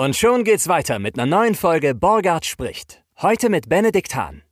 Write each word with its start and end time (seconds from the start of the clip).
Und 0.00 0.14
schon 0.14 0.44
geht's 0.44 0.68
weiter 0.68 1.00
mit 1.00 1.18
einer 1.18 1.26
neuen 1.26 1.56
Folge 1.56 1.92
Borgard 1.92 2.46
spricht. 2.46 3.02
Heute 3.20 3.48
mit 3.48 3.68
Benedikt 3.68 4.14
Hahn. 4.14 4.42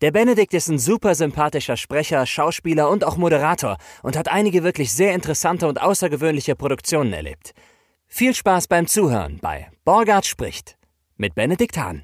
Der 0.00 0.10
Benedikt 0.10 0.52
ist 0.52 0.66
ein 0.66 0.80
super 0.80 1.14
sympathischer 1.14 1.76
Sprecher, 1.76 2.26
Schauspieler 2.26 2.90
und 2.90 3.04
auch 3.04 3.16
Moderator 3.16 3.76
und 4.02 4.16
hat 4.16 4.26
einige 4.26 4.64
wirklich 4.64 4.92
sehr 4.92 5.14
interessante 5.14 5.68
und 5.68 5.80
außergewöhnliche 5.80 6.56
Produktionen 6.56 7.12
erlebt. 7.12 7.52
Viel 8.08 8.34
Spaß 8.34 8.66
beim 8.66 8.88
Zuhören 8.88 9.38
bei 9.40 9.70
Borgard 9.84 10.26
spricht 10.26 10.76
mit 11.18 11.36
Benedikt 11.36 11.78
Hahn. 11.78 12.02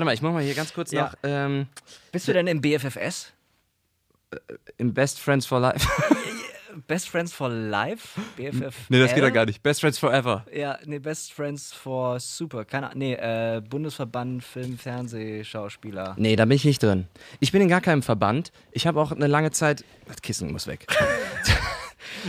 Warte 0.00 0.06
mal, 0.06 0.14
ich 0.14 0.22
mach 0.22 0.32
mal 0.32 0.42
hier 0.42 0.54
ganz 0.54 0.72
kurz 0.72 0.92
Ja. 0.92 1.02
noch 1.02 1.14
ähm, 1.24 1.66
Bist 2.10 2.26
du 2.26 2.32
denn 2.32 2.46
im 2.46 2.62
BFFS? 2.62 3.34
im 4.78 4.94
Best 4.94 5.20
Friends 5.20 5.44
for 5.44 5.60
Life. 5.60 5.86
Best 6.86 7.10
Friends 7.10 7.34
for 7.34 7.50
Life? 7.50 8.18
BFF? 8.34 8.74
nee, 8.88 8.98
das 8.98 9.12
geht 9.12 9.22
ja 9.22 9.28
gar 9.28 9.44
nicht. 9.44 9.62
Best 9.62 9.80
Friends 9.82 9.98
Forever. 9.98 10.46
Ja, 10.54 10.78
nee, 10.86 11.00
Best 11.00 11.34
Friends 11.34 11.74
for 11.74 12.18
Super. 12.18 12.64
Keine 12.64 12.86
Ahnung. 12.86 12.98
Nee, 12.98 13.12
äh, 13.14 13.60
Bundesverband 13.60 14.42
Film, 14.42 14.78
Fernseh, 14.78 15.44
Schauspieler. 15.44 16.14
Nee, 16.16 16.34
da 16.34 16.46
bin 16.46 16.56
ich 16.56 16.64
nicht 16.64 16.82
drin. 16.82 17.06
Ich 17.40 17.52
bin 17.52 17.60
in 17.60 17.68
gar 17.68 17.82
keinem 17.82 18.02
Verband. 18.02 18.52
Ich 18.72 18.86
habe 18.86 19.02
auch 19.02 19.12
eine 19.12 19.26
lange 19.26 19.50
Zeit. 19.50 19.84
Das 20.06 20.22
Kissen 20.22 20.50
muss 20.50 20.66
weg. 20.66 20.86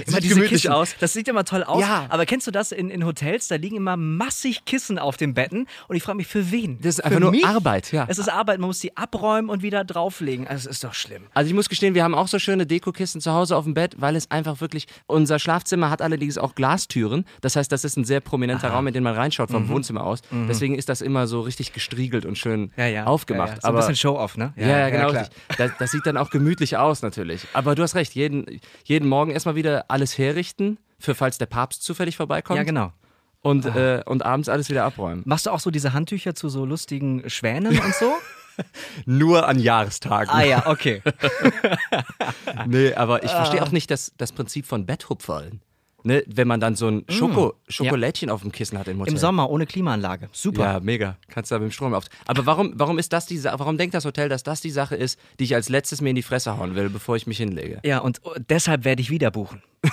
Immer 0.08 0.22
Sieht 0.22 0.30
gemütlich 0.30 0.61
Kissen. 0.64 0.72
aus. 0.72 0.95
Das 1.00 1.14
sieht 1.14 1.28
immer 1.28 1.45
toll 1.45 1.64
aus. 1.64 1.81
Ja. 1.81 2.06
Aber 2.09 2.25
kennst 2.25 2.47
du 2.47 2.52
das 2.52 2.72
in, 2.72 2.89
in 2.89 3.06
Hotels? 3.06 3.47
Da 3.47 3.56
liegen 3.56 3.75
immer 3.75 3.98
massig 3.98 4.66
Kissen 4.66 5.00
auf 5.00 5.17
den 5.17 5.33
Betten. 5.33 5.67
Und 5.88 5.95
ich 5.95 6.03
frage 6.03 6.17
mich, 6.17 6.28
für 6.28 6.52
wen? 6.52 6.78
Das 6.81 6.95
ist 6.95 6.98
für 6.98 7.06
einfach 7.06 7.20
nur 7.20 7.31
mich? 7.31 7.45
Arbeit, 7.45 7.92
ja. 7.92 8.06
Es 8.08 8.17
ist 8.17 8.30
Arbeit. 8.30 8.59
Man 8.59 8.67
muss 8.67 8.80
die 8.80 8.95
abräumen 8.98 9.50
und 9.50 9.61
wieder 9.61 9.83
drauflegen. 9.83 10.48
Also, 10.48 10.70
es 10.70 10.78
ist 10.78 10.83
doch 10.83 10.94
schlimm. 10.94 11.23
Also 11.33 11.48
ich 11.50 11.53
muss 11.53 11.70
gestehen, 11.70 11.94
wir 11.94 12.03
haben 12.03 12.16
auch 12.16 12.28
so 12.28 12.39
schöne 12.39 12.66
Dekokissen 12.66 13.22
zu 13.22 13.31
Hause 13.31 13.56
auf 13.56 13.66
dem 13.66 13.73
Bett, 13.73 13.95
weil 14.00 14.16
es 14.16 14.30
einfach 14.31 14.61
wirklich. 14.61 14.88
Unser 15.08 15.39
Schlafzimmer 15.39 15.89
hat 15.89 16.02
allerdings 16.02 16.38
auch 16.38 16.55
Glastüren. 16.55 17.26
Das 17.42 17.55
heißt, 17.55 17.72
das 17.72 17.83
ist 17.83 17.98
ein 17.98 18.05
sehr 18.05 18.20
prominenter 18.22 18.70
Raum, 18.70 18.88
in 18.88 18.94
den 18.94 19.03
man 19.03 19.16
reinschaut 19.16 19.52
vom 19.52 19.67
Wohnzimmer 19.70 20.03
aus. 20.05 20.22
Deswegen 20.48 20.76
ist 20.76 20.89
das 20.89 21.02
immer 21.02 21.28
so 21.28 21.42
richtig 21.42 21.73
gestriegelt 21.73 22.26
und 22.26 22.38
schön 22.38 22.72
aufgemacht. 23.05 23.50
Ja, 23.50 23.55
ja. 23.55 23.61
So 23.61 23.67
ein 23.67 23.76
bisschen 23.76 23.95
Show-off, 23.95 24.38
ne? 24.38 24.53
Ja, 24.55 24.67
ja, 24.67 24.89
genau. 24.89 25.11
das, 25.58 25.72
das 25.78 25.92
sieht 25.92 26.05
dann 26.05 26.17
auch 26.17 26.30
gemütlich 26.30 26.78
aus, 26.78 27.02
natürlich. 27.02 27.45
Aber 27.53 27.76
du 27.76 27.83
hast 27.83 27.95
recht, 27.95 28.14
jeden, 28.16 28.59
jeden 28.83 29.08
Morgen 29.08 29.31
erstmal 29.31 29.55
wieder 29.55 29.81
alles 29.90 30.18
herrichten, 30.18 30.78
für 31.00 31.16
falls 31.16 31.38
der 31.38 31.46
Papst 31.48 31.84
zufällig 31.84 32.18
vorbeikommt. 32.18 32.58
Ja, 32.58 32.64
genau. 32.64 32.94
Und, 33.42 33.66
äh, 33.66 34.04
und 34.06 34.23
abends 34.23 34.50
alles 34.50 34.70
wieder 34.70 34.84
abräumen. 34.84 35.23
Machst 35.26 35.48
du 35.48 35.50
auch 35.50 35.60
so 35.60 35.72
diese 35.72 35.94
Handtücher 35.94 36.36
zu 36.36 36.48
so 36.50 36.64
lustigen 36.66 37.28
Schwänen 37.30 37.80
und 37.80 37.96
so? 37.96 38.14
Nur 39.06 39.48
an 39.48 39.60
Jahrestagen. 39.60 40.30
ah 40.30 40.44
ja, 40.44 40.68
okay. 40.68 41.02
Nee, 42.68 42.94
aber 42.94 43.23
ich 43.23 43.32
verstehe 43.32 43.64
auch 43.64 43.72
nicht 43.72 43.90
das, 43.90 44.12
das 44.18 44.32
Prinzip 44.32 44.68
von 44.68 44.86
Betthupferln. 44.86 45.62
Ne, 46.04 46.24
wenn 46.28 46.48
man 46.48 46.60
dann 46.60 46.76
so 46.76 46.88
ein 46.88 47.06
Schoko, 47.10 47.54
Schokolädchen 47.68 48.30
auf 48.30 48.42
dem 48.42 48.52
Kissen 48.52 48.78
hat 48.80 48.88
im 48.88 49.00
Hotel. 49.00 49.14
Im 49.14 49.20
Sommer 49.20 49.50
ohne 49.50 49.66
Klimaanlage. 49.66 50.30
Super. 50.32 50.64
Ja, 50.64 50.80
mega. 50.80 51.18
Kannst 51.30 51.52
du 51.52 51.56
da 51.56 51.60
mit 51.60 51.70
dem 51.70 51.72
Strom 51.72 51.94
auf. 51.94 52.06
Aber 52.26 52.45
warum, 52.45 52.73
warum 52.76 52.98
ist 52.98 53.14
das 53.14 53.28
die 53.28 53.44
warum 53.44 53.78
denkt 53.78 53.94
das 53.94 54.06
Hotel, 54.06 54.30
dass 54.30 54.44
das 54.44 54.61
die 54.61 54.72
Sache 54.72 54.95
ist, 54.95 55.20
die 55.40 55.44
ich 55.44 55.54
als 55.54 55.70
letztes 55.70 56.02
mir 56.02 56.10
in 56.10 56.16
die 56.16 56.23
Fresse 56.23 56.58
hauen 56.58 56.76
will, 56.76 56.90
bevor 56.90 57.16
ich 57.16 57.28
mich 57.28 57.38
hinlege? 57.38 57.80
Ja, 57.84 58.00
und 58.00 58.22
oh, 58.23 58.34
deshalb 58.50 58.84
werde 58.84 59.02
ich 59.02 59.11
wieder 59.11 59.30
buchen. 59.32 59.61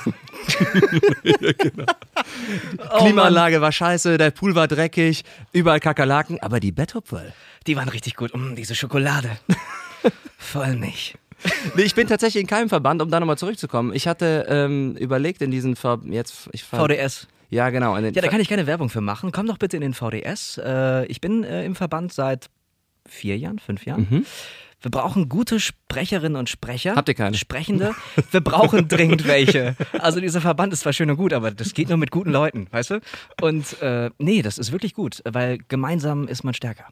Klimaanlage 2.98 3.60
war 3.60 3.72
scheiße, 3.72 4.18
der 4.18 4.30
Pool 4.30 4.54
war 4.54 4.68
dreckig, 4.68 5.24
überall 5.52 5.80
Kakerlaken, 5.80 6.40
aber 6.40 6.60
die 6.60 6.72
Betthupferl. 6.72 7.32
Die 7.66 7.76
waren 7.76 7.88
richtig 7.88 8.16
gut. 8.16 8.34
Mm, 8.34 8.54
diese 8.54 8.74
Schokolade. 8.74 9.30
Vollmilch. 10.38 11.14
Nee, 11.74 11.82
ich 11.82 11.94
bin 11.94 12.06
tatsächlich 12.08 12.40
in 12.42 12.46
keinem 12.46 12.68
Verband, 12.68 13.00
um 13.02 13.10
da 13.10 13.20
nochmal 13.20 13.38
zurückzukommen. 13.38 13.92
Ich 13.94 14.06
hatte 14.08 14.46
ähm, 14.48 14.96
überlegt 14.96 15.42
in 15.42 15.50
diesen 15.50 15.76
Ver 15.76 16.00
jetzt 16.04 16.48
ich 16.52 16.64
ver- 16.64 16.78
VDS. 16.78 17.28
Ja, 17.50 17.70
genau. 17.70 17.96
Ja, 17.96 18.10
da 18.10 18.28
kann 18.28 18.40
ich 18.40 18.48
keine 18.48 18.66
Werbung 18.66 18.90
für 18.90 19.00
machen. 19.00 19.32
Komm 19.32 19.46
doch 19.46 19.58
bitte 19.58 19.76
in 19.76 19.80
den 19.82 19.94
VDS. 19.94 20.58
Äh, 20.62 21.06
ich 21.06 21.20
bin 21.20 21.44
äh, 21.44 21.64
im 21.64 21.74
Verband 21.74 22.12
seit 22.12 22.48
vier 23.08 23.38
Jahren, 23.38 23.58
fünf 23.58 23.86
Jahren. 23.86 24.26
Wir 24.80 24.90
brauchen 24.90 25.28
gute 25.28 25.58
Sprecherinnen 25.58 26.36
und 26.36 26.48
Sprecher. 26.48 26.92
Mhm. 26.92 26.96
Habt 26.96 27.08
ihr 27.08 27.14
keine? 27.14 27.36
Sprechende. 27.36 27.94
Wir 28.30 28.40
brauchen 28.40 28.86
dringend 28.86 29.26
welche. 29.26 29.74
Also 29.98 30.20
dieser 30.20 30.40
Verband 30.40 30.72
ist 30.72 30.80
zwar 30.80 30.92
schön 30.92 31.10
und 31.10 31.16
gut, 31.16 31.32
aber 31.32 31.50
das 31.50 31.72
geht 31.74 31.88
nur 31.88 31.98
mit 31.98 32.10
guten 32.10 32.30
Leuten, 32.30 32.68
weißt 32.70 32.90
du? 32.90 33.00
Und 33.40 33.80
äh, 33.82 34.10
nee, 34.18 34.42
das 34.42 34.58
ist 34.58 34.70
wirklich 34.70 34.94
gut, 34.94 35.22
weil 35.24 35.58
gemeinsam 35.68 36.28
ist 36.28 36.44
man 36.44 36.54
stärker. 36.54 36.84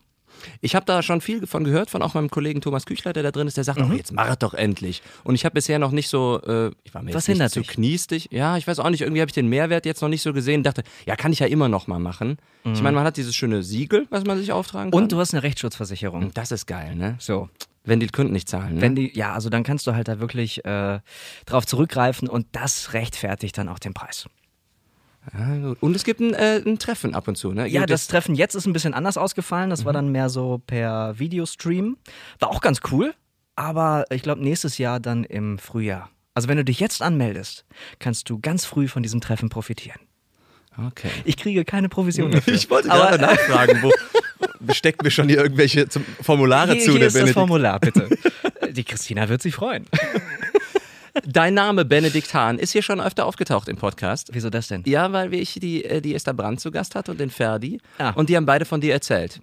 Ich 0.60 0.74
habe 0.74 0.86
da 0.86 1.02
schon 1.02 1.20
viel 1.20 1.46
von 1.46 1.64
gehört, 1.64 1.90
von 1.90 2.02
auch 2.02 2.14
meinem 2.14 2.30
Kollegen 2.30 2.60
Thomas 2.60 2.86
Küchler, 2.86 3.12
der 3.12 3.22
da 3.22 3.30
drin 3.30 3.46
ist, 3.46 3.56
der 3.56 3.64
sagt, 3.64 3.80
oh, 3.80 3.92
jetzt 3.94 4.12
mach 4.12 4.28
es 4.30 4.38
doch 4.38 4.54
endlich. 4.54 5.02
Und 5.24 5.34
ich 5.34 5.44
habe 5.44 5.54
bisher 5.54 5.78
noch 5.78 5.90
nicht 5.90 6.08
so, 6.08 6.40
äh, 6.46 6.70
ich 6.84 6.94
war 6.94 7.02
mir 7.02 7.14
Was 7.14 7.26
jetzt 7.26 7.38
nicht 7.38 7.50
zu 7.50 7.60
dich? 7.60 7.68
kniestig. 7.68 8.28
Ja, 8.30 8.56
ich 8.56 8.66
weiß 8.66 8.78
auch 8.78 8.90
nicht, 8.90 9.00
irgendwie 9.02 9.20
habe 9.20 9.28
ich 9.28 9.34
den 9.34 9.48
Mehrwert 9.48 9.86
jetzt 9.86 10.02
noch 10.02 10.08
nicht 10.08 10.22
so 10.22 10.32
gesehen. 10.32 10.62
Dachte, 10.62 10.82
ja, 11.06 11.16
kann 11.16 11.32
ich 11.32 11.38
ja 11.40 11.46
immer 11.46 11.68
noch 11.68 11.86
mal 11.86 11.98
machen. 11.98 12.38
Ich 12.64 12.82
meine, 12.82 12.96
man 12.96 13.04
hat 13.04 13.16
dieses 13.16 13.36
schöne 13.36 13.62
Siegel, 13.62 14.06
was 14.10 14.24
man 14.24 14.38
sich 14.38 14.50
auftragen 14.50 14.90
kann. 14.90 15.00
Und 15.02 15.12
du 15.12 15.18
hast 15.18 15.32
eine 15.32 15.44
Rechtsschutzversicherung. 15.44 16.32
das 16.34 16.50
ist 16.50 16.66
geil, 16.66 16.96
ne? 16.96 17.14
So. 17.20 17.48
Wenn 17.84 18.00
die 18.00 18.08
Kunden 18.08 18.32
nicht 18.32 18.48
zahlen. 18.48 18.74
Ne? 18.74 18.80
Wenn 18.80 18.96
die, 18.96 19.16
ja, 19.16 19.32
also 19.32 19.48
dann 19.48 19.62
kannst 19.62 19.86
du 19.86 19.94
halt 19.94 20.08
da 20.08 20.18
wirklich 20.18 20.64
äh, 20.64 20.98
drauf 21.44 21.64
zurückgreifen 21.66 22.28
und 22.28 22.46
das 22.50 22.92
rechtfertigt 22.92 23.56
dann 23.56 23.68
auch 23.68 23.78
den 23.78 23.94
Preis. 23.94 24.26
Gut. 25.62 25.78
Und 25.80 25.96
es 25.96 26.04
gibt 26.04 26.20
ein, 26.20 26.34
äh, 26.34 26.62
ein 26.64 26.78
Treffen 26.78 27.14
ab 27.14 27.28
und 27.28 27.36
zu, 27.36 27.52
ne? 27.52 27.66
Ja, 27.68 27.86
das 27.86 28.06
Treffen 28.06 28.34
jetzt 28.34 28.54
ist 28.54 28.66
ein 28.66 28.72
bisschen 28.72 28.94
anders 28.94 29.16
ausgefallen. 29.16 29.70
Das 29.70 29.84
war 29.84 29.92
dann 29.92 30.10
mehr 30.10 30.28
so 30.28 30.62
per 30.66 31.18
Videostream. 31.18 31.96
War 32.38 32.50
auch 32.50 32.60
ganz 32.60 32.80
cool, 32.90 33.14
aber 33.54 34.04
ich 34.10 34.22
glaube 34.22 34.42
nächstes 34.42 34.78
Jahr 34.78 35.00
dann 35.00 35.24
im 35.24 35.58
Frühjahr. 35.58 36.10
Also 36.34 36.48
wenn 36.48 36.58
du 36.58 36.64
dich 36.64 36.80
jetzt 36.80 37.00
anmeldest, 37.00 37.64
kannst 37.98 38.28
du 38.28 38.38
ganz 38.38 38.64
früh 38.66 38.88
von 38.88 39.02
diesem 39.02 39.20
Treffen 39.20 39.48
profitieren. 39.48 40.00
Okay. 40.88 41.08
Ich 41.24 41.38
kriege 41.38 41.64
keine 41.64 41.88
Provision 41.88 42.30
dafür. 42.30 42.52
Ich 42.52 42.68
wollte 42.68 42.90
aber 42.90 43.16
gerade 43.16 43.22
nachfragen, 43.22 43.82
wo 43.82 43.92
steckt 44.72 45.02
mir 45.02 45.10
schon 45.10 45.28
hier 45.28 45.38
irgendwelche 45.38 45.86
Formulare 46.20 46.74
hier, 46.74 46.84
zu, 46.84 46.92
hier 46.92 47.00
ist 47.00 47.06
das 47.06 47.14
Benedikt. 47.14 47.34
Formular, 47.34 47.80
bitte. 47.80 48.08
Die 48.70 48.84
Christina 48.84 49.28
wird 49.28 49.40
sich 49.40 49.54
freuen. 49.54 49.86
Dein 51.24 51.54
Name 51.54 51.84
Benedikt 51.84 52.32
Hahn 52.34 52.58
ist 52.58 52.72
hier 52.72 52.82
schon 52.82 53.00
öfter 53.00 53.26
aufgetaucht 53.26 53.68
im 53.68 53.76
Podcast. 53.76 54.30
Wieso 54.32 54.50
das 54.50 54.68
denn? 54.68 54.82
Ja, 54.86 55.12
weil 55.12 55.30
wir 55.30 55.40
ich 55.40 55.54
die, 55.54 55.84
äh, 55.84 56.00
die 56.00 56.14
Esther 56.14 56.34
Brandt 56.34 56.60
zu 56.60 56.70
Gast 56.70 56.94
hatte 56.94 57.12
und 57.12 57.20
den 57.20 57.30
Ferdi. 57.30 57.80
Ah. 57.98 58.10
Und 58.10 58.28
die 58.28 58.36
haben 58.36 58.46
beide 58.46 58.64
von 58.64 58.80
dir 58.80 58.92
erzählt. 58.92 59.40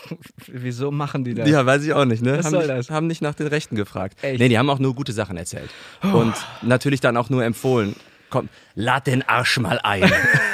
Wieso 0.46 0.90
machen 0.90 1.24
die 1.24 1.34
das? 1.34 1.48
Ja, 1.48 1.64
weiß 1.64 1.84
ich 1.84 1.92
auch 1.92 2.04
nicht, 2.04 2.22
ne? 2.22 2.38
Was 2.38 2.46
haben, 2.46 2.52
soll 2.52 2.66
nicht, 2.66 2.70
das? 2.70 2.90
haben 2.90 3.06
nicht 3.06 3.22
nach 3.22 3.34
den 3.34 3.46
Rechten 3.46 3.76
gefragt. 3.76 4.18
Echt? 4.22 4.38
Nee, 4.38 4.48
die 4.48 4.58
haben 4.58 4.68
auch 4.68 4.78
nur 4.78 4.94
gute 4.94 5.12
Sachen 5.12 5.36
erzählt. 5.36 5.70
Und 6.02 6.34
natürlich 6.62 7.00
dann 7.00 7.16
auch 7.16 7.30
nur 7.30 7.44
empfohlen. 7.44 7.96
Komm, 8.30 8.48
lad 8.74 9.06
den 9.06 9.22
Arsch 9.28 9.58
mal 9.58 9.78
ein. 9.82 10.02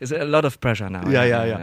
Is 0.00 0.12
a 0.12 0.22
lot 0.22 0.44
of 0.44 0.60
pressure 0.60 0.88
now. 0.88 1.02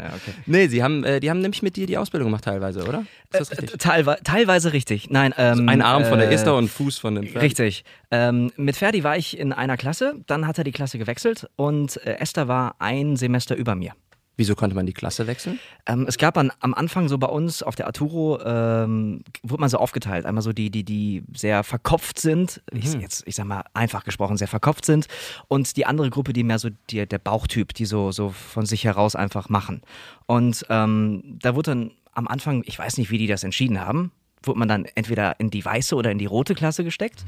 okay. 0.08 0.34
Nee, 0.46 0.68
sie 0.68 0.84
haben, 0.84 1.04
äh, 1.04 1.20
die 1.20 1.30
haben 1.30 1.40
nämlich 1.40 1.62
mit 1.62 1.76
dir 1.78 1.88
die 1.88 1.98
Ausbildung 1.98 2.28
gemacht 2.28 2.44
teilweise, 2.44 2.84
oder? 2.86 3.06
Ist 3.32 3.40
das 3.40 3.52
richtig? 3.52 3.74
Äh, 3.74 3.78
teilwe 3.78 4.18
teilweise 4.24 4.74
richtig. 4.74 5.10
Nein, 5.10 5.34
ähm, 5.38 5.70
Ein 5.70 5.82
Arm 5.82 6.04
von 6.06 6.20
der 6.20 6.30
äh, 6.30 6.34
Esther 6.34 6.56
und 6.56 6.70
Fuß 6.70 6.98
von 6.98 7.16
dem 7.16 7.28
Ferdi. 7.28 7.46
Richtig. 7.46 7.86
Ähm, 8.12 8.52
mit 8.58 8.76
Ferdi 8.76 9.04
war 9.04 9.18
ich 9.18 9.40
in 9.40 9.54
einer 9.54 9.78
Klasse, 9.78 10.16
dann 10.28 10.48
hat 10.48 10.58
er 10.58 10.64
die 10.64 10.72
Klasse 10.72 10.98
gewechselt 10.98 11.50
und 11.56 11.98
äh, 12.06 12.18
Esther 12.20 12.48
war 12.48 12.76
ein 12.80 13.16
Semester 13.16 13.56
über 13.56 13.76
mir. 13.76 13.94
Wieso 14.38 14.56
konnte 14.56 14.76
man 14.76 14.86
die 14.86 14.94
Klasse 14.94 15.28
wechseln? 15.28 15.60
Ähm, 15.86 16.06
es 16.08 16.18
gab 16.18 16.38
an, 16.38 16.52
am 16.60 16.74
Anfang 16.74 17.08
so 17.08 17.18
bei 17.18 17.28
uns 17.28 17.64
auf 17.64 17.76
der 17.76 17.88
Arturo, 17.88 18.40
ähm, 18.44 19.24
wurde 19.44 19.62
man 19.62 19.70
so 19.70 19.78
aufgeteilt. 19.78 20.26
Einmal 20.26 20.42
so 20.42 20.52
die, 20.52 20.70
die, 20.70 20.84
die 20.84 21.24
sehr 21.34 21.64
verkopft 21.64 22.20
sind, 22.20 22.62
ich, 22.72 22.94
jetzt, 22.96 23.24
ich 23.28 23.36
sag 23.36 23.46
mal 23.46 23.64
einfach 23.74 24.04
gesprochen, 24.04 24.38
sehr 24.38 24.48
verkopft 24.48 24.86
sind 24.86 25.08
und 25.48 25.78
die 25.78 25.86
andere 25.86 26.10
Gruppe, 26.10 26.34
die 26.34 26.44
mehr 26.44 26.60
so 26.60 26.70
die, 26.90 27.06
der 27.06 27.20
Bauchtyp, 27.20 27.74
die 27.74 27.86
so, 27.86 28.12
so 28.12 28.30
von 28.30 28.66
sich 28.66 28.84
heraus 28.84 29.16
einfach 29.16 29.50
machen. 29.50 29.82
Und 30.26 30.66
ähm, 30.70 31.38
da 31.42 31.56
wurde 31.56 31.72
dann 31.72 31.92
am 32.14 32.28
Anfang, 32.28 32.64
ich 32.66 32.78
weiß 32.78 32.98
nicht, 32.98 33.12
wie 33.12 33.18
die 33.18 33.28
das 33.28 33.44
entschieden 33.44 33.80
haben, 33.80 34.12
wurde 34.48 34.60
man 34.60 34.68
dann 34.68 34.86
entweder 34.96 35.40
in 35.40 35.50
die 35.50 35.64
weiße 35.64 35.96
oder 35.96 36.12
in 36.12 36.18
die 36.18 36.26
rote 36.26 36.56
Klasse 36.56 36.84
gesteckt. 36.84 37.24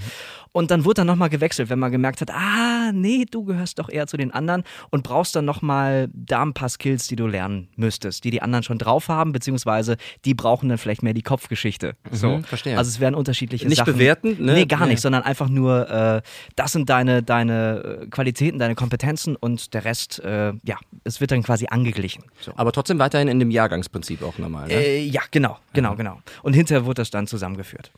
Und 0.57 0.71
dann 0.71 0.85
wurde 0.85 0.95
dann 1.01 1.07
nochmal 1.07 1.29
gewechselt, 1.29 1.69
wenn 1.69 1.77
man 1.77 1.91
gemerkt 1.91 2.19
hat, 2.19 2.31
ah, 2.31 2.91
nee, 2.91 3.25
du 3.29 3.43
gehörst 3.43 3.77
doch 3.77 3.89
eher 3.89 4.07
zu 4.07 4.17
den 4.17 4.31
anderen 4.31 4.63
und 4.89 5.03
brauchst 5.03 5.35
dann 5.35 5.45
nochmal 5.45 6.09
da 6.15 6.41
ein 6.41 6.55
paar 6.55 6.67
Skills, 6.69 7.07
die 7.07 7.15
du 7.15 7.27
lernen 7.27 7.67
müsstest, 7.75 8.23
die 8.23 8.31
die 8.31 8.41
anderen 8.41 8.63
schon 8.63 8.79
drauf 8.79 9.07
haben, 9.07 9.33
beziehungsweise 9.33 9.97
die 10.25 10.33
brauchen 10.33 10.69
dann 10.69 10.79
vielleicht 10.79 11.03
mehr 11.03 11.13
die 11.13 11.21
Kopfgeschichte. 11.21 11.95
So. 12.09 12.37
Mhm, 12.37 12.43
verstehe. 12.43 12.75
Also 12.75 12.89
es 12.89 12.99
werden 12.99 13.13
unterschiedliche 13.13 13.67
Nicht 13.67 13.77
Sachen. 13.77 13.93
bewertend, 13.93 14.39
ne? 14.39 14.53
Nee, 14.53 14.65
gar 14.65 14.85
Nee. 14.87 14.93
nicht, 14.93 15.01
sondern 15.01 15.21
einfach 15.21 15.47
nur, 15.47 15.91
äh, 15.91 16.21
das 16.55 16.71
sind 16.71 16.89
deine, 16.89 17.21
deine 17.21 17.99
äh, 18.01 18.07
Qualitäten, 18.07 18.57
deine 18.57 18.73
Kompetenzen 18.73 19.35
und 19.35 19.75
der 19.75 19.85
Rest, 19.85 20.17
äh, 20.25 20.53
ja, 20.63 20.77
es 21.03 21.21
wird 21.21 21.29
dann 21.29 21.43
quasi 21.43 21.67
angeglichen. 21.69 22.23
So. 22.39 22.51
Aber 22.55 22.71
trotzdem 22.71 22.97
weiterhin 22.97 23.27
in 23.27 23.37
dem 23.37 23.51
Jahrgangsprinzip 23.51 24.23
auch 24.23 24.39
normal. 24.39 24.69
Ne? 24.69 24.73
Äh, 24.73 25.03
ja, 25.05 25.21
genau, 25.29 25.59
genau, 25.73 25.95
genau. 25.95 26.19
Und 26.41 26.53
hinterher 26.53 26.85
wurde 26.87 27.01
das 27.01 27.11
dann 27.11 27.27
zusammengeführt. 27.27 27.91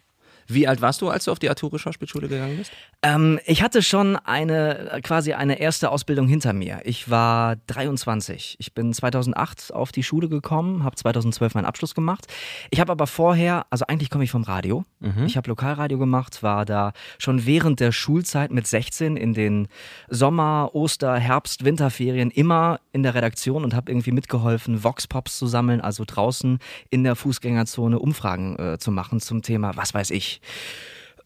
Wie 0.49 0.67
alt 0.67 0.81
warst 0.81 1.01
du, 1.01 1.09
als 1.09 1.25
du 1.25 1.31
auf 1.31 1.39
die 1.39 1.47
Arturo 1.47 1.77
Schauspielschule 1.77 2.27
gegangen 2.27 2.57
bist? 2.57 2.71
Ähm, 3.01 3.39
ich 3.45 3.61
hatte 3.61 3.81
schon 3.81 4.15
eine, 4.17 4.91
äh, 4.91 5.01
quasi 5.01 5.33
eine 5.33 5.59
erste 5.59 5.91
Ausbildung 5.91 6.27
hinter 6.27 6.53
mir. 6.53 6.81
Ich 6.83 7.09
war 7.09 7.55
23. 7.67 8.57
Ich 8.59 8.73
bin 8.73 8.91
2008 8.91 9.73
auf 9.73 9.91
die 9.91 10.03
Schule 10.03 10.27
gekommen, 10.27 10.83
habe 10.83 10.95
2012 10.95 11.53
meinen 11.53 11.65
Abschluss 11.65 11.95
gemacht. 11.95 12.25
Ich 12.71 12.79
habe 12.79 12.91
aber 12.91 13.07
vorher, 13.07 13.67
also 13.69 13.85
eigentlich 13.87 14.09
komme 14.09 14.23
ich 14.23 14.31
vom 14.31 14.43
Radio. 14.43 14.85
Ich 15.25 15.37
habe 15.37 15.49
Lokalradio 15.49 15.97
gemacht, 15.97 16.43
war 16.43 16.65
da 16.65 16.93
schon 17.19 17.45
während 17.45 17.79
der 17.79 17.91
Schulzeit 17.91 18.51
mit 18.51 18.67
16 18.67 19.17
in 19.17 19.33
den 19.33 19.67
Sommer-, 20.09 20.71
Oster-, 20.73 21.17
Herbst-, 21.17 21.63
Winterferien 21.63 22.31
immer 22.31 22.79
in 22.91 23.03
der 23.03 23.15
Redaktion 23.15 23.63
und 23.63 23.73
habe 23.75 23.91
irgendwie 23.91 24.11
mitgeholfen, 24.11 24.83
Vox-Pops 24.83 25.37
zu 25.37 25.47
sammeln, 25.47 25.79
also 25.79 26.03
draußen 26.05 26.59
in 26.89 27.03
der 27.03 27.15
Fußgängerzone 27.15 27.99
Umfragen 27.99 28.57
äh, 28.57 28.77
zu 28.77 28.91
machen 28.91 29.19
zum 29.19 29.41
Thema, 29.41 29.75
was 29.75 29.93
weiß 29.93 30.09
ich. 30.11 30.38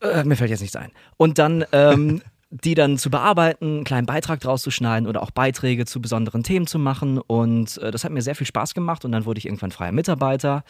Äh, 0.01 0.23
mir 0.23 0.35
fällt 0.35 0.49
jetzt 0.49 0.61
nichts 0.61 0.75
ein. 0.75 0.91
Und 1.17 1.37
dann 1.37 1.65
ähm, 1.71 2.21
die 2.53 2.75
dann 2.75 2.99
zu 2.99 3.09
bearbeiten, 3.09 3.65
einen 3.65 3.83
kleinen 3.83 4.05
Beitrag 4.05 4.39
draus 4.39 4.61
zu 4.61 4.69
schneiden 4.69 5.07
oder 5.07 5.23
auch 5.23 5.31
Beiträge 5.31 5.85
zu 5.85 5.99
besonderen 5.99 6.43
Themen 6.43 6.67
zu 6.67 6.77
machen. 6.77 7.17
Und 7.17 7.79
äh, 7.79 7.89
das 7.89 8.03
hat 8.03 8.11
mir 8.11 8.21
sehr 8.21 8.35
viel 8.35 8.45
Spaß 8.45 8.75
gemacht 8.75 9.05
und 9.05 9.11
dann 9.11 9.25
wurde 9.25 9.39
ich 9.39 9.45
irgendwann 9.45 9.71
freier 9.71 9.91
Mitarbeiter. 9.91 10.63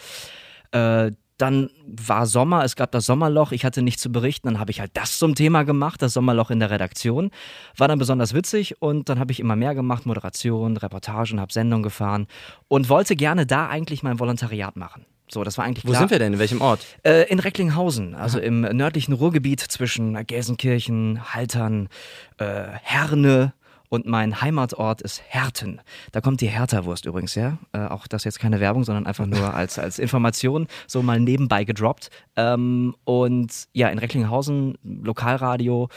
Äh, 0.72 1.12
dann 1.38 1.70
war 1.86 2.26
Sommer, 2.26 2.64
es 2.64 2.76
gab 2.76 2.92
das 2.92 3.06
Sommerloch, 3.06 3.52
ich 3.52 3.66
hatte 3.66 3.82
nichts 3.82 4.02
zu 4.02 4.12
berichten, 4.12 4.48
dann 4.48 4.60
habe 4.60 4.72
ich 4.72 4.80
halt 4.80 4.92
das 4.94 5.18
zum 5.18 5.36
Thema 5.36 5.64
gemacht, 5.64 6.02
das 6.02 6.14
Sommerloch 6.14 6.52
in 6.52 6.60
der 6.60 6.70
Redaktion. 6.70 7.32
War 7.76 7.88
dann 7.88 8.00
besonders 8.00 8.34
witzig 8.34 8.82
und 8.82 9.10
dann 9.10 9.20
habe 9.20 9.32
ich 9.32 9.40
immer 9.40 9.56
mehr 9.56 9.76
gemacht, 9.76 10.06
Moderation, 10.06 10.78
Reportagen, 10.78 11.42
habe 11.42 11.52
Sendungen 11.52 11.84
gefahren 11.84 12.28
und 12.68 12.88
wollte 12.88 13.16
gerne 13.16 13.46
da 13.46 13.68
eigentlich 13.68 14.04
mein 14.04 14.20
Volontariat 14.20 14.78
machen. 14.78 15.06
So, 15.30 15.44
das 15.44 15.58
war 15.58 15.66
eigentlich 15.66 15.86
Wo 15.86 15.90
klar. 15.90 16.02
sind 16.02 16.12
wir 16.12 16.20
denn? 16.20 16.34
In 16.34 16.40
welchem 16.40 16.62
Ort? 16.62 16.86
Äh, 17.04 17.30
in 17.30 17.40
Recklinghausen, 17.40 18.14
also 18.16 18.40
im 18.40 18.62
nördlichen 18.62 19.14
Ruhrgebiet 19.14 19.62
zwischen 19.62 20.26
Gelsenkirchen, 20.28 21.34
Haltern, 21.34 21.90
äh, 22.38 22.66
Herne 22.82 23.54
und 23.94 24.08
mein 24.08 24.42
Heimatort 24.42 25.02
ist 25.02 25.22
Herten. 25.28 25.80
Da 26.12 26.20
kommt 26.20 26.42
die 26.42 26.48
Hertha-Wurst 26.48 27.06
übrigens 27.06 27.36
her. 27.36 27.60
Äh, 27.74 27.86
auch 27.86 28.08
das 28.08 28.24
jetzt 28.24 28.40
keine 28.40 28.60
Werbung, 28.60 28.84
sondern 28.84 29.06
einfach 29.06 29.28
nur 29.28 29.54
als, 29.54 29.78
als 29.78 30.00
Information, 30.00 30.68
so 30.88 31.04
mal 31.04 31.20
nebenbei 31.20 31.64
gedroppt. 31.64 32.10
Ähm, 32.36 32.96
und 33.04 33.52
ja, 33.72 33.90
in 33.90 34.00
Recklinghausen, 34.00 34.80
Lokalradio, 34.84 35.90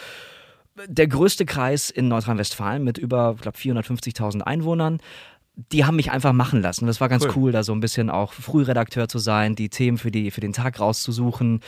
der 0.87 1.09
größte 1.09 1.47
Kreis 1.47 1.89
in 1.89 2.09
Nordrhein-Westfalen 2.09 2.85
mit 2.85 2.99
über, 2.99 3.33
ich 3.37 3.41
glaube, 3.41 3.57
450.000 3.57 4.43
Einwohnern. 4.43 5.01
Die 5.73 5.85
haben 5.87 5.97
mich 5.97 6.11
einfach 6.11 6.33
machen 6.35 6.61
lassen. 6.61 6.87
Das 6.87 7.01
war 7.01 7.09
ganz 7.09 7.25
Cool. 7.25 7.33
cool. 7.37 7.53
da 7.53 7.63
so 7.63 7.73
ein 7.73 7.81
bisschen 7.81 8.11
auch 8.11 8.33
Frühredakteur 8.35 9.09
zu 9.09 9.19
sein, 9.19 9.55
die 9.57 9.71
Themen 9.71 9.97
für, 9.97 10.11
die, 10.11 10.31
für 10.31 10.43
den 10.43 10.53
Tag 10.53 10.79
rauszusuchen. 10.81 11.61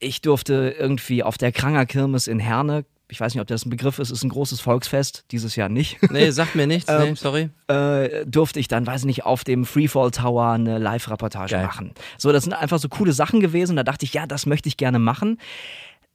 Ich 0.00 0.22
durfte 0.22 0.74
irgendwie 0.78 1.22
auf 1.22 1.36
der 1.36 1.52
Kranger 1.52 1.84
Kirmes 1.84 2.26
in 2.26 2.38
Herne, 2.38 2.84
ich 3.10 3.20
weiß 3.20 3.34
nicht, 3.34 3.42
ob 3.42 3.46
das 3.46 3.66
ein 3.66 3.70
Begriff 3.70 3.98
ist, 3.98 4.10
ist 4.10 4.24
ein 4.24 4.30
großes 4.30 4.60
Volksfest, 4.62 5.26
dieses 5.30 5.56
Jahr 5.56 5.68
nicht. 5.68 5.98
Nee, 6.10 6.30
sagt 6.30 6.54
mir 6.54 6.66
nichts. 6.66 6.88
Ähm, 6.90 7.10
nee, 7.10 7.14
sorry. 7.16 7.50
äh, 7.68 8.24
durfte 8.24 8.58
ich 8.60 8.66
dann, 8.66 8.86
weiß 8.86 9.02
ich 9.02 9.06
nicht, 9.06 9.24
auf 9.26 9.44
dem 9.44 9.66
Freefall 9.66 10.10
Tower 10.10 10.48
eine 10.52 10.78
Live-Reportage 10.78 11.58
machen. 11.58 11.92
So, 12.16 12.32
das 12.32 12.44
sind 12.44 12.54
einfach 12.54 12.78
so 12.78 12.88
coole 12.88 13.12
Sachen 13.12 13.40
gewesen. 13.40 13.76
Da 13.76 13.82
dachte 13.82 14.06
ich, 14.06 14.14
ja, 14.14 14.26
das 14.26 14.46
möchte 14.46 14.68
ich 14.70 14.78
gerne 14.78 14.98
machen. 14.98 15.38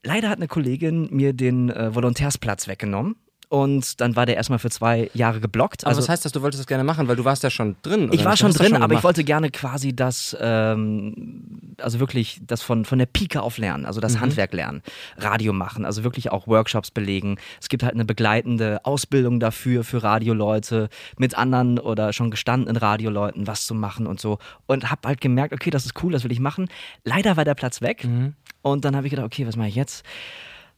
Leider 0.03 0.29
hat 0.29 0.37
eine 0.37 0.47
Kollegin 0.47 1.09
mir 1.11 1.33
den 1.33 1.69
äh, 1.69 1.93
Volontärsplatz 1.93 2.67
weggenommen. 2.67 3.17
Und 3.51 3.99
dann 3.99 4.15
war 4.15 4.27
der 4.27 4.35
erstmal 4.35 4.59
für 4.59 4.69
zwei 4.69 5.09
Jahre 5.15 5.39
geblockt. 5.39 5.83
Aber 5.83 5.89
Also, 5.89 6.01
was 6.03 6.09
heißt 6.09 6.23
das, 6.23 6.31
du 6.31 6.43
wolltest 6.43 6.59
das 6.61 6.67
gerne 6.67 6.83
machen? 6.83 7.07
Weil 7.07 7.15
du 7.15 7.25
warst 7.25 7.41
ja 7.41 7.49
schon 7.49 7.75
drin. 7.81 8.09
ich 8.13 8.23
war 8.23 8.37
schon 8.37 8.49
das 8.53 8.57
drin, 8.57 8.75
aber 8.75 8.93
ich 8.93 9.03
wollte 9.03 9.23
gerne 9.23 9.49
quasi 9.49 9.95
das, 9.95 10.37
ähm, 10.39 11.73
also 11.81 11.99
wirklich 11.99 12.39
das 12.45 12.61
von, 12.61 12.85
von 12.85 12.99
der 12.99 13.07
Pike 13.07 13.41
auf 13.41 13.57
lernen, 13.57 13.85
also 13.87 13.99
Mhm. 13.99 14.01
das 14.03 14.19
Handwerk 14.19 14.53
lernen, 14.53 14.83
Radio 15.17 15.51
machen, 15.51 15.83
also 15.83 16.03
wirklich 16.03 16.31
auch 16.31 16.45
Workshops 16.45 16.91
belegen. 16.91 17.37
Es 17.59 17.69
gibt 17.69 17.81
halt 17.81 17.95
eine 17.95 18.05
begleitende 18.05 18.85
Ausbildung 18.85 19.39
dafür, 19.39 19.83
für 19.83 20.03
Radioleute, 20.03 20.89
mit 21.17 21.35
anderen 21.35 21.79
oder 21.79 22.13
schon 22.13 22.29
gestandenen 22.29 22.77
Radioleuten 22.77 23.47
was 23.47 23.65
zu 23.65 23.73
machen 23.73 24.05
und 24.05 24.19
so. 24.21 24.37
Und 24.67 24.91
habe 24.91 25.07
halt 25.07 25.21
gemerkt, 25.21 25.53
okay, 25.53 25.71
das 25.71 25.85
ist 25.87 26.03
cool, 26.03 26.11
das 26.11 26.23
will 26.23 26.31
ich 26.31 26.39
machen. 26.39 26.69
Leider 27.03 27.35
war 27.35 27.45
der 27.45 27.55
Platz 27.55 27.81
weg 27.81 28.03
Mhm. 28.05 28.35
und 28.61 28.85
dann 28.85 28.95
habe 28.95 29.07
ich 29.07 29.11
gedacht, 29.11 29.25
okay, 29.25 29.47
was 29.47 29.55
mache 29.55 29.69
ich 29.69 29.75
jetzt? 29.75 30.05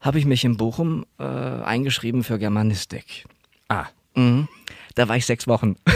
Habe 0.02 0.20
ich 0.20 0.26
mich 0.26 0.44
in 0.44 0.58
Bochum 0.58 1.06
äh, 1.20 1.24
eingeschrieben 1.24 2.24
für 2.24 2.40
Germanistik. 2.40 3.26
Ah, 3.70 3.86
Mhm. 4.16 4.48
Da 4.96 5.08
war 5.08 5.16
ich 5.16 5.26
sechs 5.26 5.48
Wochen. 5.48 5.76
das 5.86 5.96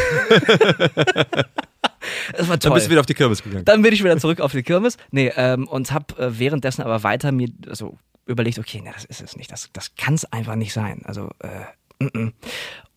war 2.48 2.58
toll. 2.58 2.60
dann 2.60 2.74
bist 2.74 2.88
du 2.88 2.92
wieder 2.92 3.02
auf 3.02 3.06
die 3.06 3.14
Kürbis 3.14 3.44
gegangen. 3.44 3.66
Dann 3.66 3.82
bin 3.82 3.94
ich 3.94 4.04
wieder 4.04 4.18
zurück 4.18 4.40
auf 4.40 4.54
die 4.54 4.64
Kirmes. 4.64 4.98
Nee, 5.12 5.32
ähm, 5.36 5.68
und 5.68 5.92
habe 5.92 6.18
äh, 6.18 6.40
währenddessen 6.40 6.82
aber 6.82 7.04
weiter 7.04 7.32
mir 7.32 7.50
also 7.68 7.98
überlegt, 8.26 8.58
okay, 8.58 8.82
nee, 8.82 8.92
das 8.94 9.06
ist 9.06 9.22
es 9.22 9.36
nicht. 9.36 9.52
Das, 9.52 9.70
das 9.74 9.96
kann 9.96 10.14
es 10.14 10.26
einfach 10.32 10.56
nicht 10.56 10.74
sein. 10.74 11.02
Also, 11.06 11.30
äh. 11.40 11.50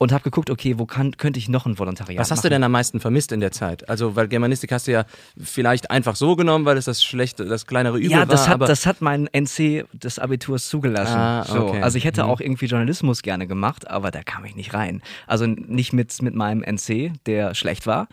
Und 0.01 0.13
habe 0.13 0.23
geguckt, 0.23 0.49
okay, 0.51 0.79
wo 0.79 0.87
kann, 0.87 1.17
könnte 1.17 1.39
ich 1.41 1.49
noch 1.49 1.67
ein 1.67 1.77
Volontariat 1.79 2.21
Was 2.21 2.31
hast 2.31 2.45
du 2.45 2.47
machen? 2.47 2.51
denn 2.55 2.65
am 2.65 2.71
meisten 2.73 3.01
vermisst 3.01 3.33
in 3.33 3.41
der 3.41 3.51
Zeit? 3.51 3.89
Also, 3.89 4.15
weil 4.15 4.29
Germanistik 4.29 4.71
hast 4.71 4.87
du 4.87 4.93
ja 4.93 5.05
vielleicht 5.43 5.91
einfach 5.91 6.15
so 6.15 6.37
genommen, 6.37 6.65
weil 6.65 6.77
es 6.77 6.85
das 6.85 7.03
schlechte, 7.03 7.45
das 7.47 7.67
kleinere 7.67 7.99
Übel 7.99 8.11
Ja, 8.13 8.25
das 8.25 8.43
war. 8.43 8.47
hat, 8.49 8.55
aber 8.55 8.67
das 8.67 8.87
hat 8.87 9.01
mein 9.01 9.27
NC 9.33 9.87
des 9.93 10.21
Abiturs 10.21 10.69
zugelassen. 10.69 11.17
Ah, 11.17 11.45
so, 11.45 11.67
okay. 11.69 11.83
also 11.83 11.99
ich 11.99 12.05
hätte 12.05 12.23
Mhm. 12.25 12.29
auch 12.31 12.41
irgendwie 12.41 12.67
Journalismus 12.67 13.23
gerne 13.23 13.49
gemacht, 13.49 13.89
aber 13.91 14.13
da 14.13 14.23
kam 14.23 14.45
ich 14.45 14.55
nicht 14.55 14.73
rein. 14.73 15.03
Also 15.27 15.47
nicht 15.47 15.93
mit, 15.93 16.23
mit 16.23 16.35
meinem 16.35 16.63
NC, 16.63 17.13
der 17.27 17.55
schlecht 17.57 17.87
war, 17.89 18.07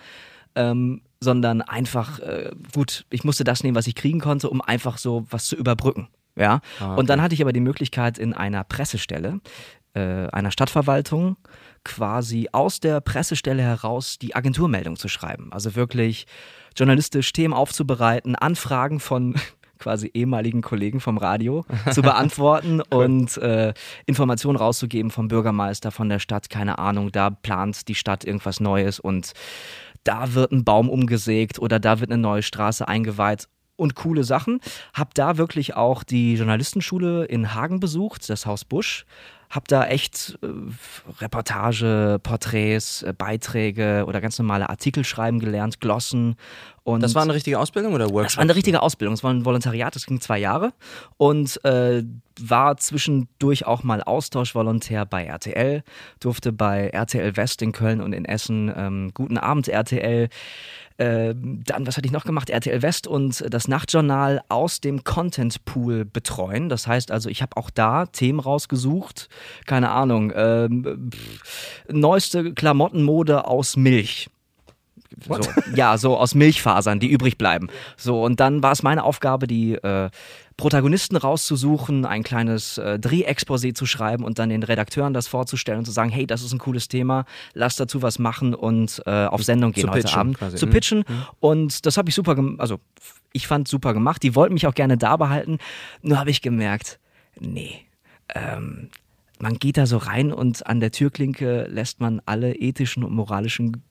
ähm, 0.56 1.02
sondern 1.20 1.62
einfach, 1.62 2.20
äh, 2.20 2.52
gut, 2.74 3.06
ich 3.12 3.24
musste 3.24 3.44
das 3.44 3.64
nehmen, 3.64 3.76
was 3.76 3.86
ich 3.88 3.94
kriegen 3.96 4.20
konnte, 4.20 4.50
um 4.50 4.60
einfach 4.62 4.98
so 4.98 5.28
was 5.30 5.46
zu 5.46 5.56
überbrücken. 5.56 6.08
Ja. 6.36 6.62
Ah, 6.80 6.96
Und 6.96 7.10
dann 7.12 7.22
hatte 7.22 7.34
ich 7.36 7.42
aber 7.42 7.54
die 7.54 7.60
Möglichkeit, 7.62 8.18
in 8.18 8.34
einer 8.34 8.64
Pressestelle, 8.64 9.40
äh, 9.95 10.27
einer 10.31 10.51
Stadtverwaltung, 10.51 11.38
quasi 11.83 12.50
aus 12.51 12.80
der 12.80 13.01
Pressestelle 13.01 13.63
heraus 13.63 14.19
die 14.19 14.36
Agenturmeldung 14.36 14.97
zu 14.97 15.07
schreiben. 15.07 15.51
Also 15.51 15.75
wirklich 15.75 16.25
journalistisch 16.75 17.31
Themen 17.31 17.53
aufzubereiten, 17.53 18.36
Anfragen 18.36 19.00
von 19.00 19.36
quasi 19.80 20.09
ehemaligen 20.13 20.62
Kollegen 20.62 21.00
vom 21.00 21.18
Radio 21.18 21.65
zu 21.92 22.01
beantworten 22.03 22.81
und 22.81 23.38
äh, 23.38 23.74
Informationen 24.06 24.57
rauszugeben 24.57 25.12
vom 25.12 25.27
Bürgermeister, 25.27 25.92
von 25.92 26.09
der 26.09 26.19
Stadt, 26.19 26.50
keine 26.50 26.80
Ahnung, 26.80 27.11
da 27.11 27.30
plant 27.30 27.87
die 27.87 27.95
Stadt 27.95 28.23
irgendwas 28.23 28.59
Neues 28.59 28.99
und 28.99 29.33
da 30.04 30.33
wird 30.33 30.52
ein 30.52 30.64
Baum 30.64 30.90
umgesägt 30.90 31.59
oder 31.59 31.80
da 31.80 31.99
wird 31.99 32.11
eine 32.11 32.21
neue 32.21 32.44
Straße 32.44 32.87
eingeweiht 32.87 33.47
und 33.75 33.95
coole 33.95 34.23
Sachen. 34.23 34.59
Hab 34.94 35.14
da 35.14 35.37
wirklich 35.37 35.75
auch 35.75 36.04
die 36.04 36.35
Journalistenschule 36.35 37.25
in 37.25 37.54
Hagen 37.54 37.80
besucht, 37.80 38.30
das 38.30 38.45
Haus 38.45 38.66
Busch. 38.66 39.06
Hab 39.56 39.69
da 39.69 39.85
echt 39.85 40.38
äh, 40.42 40.47
Reportage, 41.21 42.19
Porträts, 42.21 43.04
äh, 43.04 43.14
Beiträge 43.18 44.04
oder 44.06 44.19
ganz 44.19 44.38
normale 44.38 44.69
Artikel 44.69 45.06
schreiben 45.06 45.40
gelernt, 45.40 45.80
Glossen. 45.80 46.35
Und 46.83 47.02
das 47.02 47.16
war 47.16 47.24
eine 47.24 47.33
richtige 47.33 47.57
Ausbildung 47.57 47.94
oder 47.94 48.06
Workshop? 48.09 48.24
das 48.24 48.38
war 48.38 48.44
eine 48.44 48.56
richtige 48.56 48.81
Ausbildung. 48.81 49.14
Es 49.14 49.24
war 49.24 49.33
ein 49.33 49.45
Volontariat, 49.45 49.95
das 49.95 50.06
ging 50.06 50.19
zwei 50.19 50.40
Jahre 50.40 50.74
und 51.18 51.64
äh, 51.64 52.04
war 52.40 52.76
zwischendurch 52.78 53.66
auch 53.66 53.83
mal 53.83 54.04
Austauschvolontär 54.04 55.06
bei 55.06 55.26
RTL, 55.26 55.83
durfte 56.19 56.52
bei 56.52 56.90
RTL 56.90 57.38
West 57.38 57.62
in 57.62 57.71
Köln 57.71 58.02
und 58.02 58.14
in 58.14 58.26
Essen 58.26 58.71
ähm, 58.76 59.12
Guten 59.14 59.38
Abend 59.38 59.68
RTL. 59.69 60.28
Äh, 60.97 61.35
dann, 61.37 61.85
was 61.85 61.97
hatte 61.97 62.06
ich 62.06 62.14
noch 62.14 62.23
gemacht? 62.23 62.49
RTL 62.49 62.81
West 62.81 63.06
und 63.07 63.44
das 63.54 63.68
Nachtjournal 63.68 64.42
aus 64.47 64.80
dem 64.80 65.04
Content 65.04 65.66
Pool 65.66 66.06
betreuen. 66.06 66.69
Das 66.69 66.87
heißt 66.87 67.11
also, 67.11 67.30
ich 67.30 67.42
habe 67.42 67.57
auch 67.57 67.69
da 67.69 68.06
Themen 68.06 68.40
rausgesucht. 68.40 69.28
Keine 69.66 69.92
Ahnung. 69.92 70.31
Ähm, 70.35 71.11
pff, 71.14 71.83
neueste 71.92 72.54
Klamottenmode 72.54 73.45
aus 73.45 73.75
Milch. 73.75 74.30
So, 75.28 75.40
ja, 75.75 75.97
so 75.97 76.18
aus 76.18 76.35
Milchfasern, 76.35 76.99
die 76.99 77.09
übrig 77.09 77.37
bleiben. 77.37 77.69
So, 77.95 78.23
und 78.23 78.40
dann 78.40 78.64
war 78.64 78.71
es 78.71 78.83
meine 78.83 79.04
Aufgabe, 79.04 79.47
die 79.47 79.75
äh, 79.75 80.09
Protagonisten 80.57 81.18
rauszusuchen, 81.18 82.06
ein 82.06 82.24
kleines 82.24 82.78
äh, 82.78 82.97
Drehexposé 83.02 83.74
zu 83.74 83.85
schreiben 83.85 84.24
und 84.24 84.40
dann 84.40 84.50
den 84.50 84.64
Redakteuren 84.64 85.14
das 85.14 85.28
vorzustellen 85.28 85.80
und 85.80 85.85
zu 85.85 85.92
sagen, 85.92 86.09
hey, 86.09 86.26
das 86.26 86.42
ist 86.44 86.54
ein 86.54 86.59
cooles 86.59 86.88
Thema, 86.88 87.26
lass 87.54 87.76
dazu 87.76 88.02
was 88.02 88.19
machen 88.19 88.54
und 88.56 89.02
äh, 89.06 89.26
auf 89.26 89.44
Sendung 89.44 89.74
gehen 89.74 89.83
Zu 89.85 89.90
heute 89.92 90.04
pitchen 90.04 90.19
Abend. 90.19 90.38
quasi. 90.38 90.57
Zu 90.57 90.68
Mhm. 90.68 90.71
pitchen. 90.71 91.04
Und 91.42 91.85
das 91.85 91.97
habe 91.97 92.07
ich 92.09 92.16
super, 92.16 92.35
gem- 92.35 92.59
also 92.59 92.80
ich 93.33 93.47
fand 93.47 93.68
super 93.68 93.94
gemacht. 93.94 94.24
Die 94.24 94.33
wollten 94.33 94.54
mich 94.54 94.66
auch 94.66 94.74
gerne 94.76 94.97
da 94.97 95.18
behalten. 95.18 95.57
Nur 96.02 96.19
habe 96.19 96.30
ich 96.30 96.42
gemerkt, 96.42 97.00
nee, 97.40 97.81
ähm, 98.33 98.90
man 99.40 99.56
geht 99.57 99.76
da 99.76 99.85
so 99.85 99.97
rein 99.97 100.31
und 100.31 100.66
an 100.66 100.80
der 100.80 100.92
Türklinke 100.92 101.68
lässt 101.69 102.00
man 102.00 102.21
alle 102.26 102.56
ethischen 102.56 103.04
und 103.04 103.14
moralischen 103.14 103.83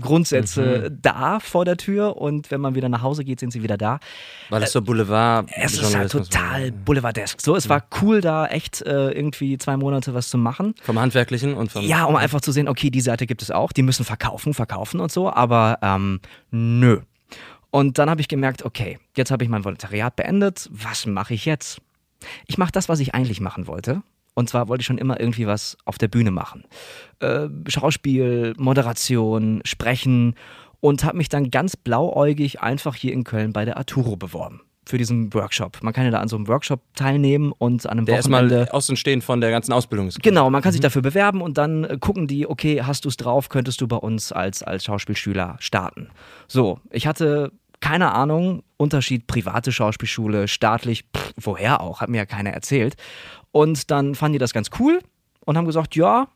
Grundsätze 0.00 0.90
Mhm. 0.90 0.98
da 1.02 1.40
vor 1.40 1.64
der 1.64 1.76
Tür 1.76 2.16
und 2.16 2.50
wenn 2.50 2.60
man 2.60 2.74
wieder 2.74 2.88
nach 2.88 3.02
Hause 3.02 3.24
geht, 3.24 3.40
sind 3.40 3.52
sie 3.52 3.62
wieder 3.62 3.76
da. 3.76 3.98
Weil 4.50 4.62
es 4.62 4.72
so 4.72 4.82
Boulevard. 4.82 5.48
Es 5.56 5.74
ist 5.74 5.94
halt 5.94 6.10
total 6.12 6.72
boulevardesk. 6.72 7.40
So, 7.40 7.56
es 7.56 7.68
war 7.68 7.84
cool, 8.02 8.20
da 8.20 8.46
echt 8.46 8.82
äh, 8.82 9.10
irgendwie 9.10 9.58
zwei 9.58 9.76
Monate 9.76 10.14
was 10.14 10.28
zu 10.28 10.38
machen. 10.38 10.74
Vom 10.82 10.98
Handwerklichen 10.98 11.54
und 11.54 11.72
vom. 11.72 11.84
Ja, 11.84 12.04
um 12.04 12.16
einfach 12.16 12.40
zu 12.40 12.52
sehen, 12.52 12.68
okay, 12.68 12.90
die 12.90 13.00
Seite 13.00 13.26
gibt 13.26 13.42
es 13.42 13.50
auch, 13.50 13.72
die 13.72 13.82
müssen 13.82 14.04
verkaufen, 14.04 14.54
verkaufen 14.54 15.00
und 15.00 15.12
so, 15.12 15.30
aber 15.32 15.78
ähm, 15.82 16.20
nö. 16.50 17.00
Und 17.70 17.98
dann 17.98 18.08
habe 18.08 18.20
ich 18.20 18.28
gemerkt, 18.28 18.64
okay, 18.64 18.98
jetzt 19.16 19.30
habe 19.32 19.42
ich 19.42 19.50
mein 19.50 19.64
Volontariat 19.64 20.14
beendet, 20.14 20.68
was 20.72 21.06
mache 21.06 21.34
ich 21.34 21.44
jetzt? 21.44 21.80
Ich 22.46 22.56
mache 22.56 22.70
das, 22.72 22.88
was 22.88 23.00
ich 23.00 23.14
eigentlich 23.14 23.40
machen 23.40 23.66
wollte. 23.66 24.02
Und 24.34 24.48
zwar 24.48 24.68
wollte 24.68 24.82
ich 24.82 24.86
schon 24.86 24.98
immer 24.98 25.20
irgendwie 25.20 25.46
was 25.46 25.76
auf 25.84 25.96
der 25.98 26.08
Bühne 26.08 26.30
machen. 26.30 26.64
Äh, 27.20 27.48
Schauspiel, 27.68 28.54
Moderation, 28.58 29.60
Sprechen 29.64 30.34
und 30.80 31.04
habe 31.04 31.16
mich 31.16 31.28
dann 31.28 31.50
ganz 31.50 31.76
blauäugig 31.76 32.60
einfach 32.60 32.94
hier 32.96 33.12
in 33.12 33.24
Köln 33.24 33.52
bei 33.52 33.64
der 33.64 33.76
Arturo 33.76 34.16
beworben. 34.16 34.60
Für 34.86 34.98
diesen 34.98 35.32
Workshop. 35.32 35.78
Man 35.82 35.94
kann 35.94 36.04
ja 36.04 36.10
da 36.10 36.18
an 36.20 36.28
so 36.28 36.36
einem 36.36 36.46
Workshop 36.46 36.82
teilnehmen 36.94 37.52
und 37.56 37.86
an 37.86 37.92
einem 37.92 38.06
Der 38.06 38.18
Wochenende. 38.18 38.54
erstmal 38.56 38.76
aus 38.76 38.90
und 38.90 38.96
stehend 38.96 39.24
von 39.24 39.40
der 39.40 39.50
ganzen 39.50 39.72
Ausbildung 39.72 40.08
ist. 40.08 40.22
Genau, 40.22 40.50
man 40.50 40.60
kann 40.60 40.72
sich 40.72 40.82
dafür 40.82 41.00
bewerben 41.00 41.40
und 41.40 41.56
dann 41.56 41.84
äh, 41.84 41.96
gucken 41.98 42.26
die, 42.26 42.46
okay, 42.46 42.82
hast 42.82 43.06
du 43.06 43.08
es 43.08 43.16
drauf, 43.16 43.48
könntest 43.48 43.80
du 43.80 43.88
bei 43.88 43.96
uns 43.96 44.30
als, 44.30 44.62
als 44.62 44.84
Schauspielschüler 44.84 45.56
starten. 45.58 46.10
So, 46.48 46.80
ich 46.90 47.06
hatte 47.06 47.50
keine 47.80 48.12
Ahnung, 48.12 48.62
Unterschied 48.78 49.26
private 49.26 49.70
Schauspielschule, 49.70 50.48
staatlich, 50.48 51.04
pff, 51.14 51.32
woher 51.36 51.82
auch, 51.82 52.00
hat 52.00 52.08
mir 52.08 52.16
ja 52.16 52.26
keiner 52.26 52.50
erzählt. 52.50 52.94
Und 53.54 53.92
dann 53.92 54.16
fanden 54.16 54.32
die 54.32 54.38
das 54.40 54.52
ganz 54.52 54.68
cool 54.80 54.98
und 55.46 55.56
haben 55.56 55.64
gesagt, 55.64 55.94
ja, 55.94 56.26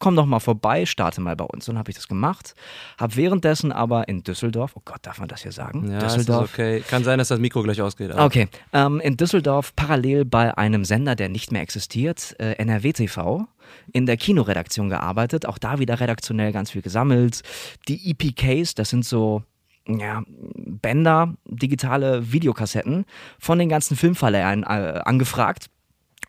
komm 0.00 0.16
doch 0.16 0.26
mal 0.26 0.40
vorbei, 0.40 0.84
starte 0.84 1.20
mal 1.20 1.36
bei 1.36 1.44
uns. 1.44 1.68
Und 1.68 1.74
dann 1.74 1.78
habe 1.78 1.90
ich 1.92 1.94
das 1.96 2.08
gemacht, 2.08 2.54
habe 2.98 3.14
währenddessen 3.14 3.70
aber 3.70 4.08
in 4.08 4.24
Düsseldorf, 4.24 4.72
oh 4.74 4.82
Gott, 4.84 4.98
darf 5.02 5.20
man 5.20 5.28
das 5.28 5.42
hier 5.42 5.52
sagen? 5.52 5.88
Ja, 5.88 5.98
ist 5.98 6.16
Düsseldorf. 6.16 6.50
okay. 6.52 6.80
Kann 6.90 7.04
sein, 7.04 7.18
dass 7.18 7.28
das 7.28 7.38
Mikro 7.38 7.62
gleich 7.62 7.80
ausgeht. 7.80 8.10
aber- 8.10 8.24
Okay, 8.24 8.48
ähm, 8.72 8.98
in 8.98 9.16
Düsseldorf 9.16 9.76
parallel 9.76 10.24
bei 10.24 10.58
einem 10.58 10.84
Sender, 10.84 11.14
der 11.14 11.28
nicht 11.28 11.52
mehr 11.52 11.62
existiert, 11.62 12.34
äh, 12.40 12.54
NRW 12.54 12.92
TV, 12.94 13.46
in 13.92 14.06
der 14.06 14.16
Kinoredaktion 14.16 14.88
gearbeitet, 14.88 15.46
auch 15.46 15.58
da 15.58 15.78
wieder 15.78 16.00
redaktionell 16.00 16.50
ganz 16.50 16.72
viel 16.72 16.82
gesammelt. 16.82 17.42
Die 17.86 18.10
EPKs, 18.10 18.74
das 18.74 18.90
sind 18.90 19.04
so 19.04 19.44
ja, 19.88 20.24
Bänder, 20.26 21.34
digitale 21.44 22.32
Videokassetten 22.32 23.04
von 23.38 23.58
den 23.60 23.68
ganzen 23.68 23.96
Filmverleihern 23.96 24.64
äh, 24.64 25.00
angefragt 25.04 25.68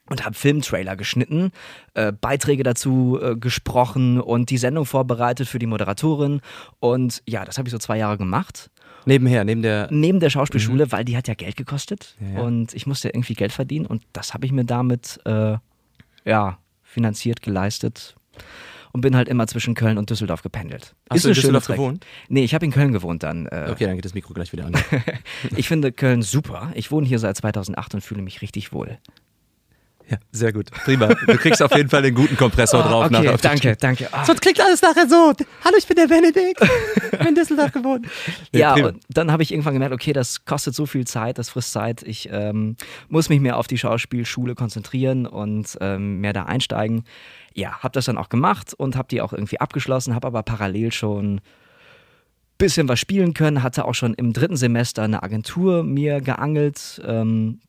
und 0.10 0.26
habe 0.26 0.36
Filmtrailer 0.36 0.96
geschnitten, 0.96 1.52
äh, 1.94 2.12
Beiträge 2.12 2.64
dazu 2.64 3.20
äh, 3.22 3.36
gesprochen 3.36 4.20
und 4.22 4.50
die 4.50 4.58
Sendung 4.58 4.86
vorbereitet 4.86 5.48
für 5.48 5.60
die 5.60 5.66
Moderatorin. 5.68 6.42
Und 6.80 7.22
ja, 7.28 7.46
das 7.46 7.58
habe 7.58 7.68
ich 7.68 7.72
so 7.72 7.78
zwei 7.78 7.98
Jahre 7.98 8.18
gemacht 8.18 8.70
Nebenher, 9.06 9.44
neben 9.46 9.62
der. 9.62 9.88
neben 9.92 10.20
der 10.20 10.30
Schauspielschule, 10.30 10.92
weil 10.92 11.06
die 11.06 11.16
hat 11.16 11.28
ja 11.28 11.34
Geld 11.34 11.56
gekostet 11.56 12.16
Ja, 12.20 12.40
ja. 12.40 12.40
und 12.42 12.74
ich 12.74 12.88
musste 12.88 13.10
irgendwie 13.10 13.36
Geld 13.36 13.52
verdienen 13.54 13.86
und 13.86 14.04
das 14.14 14.34
habe 14.34 14.46
ich 14.46 14.52
mir 14.52 14.66
damit 14.66 15.20
äh, 15.26 15.56
ja, 16.26 16.58
finanziert, 16.84 17.42
geleistet 17.42 18.16
und 18.92 19.02
bin 19.02 19.16
halt 19.16 19.30
immer 19.30 19.48
zwischen 19.48 19.76
Köln 19.76 19.98
und 19.98 20.10
Düsseldorf 20.10 20.42
gependelt. 20.42 20.96
Hast 21.10 21.24
du 21.24 21.30
in 21.30 21.36
Düsseldorf 21.36 21.64
Strecke. 21.66 21.80
gewohnt? 21.82 22.06
Nee, 22.30 22.44
ich 22.44 22.54
habe 22.54 22.66
in 22.66 22.72
Köln 22.72 22.92
gewohnt 22.92 23.24
dann. 23.24 23.46
Äh, 23.48 23.68
Okay, 23.72 23.86
dann 23.86 23.96
geht 23.96 24.06
das 24.06 24.14
Mikro 24.14 24.34
gleich 24.34 24.52
wieder 24.54 24.66
an. 24.66 24.74
Ich 25.56 25.68
finde 25.68 25.92
Köln 25.92 26.22
super. 26.22 26.72
Ich 26.76 26.92
wohne 26.92 27.06
hier 27.08 27.20
seit 27.20 27.38
2008 27.38 27.96
und 27.96 28.02
fühle 28.02 28.22
mich 28.22 28.42
richtig 28.42 28.74
wohl. 28.74 28.98
Ja, 30.10 30.18
sehr 30.32 30.54
gut. 30.54 30.72
Prima. 30.72 31.08
Du 31.08 31.38
kriegst 31.38 31.62
auf 31.62 31.76
jeden 31.76 31.90
Fall 31.90 32.02
den 32.02 32.16
guten 32.16 32.38
Kompressor 32.38 32.82
drauf. 32.82 33.04
Ah, 33.04 33.06
okay, 33.08 33.26
nachher 33.26 33.38
danke, 33.38 33.76
danke. 33.76 34.08
Ah. 34.12 34.24
Sonst 34.24 34.42
klingt 34.42 34.60
alles 34.62 34.82
nachher 34.82 35.08
so. 35.08 35.34
Hallo, 35.66 35.76
ich 35.78 35.86
bin 35.86 35.96
der 35.98 36.08
Benedikt. 36.08 36.62
Ich 37.12 37.18
bin 37.18 37.28
in 37.28 37.36
Düsseldorf 37.36 37.72
gewohnt. 37.72 38.08
Ja, 38.54 38.74
prima. 38.74 38.90
und 38.90 39.04
dann 39.10 39.32
habe 39.32 39.44
ich 39.44 39.52
irgendwann 39.52 39.74
gemerkt, 39.74 39.94
okay, 39.94 40.14
das 40.14 40.46
kostet 40.46 40.74
so 40.74 40.86
viel 40.86 41.06
Zeit, 41.06 41.38
das 41.38 41.50
frisst 41.50 41.74
Zeit. 41.74 42.04
Ich 42.04 42.30
ähm, 42.32 42.78
muss 43.10 43.30
mich 43.30 43.40
mehr 43.40 43.58
auf 43.58 43.68
die 43.68 43.78
Schauspielschule 43.78 44.56
konzentrieren 44.56 45.26
und 45.26 45.78
ähm, 45.82 46.22
mehr 46.22 46.34
da 46.34 46.44
einsteigen. 46.44 47.04
Ja, 47.54 47.80
habe 47.80 47.92
das 47.94 48.06
dann 48.06 48.18
auch 48.18 48.30
gemacht 48.30 48.74
und 48.74 48.96
habe 48.96 49.10
die 49.10 49.22
auch 49.22 49.34
irgendwie 49.34 49.60
abgeschlossen, 49.60 50.16
habe 50.16 50.28
aber 50.28 50.44
parallel 50.44 50.92
schon 50.92 51.42
bisschen 52.58 52.88
was 52.88 53.00
spielen 53.00 53.34
können, 53.34 53.62
hatte 53.64 53.86
auch 53.86 53.94
schon 53.94 54.14
im 54.14 54.34
dritten 54.34 54.58
Semester 54.58 55.04
eine 55.04 55.22
Agentur 55.24 55.84
mir 55.84 56.22
geangelt. 56.22 57.02
Ähm, 57.06 57.60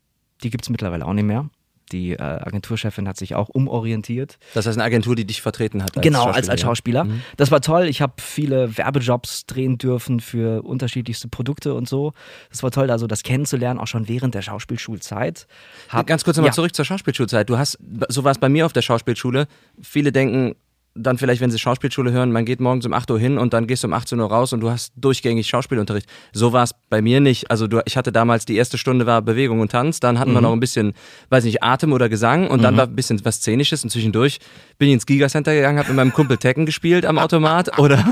die 0.42 0.50
gibt 0.50 0.64
es 0.64 0.71
mittlerweile 0.71 1.04
auch 1.04 1.12
nicht 1.12 1.25
mehr. 1.25 1.50
Die 1.88 2.12
äh, 2.12 2.21
Agenturchefin 2.21 3.09
hat 3.09 3.16
sich 3.16 3.35
auch 3.35 3.49
umorientiert. 3.49 4.38
Das 4.54 4.66
heißt, 4.66 4.76
eine 4.76 4.85
Agentur, 4.85 5.16
die 5.16 5.25
dich 5.25 5.42
vertreten 5.42 5.83
hat. 5.83 5.97
Als 5.97 6.04
genau, 6.04 6.26
als, 6.26 6.49
als 6.49 6.61
Schauspieler, 6.61 7.04
Schauspieler. 7.04 7.07
Das 7.37 7.50
war 7.50 7.61
toll. 7.61 7.87
Ich 7.87 8.00
habe 8.00 8.14
viele 8.18 8.76
Werbejobs 8.76 9.47
drehen 9.47 9.78
dürfen 9.78 10.21
für 10.21 10.62
unterschiedlichste 10.62 11.28
Produkte 11.28 11.75
und 11.75 11.88
so. 11.88 12.12
Das 12.50 12.62
war 12.62 12.71
toll, 12.71 12.90
also 12.90 13.07
das 13.07 13.23
kennenzulernen, 13.23 13.78
auch 13.80 13.87
schon 13.87 14.09
während 14.09 14.35
der 14.35 14.42
Schauspielschulzeit. 14.42 15.47
Hab, 15.88 16.07
Ganz 16.07 16.25
kurz 16.25 16.37
nochmal 16.37 16.50
ja, 16.50 16.54
zurück 16.54 16.75
zur 16.75 16.85
Schauspielschulzeit. 16.85 17.49
Du 17.49 17.59
hast, 17.59 17.78
so 18.09 18.25
war 18.25 18.33
es 18.33 18.38
bei 18.38 18.49
mir 18.49 18.66
auf 18.66 18.73
der 18.73 18.83
Schauspielschule. 18.83 19.47
Viele 19.80 20.12
denken 20.12 20.54
dann 20.98 21.18
vielleicht, 21.18 21.40
wenn 21.40 21.50
sie 21.50 21.58
Schauspielschule 21.58 22.10
hören, 22.12 22.32
man 22.32 22.44
geht 22.44 22.60
morgens 22.60 22.84
um 22.86 22.92
8 22.92 23.10
Uhr 23.10 23.18
hin 23.18 23.38
und 23.38 23.52
dann 23.52 23.66
gehst 23.66 23.82
du 23.84 23.88
um 23.88 23.92
18 23.92 24.18
Uhr 24.20 24.28
raus 24.28 24.52
und 24.52 24.60
du 24.60 24.70
hast 24.70 24.92
durchgängig 24.96 25.46
Schauspielunterricht. 25.48 26.06
So 26.32 26.52
war 26.52 26.64
es 26.64 26.72
bei 26.90 27.00
mir 27.02 27.20
nicht. 27.20 27.50
Also 27.50 27.66
du, 27.66 27.80
ich 27.86 27.96
hatte 27.96 28.12
damals, 28.12 28.44
die 28.44 28.56
erste 28.56 28.78
Stunde 28.78 29.06
war 29.06 29.22
Bewegung 29.22 29.60
und 29.60 29.70
Tanz, 29.70 30.00
dann 30.00 30.18
hatten 30.18 30.32
wir 30.32 30.40
noch 30.40 30.52
ein 30.52 30.60
bisschen, 30.60 30.94
weiß 31.30 31.44
nicht, 31.44 31.62
Atem 31.62 31.92
oder 31.92 32.08
Gesang 32.08 32.48
und 32.48 32.62
dann 32.62 32.76
war 32.76 32.84
ein 32.86 32.96
bisschen 32.96 33.24
was 33.24 33.36
Szenisches 33.36 33.84
und 33.84 33.90
zwischendurch 33.90 34.38
bin 34.78 34.88
ich 34.88 34.94
ins 34.94 35.06
Gigacenter 35.06 35.54
gegangen, 35.54 35.78
habe 35.78 35.88
mit 35.88 35.96
meinem 35.96 36.12
Kumpel 36.12 36.36
Tekken 36.38 36.66
gespielt 36.66 37.04
am 37.06 37.18
Automat 37.18 37.78
oder, 37.80 38.04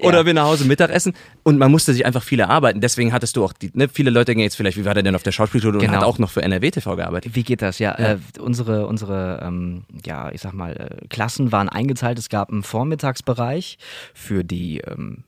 oder 0.00 0.24
bin 0.24 0.36
nach 0.36 0.44
Hause 0.46 0.64
Mittagessen 0.66 1.14
und 1.42 1.58
man 1.58 1.70
musste 1.70 1.92
sich 1.92 2.04
einfach 2.06 2.22
viel 2.22 2.40
erarbeiten. 2.40 2.80
Deswegen 2.80 3.12
hattest 3.12 3.36
du 3.36 3.44
auch, 3.44 3.52
die, 3.52 3.70
ne, 3.74 3.88
viele 3.88 4.10
Leute 4.10 4.26
denken 4.26 4.40
jetzt 4.42 4.56
vielleicht, 4.56 4.76
wie 4.76 4.84
war 4.84 4.94
der 4.94 5.02
denn 5.02 5.14
auf 5.14 5.22
der 5.22 5.32
Schauspielschule 5.32 5.74
und 5.78 5.84
Genau. 5.84 5.94
hat 5.96 6.04
auch 6.04 6.18
noch 6.18 6.30
für 6.30 6.42
NRW 6.42 6.70
TV 6.70 6.96
gearbeitet. 6.96 7.34
Wie 7.34 7.42
geht 7.42 7.62
das? 7.62 7.78
Ja, 7.78 7.94
Äh, 7.98 8.18
unsere, 8.38 8.86
unsere 8.86 9.40
ähm, 9.44 9.84
ja, 10.04 10.30
ich 10.30 10.40
sag 10.40 10.52
mal, 10.54 10.72
äh, 10.72 11.06
Klassen 11.08 11.52
waren 11.52 11.68
eingeteilt. 12.14 12.18
Es 12.18 12.28
gab 12.28 12.50
einen 12.50 12.62
Vormittagsbereich 12.62 13.78
für 14.14 14.44
die 14.44 14.78
ähm, 14.78 15.24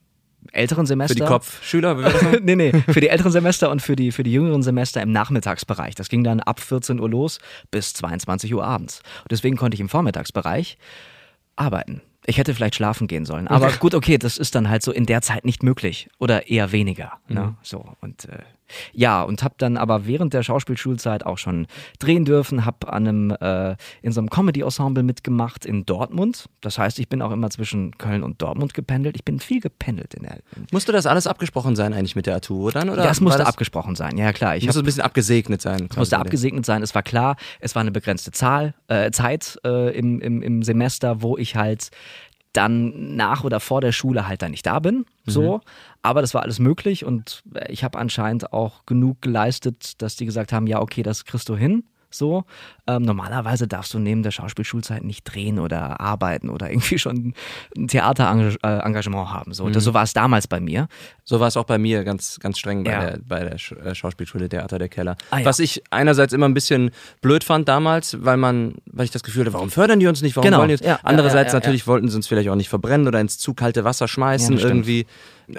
älteren 0.52 0.87
Semester. 0.87 1.14
Für 1.14 1.21
die 1.21 1.26
Kopfschüler, 1.26 2.12
nee, 2.43 2.57
nee, 2.57 2.73
für 2.88 3.00
die 3.00 3.09
älteren 3.09 3.33
Semester 3.33 3.71
und 3.71 3.83
für 3.83 3.97
die, 3.97 4.12
für 4.12 4.23
die 4.23 4.33
jüngeren 4.33 4.62
Semester 4.62 5.02
im 5.02 5.12
Nachmittagsbereich. 5.12 5.95
Das 5.95 6.09
ging 6.09 6.25
dann 6.25 6.40
ab 6.40 6.61
14 6.61 7.00
Uhr 7.00 7.11
los 7.11 7.38
bis 7.71 7.93
22 7.95 8.55
Uhr 8.55 8.64
abends. 8.64 9.00
Und 9.23 9.33
deswegen 9.33 9.57
konnte 9.57 9.75
ich 9.75 9.81
im 9.81 9.88
Vormittagsbereich 9.88 10.78
arbeiten. 11.57 12.02
Ich 12.28 12.38
hätte 12.38 12.55
vielleicht 12.55 12.75
schlafen 12.75 13.07
gehen 13.07 13.25
sollen. 13.25 13.47
Aber 13.47 13.71
gut, 13.73 13.95
okay, 13.95 14.19
das 14.19 14.37
ist 14.37 14.57
dann 14.57 14.69
halt 14.69 14.83
so 14.83 14.90
in 14.90 15.07
der 15.07 15.23
Zeit 15.23 15.45
nicht 15.45 15.62
möglich. 15.62 16.09
Oder 16.19 16.49
eher 16.49 16.73
weniger. 16.73 17.12
Ne? 17.28 17.55
So. 17.62 17.85
Und 18.00 18.25
äh, 18.25 18.40
ja, 18.92 19.23
und 19.23 19.42
habe 19.42 19.54
dann 19.58 19.76
aber 19.76 20.06
während 20.06 20.35
der 20.35 20.42
Schauspielschulzeit 20.42 21.25
auch 21.25 21.38
schon 21.38 21.66
drehen 21.99 22.25
dürfen, 22.25 22.64
habe 22.64 22.92
an 22.92 23.06
einem 23.06 23.30
äh, 23.30 23.76
in 24.02 24.12
so 24.12 24.20
einem 24.20 24.30
Comedy-Ensemble 24.30 25.02
mitgemacht 25.02 25.64
in 25.64 25.85
Dortmund. 25.87 26.46
Das 26.61 26.78
heißt, 26.78 26.99
ich 26.99 27.08
bin 27.08 27.23
auch 27.23 27.30
immer 27.30 27.50
zwischen 27.50 27.96
Köln 27.99 28.23
und 28.23 28.42
Dortmund 28.42 28.75
gependelt. 28.75 29.16
Ich 29.16 29.25
bin 29.25 29.40
viel 29.40 29.61
gependelt 29.61 30.14
in 30.14 30.23
der. 30.23 30.38
Musste 30.73 30.92
das 30.92 31.06
alles 31.06 31.26
abgesprochen 31.26 31.76
sein 31.76 31.92
eigentlich 31.92 32.16
mit 32.16 32.26
der 32.26 32.35
Arturo 32.35 32.70
dann? 32.70 32.90
Oder 32.90 33.04
das 33.04 33.20
musste 33.20 33.38
das, 33.38 33.49
abgesprochen 33.49 33.94
sein. 33.94 34.16
Ja, 34.16 34.32
klar. 34.32 34.56
Ich 34.56 34.64
musste 34.66 34.78
hab, 34.78 34.85
ein 34.85 34.87
bisschen 34.87 35.02
abgesegnet 35.02 35.62
sein. 35.62 35.88
es 35.90 35.96
musste 35.96 36.18
abgesegnet 36.18 36.66
sein. 36.66 36.82
Es 36.82 36.94
war 36.94 37.02
klar, 37.02 37.37
es 37.61 37.75
war 37.75 37.80
eine 37.80 37.92
begrenzte 37.92 38.32
Zahl, 38.32 38.75
äh, 38.88 39.11
Zeit 39.11 39.58
äh, 39.64 39.96
im, 39.96 40.20
im, 40.20 40.42
im 40.42 40.62
Semester, 40.62 41.23
wo 41.23 41.37
ich 41.37 41.56
halt 41.56 41.90
dann 42.56 43.16
nach 43.16 43.44
oder 43.44 43.60
vor 43.60 43.80
der 43.80 43.92
Schule 43.92 44.26
halt 44.26 44.42
dann 44.42 44.50
nicht 44.50 44.66
da 44.66 44.78
bin. 44.78 45.06
So. 45.26 45.60
Aber 46.02 46.20
das 46.20 46.34
war 46.34 46.42
alles 46.42 46.58
möglich 46.58 47.04
und 47.04 47.42
ich 47.68 47.84
habe 47.84 47.98
anscheinend 47.98 48.52
auch 48.52 48.86
genug 48.86 49.22
geleistet, 49.22 50.00
dass 50.02 50.16
die 50.16 50.25
gesagt 50.25 50.52
haben, 50.52 50.66
ja, 50.66 50.80
okay, 50.80 51.02
das 51.02 51.25
kriegst 51.25 51.48
du 51.48 51.56
hin. 51.56 51.84
So, 52.10 52.44
ähm, 52.86 53.02
normalerweise 53.02 53.66
darfst 53.68 53.92
du 53.92 53.98
neben 53.98 54.22
der 54.22 54.30
Schauspielschulzeit 54.30 55.02
nicht 55.04 55.25
drehen 55.25 55.58
oder 55.58 56.00
arbeiten 56.00 56.48
oder 56.48 56.70
irgendwie 56.70 56.98
schon 56.98 57.34
ein 57.76 57.88
Theaterengagement 57.88 59.30
haben. 59.30 59.52
So, 59.54 59.68
das, 59.70 59.84
so 59.84 59.94
war 59.94 60.02
es 60.04 60.12
damals 60.12 60.46
bei 60.46 60.60
mir. 60.60 60.88
So 61.25 61.40
war 61.40 61.48
es 61.48 61.56
auch 61.56 61.64
bei 61.64 61.78
mir 61.78 62.04
ganz, 62.04 62.38
ganz 62.40 62.58
streng 62.58 62.84
bei 62.84 62.90
Ja. 62.92 63.00
der, 63.10 63.18
bei 63.26 63.40
der 63.44 63.58
Sch 63.58 63.72
äh, 63.72 63.94
Schauspielschule 63.94 64.48
Theater 64.48 64.78
der 64.78 64.88
Keller. 64.88 65.16
Ah, 65.30 65.38
ja. 65.40 65.44
Was 65.44 65.58
ich 65.58 65.82
einerseits 65.90 66.32
immer 66.32 66.46
ein 66.48 66.54
bisschen 66.54 66.90
blöd 67.20 67.44
fand 67.44 67.68
damals, 67.68 68.16
weil 68.25 68.36
man, 68.36 68.75
weil 68.86 69.04
ich 69.04 69.10
das 69.10 69.22
Gefühl 69.22 69.42
hatte, 69.44 69.52
warum 69.52 69.70
fördern 69.70 70.00
die 70.00 70.06
uns 70.06 70.22
nicht, 70.22 70.36
warum 70.36 70.46
Genau. 70.46 70.58
wollen 70.58 70.68
die 70.68 70.75
uns? 70.75 70.82
Ja, 70.84 71.00
Andererseits 71.02 71.52
natürlich 71.52 71.86
wollten 71.86 72.08
sie 72.08 72.16
uns 72.16 72.26
vielleicht 72.28 72.48
auch 72.48 72.54
nicht 72.54 72.68
verbrennen 72.68 73.06
oder 73.08 73.20
ins 73.20 73.38
zu 73.38 73.54
kalte 73.54 73.84
Wasser 73.84 74.08
schmeißen 74.08 74.54
das 74.56 74.62
stimmt. 74.62 74.86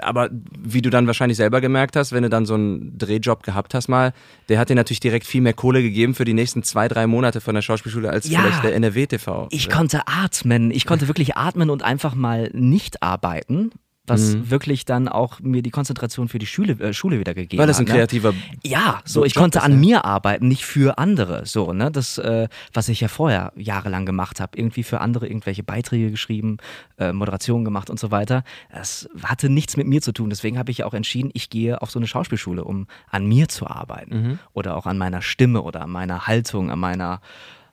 Aber 0.00 0.28
wie 0.58 0.82
du 0.82 0.90
dann 0.90 1.06
wahrscheinlich 1.06 1.36
selber 1.36 1.60
gemerkt 1.60 1.96
hast, 1.96 2.12
wenn 2.12 2.22
du 2.22 2.28
dann 2.28 2.46
so 2.46 2.54
einen 2.54 2.96
Drehjob 2.98 3.42
gehabt 3.42 3.74
hast 3.74 3.88
mal, 3.88 4.12
der 4.48 4.58
hat 4.58 4.68
dir 4.68 4.74
natürlich 4.74 5.00
direkt 5.00 5.26
viel 5.26 5.40
mehr 5.40 5.54
Kohle 5.54 5.82
gegeben 5.82 6.14
für 6.14 6.24
die 6.24 6.34
nächsten 6.34 6.62
zwei, 6.62 6.88
drei 6.88 7.06
Monate 7.06 7.40
von 7.40 7.54
der 7.54 7.62
Schauspielschule 7.62 8.10
als 8.10 8.28
Ja. 8.28 8.40
vielleicht 8.40 8.64
der 8.64 8.74
NRW-TV. 8.74 9.48
Ich 9.50 9.70
konnte 9.70 10.02
atmen. 10.06 10.70
Ich 10.70 10.86
konnte 10.86 11.08
wirklich 11.08 11.36
atmen 11.36 11.70
und 11.70 11.82
einfach 11.82 12.14
mal 12.14 12.50
nicht 12.52 13.02
arbeiten, 13.02 13.70
was 14.08 14.34
Mhm. 14.34 14.50
wirklich 14.50 14.84
dann 14.84 15.08
auch 15.08 15.40
mir 15.40 15.62
die 15.62 15.70
Konzentration 15.70 16.28
für 16.28 16.38
die 16.38 16.46
Schule, 16.46 16.72
äh, 16.74 16.92
Schule 16.92 17.18
wieder 17.20 17.34
gegeben 17.34 17.60
Weil 17.60 17.66
das 17.66 17.78
ein 17.78 17.82
hat. 17.86 17.88
ne? 17.88 17.94
kreativer 17.98 18.34
Ja, 18.64 19.00
so 19.04 19.24
ich 19.24 19.34
Job 19.34 19.42
konnte 19.44 19.62
an 19.62 19.72
ja. 19.72 19.78
mir 19.78 20.04
arbeiten, 20.04 20.48
nicht 20.48 20.64
für 20.64 20.98
andere. 20.98 21.46
So, 21.46 21.72
ne? 21.72 21.90
Das, 21.90 22.18
äh, 22.18 22.48
was 22.72 22.88
ich 22.88 23.00
ja 23.00 23.08
vorher 23.08 23.52
jahrelang 23.56 24.06
gemacht 24.06 24.40
habe, 24.40 24.58
irgendwie 24.58 24.82
für 24.82 25.00
andere 25.00 25.26
irgendwelche 25.28 25.62
Beiträge 25.62 26.10
geschrieben, 26.10 26.56
äh, 26.98 27.12
Moderationen 27.12 27.64
gemacht 27.64 27.90
und 27.90 28.00
so 28.00 28.10
weiter. 28.10 28.42
Das 28.72 29.08
hatte 29.22 29.48
nichts 29.48 29.76
mit 29.76 29.86
mir 29.86 30.02
zu 30.02 30.12
tun. 30.12 30.30
Deswegen 30.30 30.58
habe 30.58 30.70
ich 30.70 30.78
ja 30.78 30.86
auch 30.86 30.94
entschieden, 30.94 31.30
ich 31.34 31.50
gehe 31.50 31.80
auf 31.80 31.90
so 31.90 31.98
eine 31.98 32.06
Schauspielschule, 32.06 32.64
um 32.64 32.86
an 33.10 33.26
mir 33.26 33.48
zu 33.48 33.66
arbeiten. 33.66 34.38
Oder 34.52 34.76
auch 34.76 34.86
an 34.86 34.98
meiner 34.98 35.22
Stimme 35.22 35.62
oder 35.62 35.82
an 35.82 35.90
meiner 35.90 36.26
Haltung, 36.26 36.70
an 36.70 36.78
meiner, 36.80 37.20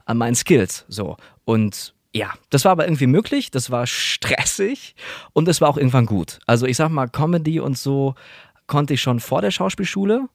an 0.06 0.18
meinen 0.18 0.36
Skills. 0.36 0.86
So. 0.88 1.18
Und 1.46 1.95
ja, 2.16 2.32
das 2.50 2.64
war 2.64 2.72
aber 2.72 2.86
irgendwie 2.86 3.08
möglich, 3.08 3.52
das 3.52 3.72
war 3.72 3.86
stressig 3.86 4.96
und 5.34 5.50
es 5.50 5.60
war 5.60 5.68
auch 5.68 5.76
irgendwann 5.76 6.06
gut. 6.06 6.40
Also 6.46 6.66
ich 6.66 6.78
sag 6.78 6.88
mal, 6.88 7.10
Comedy 7.10 7.60
und 7.60 7.78
so 7.78 8.16
konnte 8.68 8.94
ich 8.94 9.02
schon 9.02 9.20
vor 9.20 9.42
der 9.42 9.52
Schauspielschule. 9.52 10.30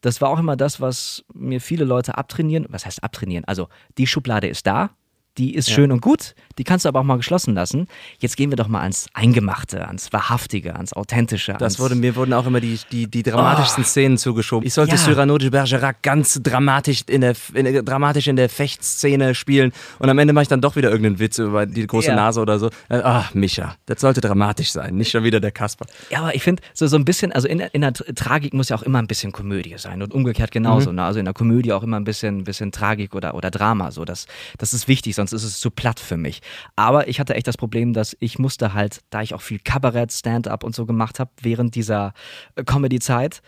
Das 0.00 0.22
war 0.22 0.30
auch 0.30 0.38
immer 0.38 0.56
das, 0.56 0.80
was 0.80 1.24
mir 1.34 1.60
viele 1.60 1.84
Leute 1.84 2.16
abtrainieren. 2.16 2.64
Was 2.70 2.86
heißt 2.86 3.04
abtrainieren? 3.04 3.44
Also 3.44 3.68
die 3.98 4.06
Schublade 4.06 4.48
ist 4.48 4.66
da, 4.66 4.90
die 5.38 5.54
ist 5.54 5.70
schön 5.70 5.92
und 5.92 6.00
gut, 6.00 6.34
die 6.58 6.64
kannst 6.64 6.84
du 6.84 6.88
aber 6.88 7.00
auch 7.00 7.04
mal 7.04 7.16
geschlossen 7.16 7.54
lassen. 7.54 7.88
Jetzt 8.18 8.36
gehen 8.36 8.50
wir 8.50 8.56
doch 8.56 8.68
mal 8.68 8.80
ans 8.80 9.06
Eingemachte, 9.12 9.86
ans 9.86 10.12
Wahrhaftige, 10.12 10.74
ans 10.76 10.92
Authentische. 10.94 11.52
Das 11.52 11.62
ans 11.62 11.78
wurde, 11.78 11.94
mir 11.94 12.16
wurden 12.16 12.32
auch 12.32 12.46
immer 12.46 12.60
die, 12.60 12.78
die, 12.90 13.06
die 13.10 13.22
dramatischsten 13.22 13.84
Szenen 13.84 14.16
zugeschoben. 14.18 14.66
Ich 14.66 14.72
sollte 14.74 14.92
Ja. 14.92 14.98
Cyrano 14.98 15.36
de 15.38 15.50
Bergerac 15.50 16.02
ganz 16.02 16.40
dramatisch 16.42 17.02
in, 17.08 17.20
der, 17.20 17.34
in 17.54 17.84
dramatisch 17.84 18.26
in 18.28 18.36
der 18.36 18.48
Fechtszene 18.48 19.34
spielen 19.34 19.72
und 19.98 20.08
am 20.08 20.18
Ende 20.18 20.32
mache 20.32 20.42
ich 20.42 20.48
dann 20.48 20.60
doch 20.60 20.76
wieder 20.76 20.90
irgendeinen 20.90 21.18
Witz 21.18 21.38
über 21.38 21.66
die 21.66 21.86
große 21.86 22.08
Ja. 22.08 22.16
Nase 22.16 22.40
oder 22.40 22.58
so. 22.58 22.68
Äh, 22.88 23.00
Ach, 23.04 23.34
Micha, 23.34 23.76
das 23.86 24.00
sollte 24.00 24.20
dramatisch 24.20 24.72
sein, 24.72 24.96
nicht 24.96 25.10
schon 25.10 25.24
wieder 25.24 25.40
der 25.40 25.50
Kasper. 25.52 25.86
Ja, 26.10 26.20
aber 26.20 26.34
ich 26.34 26.42
finde, 26.42 26.62
so, 26.74 26.86
so 26.86 26.96
ein 26.96 27.04
bisschen, 27.04 27.32
also 27.32 27.46
in, 27.48 27.58
der- 27.58 27.74
in 27.74 27.82
der 27.82 27.92
Tra- 27.92 28.14
Tragik 28.14 28.54
muss 28.54 28.68
ja 28.70 28.76
auch 28.76 28.82
immer 28.82 28.98
ein 28.98 29.06
bisschen 29.06 29.32
Komödie 29.32 29.74
sein 29.78 30.02
und 30.02 30.14
umgekehrt 30.14 30.50
genauso. 30.50 30.92
Ne? 30.92 31.02
Also 31.04 31.18
in 31.18 31.24
der 31.24 31.34
Komödie 31.34 31.72
auch 31.72 31.82
immer 31.82 31.98
ein 31.98 32.04
bisschen, 32.04 32.38
ein 32.38 32.44
bisschen 32.44 32.72
Tragik 32.72 33.14
oder, 33.14 33.34
oder 33.34 33.50
Drama. 33.50 33.90
So. 33.90 34.04
Das, 34.04 34.26
das 34.58 34.72
ist 34.72 34.88
wichtig, 34.88 35.14
sonst 35.14 35.25
ist 35.32 35.44
es 35.44 35.60
zu 35.60 35.70
platt 35.70 36.00
für 36.00 36.16
mich. 36.16 36.40
Aber 36.76 37.08
ich 37.08 37.20
hatte 37.20 37.34
echt 37.34 37.46
das 37.46 37.56
Problem, 37.56 37.92
dass 37.92 38.16
ich 38.20 38.38
musste 38.38 38.74
halt, 38.74 39.00
da 39.10 39.22
ich 39.22 39.34
auch 39.34 39.42
viel 39.42 39.58
Kabarett, 39.58 40.12
Stand-up 40.12 40.64
und 40.64 40.74
so 40.74 40.86
gemacht 40.86 41.18
habe, 41.20 41.30
während 41.40 41.74
dieser 41.74 42.12
äh, 42.54 42.64
Comedy-Zeit, 42.64 43.42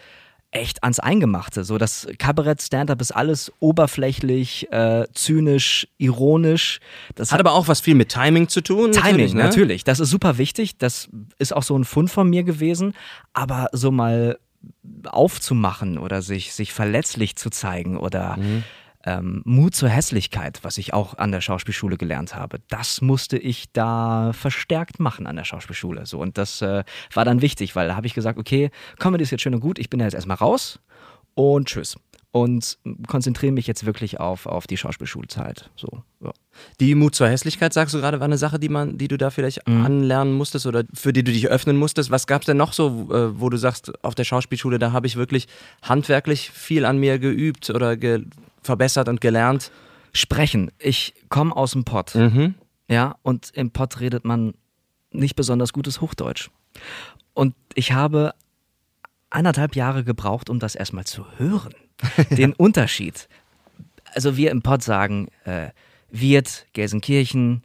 echt 0.50 0.82
ans 0.82 0.98
Eingemachte. 0.98 1.62
So, 1.64 1.76
das 1.76 2.06
Kabarett, 2.18 2.62
Stand-up 2.62 3.00
ist 3.02 3.12
alles 3.12 3.52
oberflächlich, 3.60 4.72
äh, 4.72 5.06
zynisch, 5.12 5.88
ironisch. 5.98 6.80
Das 7.14 7.32
Hat 7.32 7.40
aber 7.40 7.52
auch 7.52 7.68
was 7.68 7.80
viel 7.80 7.94
mit 7.94 8.08
Timing 8.08 8.48
zu 8.48 8.62
tun. 8.62 8.92
Timing, 8.92 9.34
ne? 9.34 9.42
natürlich. 9.42 9.84
Das 9.84 10.00
ist 10.00 10.08
super 10.10 10.38
wichtig. 10.38 10.78
Das 10.78 11.10
ist 11.38 11.54
auch 11.54 11.62
so 11.62 11.76
ein 11.78 11.84
Fund 11.84 12.10
von 12.10 12.30
mir 12.30 12.44
gewesen. 12.44 12.94
Aber 13.34 13.68
so 13.72 13.90
mal 13.90 14.38
aufzumachen 15.04 15.98
oder 15.98 16.22
sich, 16.22 16.52
sich 16.52 16.72
verletzlich 16.72 17.36
zu 17.36 17.50
zeigen 17.50 17.96
oder 17.96 18.36
Mhm. 18.38 18.64
Ähm, 19.08 19.40
Mut 19.46 19.74
zur 19.74 19.88
Hässlichkeit, 19.88 20.60
was 20.62 20.76
ich 20.76 20.92
auch 20.92 21.16
an 21.16 21.32
der 21.32 21.40
Schauspielschule 21.40 21.96
gelernt 21.96 22.34
habe, 22.34 22.58
das 22.68 23.00
musste 23.00 23.38
ich 23.38 23.72
da 23.72 24.32
verstärkt 24.34 25.00
machen 25.00 25.26
an 25.26 25.36
der 25.36 25.44
Schauspielschule. 25.44 26.04
So, 26.04 26.18
und 26.18 26.36
das 26.36 26.60
äh, 26.60 26.84
war 27.14 27.24
dann 27.24 27.40
wichtig, 27.40 27.74
weil 27.74 27.88
da 27.88 27.96
habe 27.96 28.06
ich 28.06 28.14
gesagt, 28.14 28.38
okay, 28.38 28.70
Comedy 28.98 29.24
ist 29.24 29.30
jetzt 29.30 29.40
schön 29.40 29.54
und 29.54 29.60
gut, 29.60 29.78
ich 29.78 29.88
bin 29.88 30.00
ja 30.00 30.06
jetzt 30.06 30.14
erstmal 30.14 30.36
raus 30.36 30.80
und 31.34 31.68
tschüss. 31.68 31.96
Und 32.30 32.78
konzentriere 33.06 33.52
mich 33.52 33.66
jetzt 33.66 33.86
wirklich 33.86 34.20
auf, 34.20 34.44
auf 34.44 34.66
die 34.66 34.76
Schauspielschulzeit. 34.76 35.70
So, 35.76 36.02
ja. 36.22 36.30
Die 36.78 36.94
Mut 36.94 37.14
zur 37.14 37.26
Hässlichkeit, 37.26 37.72
sagst 37.72 37.94
du 37.94 37.98
gerade, 37.98 38.20
war 38.20 38.26
eine 38.26 38.36
Sache, 38.36 38.58
die 38.58 38.68
man, 38.68 38.98
die 38.98 39.08
du 39.08 39.16
da 39.16 39.30
vielleicht 39.30 39.66
anlernen 39.66 40.34
musstest 40.34 40.66
oder 40.66 40.84
für 40.92 41.14
die 41.14 41.24
du 41.24 41.32
dich 41.32 41.48
öffnen 41.48 41.78
musstest. 41.78 42.10
Was 42.10 42.26
gab 42.26 42.42
es 42.42 42.46
denn 42.46 42.58
noch 42.58 42.74
so, 42.74 43.08
äh, 43.10 43.40
wo 43.40 43.48
du 43.48 43.56
sagst, 43.56 43.92
auf 44.04 44.14
der 44.14 44.24
Schauspielschule, 44.24 44.78
da 44.78 44.92
habe 44.92 45.06
ich 45.06 45.16
wirklich 45.16 45.48
handwerklich 45.80 46.50
viel 46.50 46.84
an 46.84 46.98
mir 46.98 47.18
geübt 47.18 47.70
oder 47.70 47.96
ge 47.96 48.26
verbessert 48.62 49.08
und 49.08 49.20
gelernt? 49.20 49.70
Sprechen. 50.12 50.70
Ich 50.78 51.14
komme 51.28 51.54
aus 51.54 51.72
dem 51.72 51.84
Pott. 51.84 52.14
Mhm. 52.14 52.54
Ja, 52.88 53.16
und 53.22 53.50
im 53.54 53.70
Pott 53.70 54.00
redet 54.00 54.24
man 54.24 54.54
nicht 55.10 55.36
besonders 55.36 55.72
gutes 55.72 56.00
Hochdeutsch. 56.00 56.50
Und 57.34 57.54
ich 57.74 57.92
habe 57.92 58.34
anderthalb 59.30 59.76
Jahre 59.76 60.04
gebraucht, 60.04 60.50
um 60.50 60.58
das 60.58 60.74
erstmal 60.74 61.04
zu 61.04 61.26
hören. 61.36 61.74
Den 62.30 62.52
Unterschied. 62.52 63.28
Also 64.14 64.36
wir 64.36 64.50
im 64.50 64.62
Pott 64.62 64.82
sagen, 64.82 65.28
äh, 65.44 65.68
wird, 66.10 66.66
Gelsenkirchen, 66.72 67.62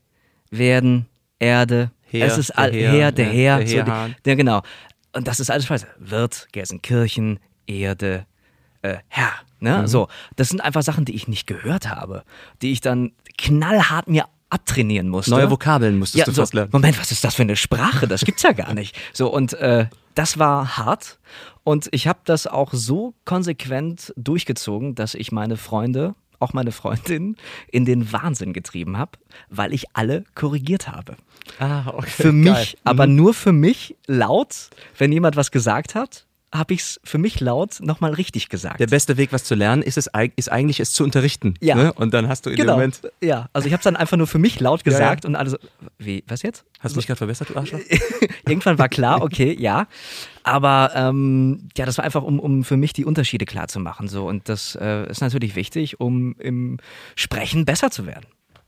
werden, 0.51 1.07
Erde, 1.39 1.91
Her, 2.01 2.27
es 2.27 2.37
ist 2.37 2.49
der 2.49 2.59
all, 2.59 2.71
Her, 2.71 2.91
her, 2.91 3.11
der 3.11 3.25
ja, 3.27 3.31
Her, 3.31 3.57
der 3.57 3.67
so 3.67 3.83
die, 3.83 4.29
ja, 4.29 4.35
genau. 4.35 4.61
Und 5.13 5.27
das 5.27 5.39
ist 5.39 5.49
alles 5.49 5.65
scheiße. 5.65 5.87
Wird, 5.97 6.47
Gelsenkirchen, 6.51 7.39
Erde, 7.65 8.25
äh, 8.81 8.97
Herr. 9.07 9.31
Ne? 9.63 9.79
Mhm. 9.79 9.87
So, 9.87 10.09
das 10.35 10.49
sind 10.49 10.61
einfach 10.61 10.83
Sachen, 10.83 11.05
die 11.05 11.15
ich 11.15 11.27
nicht 11.27 11.47
gehört 11.47 11.89
habe, 11.89 12.23
die 12.61 12.71
ich 12.73 12.81
dann 12.81 13.13
knallhart 13.37 14.09
mir 14.09 14.25
abtrainieren 14.49 15.09
musste. 15.09 15.31
Neue 15.31 15.49
Vokabeln 15.49 15.97
musstest 15.97 16.19
Ja, 16.19 16.25
du 16.25 16.31
so, 16.31 16.41
fast 16.41 16.53
lernen. 16.53 16.69
Moment, 16.71 16.99
was 16.99 17.11
ist 17.11 17.23
das 17.23 17.35
für 17.35 17.41
eine 17.41 17.55
Sprache? 17.55 18.07
Das 18.07 18.25
gibt's 18.25 18.43
ja 18.43 18.51
gar 18.51 18.73
nicht. 18.73 18.95
So, 19.13 19.33
und 19.33 19.53
äh, 19.53 19.87
das 20.13 20.37
war 20.37 20.77
hart. 20.77 21.17
Und 21.63 21.87
ich 21.91 22.07
habe 22.07 22.19
das 22.25 22.45
auch 22.45 22.73
so 22.73 23.15
konsequent 23.25 24.13
durchgezogen, 24.17 24.95
dass 24.95 25.15
ich 25.15 25.31
meine 25.31 25.55
Freunde, 25.55 26.13
auch 26.39 26.51
meine 26.51 26.73
Freundin, 26.73 27.37
in 27.71 27.85
den 27.85 28.11
Wahnsinn 28.11 28.51
getrieben 28.51 28.97
habe, 28.97 29.11
weil 29.49 29.73
ich 29.73 29.85
alle 29.93 30.25
korrigiert 30.35 30.89
habe. 30.89 31.15
Ah, 31.59 31.85
okay. 31.87 32.09
Für 32.09 32.31
mich, 32.33 32.77
aber 32.83 33.07
nur 33.07 33.33
für 33.33 33.53
mich 33.53 33.95
laut, 34.07 34.69
wenn 34.97 35.11
jemand 35.13 35.37
was 35.37 35.51
gesagt 35.51 35.95
hat, 35.95 36.25
habe 36.53 36.73
ich 36.75 36.81
es 36.81 37.01
für 37.03 37.17
mich 37.17 37.39
laut 37.39 37.79
nochmal 37.81 38.13
richtig 38.13 38.47
gesagt. 38.47 38.79
Der 38.79 38.87
beste 38.87 39.17
Weg, 39.17 39.33
was 39.33 39.43
zu 39.43 39.55
lernen, 39.55 39.81
ist, 39.81 39.97
es, 39.97 40.09
ist 40.35 40.51
eigentlich, 40.51 40.79
es 40.79 40.91
zu 40.91 41.03
unterrichten. 41.03 41.55
Ja. 41.59 41.75
Ne? 41.75 41.93
Und 41.93 42.13
dann 42.13 42.27
hast 42.27 42.45
du 42.45 42.51
in 42.51 42.55
genau. 42.55 42.73
dem 42.73 42.75
Moment. 42.75 43.01
Ja, 43.21 43.49
also 43.53 43.65
ich 43.67 43.73
habe 43.73 43.79
es 43.79 43.83
dann 43.83 43.95
einfach 43.95 44.17
nur 44.17 44.27
für 44.27 44.37
mich 44.37 44.59
laut 44.59 44.81
ja. 44.81 44.91
gesagt 44.91 45.25
und 45.25 45.35
alle 45.35 45.49
so, 45.49 45.57
wie, 45.97 46.23
was 46.27 46.43
jetzt? 46.43 46.63
Hast 46.79 46.95
du 46.95 46.99
dich 46.99 47.07
gerade 47.07 47.17
verbessert, 47.17 47.49
du 47.49 47.57
Arschloch? 47.57 47.79
Irgendwann 48.47 48.77
war 48.77 48.87
klar, 48.87 49.23
okay, 49.23 49.55
ja. 49.59 49.87
Aber 50.43 50.91
ähm, 50.95 51.69
ja, 51.75 51.85
das 51.85 51.97
war 51.97 52.05
einfach, 52.05 52.23
um, 52.23 52.39
um 52.39 52.63
für 52.63 52.77
mich 52.77 52.93
die 52.93 53.05
Unterschiede 53.05 53.45
klar 53.45 53.67
zu 53.67 53.79
machen. 53.79 54.07
So. 54.07 54.27
Und 54.27 54.47
das 54.47 54.77
äh, 54.79 55.09
ist 55.09 55.21
natürlich 55.21 55.55
wichtig, 55.55 55.99
um 55.99 56.35
im 56.37 56.77
Sprechen 57.15 57.65
besser 57.65 57.89
zu 57.89 58.05
werden. 58.05 58.25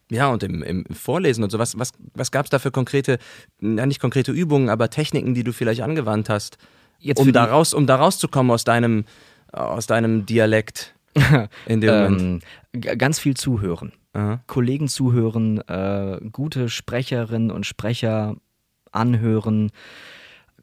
Ja, 0.10 0.30
und 0.30 0.44
im, 0.44 0.62
im 0.62 0.86
Vorlesen 0.86 1.44
und 1.44 1.52
so. 1.52 1.60
Was, 1.60 1.78
was, 1.78 1.92
was 2.14 2.32
gab 2.32 2.46
es 2.46 2.50
da 2.52 2.60
für 2.60 2.72
konkrete, 2.72 3.18
ja 3.62 3.86
nicht 3.86 4.00
konkrete 4.00 4.32
Übungen, 4.32 4.70
aber 4.70 4.90
Techniken, 4.90 5.34
die 5.34 5.44
du 5.44 5.52
vielleicht 5.52 5.82
angewandt 5.82 6.30
hast, 6.30 6.58
Jetzt 7.00 7.20
um 7.20 7.32
da, 7.34 7.46
raus, 7.46 7.74
um 7.74 7.86
da 7.88 7.96
rauszukommen 7.98 8.52
aus 8.52 8.64
deinem, 8.64 9.06
aus 9.52 9.88
deinem 9.88 10.26
Dialekt 10.26 10.96
in 11.66 11.82
dem 11.82 11.94
Moment? 12.04 12.44
Ähm, 12.74 12.82
g- 12.82 12.96
ganz 12.96 13.20
viel 13.20 13.36
zuhören. 13.36 13.94
Aha. 14.14 14.40
Kollegen 14.48 14.88
zuhören, 14.88 15.60
äh, 15.68 16.20
gute 16.32 16.70
Sprecherinnen 16.70 17.52
und 17.52 17.66
Sprecher 17.66 18.36
anhören, 18.92 19.72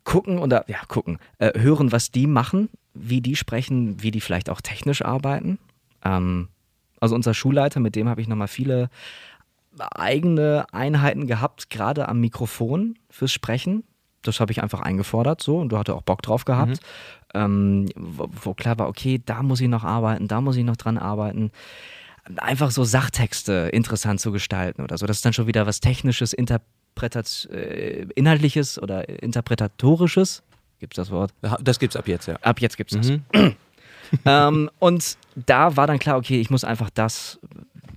gucken 0.04 0.38
oder 0.38 0.64
ja, 0.68 0.78
gucken, 0.88 1.18
äh, 1.38 1.58
hören, 1.60 1.92
was 1.92 2.10
die 2.10 2.26
machen, 2.26 2.70
wie 2.94 3.20
die 3.20 3.36
sprechen, 3.36 4.02
wie 4.02 4.10
die 4.10 4.20
vielleicht 4.20 4.48
auch 4.50 4.60
technisch 4.62 5.02
arbeiten. 5.04 5.58
Ähm, 6.04 6.48
also 6.98 7.14
unser 7.14 7.34
Schulleiter, 7.34 7.78
mit 7.80 7.94
dem 7.94 8.08
habe 8.08 8.20
ich 8.20 8.28
nochmal 8.28 8.48
viele 8.48 8.88
eigene 9.78 10.66
Einheiten 10.72 11.26
gehabt, 11.26 11.70
gerade 11.70 12.08
am 12.08 12.20
Mikrofon 12.20 12.96
fürs 13.10 13.32
Sprechen. 13.32 13.84
Das 14.22 14.40
habe 14.40 14.52
ich 14.52 14.62
einfach 14.62 14.80
eingefordert 14.80 15.42
so 15.42 15.58
und 15.58 15.70
du 15.70 15.78
hatte 15.78 15.94
auch 15.94 16.02
Bock 16.02 16.22
drauf 16.22 16.44
gehabt. 16.44 16.78
Ähm, 17.34 17.88
wo, 17.96 18.28
wo 18.42 18.54
klar 18.54 18.78
war, 18.78 18.88
okay, 18.88 19.20
da 19.24 19.42
muss 19.42 19.60
ich 19.60 19.68
noch 19.68 19.84
arbeiten, 19.84 20.28
da 20.28 20.40
muss 20.40 20.56
ich 20.56 20.64
noch 20.64 20.76
dran 20.76 20.98
arbeiten 20.98 21.50
einfach 22.36 22.70
so 22.70 22.84
Sachtexte 22.84 23.70
interessant 23.72 24.20
zu 24.20 24.32
gestalten 24.32 24.82
oder 24.82 24.96
so. 24.98 25.06
Das 25.06 25.18
ist 25.18 25.24
dann 25.24 25.32
schon 25.32 25.46
wieder 25.46 25.66
was 25.66 25.80
Technisches, 25.80 26.32
Interpretat 26.32 27.48
äh, 27.52 28.06
Inhaltliches 28.14 28.80
oder 28.80 29.08
Interpretatorisches. 29.22 30.42
Gibt's 30.78 30.96
das 30.96 31.10
Wort? 31.10 31.32
Das 31.60 31.78
gibt's 31.78 31.96
ab 31.96 32.08
jetzt, 32.08 32.26
ja. 32.26 32.36
Ab 32.42 32.60
jetzt 32.60 32.76
gibt's 32.76 32.94
das. 32.94 33.08
Mhm. 33.08 33.22
ähm, 34.24 34.70
und 34.78 35.16
da 35.34 35.76
war 35.76 35.86
dann 35.86 35.98
klar, 35.98 36.16
okay, 36.16 36.40
ich 36.40 36.50
muss 36.50 36.64
einfach 36.64 36.90
das 36.90 37.38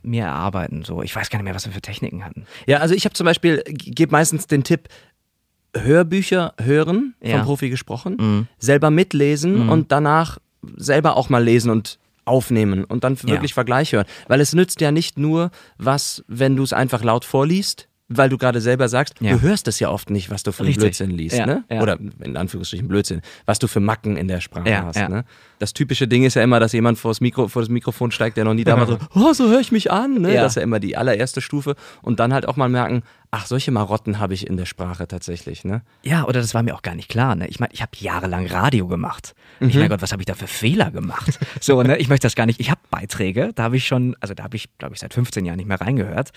mir 0.01 0.25
erarbeiten. 0.25 0.83
So, 0.83 1.01
ich 1.01 1.15
weiß 1.15 1.29
gar 1.29 1.39
nicht 1.39 1.45
mehr, 1.45 1.55
was 1.55 1.65
wir 1.65 1.73
für 1.73 1.81
Techniken 1.81 2.23
hatten. 2.23 2.45
Ja, 2.67 2.77
also 2.77 2.93
ich 2.93 3.05
habe 3.05 3.13
zum 3.13 3.25
Beispiel, 3.25 3.63
gebe 3.67 4.11
meistens 4.11 4.45
den 4.45 4.63
Tipp, 4.63 4.87
Hörbücher 5.77 6.53
hören, 6.61 7.15
Ja. 7.21 7.37
vom 7.37 7.45
Profi 7.45 7.69
gesprochen, 7.69 8.17
Mhm. 8.19 8.47
selber 8.59 8.89
mitlesen 8.89 9.69
und 9.69 9.91
danach 9.91 10.37
selber 10.77 11.15
auch 11.17 11.29
mal 11.29 11.43
lesen 11.43 11.69
und 11.69 11.99
aufnehmen 12.25 12.83
und 12.85 13.03
dann 13.03 13.15
Ja. 13.23 13.29
wirklich 13.33 13.53
Vergleich 13.53 13.93
hören. 13.93 14.05
Weil 14.27 14.41
es 14.41 14.53
nützt 14.53 14.81
ja 14.81 14.91
nicht 14.91 15.17
nur 15.19 15.51
was, 15.77 16.23
wenn 16.27 16.55
du 16.55 16.63
es 16.63 16.73
einfach 16.73 17.03
laut 17.03 17.23
vorliest, 17.23 17.87
weil 18.07 18.29
du 18.29 18.37
gerade 18.37 18.61
selber 18.61 18.87
sagst, 18.87 19.15
Ja. 19.19 19.33
du 19.33 19.41
hörst 19.41 19.67
es 19.67 19.79
ja 19.79 19.89
oft 19.89 20.09
nicht, 20.11 20.29
was 20.31 20.43
du 20.43 20.51
für 20.51 20.59
einen 20.61 20.67
Richtig. 20.67 20.81
Blödsinn 20.83 21.09
liest. 21.11 21.37
Ja, 21.37 21.45
Ne? 21.47 21.63
ja. 21.71 21.81
Oder 21.81 21.97
in 22.23 22.37
Anführungsstrichen 22.37 22.87
Blödsinn, 22.87 23.21
was 23.47 23.57
du 23.59 23.67
für 23.67 23.79
Macken 23.79 24.15
in 24.17 24.27
der 24.27 24.41
Sprache 24.41 24.69
Ja, 24.69 24.85
hast. 24.85 24.95
ja. 24.95 25.09
Ne? 25.09 25.23
Das 25.59 25.73
typische 25.73 26.07
Ding 26.07 26.23
ist 26.23 26.35
ja 26.35 26.43
immer, 26.43 26.59
dass 26.59 26.73
jemand 26.73 26.97
vor 26.99 27.11
das, 27.11 27.19
Mikro, 27.21 27.47
vor 27.47 27.61
das 27.63 27.69
Mikrofon 27.69 28.11
steigt, 28.11 28.37
der 28.37 28.45
noch 28.45 28.53
nie 28.53 28.63
da 28.63 28.77
war, 28.77 28.85
so, 28.87 28.97
oh, 29.15 29.33
so 29.33 29.47
höre 29.49 29.59
ich 29.59 29.71
mich 29.71 29.91
an. 29.91 30.21
Ne? 30.21 30.33
Ja. 30.35 30.41
Das 30.43 30.51
ist 30.53 30.55
ja 30.57 30.61
immer 30.61 30.79
die 30.79 30.97
allererste 30.97 31.41
Stufe. 31.41 31.75
Und 32.03 32.19
dann 32.19 32.31
halt 32.33 32.47
auch 32.47 32.55
mal 32.57 32.69
merken, 32.69 33.01
ach, 33.35 33.47
solche 33.47 33.69
Marotten 33.71 34.19
habe 34.19 34.33
ich 34.33 34.47
in 34.47 34.55
der 34.55 34.65
Sprache 34.65 35.07
tatsächlich. 35.07 35.65
Ne? 35.65 35.81
Ja, 36.03 36.23
oder 36.23 36.39
das 36.39 36.53
war 36.53 36.63
mir 36.63 36.73
auch 36.73 36.81
gar 36.81 36.95
nicht 36.95 37.09
klar. 37.09 37.35
Ne? 37.35 37.47
Ich 37.47 37.59
meine, 37.59 37.73
ich 37.73 37.81
habe 37.81 37.91
jahrelang 37.97 38.47
Radio 38.47 38.87
gemacht. 38.87 39.35
Mhm. 39.59 39.69
Ich 39.69 39.75
mein 39.75 39.89
Gott, 39.89 40.01
was 40.01 40.13
habe 40.13 40.21
ich 40.21 40.25
da 40.25 40.35
für 40.35 40.47
Fehler 40.47 40.91
gemacht? 40.91 41.39
So, 41.59 41.81
ne? 41.83 41.97
Ich 41.97 42.09
möchte 42.09 42.25
das 42.25 42.35
gar 42.35 42.45
nicht. 42.45 42.59
Ich 42.59 42.69
habe 42.69 42.79
Beiträge, 42.89 43.51
da 43.55 43.63
habe 43.63 43.77
ich 43.77 43.87
schon, 43.87 44.15
also 44.19 44.33
da 44.33 44.43
habe 44.43 44.55
ich, 44.55 44.69
glaube 44.77 44.93
ich, 44.93 45.01
seit 45.01 45.13
15 45.13 45.45
Jahren 45.45 45.57
nicht 45.57 45.67
mehr 45.67 45.81
reingehört. 45.81 46.31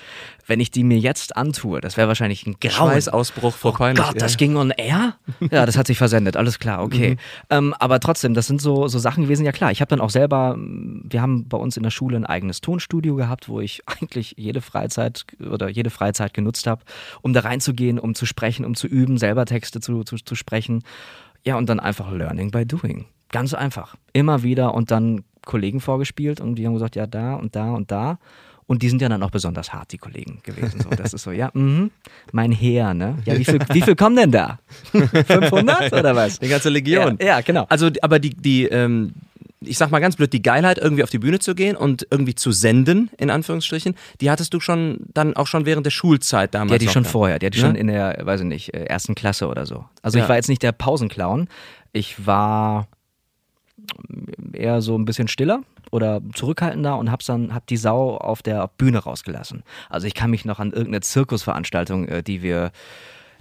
Wenn 0.46 0.58
ich 0.58 0.70
die 0.70 0.82
mir 0.82 0.98
jetzt 0.98 1.36
antue, 1.36 1.80
das 1.80 1.96
wäre 1.96 2.08
wahrscheinlich 2.08 2.46
ein 2.46 2.56
Grauen. 2.60 2.90
Schweißausbruch 2.90 3.54
vor 3.54 3.74
Peinlich. 3.74 4.04
Gott, 4.04 4.20
das 4.20 4.36
ging 4.36 4.56
on 4.56 4.70
air? 4.70 5.14
Ja, 5.52 5.66
das 5.66 5.76
hat 5.76 5.86
sich 5.86 5.98
versendet, 5.98 6.36
alles 6.36 6.58
klar, 6.58 6.82
okay. 6.82 7.16
Ähm, 7.50 7.74
aber 7.78 8.00
trotzdem, 8.00 8.34
das 8.34 8.46
sind 8.46 8.60
so, 8.60 8.88
so 8.88 8.98
Sachen 8.98 9.24
gewesen, 9.24 9.44
ja 9.44 9.52
klar. 9.52 9.70
Ich 9.70 9.80
habe 9.80 9.88
dann 9.88 10.00
auch 10.00 10.10
selber, 10.10 10.56
wir 10.58 11.22
haben 11.22 11.48
bei 11.48 11.58
uns 11.58 11.76
in 11.76 11.84
der 11.84 11.90
Schule 11.90 12.16
ein 12.16 12.26
eigenes 12.26 12.60
Tonstudio 12.60 13.14
gehabt, 13.14 13.48
wo 13.48 13.60
ich 13.60 13.82
eigentlich 13.86 14.34
jede 14.36 14.60
Freizeit 14.60 15.26
oder 15.48 15.68
jede 15.68 15.90
Freizeit 15.90 16.34
genutzt 16.34 16.66
habe, 16.66 16.82
um 17.22 17.32
da 17.32 17.40
reinzugehen, 17.40 17.98
um 17.98 18.14
zu 18.14 18.26
sprechen, 18.26 18.64
um 18.64 18.74
zu 18.74 18.86
üben, 18.86 19.18
selber 19.18 19.44
Texte 19.44 19.80
zu, 19.80 20.04
zu, 20.04 20.16
zu 20.16 20.34
sprechen. 20.34 20.82
Ja, 21.44 21.56
und 21.56 21.68
dann 21.68 21.80
einfach 21.80 22.10
Learning 22.12 22.50
by 22.50 22.66
Doing. 22.66 23.06
Ganz 23.30 23.54
einfach. 23.54 23.96
Immer 24.12 24.42
wieder 24.42 24.74
und 24.74 24.90
dann 24.90 25.24
Kollegen 25.44 25.80
vorgespielt 25.80 26.40
und 26.40 26.56
die 26.56 26.66
haben 26.66 26.74
gesagt, 26.74 26.96
ja, 26.96 27.06
da 27.06 27.34
und 27.34 27.56
da 27.56 27.72
und 27.72 27.90
da. 27.90 28.18
Und 28.66 28.82
die 28.82 28.90
sind 28.90 29.00
ja 29.00 29.08
dann 29.08 29.22
auch 29.22 29.30
besonders 29.30 29.72
hart, 29.72 29.92
die 29.92 29.96
Kollegen 29.98 30.40
gewesen. 30.42 30.82
So, 30.82 30.90
das 30.90 31.14
ist 31.14 31.22
so, 31.22 31.30
ja, 31.30 31.50
mhm, 31.54 31.90
mein 32.32 32.52
Heer, 32.52 32.92
ne? 32.92 33.16
Ja, 33.24 33.38
wie 33.38 33.44
viel, 33.44 33.58
wie 33.72 33.80
viel 33.80 33.96
kommen 33.96 34.16
denn 34.16 34.30
da? 34.30 34.58
500 34.92 35.90
oder 35.94 36.14
was? 36.14 36.38
Die 36.38 36.48
ganze 36.48 36.68
Legion. 36.68 37.16
Ja, 37.18 37.26
ja, 37.26 37.40
genau. 37.40 37.64
Also, 37.70 37.88
aber 38.02 38.18
die, 38.18 38.30
die, 38.30 38.64
ähm, 38.66 39.14
ich 39.60 39.76
sag 39.78 39.90
mal 39.90 39.98
ganz 40.00 40.16
blöd, 40.16 40.32
die 40.32 40.42
Geilheit, 40.42 40.78
irgendwie 40.78 41.02
auf 41.02 41.10
die 41.10 41.18
Bühne 41.18 41.38
zu 41.40 41.54
gehen 41.54 41.76
und 41.76 42.06
irgendwie 42.10 42.34
zu 42.34 42.52
senden, 42.52 43.10
in 43.18 43.28
Anführungsstrichen, 43.30 43.94
die 44.20 44.30
hattest 44.30 44.54
du 44.54 44.60
schon 44.60 44.98
dann 45.14 45.34
auch 45.34 45.46
schon 45.48 45.66
während 45.66 45.84
der 45.84 45.90
Schulzeit 45.90 46.54
damals. 46.54 46.68
Die 46.70 46.74
hatte 46.76 46.84
ich 46.84 46.92
schon 46.92 47.02
gehabt. 47.02 47.12
vorher, 47.12 47.38
die 47.38 47.46
hatte 47.46 47.56
ich 47.56 47.62
Ne? 47.64 47.68
schon 47.70 47.76
in 47.76 47.88
der, 47.88 48.18
weiß 48.22 48.40
ich 48.42 48.46
nicht, 48.46 48.74
äh, 48.74 48.84
ersten 48.84 49.14
Klasse 49.16 49.48
oder 49.48 49.66
so. 49.66 49.84
Also 50.02 50.18
Ja. 50.18 50.24
ich 50.24 50.28
war 50.28 50.36
jetzt 50.36 50.48
nicht 50.48 50.62
der 50.62 50.72
Pausenclown, 50.72 51.48
ich 51.92 52.24
war 52.26 52.86
eher 54.52 54.82
so 54.82 54.96
ein 54.96 55.04
bisschen 55.04 55.28
stiller 55.28 55.60
oder 55.90 56.20
zurückhaltender 56.34 56.98
und 56.98 57.10
hab's 57.10 57.26
dann, 57.26 57.54
hab 57.54 57.66
die 57.66 57.76
Sau 57.76 58.16
auf 58.16 58.42
der 58.42 58.70
Bühne 58.76 58.98
rausgelassen. 58.98 59.62
Also 59.88 60.06
ich 60.06 60.14
kann 60.14 60.30
mich 60.30 60.44
noch 60.44 60.58
an 60.58 60.68
irgendeine 60.70 61.00
Zirkusveranstaltung, 61.00 62.06
äh, 62.08 62.22
die 62.22 62.42
wir 62.42 62.70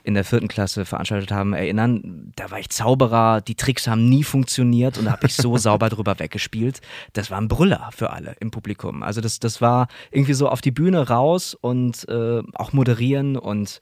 in 0.07 0.13
der 0.13 0.23
vierten 0.23 0.47
Klasse 0.47 0.85
veranstaltet 0.85 1.33
haben, 1.33 1.51
erinnern. 1.53 2.31
Da 2.37 2.49
war 2.49 2.59
ich 2.59 2.69
Zauberer, 2.69 3.41
die 3.41 3.55
Tricks 3.55 3.87
haben 3.89 4.07
nie 4.07 4.23
funktioniert 4.23 4.97
und 4.97 5.05
da 5.05 5.11
habe 5.11 5.27
ich 5.27 5.35
so 5.35 5.57
sauber 5.57 5.89
drüber 5.89 6.17
weggespielt. 6.17 6.79
Das 7.11 7.29
war 7.29 7.37
ein 7.39 7.49
Brüller 7.49 7.89
für 7.91 8.11
alle 8.11 8.37
im 8.39 8.49
Publikum. 8.49 9.03
Also 9.03 9.19
das, 9.19 9.39
das 9.39 9.61
war 9.61 9.89
irgendwie 10.09 10.33
so 10.33 10.47
auf 10.47 10.61
die 10.61 10.71
Bühne 10.71 11.09
raus 11.09 11.55
und 11.59 12.07
äh, 12.07 12.41
auch 12.53 12.71
moderieren 12.71 13.35
und 13.35 13.81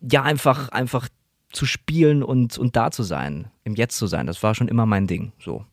ja, 0.00 0.22
einfach, 0.22 0.70
einfach 0.70 1.08
zu 1.52 1.66
spielen 1.66 2.22
und, 2.22 2.56
und 2.56 2.74
da 2.74 2.90
zu 2.90 3.02
sein, 3.02 3.50
im 3.64 3.74
Jetzt 3.74 3.98
zu 3.98 4.06
sein. 4.06 4.26
Das 4.26 4.42
war 4.42 4.54
schon 4.54 4.68
immer 4.68 4.86
mein 4.86 5.06
Ding. 5.06 5.32
So. 5.38 5.66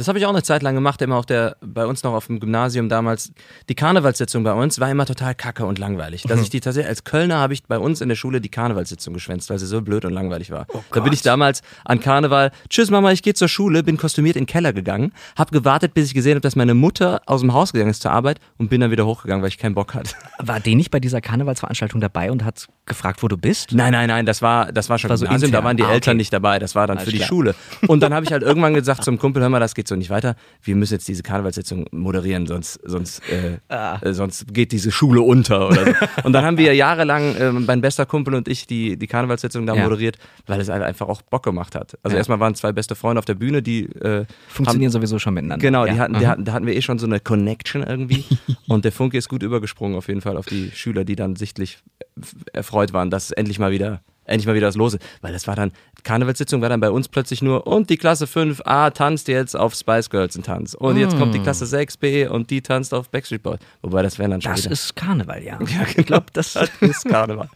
Das 0.00 0.08
habe 0.08 0.18
ich 0.18 0.24
auch 0.24 0.30
eine 0.30 0.42
Zeit 0.42 0.62
lang 0.62 0.74
gemacht, 0.74 1.02
immer 1.02 1.16
auf 1.16 1.26
der, 1.26 1.58
bei 1.60 1.84
uns 1.84 2.02
noch 2.04 2.14
auf 2.14 2.26
dem 2.26 2.40
Gymnasium 2.40 2.88
damals. 2.88 3.32
Die 3.68 3.74
Karnevalssitzung 3.74 4.42
bei 4.42 4.54
uns 4.54 4.80
war 4.80 4.90
immer 4.90 5.04
total 5.04 5.34
kacke 5.34 5.66
und 5.66 5.78
langweilig. 5.78 6.22
Dass 6.22 6.40
ich 6.40 6.48
die 6.48 6.60
tatsächlich, 6.60 6.88
als 6.88 7.04
Kölner 7.04 7.36
habe 7.36 7.52
ich 7.52 7.64
bei 7.64 7.78
uns 7.78 8.00
in 8.00 8.08
der 8.08 8.16
Schule 8.16 8.40
die 8.40 8.48
Karnevalssitzung 8.48 9.12
geschwänzt, 9.12 9.50
weil 9.50 9.58
sie 9.58 9.66
so 9.66 9.82
blöd 9.82 10.06
und 10.06 10.14
langweilig 10.14 10.50
war. 10.50 10.66
da 10.90 11.00
bin 11.00 11.12
ich 11.12 11.20
damals 11.20 11.60
an 11.84 12.00
Karneval, 12.00 12.50
tschüss 12.70 12.90
Mama, 12.90 13.12
ich 13.12 13.22
gehe 13.22 13.34
zur 13.34 13.48
Schule, 13.48 13.82
bin 13.82 13.98
kostümiert 13.98 14.36
in 14.36 14.44
den 14.44 14.46
Keller 14.46 14.72
gegangen, 14.72 15.12
habe 15.36 15.50
gewartet, 15.50 15.92
bis 15.92 16.06
ich 16.06 16.14
gesehen 16.14 16.36
habe, 16.36 16.40
dass 16.40 16.56
meine 16.56 16.72
Mutter 16.72 17.20
aus 17.26 17.42
dem 17.42 17.52
Haus 17.52 17.74
gegangen 17.74 17.90
ist 17.90 18.00
zur 18.00 18.12
Arbeit 18.12 18.40
und 18.56 18.70
bin 18.70 18.80
dann 18.80 18.90
wieder 18.90 19.04
hochgegangen, 19.04 19.42
weil 19.42 19.50
ich 19.50 19.58
keinen 19.58 19.74
Bock 19.74 19.92
hatte. 19.92 20.14
War 20.38 20.60
die 20.60 20.76
nicht 20.76 20.90
bei 20.90 21.00
dieser 21.00 21.20
Karnevalsveranstaltung 21.20 22.00
dabei 22.00 22.32
und 22.32 22.42
hat 22.42 22.68
gefragt, 22.90 23.22
wo 23.22 23.28
du 23.28 23.38
bist? 23.38 23.72
Nein, 23.72 23.92
nein, 23.92 24.08
nein, 24.08 24.26
das 24.26 24.42
war, 24.42 24.70
das 24.72 24.90
war 24.90 24.98
schon 24.98 25.08
War 25.08 25.16
so 25.16 25.24
Gymnasium, 25.24 25.50
da 25.52 25.64
waren 25.64 25.78
die 25.78 25.84
Ah, 25.84 25.92
Eltern 25.92 26.12
okay. 26.12 26.16
nicht 26.18 26.32
dabei, 26.32 26.58
das 26.58 26.74
war 26.74 26.86
dann 26.86 26.98
Alles 26.98 27.06
für 27.06 27.12
die 27.12 27.16
klar. 27.18 27.28
Schule. 27.28 27.54
Und 27.86 28.00
dann 28.02 28.12
habe 28.12 28.26
ich 28.26 28.32
halt 28.32 28.42
irgendwann 28.50 28.74
gesagt 28.74 29.02
zum 29.04 29.18
Kumpel, 29.18 29.40
hör 29.42 29.48
mal, 29.48 29.60
das 29.60 29.74
geht 29.74 29.88
so 29.88 29.96
nicht 29.96 30.10
weiter, 30.10 30.36
wir 30.62 30.76
müssen 30.76 30.92
jetzt 30.94 31.08
diese 31.08 31.22
Karnevalssitzung 31.22 31.86
moderieren, 31.92 32.46
sonst, 32.46 32.80
sonst, 32.84 33.22
äh, 33.30 33.58
Ah. 33.68 33.98
äh, 34.02 34.12
sonst 34.12 34.52
geht 34.52 34.72
diese 34.72 34.90
Schule 34.90 35.22
unter 35.22 35.68
oder 35.68 35.84
so. 35.86 35.92
Und 36.24 36.32
dann 36.34 36.44
haben 36.44 36.58
wir 36.58 36.74
jahrelang, 36.74 37.34
äh, 37.36 37.52
mein 37.52 37.80
bester 37.80 38.04
Kumpel 38.04 38.34
und 38.34 38.48
ich, 38.48 38.66
die, 38.66 38.96
die 38.98 39.06
Karnevalssitzung 39.06 39.64
da 39.66 39.74
Ja. 39.74 39.84
moderiert, 39.84 40.18
weil 40.46 40.60
es 40.60 40.68
halt 40.68 40.82
einfach 40.82 41.08
auch 41.08 41.22
Bock 41.22 41.44
gemacht 41.44 41.74
hat. 41.74 41.96
Also 42.02 42.14
Ja. 42.14 42.18
erstmal 42.18 42.40
waren 42.40 42.54
zwei 42.54 42.72
beste 42.72 42.94
Freunde 42.94 43.20
auf 43.20 43.24
der 43.24 43.34
Bühne, 43.34 43.62
die 43.62 43.84
äh, 43.86 44.24
Funktionieren 44.48 44.90
sowieso 44.90 45.18
schon 45.18 45.34
miteinander. 45.34 45.62
Genau, 45.64 45.86
ja. 45.86 45.92
die 45.94 46.00
hatten, 46.00 46.12
mhm. 46.14 46.18
die 46.18 46.26
hatten, 46.26 46.44
da 46.44 46.52
hatten 46.52 46.66
wir 46.66 46.74
eh 46.74 46.82
schon 46.82 46.98
so 46.98 47.06
eine 47.06 47.20
Connection 47.20 47.82
irgendwie. 47.82 48.24
und 48.68 48.84
der 48.84 48.92
Funke 48.92 49.16
ist 49.16 49.28
gut 49.28 49.42
übergesprungen 49.42 49.96
auf 49.96 50.08
jeden 50.08 50.20
Fall 50.20 50.36
auf 50.36 50.46
die 50.46 50.70
Schüler, 50.74 51.04
die 51.04 51.16
dann 51.16 51.36
sichtlich 51.36 51.78
f- 52.20 52.34
erfreut 52.80 52.92
waren, 52.92 53.10
dass 53.10 53.30
endlich 53.30 53.58
mal 53.58 53.70
wieder, 53.70 54.00
endlich 54.24 54.46
mal 54.46 54.54
wieder 54.54 54.68
das 54.68 54.76
Lose. 54.76 54.98
Weil 55.20 55.32
das 55.32 55.46
war 55.46 55.54
dann, 55.56 55.72
Karnevalssitzung 56.02 56.62
war 56.62 56.68
dann 56.70 56.80
bei 56.80 56.90
uns 56.90 57.08
plötzlich 57.08 57.42
nur, 57.42 57.66
und 57.66 57.90
die 57.90 57.96
Klasse 57.98 58.24
5a 58.24 58.90
tanzt 58.92 59.28
jetzt 59.28 59.54
auf 59.54 59.74
Spice 59.74 60.08
Girls 60.08 60.34
einen 60.36 60.44
Tanz. 60.44 60.74
Und 60.74 60.96
jetzt 60.96 61.18
kommt 61.18 61.34
die 61.34 61.40
Klasse 61.40 61.64
6b 61.66 62.28
und 62.28 62.50
die 62.50 62.62
tanzt 62.62 62.94
auf 62.94 63.10
Backstreet 63.10 63.42
Boys. 63.42 63.58
Wobei 63.82 64.02
das 64.02 64.18
wären 64.18 64.30
dann 64.30 64.40
schon 64.40 64.52
Das 64.52 64.62
wieder. 64.62 64.72
ist 64.72 64.96
Karneval, 64.96 65.42
ja. 65.42 65.58
Ja, 65.68 65.86
ich 65.94 66.06
glaube, 66.06 66.26
das 66.32 66.56
ist 66.80 67.04
Karneval. 67.04 67.48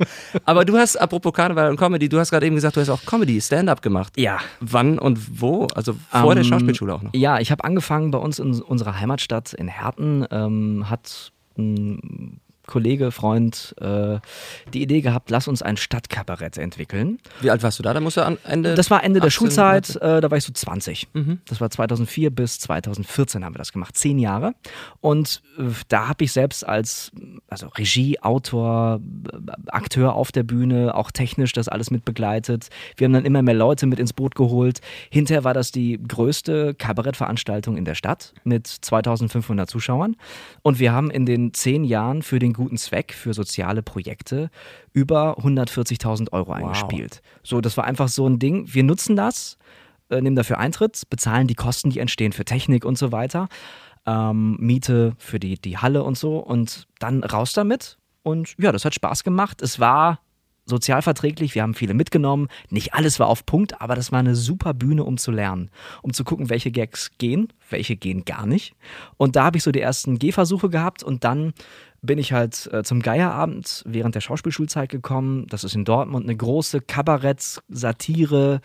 Aber 0.45 0.65
du 0.65 0.77
hast, 0.77 0.97
apropos 0.97 1.33
Karneval 1.33 1.71
und 1.71 1.77
Comedy, 1.79 2.09
du 2.09 2.19
hast 2.19 2.31
gerade 2.31 2.47
eben 2.47 2.55
gesagt, 2.57 2.77
du 2.77 2.81
hast 2.81 2.91
auch 2.91 3.05
Comedy, 3.07 3.41
Stand-up 3.41 3.81
gemacht. 3.83 4.13
Ja. 4.19 4.39
Wann 4.61 4.99
und 4.99 5.41
wo? 5.41 5.67
Also 5.75 5.95
vor 6.11 6.35
der 6.35 6.45
Ähm, 6.45 6.51
Schauspielschule 6.51 6.95
auch 6.95 7.03
noch. 7.03 7.15
Ja, 7.15 7.39
ich 7.41 7.51
habe 7.51 7.65
angefangen 7.65 8.11
bei 8.11 8.19
uns 8.19 8.39
in 8.39 8.61
unserer 8.61 9.01
Heimatstadt 9.01 9.55
in 9.55 9.69
Herten, 9.69 10.27
ähm, 10.31 10.91
hat 10.91 11.33
ein 11.57 12.41
Kollege, 12.67 13.11
Freund 13.11 13.75
äh, 13.81 14.19
die 14.73 14.83
Idee 14.83 15.01
gehabt, 15.01 15.31
lass 15.31 15.49
uns 15.49 15.63
ein 15.63 15.77
Stadtkabarett 15.77 16.59
entwickeln. 16.59 17.19
Wie 17.41 17.51
alt 17.51 17.63
warst 17.63 17.79
du 17.79 17.83
da? 17.83 17.93
Da 17.93 18.01
musst 18.01 18.17
du 18.17 18.25
an 18.25 18.39
Ende. 18.45 18.75
Das 18.75 18.91
war 18.91 19.05
Ende 19.05 19.21
der 19.21 19.29
18, 19.29 19.39
Schulzeit, 19.39 19.97
äh, 19.97 20.21
da 20.21 20.31
war 20.31 20.39
ich 20.39 20.45
so 20.45 20.53
20. 20.53 21.09
Mhm. 21.13 21.41
Das 21.47 21.61
war 21.61 21.71
2004 21.71 22.31
bis 22.31 22.59
2014 22.61 23.45
haben 23.45 23.55
wir 23.55 23.59
das 23.59 23.73
gemacht, 23.73 23.97
zehn 23.97 24.19
Jahre. 24.19 24.55
Und 25.01 25.43
äh, 25.59 25.65
da 25.89 26.09
habe 26.09 26.25
ich 26.25 26.33
selbst 26.33 26.67
als 26.67 27.13
also 27.49 27.69
Regie, 27.69 28.19
Autor, 28.21 29.01
äh, 29.33 29.53
Akteur 29.69 30.15
auf 30.15 30.33
der 30.33 30.43
Bühne, 30.43 30.95
auch 30.95 31.11
technisch 31.11 31.53
das 31.53 31.69
alles 31.69 31.91
mit 31.91 32.05
begleitet. 32.05 32.69
Wir 32.97 33.05
haben 33.05 33.13
dann 33.13 33.25
immer 33.25 33.43
mehr 33.43 33.55
Leute 33.55 33.87
mit 33.87 33.99
ins 33.99 34.13
Boot 34.13 34.35
geholt. 34.35 34.81
Hinterher 35.11 35.45
war 35.45 35.55
das 35.55 35.71
die 35.71 36.01
größte 36.07 36.75
Kabarettveranstaltung 36.75 37.77
in 37.77 37.85
der 37.85 37.95
Stadt 37.95 38.33
mit 38.45 38.67
2500 38.67 39.69
Zuschauern. 39.69 40.17
Und 40.63 40.79
wir 40.79 40.93
haben 40.93 41.11
in 41.11 41.27
den 41.27 41.53
zehn 41.53 41.85
Jahren 41.85 42.23
für 42.23 42.39
den 42.39 42.54
guten 42.55 42.77
Zweck, 42.77 43.13
für 43.13 43.35
soziale 43.35 43.83
Projekte 43.83 44.51
über 44.93 45.39
140.000 45.39 46.33
Euro 46.33 46.53
eingespielt. 46.53 47.23
So, 47.43 47.61
das 47.61 47.77
war 47.77 47.85
einfach 47.85 48.09
so 48.09 48.27
ein 48.27 48.39
Ding. 48.39 48.67
Wir 48.73 48.83
nutzen 48.83 49.17
das, 49.17 49.59
äh, 50.11 50.21
nehmen 50.21 50.37
dafür 50.37 50.59
Eintritt, 50.59 51.03
bezahlen 51.11 51.47
die 51.47 51.55
Kosten, 51.55 51.91
die 51.91 51.99
entstehen 51.99 52.33
für 52.33 52.45
Technik 52.45 52.85
und 52.85 52.97
so 52.97 53.13
weiter, 53.13 53.49
ähm, 54.07 54.57
Miete 54.61 55.15
für 55.19 55.39
die, 55.39 55.61
die 55.61 55.79
Halle 55.79 56.03
und 56.03 56.17
so 56.17 56.39
und 56.39 56.87
dann 56.99 57.23
raus 57.25 57.53
damit. 57.53 57.99
Und 58.23 58.55
ja, 58.59 58.73
das 58.73 58.85
hat 58.85 58.95
Spaß 58.95 59.25
gemacht. 59.25 59.61
Es 59.61 59.81
war 59.81 60.21
sozialverträglich, 60.67 61.55
wir 61.55 61.63
haben 61.63 61.75
viele 61.75 61.95
mitgenommen. 61.95 62.49
Nicht 62.71 62.95
alles 62.95 63.21
war 63.21 63.27
auf 63.27 63.45
Punkt, 63.47 63.81
aber 63.81 63.95
das 63.95 64.13
war 64.13 64.21
eine 64.21 64.35
super 64.35 64.75
Bühne, 64.75 65.05
um 65.05 65.19
zu 65.19 65.31
lernen, 65.31 65.71
um 66.03 66.13
zu 66.13 66.25
gucken, 66.25 66.51
welche 66.51 66.71
Gags 66.71 67.13
gehen, 67.19 67.49
welche 67.71 67.97
gehen 67.97 68.25
gar 68.25 68.47
nicht. 68.47 68.75
Und 69.17 69.37
da 69.37 69.45
habe 69.45 69.59
ich 69.59 69.63
so 69.63 69.73
die 69.73 69.81
ersten 69.81 70.19
Gehversuche 70.19 70.71
gehabt 70.71 71.03
und 71.03 71.25
dann 71.25 71.53
bin 72.05 72.19
ich 72.19 72.33
halt 72.33 72.69
äh, 72.73 72.83
zum 72.83 73.01
Geierabend 73.01 73.83
während 73.87 74.15
der 74.15 74.21
Schauspielschulzeit 74.21 74.91
gekommen. 74.91 75.47
Das 75.49 75.65
ist 75.65 75.75
in 75.75 75.85
Dortmund 75.85 76.27
eine 76.27 76.37
große 76.37 76.81
Kabarett, 76.81 77.63
Satire, 77.69 78.61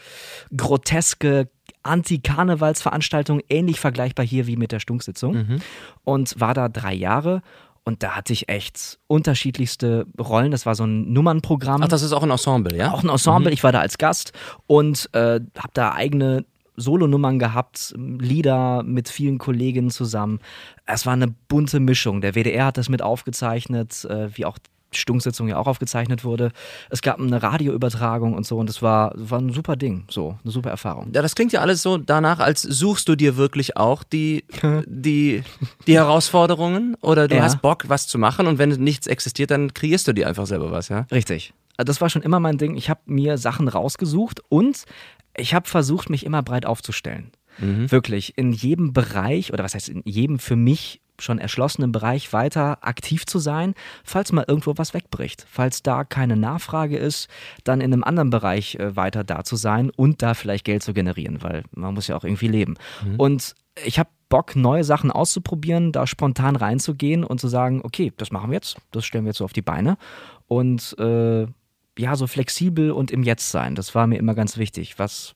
groteske 0.56 1.50
Anti-Karnevalsveranstaltung, 1.84 3.42
ähnlich 3.50 3.80
vergleichbar 3.80 4.26
hier 4.26 4.48
wie 4.48 4.58
mit 4.58 4.72
der 4.72 4.80
Stunksitzung. 4.80 5.62
Und 6.04 6.40
war 6.40 6.54
da 6.54 6.70
drei 6.70 6.94
Jahre. 6.94 7.42
Und 7.86 8.04
da 8.04 8.12
hatte 8.12 8.34
ich 8.34 8.50
echt 8.50 9.00
unterschiedlichste 9.08 10.06
Rollen. 10.20 10.52
Das 10.52 10.66
war 10.66 10.76
so 10.76 10.84
ein 10.84 11.12
Nummernprogramm. 11.12 11.82
Ach, 11.82 11.88
das 11.88 12.04
ist 12.04 12.12
auch 12.12 12.24
ein 12.24 12.30
Ensemble, 12.30 12.78
ja? 12.78 12.92
Auch 12.92 13.04
ein 13.04 13.10
Ensemble. 13.10 13.52
Ich 13.52 13.64
war 13.64 13.72
da 13.72 13.80
als 13.80 13.98
Gast 13.98 14.34
und 14.68 15.10
äh, 15.14 15.40
habe 15.58 15.72
da 15.74 15.94
eigene 15.94 16.46
Solonummern 16.80 17.40
gehabt, 17.40 17.94
Lieder 17.98 18.84
mit 18.84 19.10
vielen 19.10 19.38
Kolleginnen 19.38 19.90
zusammen. 19.92 20.40
Es 20.86 21.06
war 21.06 21.14
eine 21.14 21.28
bunte 21.28 21.80
Mischung. 21.80 22.22
Der 22.22 22.34
WDR 22.34 22.66
hat 22.68 22.78
das 22.78 22.90
mit 22.90 23.02
aufgezeichnet, 23.02 24.06
äh, 24.06 24.30
wie 24.36 24.46
auch 24.46 24.58
Stunksitzung 24.92 25.48
ja 25.48 25.58
auch 25.58 25.68
aufgezeichnet 25.68 26.24
wurde. 26.24 26.52
Es 26.90 27.04
gab 27.04 27.20
eine 27.20 27.44
Radioübertragung 27.44 28.34
und 28.34 28.48
so 28.48 28.58
und 28.58 28.70
es 28.72 28.82
war, 28.82 29.12
war 29.16 29.40
ein 29.40 29.54
super 29.54 29.76
Ding, 29.76 30.06
so 30.10 30.40
eine 30.44 30.52
super 30.52 30.72
Erfahrung. 30.72 31.12
Ja, 31.14 31.22
das 31.22 31.36
klingt 31.36 31.52
ja 31.52 31.62
alles 31.62 31.84
so 31.84 31.98
danach, 32.00 32.40
als 32.40 32.64
suchst 32.64 33.08
du 33.08 33.16
dir 33.16 33.38
wirklich 33.38 33.78
auch 33.78 34.02
die, 34.04 34.46
die, 34.88 35.44
die 35.86 35.94
Herausforderungen 35.94 36.96
oder 37.02 37.28
du 37.28 37.36
Ja. 37.36 37.44
hast 37.44 37.62
Bock, 37.62 37.84
was 37.88 38.08
zu 38.08 38.18
machen 38.18 38.48
und 38.48 38.58
wenn 38.58 38.70
nichts 38.70 39.06
existiert, 39.06 39.52
dann 39.52 39.76
kreierst 39.76 40.08
du 40.08 40.14
dir 40.14 40.28
einfach 40.28 40.48
selber 40.48 40.72
was, 40.72 40.90
ja? 40.90 41.06
Richtig. 41.12 41.54
Das 41.78 42.02
war 42.02 42.10
schon 42.10 42.24
immer 42.24 42.40
mein 42.42 42.58
Ding. 42.58 42.76
Ich 42.76 42.90
habe 42.90 43.00
mir 43.06 43.38
Sachen 43.38 43.68
rausgesucht 43.70 44.42
und 44.50 44.84
ich 45.40 45.54
habe 45.54 45.68
versucht, 45.68 46.10
mich 46.10 46.26
immer 46.26 46.44
breit 46.44 46.66
aufzustellen. 46.66 47.32
Wirklich 47.92 48.38
in 48.38 48.54
jedem 48.54 48.94
Bereich 48.94 49.52
oder 49.52 49.64
was 49.64 49.76
heißt 49.76 49.90
in 49.90 50.02
jedem 50.06 50.40
für 50.40 50.56
mich 50.56 51.02
schon 51.22 51.40
erschlossenen 51.40 51.92
Bereich 51.92 52.32
weiter 52.32 52.78
aktiv 52.82 53.26
zu 53.26 53.40
sein, 53.40 53.74
falls 54.04 54.32
mal 54.32 54.46
irgendwo 54.48 54.78
was 54.78 54.94
wegbricht. 54.94 55.46
Falls 55.50 55.84
da 55.84 56.06
keine 56.06 56.38
Nachfrage 56.38 56.98
ist, 56.98 57.28
dann 57.66 57.82
in 57.82 57.92
einem 57.92 58.06
anderen 58.06 58.30
Bereich 58.30 58.76
äh, 58.76 58.96
weiter 58.96 59.26
da 59.26 59.44
zu 59.44 59.58
sein 59.58 59.90
und 59.90 60.22
da 60.22 60.34
vielleicht 60.34 60.64
Geld 60.64 60.84
zu 60.84 60.94
generieren, 60.94 61.42
weil 61.42 61.64
man 61.76 61.94
muss 61.94 62.08
ja 62.08 62.16
auch 62.16 62.24
irgendwie 62.24 62.48
leben. 62.48 62.76
Und 63.18 63.56
ich 63.86 64.00
habe 64.00 64.10
Bock, 64.30 64.56
neue 64.56 64.84
Sachen 64.84 65.12
auszuprobieren, 65.12 65.92
da 65.92 66.06
spontan 66.06 66.56
reinzugehen 66.56 67.24
und 67.24 67.42
zu 67.42 67.48
sagen, 67.48 67.82
okay, 67.84 68.14
das 68.18 68.32
machen 68.32 68.52
wir 68.52 68.56
jetzt, 68.56 68.78
das 68.92 69.04
stellen 69.06 69.26
wir 69.26 69.30
jetzt 69.30 69.40
so 69.40 69.46
auf 69.46 69.54
die 69.54 69.62
Beine. 69.62 69.98
Und 70.48 70.98
äh, 71.00 71.48
ja, 72.00 72.16
so 72.16 72.28
flexibel 72.28 72.92
und 72.92 73.12
im 73.12 73.24
Jetzt 73.24 73.50
sein, 73.52 73.76
das 73.76 73.94
war 73.94 74.08
mir 74.08 74.18
immer 74.18 74.34
ganz 74.36 74.58
wichtig, 74.58 74.98
was 74.98 75.36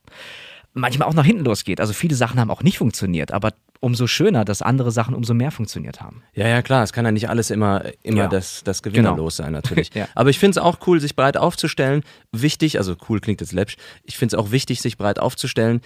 manchmal 0.73 1.08
auch 1.08 1.13
nach 1.13 1.26
hinten 1.26 1.43
losgeht. 1.43 1.80
Also 1.80 1.93
viele 1.93 2.15
Sachen 2.15 2.39
haben 2.39 2.49
auch 2.49 2.63
nicht 2.63 2.78
funktioniert, 2.78 3.32
aber 3.32 3.52
umso 3.80 4.08
schöner, 4.08 4.45
dass 4.45 4.62
andere 4.62 4.91
Sachen 4.91 5.13
umso 5.13 5.34
mehr 5.34 5.52
funktioniert 5.52 6.02
haben. 6.02 6.23
Ja, 6.34 6.47
ja, 6.47 6.62
klar, 6.62 6.84
es 6.84 6.93
kann 6.93 7.04
ja 7.04 7.12
nicht 7.12 7.30
alles 7.30 7.52
immer, 7.52 7.84
immer 8.02 8.23
Ja. 8.23 8.28
das, 8.30 8.63
das 8.63 8.82
Gewinnerlos 8.82 9.36
sein, 9.36 9.52
natürlich. 9.52 9.89
Ja. 9.93 10.08
Aber 10.15 10.30
ich 10.30 10.39
finde 10.39 10.52
es 10.52 10.58
auch 10.58 10.80
cool, 10.88 11.02
sich 11.02 11.15
breit 11.17 11.36
aufzustellen. 11.36 12.02
Wichtig, 12.32 12.78
also 12.78 12.95
cool 13.10 13.19
klingt 13.19 13.41
jetzt 13.41 13.52
läppsch, 13.52 13.76
ich 14.06 14.17
finde 14.17 14.36
es 14.38 14.39
auch 14.41 14.52
wichtig, 14.52 14.82
sich 14.82 14.97
breit 14.97 15.19
aufzustellen, 15.19 15.82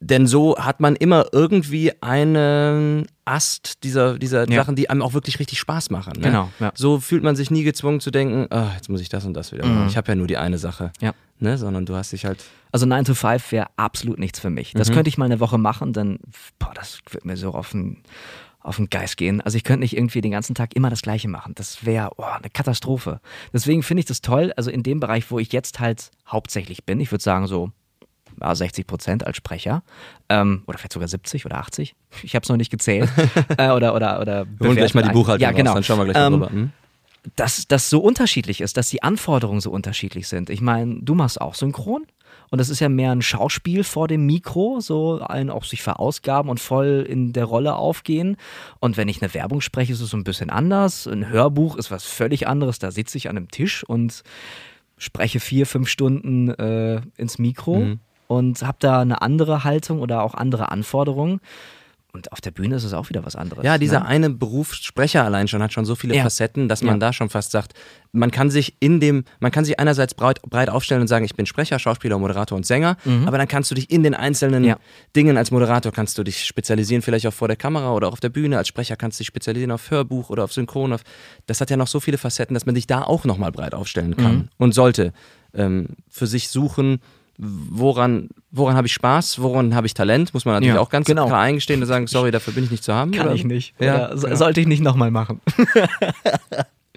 denn 0.00 0.26
so 0.26 0.56
hat 0.58 0.80
man 0.80 0.96
immer 0.96 1.26
irgendwie 1.32 1.92
einen 2.02 3.06
Ast 3.30 3.84
dieser, 3.84 4.18
dieser 4.18 4.48
Ja. 4.50 4.56
Sachen, 4.56 4.74
die 4.74 4.90
einem 4.90 5.02
auch 5.02 5.14
wirklich 5.14 5.38
richtig 5.38 5.58
Spaß 5.60 5.90
machen. 5.90 6.14
Ne? 6.16 6.28
Genau, 6.28 6.50
ja. 6.58 6.72
So 6.74 6.98
fühlt 6.98 7.22
man 7.22 7.36
sich 7.36 7.50
nie 7.50 7.62
gezwungen 7.62 8.00
zu 8.00 8.10
denken, 8.10 8.46
ah, 8.50 8.72
jetzt 8.74 8.88
muss 8.88 9.00
ich 9.00 9.08
das 9.08 9.24
und 9.24 9.34
das 9.34 9.52
wieder 9.52 9.66
machen. 9.66 9.86
Ich 9.88 9.96
habe 9.96 10.08
ja 10.08 10.16
nur 10.16 10.26
die 10.26 10.36
eine 10.36 10.58
Sache. 10.58 10.92
Mhm. 11.00 11.06
Ja. 11.06 11.14
Ne? 11.38 11.56
Sondern 11.56 11.86
du 11.86 11.94
hast 11.94 12.12
dich 12.12 12.24
halt. 12.24 12.42
Also 12.72 12.86
9 12.86 13.04
to 13.04 13.14
5 13.14 13.52
wäre 13.52 13.68
absolut 13.76 14.18
nichts 14.18 14.40
für 14.40 14.50
mich. 14.50 14.72
Das 14.72 14.90
könnte 14.90 15.08
ich 15.08 15.16
mal 15.16 15.26
eine 15.26 15.40
Woche 15.40 15.58
machen, 15.58 15.92
dann, 15.92 16.18
boah, 16.58 16.72
das 16.74 16.98
wird 17.10 17.24
mir 17.24 17.36
so 17.36 17.52
auf 17.52 17.70
den, 17.70 17.98
auf 18.60 18.76
den 18.76 18.90
Geist 18.90 19.16
gehen. 19.16 19.40
Also 19.40 19.56
ich 19.56 19.64
könnte 19.64 19.80
nicht 19.80 19.96
irgendwie 19.96 20.20
den 20.20 20.32
ganzen 20.32 20.54
Tag 20.54 20.74
immer 20.74 20.90
das 20.90 21.02
Gleiche 21.02 21.28
machen. 21.28 21.54
Das 21.54 21.84
wäre 21.86 22.10
oh, 22.16 22.24
eine 22.24 22.50
Katastrophe. 22.50 23.20
Deswegen 23.52 23.82
finde 23.82 24.00
ich 24.00 24.06
das 24.06 24.20
toll, 24.20 24.52
also 24.56 24.70
in 24.70 24.82
dem 24.82 25.00
Bereich, 25.00 25.30
wo 25.30 25.38
ich 25.38 25.52
jetzt 25.52 25.80
halt 25.80 26.10
hauptsächlich 26.26 26.84
bin, 26.84 27.00
ich 27.00 27.10
würde 27.10 27.22
sagen 27.22 27.46
so 27.46 27.70
ja, 28.40 28.54
60 28.54 28.86
Prozent 28.86 29.26
als 29.26 29.36
Sprecher 29.36 29.82
ähm, 30.28 30.62
oder 30.66 30.78
vielleicht 30.78 30.92
sogar 30.92 31.08
70 31.08 31.46
oder 31.46 31.58
80. 31.58 31.94
Ich 32.22 32.34
habe 32.34 32.42
es 32.42 32.48
noch 32.48 32.56
nicht 32.56 32.70
gezählt. 32.70 33.08
äh, 33.58 33.70
oder 33.70 33.94
oder 33.94 34.20
oder 34.20 34.46
Wir 34.58 34.68
holen 34.68 34.76
gleich 34.76 34.94
mal 34.94 35.02
die. 35.02 35.10
Buchhaltung 35.10 35.42
Ja, 35.42 35.52
genau. 35.52 35.70
raus, 35.70 35.74
dann 35.76 35.84
schauen 35.84 35.98
wir 35.98 36.04
gleich 36.12 36.16
mal 36.16 36.26
Ähm, 36.26 36.34
rüber. 36.34 36.50
Hm? 36.50 36.70
dass 37.36 37.66
das 37.68 37.90
so 37.90 38.00
unterschiedlich 38.00 38.62
ist, 38.62 38.78
dass 38.78 38.88
die 38.88 39.02
Anforderungen 39.02 39.60
so 39.60 39.70
unterschiedlich 39.70 40.26
sind. 40.26 40.48
Ich 40.48 40.62
meine, 40.62 41.00
du 41.02 41.14
machst 41.14 41.38
auch 41.38 41.54
synchron 41.54 42.06
und 42.48 42.58
das 42.58 42.70
ist 42.70 42.80
ja 42.80 42.88
mehr 42.88 43.12
ein 43.12 43.20
Schauspiel 43.20 43.84
vor 43.84 44.08
dem 44.08 44.24
Mikro, 44.24 44.80
so 44.80 45.20
ein 45.20 45.50
auch 45.50 45.64
sich 45.64 45.82
verausgaben 45.82 46.50
und 46.50 46.60
voll 46.60 47.04
in 47.06 47.34
der 47.34 47.44
Rolle 47.44 47.74
aufgehen. 47.76 48.38
Und 48.78 48.96
wenn 48.96 49.08
ich 49.08 49.20
eine 49.20 49.34
Werbung 49.34 49.60
spreche, 49.60 49.92
ist 49.92 50.00
es 50.00 50.08
so 50.08 50.16
ein 50.16 50.24
bisschen 50.24 50.48
anders. 50.48 51.06
Ein 51.06 51.28
Hörbuch 51.28 51.76
ist 51.76 51.90
was 51.90 52.04
völlig 52.04 52.48
anderes. 52.48 52.78
Da 52.78 52.90
sitze 52.90 53.18
ich 53.18 53.28
an 53.28 53.36
einem 53.36 53.50
Tisch 53.50 53.84
und 53.84 54.22
spreche 54.96 55.40
vier, 55.40 55.66
fünf 55.66 55.90
Stunden 55.90 56.48
äh, 56.48 57.02
ins 57.18 57.38
Mikro 57.38 57.80
Mhm. 57.80 58.00
Und 58.30 58.62
habe 58.62 58.76
da 58.78 59.00
eine 59.00 59.22
andere 59.22 59.64
Haltung 59.64 59.98
oder 60.00 60.22
auch 60.22 60.34
andere 60.34 60.70
Anforderungen. 60.70 61.40
Und 62.12 62.30
auf 62.32 62.40
der 62.40 62.50
Bühne 62.52 62.74
ist 62.76 62.82
es 62.84 62.92
auch 62.92 63.08
wieder 63.08 63.24
was 63.24 63.34
anderes. 63.36 63.64
Ja, 63.64 63.76
dieser 63.78 64.00
ne? 64.00 64.06
eine 64.06 64.30
Beruf 64.30 64.74
Sprecher 64.74 65.24
allein 65.24 65.46
schon 65.48 65.62
hat 65.62 65.72
schon 65.72 65.84
so 65.84 65.94
viele 65.96 66.14
Ja. 66.16 66.22
Facetten, 66.24 66.68
dass 66.68 66.82
man 66.82 66.94
Ja. 66.96 66.98
da 66.98 67.12
schon 67.12 67.28
fast 67.28 67.50
sagt, 67.52 67.72
man 68.12 68.30
kann 68.32 68.50
sich 68.50 68.74
in 68.80 68.98
dem, 69.00 69.24
man 69.40 69.50
kann 69.52 69.64
sich 69.64 69.78
einerseits 69.78 70.14
breit, 70.14 70.42
breit 70.42 70.70
aufstellen 70.70 71.02
und 71.02 71.06
sagen, 71.08 71.24
ich 71.24 71.34
bin 71.36 71.46
Sprecher, 71.46 71.78
Schauspieler, 71.78 72.18
Moderator 72.18 72.56
und 72.56 72.66
Sänger, 72.66 72.96
aber 73.26 73.38
dann 73.38 73.46
kannst 73.48 73.70
du 73.70 73.76
dich 73.76 73.90
in 73.90 74.02
den 74.04 74.14
einzelnen 74.14 74.62
Mhm. 74.62 74.68
Ja. 74.68 74.76
Dingen 75.14 75.36
als 75.36 75.50
Moderator 75.52 75.92
kannst 75.92 76.18
du 76.18 76.24
dich 76.24 76.44
spezialisieren, 76.44 77.02
vielleicht 77.02 77.26
auch 77.28 77.32
vor 77.32 77.46
der 77.48 77.56
Kamera 77.56 77.92
oder 77.94 78.08
auch 78.08 78.12
auf 78.14 78.20
der 78.20 78.28
Bühne, 78.30 78.58
als 78.58 78.66
Sprecher 78.68 78.96
kannst 78.96 79.18
du 79.18 79.22
dich 79.22 79.28
spezialisieren 79.28 79.70
auf 79.72 79.88
Hörbuch 79.90 80.30
oder 80.30 80.42
auf 80.44 80.52
Synchron, 80.52 80.92
auf, 80.92 81.02
das 81.46 81.60
hat 81.60 81.70
ja 81.70 81.76
noch 81.76 81.86
so 81.88 81.98
viele 82.00 82.18
Facetten, 82.18 82.54
dass 82.54 82.66
man 82.66 82.74
sich 82.76 82.86
da 82.88 83.02
auch 83.02 83.24
nochmal 83.24 83.50
breit 83.52 83.74
aufstellen 83.74 84.16
kann 84.16 84.34
Mhm. 84.34 84.48
und 84.58 84.72
sollte 84.74 85.12
ähm, 85.52 85.88
für 86.08 86.26
sich 86.28 86.48
suchen, 86.48 87.00
woran, 87.42 88.28
woran 88.50 88.76
habe 88.76 88.86
ich 88.86 88.92
Spaß, 88.92 89.40
woran 89.40 89.74
habe 89.74 89.86
ich 89.86 89.94
Talent, 89.94 90.34
muss 90.34 90.44
man 90.44 90.54
natürlich 90.54 90.74
Ja, 90.74 90.80
auch 90.80 90.90
ganz 90.90 91.06
genau. 91.06 91.26
klar 91.26 91.40
eingestehen 91.40 91.80
und 91.80 91.86
sagen, 91.86 92.06
sorry, 92.06 92.30
dafür 92.30 92.52
bin 92.52 92.64
ich 92.64 92.70
nicht 92.70 92.84
zu 92.84 92.92
haben. 92.92 93.12
Kann 93.12 93.26
oder? 93.28 93.34
ich 93.34 93.44
nicht. 93.44 93.74
Ja, 93.80 94.16
so- 94.16 94.26
genau. 94.26 94.36
sollte 94.36 94.60
ich 94.60 94.66
nicht 94.66 94.82
nochmal 94.82 95.10
machen. 95.10 95.40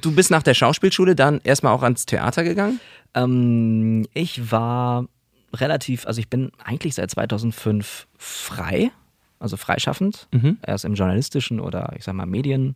Du 0.01 0.11
bist 0.13 0.31
nach 0.31 0.43
der 0.43 0.53
Schauspielschule 0.53 1.15
dann 1.15 1.39
erstmal 1.45 1.71
auch 1.73 1.81
ans 1.83 2.05
Theater 2.05 2.43
gegangen? 2.43 2.79
ähm, 3.15 4.05
ich 4.13 4.51
war 4.51 5.05
relativ, 5.53 6.05
also 6.07 6.19
ich 6.19 6.27
bin 6.29 6.51
eigentlich 6.61 6.95
seit 6.95 7.09
2005 7.11 8.07
frei, 8.17 8.91
also 9.39 9.55
freischaffend. 9.55 10.27
Erst 10.65 10.83
im 10.83 10.95
journalistischen 10.95 11.61
oder 11.61 11.93
ich 11.97 12.03
sag 12.03 12.15
mal 12.15 12.25
Medien, 12.25 12.75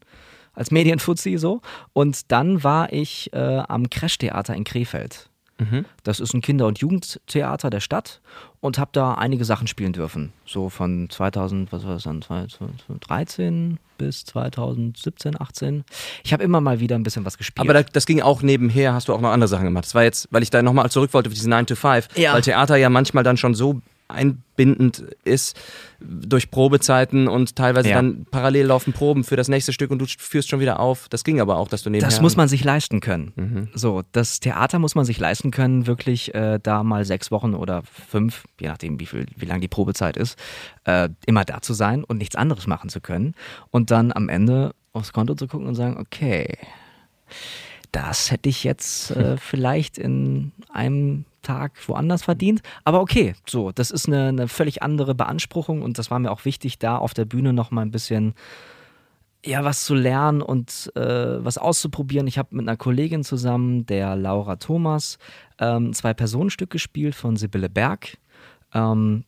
als 0.54 0.72
Medienfuzzi 0.72 1.38
so. 1.38 1.62
Und 1.92 2.32
dann 2.32 2.64
war 2.64 2.94
ich 2.94 3.34
äh, 3.34 3.62
am 3.68 3.90
Crash-Theater 3.90 4.56
in 4.56 4.64
Krefeld. 4.64 5.30
Das 6.04 6.20
ist 6.20 6.34
ein 6.34 6.42
Kinder- 6.42 6.68
und 6.68 6.80
Jugendtheater 6.80 7.70
der 7.72 7.80
Stadt 7.80 8.22
und 8.62 8.78
habe 8.78 8.92
da 8.94 9.16
einige 9.16 9.44
Sachen 9.44 9.66
spielen 9.68 9.92
dürfen. 9.94 10.32
So 10.46 10.70
von 10.70 11.10
2000, 11.10 11.72
was 11.72 11.84
war 11.86 11.94
das 11.96 12.04
dann, 12.04 12.22
2013 12.22 13.80
bis 13.98 14.24
2017, 14.26 15.40
18. 15.40 15.84
Ich 16.24 16.34
habe 16.34 16.44
immer 16.44 16.62
mal 16.62 16.80
wieder 16.80 16.96
ein 16.96 17.04
bisschen 17.04 17.26
was 17.26 17.38
gespielt. 17.38 17.68
Aber 17.68 17.74
da, 17.74 17.84
das 17.84 18.06
ging 18.06 18.22
auch 18.22 18.42
nebenher, 18.42 18.94
hast 18.94 19.08
du 19.08 19.14
auch 19.14 19.22
noch 19.22 19.32
andere 19.32 19.48
Sachen 19.48 19.66
gemacht. 19.66 19.86
Das 19.86 19.96
war 19.96 20.04
jetzt, 20.04 20.28
weil 20.32 20.44
ich 20.44 20.50
da 20.50 20.62
nochmal 20.62 20.90
zurück 20.92 21.14
wollte 21.14 21.30
auf 21.30 21.34
diese 21.34 21.50
9 21.50 21.66
to 21.66 21.76
5, 21.76 22.10
Ja. 22.16 22.34
weil 22.34 22.42
Theater 22.42 22.76
ja 22.78 22.90
manchmal 22.90 23.24
dann 23.24 23.38
schon 23.38 23.56
so 23.56 23.82
einbindend 24.08 25.00
ist 25.24 25.60
durch 26.00 26.50
Probezeiten 26.50 27.28
und 27.28 27.56
teilweise 27.56 27.90
Ja. 27.90 27.96
dann 27.96 28.26
parallel 28.30 28.68
laufen 28.68 28.94
Proben 28.94 29.24
für 29.24 29.36
das 29.36 29.48
nächste 29.48 29.74
Stück 29.74 29.92
und 29.92 30.00
du 30.00 30.06
führst 30.06 30.50
schon 30.50 30.60
wieder 30.60 30.80
auf. 30.80 31.10
Das 31.10 31.24
ging 31.24 31.42
aber 31.42 31.58
auch, 31.58 31.68
dass 31.68 31.84
du 31.84 31.90
nebenher... 31.90 32.10
Das 32.10 32.22
muss 32.22 32.36
man 32.36 32.48
sich 32.48 32.64
leisten 32.64 33.00
können. 33.00 33.34
Mhm. 33.36 33.70
So, 33.74 34.04
das 34.12 34.40
Theater 34.40 34.80
muss 34.80 34.96
man 34.96 35.06
sich 35.06 35.20
leisten 35.20 35.52
können, 35.52 35.88
wirklich 35.88 36.34
äh, 36.34 36.60
da 36.62 36.84
mal 36.84 37.06
sechs 37.06 37.32
Wochen 37.32 37.54
oder 37.54 37.84
fünf, 37.84 38.46
je 38.60 38.68
nachdem, 38.68 39.00
wie 39.00 39.06
viel, 39.06 39.26
wie 39.36 39.46
lang 39.46 39.60
die 39.62 39.68
Probezeit 39.68 40.16
ist, 40.18 40.38
äh, 40.86 41.10
immer 41.26 41.44
da 41.44 41.62
zu 41.62 41.74
sein 41.74 42.04
und 42.04 42.18
nichts 42.18 42.36
anderes 42.36 42.68
machen 42.68 42.90
zu 42.90 43.02
können. 43.02 43.34
Und 43.72 43.92
dann 43.92 44.14
am 44.14 44.30
Ende 44.30 44.74
aufs 44.94 45.14
Konto 45.14 45.36
zu 45.36 45.48
gucken 45.48 45.68
und 45.68 45.76
sagen, 45.76 45.98
okay, 46.00 46.58
das 47.92 48.32
hätte 48.32 48.50
ich 48.50 48.64
jetzt 48.64 49.12
äh, 49.12 49.38
vielleicht 49.40 49.98
in 49.98 50.52
einem 50.72 51.26
Tag 51.48 51.72
woanders 51.88 52.24
verdient. 52.24 52.62
Aber 52.84 53.02
okay, 53.02 53.36
so, 53.48 53.72
das 53.72 53.92
ist 53.92 54.08
eine, 54.08 54.28
eine 54.28 54.48
völlig 54.48 54.84
andere 54.84 55.16
Beanspruchung 55.16 55.82
und 55.82 55.98
das 55.98 56.12
war 56.12 56.20
mir 56.20 56.32
auch 56.32 56.46
wichtig, 56.46 56.78
da 56.80 56.98
auf 56.98 57.14
der 57.14 57.26
Bühne 57.26 57.54
noch 57.54 57.72
mal 57.72 57.82
ein 57.82 57.92
bisschen 57.92 58.34
ja, 59.46 59.64
was 59.64 59.86
zu 59.86 59.96
lernen 59.96 60.42
und 60.42 60.92
äh, 60.96 61.44
was 61.44 61.58
auszuprobieren. 61.58 62.28
Ich 62.28 62.38
habe 62.38 62.56
mit 62.56 62.68
einer 62.68 62.76
Kollegin 62.76 63.24
zusammen, 63.24 63.86
der 63.86 64.16
Laura 64.16 64.58
Thomas, 64.58 65.20
ähm, 65.60 65.94
zwei 65.94 66.14
Personenstück 66.14 66.70
gespielt 66.70 67.16
von 67.16 67.38
Sibylle 67.38 67.70
Berg. 67.70 68.18
Ähm, 68.74 69.24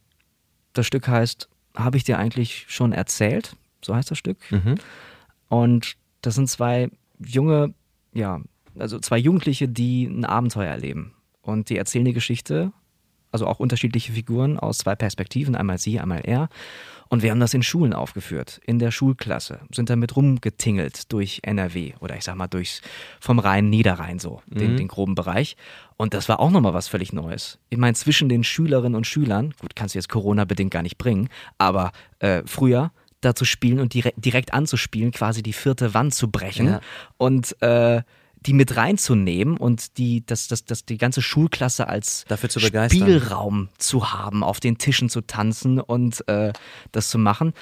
das 0.73 0.87
Stück 0.87 1.07
heißt, 1.07 1.47
habe 1.75 1.97
ich 1.97 2.03
dir 2.03 2.17
eigentlich 2.17 2.65
schon 2.67 2.91
erzählt? 2.91 3.55
So 3.81 3.95
heißt 3.95 4.11
das 4.11 4.17
Stück. 4.17 4.37
Und 5.47 5.95
das 6.21 6.35
sind 6.35 6.49
zwei 6.49 6.89
junge, 7.23 7.73
ja, 8.13 8.41
also 8.77 8.99
zwei 8.99 9.17
Jugendliche, 9.17 9.67
die 9.67 10.05
ein 10.05 10.25
Abenteuer 10.25 10.71
erleben. 10.71 11.13
Und 11.49 11.69
die 11.69 11.77
erzählen 11.77 12.05
die 12.05 12.13
Geschichte, 12.13 12.71
also 13.31 13.45
auch 13.47 13.59
unterschiedliche 13.59 14.13
Figuren 14.13 14.57
aus 14.57 14.79
zwei 14.79 14.95
Perspektiven, 14.95 15.55
einmal 15.55 15.77
sie, 15.77 15.99
einmal 15.99 16.21
er. 16.23 16.49
Und 17.09 17.23
wir 17.23 17.31
haben 17.31 17.39
das 17.39 17.53
in 17.55 17.63
Schulen 17.63 17.93
aufgeführt, 17.93 18.61
in 18.65 18.77
der 18.77 18.91
Schulklasse, 18.91 19.61
sind 19.73 19.89
damit 19.89 20.15
rumgetingelt 20.15 21.11
durch 21.11 21.39
NRW 21.41 21.93
oder 22.01 22.15
ich 22.15 22.23
sag 22.23 22.35
mal 22.35 22.47
durchs 22.47 22.81
vom 23.19 23.39
Rhein 23.39 23.69
Niederrhein 23.69 24.19
so, 24.19 24.41
den, 24.45 24.77
den 24.77 24.87
groben 24.87 25.15
Bereich. 25.15 25.57
Und 25.97 26.13
das 26.13 26.29
war 26.29 26.39
auch 26.39 26.51
nochmal 26.51 26.75
was 26.75 26.87
völlig 26.87 27.11
Neues. 27.11 27.57
Ich 27.69 27.79
meine, 27.79 27.95
zwischen 27.95 28.29
den 28.29 28.43
Schülerinnen 28.43 28.95
und 28.95 29.07
Schülern, 29.07 29.55
gut, 29.59 29.75
kannst 29.75 29.95
du 29.95 29.99
jetzt 29.99 30.09
Corona-bedingt 30.09 30.71
gar 30.71 30.83
nicht 30.83 30.99
bringen, 30.99 31.29
aber 31.57 31.91
äh, 32.19 32.43
früher 32.45 32.91
da 33.21 33.33
zu 33.35 33.43
spielen 33.43 33.79
und 33.79 33.93
direkt, 33.95 34.23
direkt 34.23 34.53
anzuspielen, 34.53 35.11
quasi 35.11 35.41
die 35.43 35.53
vierte 35.53 35.93
Wand 35.95 36.13
zu 36.13 36.29
brechen 36.29 36.67
Ja. 36.67 36.81
und 37.17 37.59
äh, 37.61 38.03
die 38.45 38.53
mit 38.53 38.75
reinzunehmen 38.77 39.57
und 39.57 39.97
die, 39.97 40.25
das, 40.25 40.47
das, 40.47 40.63
das, 40.65 40.85
die 40.85 40.97
ganze 40.97 41.21
Schulklasse 41.21 41.87
als 41.87 42.25
Dafür 42.27 42.49
zu 42.49 42.59
begeistern. 42.59 43.01
Spielraum 43.01 43.69
zu 43.77 44.11
haben, 44.13 44.43
auf 44.43 44.59
den 44.59 44.77
Tischen 44.77 45.09
zu 45.09 45.21
tanzen 45.21 45.79
und 45.79 46.27
äh, 46.27 46.53
das 46.91 47.09
zu 47.09 47.17
machen. 47.17 47.53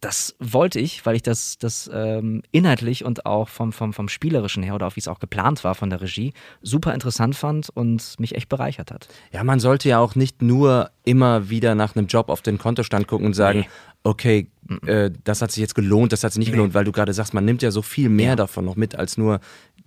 Das 0.00 0.34
wollte 0.40 0.80
ich, 0.80 1.06
weil 1.06 1.14
ich 1.14 1.22
das, 1.22 1.58
das 1.58 1.88
ähm, 1.94 2.42
inhaltlich 2.50 3.04
und 3.04 3.24
auch 3.24 3.48
vom, 3.48 3.72
vom, 3.72 3.92
vom 3.92 4.08
Spielerischen 4.08 4.64
her 4.64 4.74
oder 4.74 4.88
auch 4.88 4.96
wie 4.96 5.00
es 5.00 5.06
auch 5.06 5.20
geplant 5.20 5.62
war 5.62 5.76
von 5.76 5.90
der 5.90 6.00
Regie, 6.00 6.32
super 6.60 6.92
interessant 6.92 7.36
fand 7.36 7.68
und 7.70 8.18
mich 8.18 8.34
echt 8.34 8.48
bereichert 8.48 8.90
hat. 8.90 9.06
Ja, 9.30 9.44
man 9.44 9.60
sollte 9.60 9.88
ja 9.88 10.00
auch 10.00 10.16
nicht 10.16 10.42
nur 10.42 10.90
immer 11.04 11.50
wieder 11.50 11.76
nach 11.76 11.94
einem 11.94 12.08
Job 12.08 12.30
auf 12.30 12.42
den 12.42 12.58
Kontostand 12.58 13.06
gucken 13.06 13.26
und 13.26 13.34
sagen, 13.34 13.60
Nee. 13.60 13.68
okay, 14.02 14.50
äh, 14.86 15.12
das 15.22 15.40
hat 15.40 15.52
sich 15.52 15.60
jetzt 15.60 15.76
gelohnt, 15.76 16.12
das 16.12 16.24
hat 16.24 16.32
sich 16.32 16.40
nicht 16.40 16.50
gelohnt, 16.50 16.74
weil 16.74 16.84
du 16.84 16.90
gerade 16.90 17.12
sagst, 17.12 17.32
man 17.32 17.44
nimmt 17.44 17.62
ja 17.62 17.70
so 17.70 17.82
viel 17.82 18.08
mehr 18.08 18.30
Ja. 18.30 18.36
davon 18.36 18.64
noch 18.64 18.74
mit 18.74 18.96
als 18.96 19.16
nur 19.18 19.38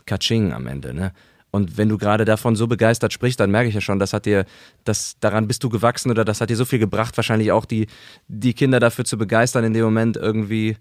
Kaching 0.05 0.53
am 0.53 0.67
Ende, 0.67 0.93
ne? 0.93 1.11
Und 1.51 1.77
wenn 1.77 1.87
du 1.87 1.97
gerade 1.97 2.25
davon 2.25 2.57
so 2.57 2.67
begeistert 2.67 3.13
sprichst, 3.13 3.39
dann 3.39 3.49
merke 3.49 3.69
ich 3.69 3.75
ja 3.75 3.79
schon, 3.79 3.97
das 3.97 4.11
hat 4.11 4.25
dir, 4.25 4.43
das, 4.83 5.15
daran 5.21 5.47
bist 5.47 5.63
du 5.63 5.69
gewachsen 5.69 6.11
oder 6.11 6.25
das 6.25 6.41
hat 6.41 6.49
dir 6.49 6.57
so 6.57 6.65
viel 6.65 6.79
gebracht, 6.79 7.15
wahrscheinlich 7.15 7.53
auch 7.53 7.63
die, 7.63 7.87
die 8.27 8.53
Kinder 8.53 8.81
dafür 8.81 9.05
zu 9.05 9.17
begeistern, 9.17 9.63
in 9.63 9.71
dem 9.71 9.85
Moment 9.85 10.17
irgendwie. 10.17 10.71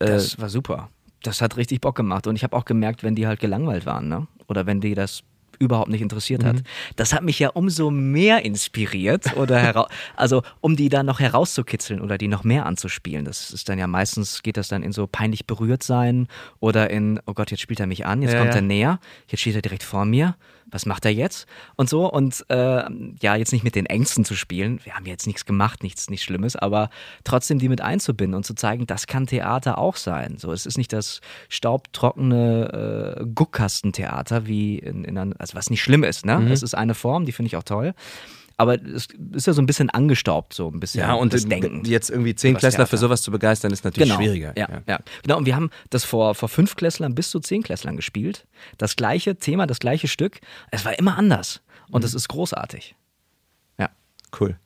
Äh, 0.00 0.06
Das 0.06 0.40
war 0.40 0.48
super. 0.48 0.90
Das 1.22 1.40
hat 1.40 1.56
richtig 1.56 1.80
Bock 1.80 1.94
gemacht. 1.94 2.26
Und 2.26 2.34
ich 2.34 2.42
habe 2.42 2.56
auch 2.56 2.64
gemerkt, 2.64 3.04
wenn 3.04 3.14
die 3.14 3.28
halt 3.28 3.38
gelangweilt 3.38 3.86
waren, 3.86 4.08
ne? 4.08 4.26
Oder 4.48 4.66
wenn 4.66 4.80
die 4.80 4.96
das 4.96 5.22
überhaupt 5.58 5.90
nicht 5.90 6.02
interessiert 6.02 6.44
hat. 6.44 6.62
Das 6.96 7.12
hat 7.12 7.22
mich 7.22 7.38
ja 7.38 7.50
umso 7.50 7.90
mehr 7.90 8.44
inspiriert 8.44 9.36
oder 9.36 9.88
also 10.16 10.42
um 10.60 10.76
die 10.76 10.88
dann 10.88 11.06
noch 11.06 11.20
herauszukitzeln 11.20 12.00
oder 12.00 12.18
die 12.18 12.28
noch 12.28 12.44
mehr 12.44 12.66
anzuspielen. 12.66 13.24
Das 13.24 13.50
ist 13.50 13.68
dann 13.68 13.78
ja 13.78 13.86
meistens 13.86 14.42
geht 14.42 14.56
das 14.56 14.68
dann 14.68 14.82
in 14.82 14.92
so 14.92 15.06
peinlich 15.06 15.46
berührt 15.46 15.82
sein 15.82 16.28
oder 16.60 16.90
in 16.90 17.20
oh 17.26 17.34
Gott, 17.34 17.50
jetzt 17.50 17.60
spielt 17.60 17.80
er 17.80 17.86
mich 17.86 18.06
an, 18.06 18.22
jetzt 18.22 18.32
Ja, 18.32 18.38
kommt 18.38 18.50
ja. 18.50 18.56
er 18.56 18.62
näher, 18.62 19.00
jetzt 19.28 19.40
steht 19.40 19.54
er 19.54 19.62
direkt 19.62 19.82
vor 19.82 20.04
mir. 20.04 20.36
Was 20.70 20.86
macht 20.86 21.04
er 21.04 21.12
jetzt? 21.12 21.46
Und 21.76 21.88
so 21.88 22.10
und 22.10 22.44
äh, 22.48 22.84
ja, 23.20 23.36
jetzt 23.36 23.52
nicht 23.52 23.64
mit 23.64 23.74
den 23.74 23.86
Ängsten 23.86 24.24
zu 24.24 24.34
spielen. 24.34 24.80
Wir 24.84 24.94
haben 24.94 25.06
jetzt 25.06 25.26
nichts 25.26 25.44
gemacht, 25.44 25.82
nichts 25.82 26.10
nichts 26.10 26.24
Schlimmes, 26.24 26.56
aber 26.56 26.90
trotzdem 27.24 27.58
die 27.58 27.68
mit 27.68 27.80
einzubinden 27.80 28.36
und 28.36 28.44
zu 28.44 28.54
zeigen, 28.54 28.86
das 28.86 29.06
kann 29.06 29.26
Theater 29.26 29.78
auch 29.78 29.96
sein. 29.96 30.36
So, 30.38 30.52
es 30.52 30.66
ist 30.66 30.78
nicht 30.78 30.92
das 30.92 31.20
staubtrockene 31.48 33.16
äh, 33.18 33.26
Guckkastentheater 33.34 34.46
wie 34.46 34.78
in, 34.78 35.04
in 35.04 35.16
einer, 35.16 35.34
also 35.38 35.56
was 35.56 35.70
nicht 35.70 35.82
schlimm 35.82 36.04
ist, 36.04 36.26
ne? 36.26 36.38
Mhm. 36.38 36.48
Es 36.48 36.62
ist 36.62 36.74
eine 36.74 36.94
Form, 36.94 37.24
die 37.24 37.32
finde 37.32 37.48
ich 37.48 37.56
auch 37.56 37.62
toll. 37.62 37.94
Aber 38.58 38.74
es 38.82 39.06
ist 39.32 39.46
ja 39.46 39.52
so 39.52 39.62
ein 39.62 39.66
bisschen 39.66 39.88
angestaubt, 39.88 40.52
so 40.52 40.68
ein 40.68 40.80
bisschen 40.80 41.00
ja, 41.00 41.14
und 41.14 41.32
das 41.32 41.44
Denken. 41.46 41.84
jetzt 41.84 42.10
irgendwie 42.10 42.34
zehn 42.34 42.56
Klässler 42.56 42.86
für 42.88 42.98
sowas 42.98 43.22
zu 43.22 43.30
begeistern, 43.30 43.70
ist 43.72 43.84
natürlich 43.84 44.08
Genau. 44.08 44.20
schwieriger. 44.20 44.52
Ja, 44.56 44.82
ja. 44.86 44.98
Genau, 45.22 45.38
und 45.38 45.46
wir 45.46 45.54
haben 45.54 45.70
das 45.90 46.04
vor, 46.04 46.34
vor 46.34 46.48
fünf 46.48 46.74
Klässlern 46.74 47.14
bis 47.14 47.30
zu 47.30 47.38
zehn 47.40 47.62
Klässlern 47.62 47.94
gespielt. 47.96 48.46
Das 48.76 48.96
gleiche 48.96 49.36
Thema, 49.36 49.66
das 49.68 49.78
gleiche 49.78 50.08
Stück. 50.08 50.40
Es 50.72 50.84
war 50.84 50.98
immer 50.98 51.16
anders. 51.16 51.62
Und 51.90 52.00
Mhm. 52.02 52.06
es 52.06 52.14
ist 52.14 52.28
großartig. 52.28 52.96
Ja. 53.78 53.90
Cool. 54.38 54.58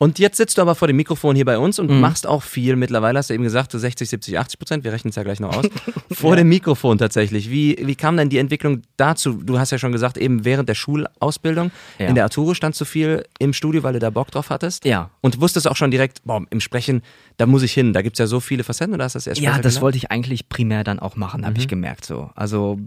Und 0.00 0.20
jetzt 0.20 0.36
sitzt 0.36 0.56
du 0.56 0.62
aber 0.62 0.76
vor 0.76 0.86
dem 0.86 0.96
Mikrofon 0.96 1.34
hier 1.34 1.44
bei 1.44 1.58
uns 1.58 1.80
und 1.80 1.90
Mhm. 1.90 2.00
machst 2.00 2.24
auch 2.24 2.44
viel 2.44 2.76
mittlerweile, 2.76 3.18
hast 3.18 3.30
du 3.30 3.34
eben 3.34 3.42
gesagt, 3.42 3.72
so 3.72 3.78
60, 3.78 4.08
70, 4.08 4.38
80 4.38 4.58
Prozent, 4.60 4.84
wir 4.84 4.92
rechnen 4.92 5.10
es 5.10 5.16
ja 5.16 5.24
gleich 5.24 5.40
noch 5.40 5.56
aus, 5.56 5.66
vor 6.12 6.36
dem 6.36 6.48
Mikrofon 6.48 6.98
tatsächlich. 6.98 7.50
Wie, 7.50 7.76
wie 7.82 7.96
kam 7.96 8.16
denn 8.16 8.28
die 8.28 8.38
Entwicklung 8.38 8.82
dazu? 8.96 9.32
Du 9.32 9.58
hast 9.58 9.72
ja 9.72 9.78
schon 9.78 9.90
gesagt, 9.90 10.16
eben 10.16 10.44
während 10.44 10.68
der 10.68 10.76
Schulausbildung, 10.76 11.72
Ja. 11.98 12.06
in 12.06 12.14
der 12.14 12.22
Arturo 12.24 12.54
standst 12.54 12.80
du 12.80 12.84
viel 12.84 13.24
im 13.40 13.52
Studio, 13.52 13.82
weil 13.82 13.94
du 13.94 13.98
da 13.98 14.10
Bock 14.10 14.30
drauf 14.30 14.50
hattest. 14.50 14.84
Ja. 14.84 15.10
Und 15.20 15.40
wusstest 15.40 15.66
auch 15.66 15.76
schon 15.76 15.90
direkt, 15.90 16.22
boah, 16.24 16.42
im 16.50 16.60
Sprechen, 16.60 17.02
da 17.36 17.46
muss 17.46 17.64
ich 17.64 17.72
hin, 17.72 17.92
da 17.92 18.02
gibt 18.02 18.14
es 18.14 18.18
ja 18.20 18.28
so 18.28 18.38
viele 18.38 18.62
Facetten, 18.62 18.94
oder 18.94 19.02
hast 19.04 19.14
du 19.14 19.18
das 19.18 19.26
erst 19.26 19.40
Ja, 19.40 19.50
das 19.52 19.62
gelernt? 19.62 19.82
wollte 19.82 19.98
ich 19.98 20.10
eigentlich 20.12 20.48
primär 20.48 20.84
dann 20.84 21.00
auch 21.00 21.16
machen, 21.16 21.44
habe 21.44 21.58
ich 21.58 21.64
Mhm. 21.64 21.70
gemerkt 21.70 22.04
so. 22.04 22.30
Also 22.36 22.78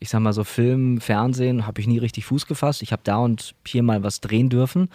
ich 0.00 0.08
sag 0.10 0.20
mal 0.20 0.32
so 0.32 0.44
Film, 0.44 1.00
Fernsehen, 1.00 1.66
habe 1.66 1.80
ich 1.80 1.86
nie 1.86 1.98
richtig 1.98 2.24
Fuß 2.26 2.46
gefasst. 2.46 2.82
Ich 2.82 2.92
habe 2.92 3.02
da 3.04 3.16
und 3.18 3.54
hier 3.66 3.82
mal 3.82 4.02
was 4.02 4.20
drehen 4.20 4.50
dürfen, 4.50 4.88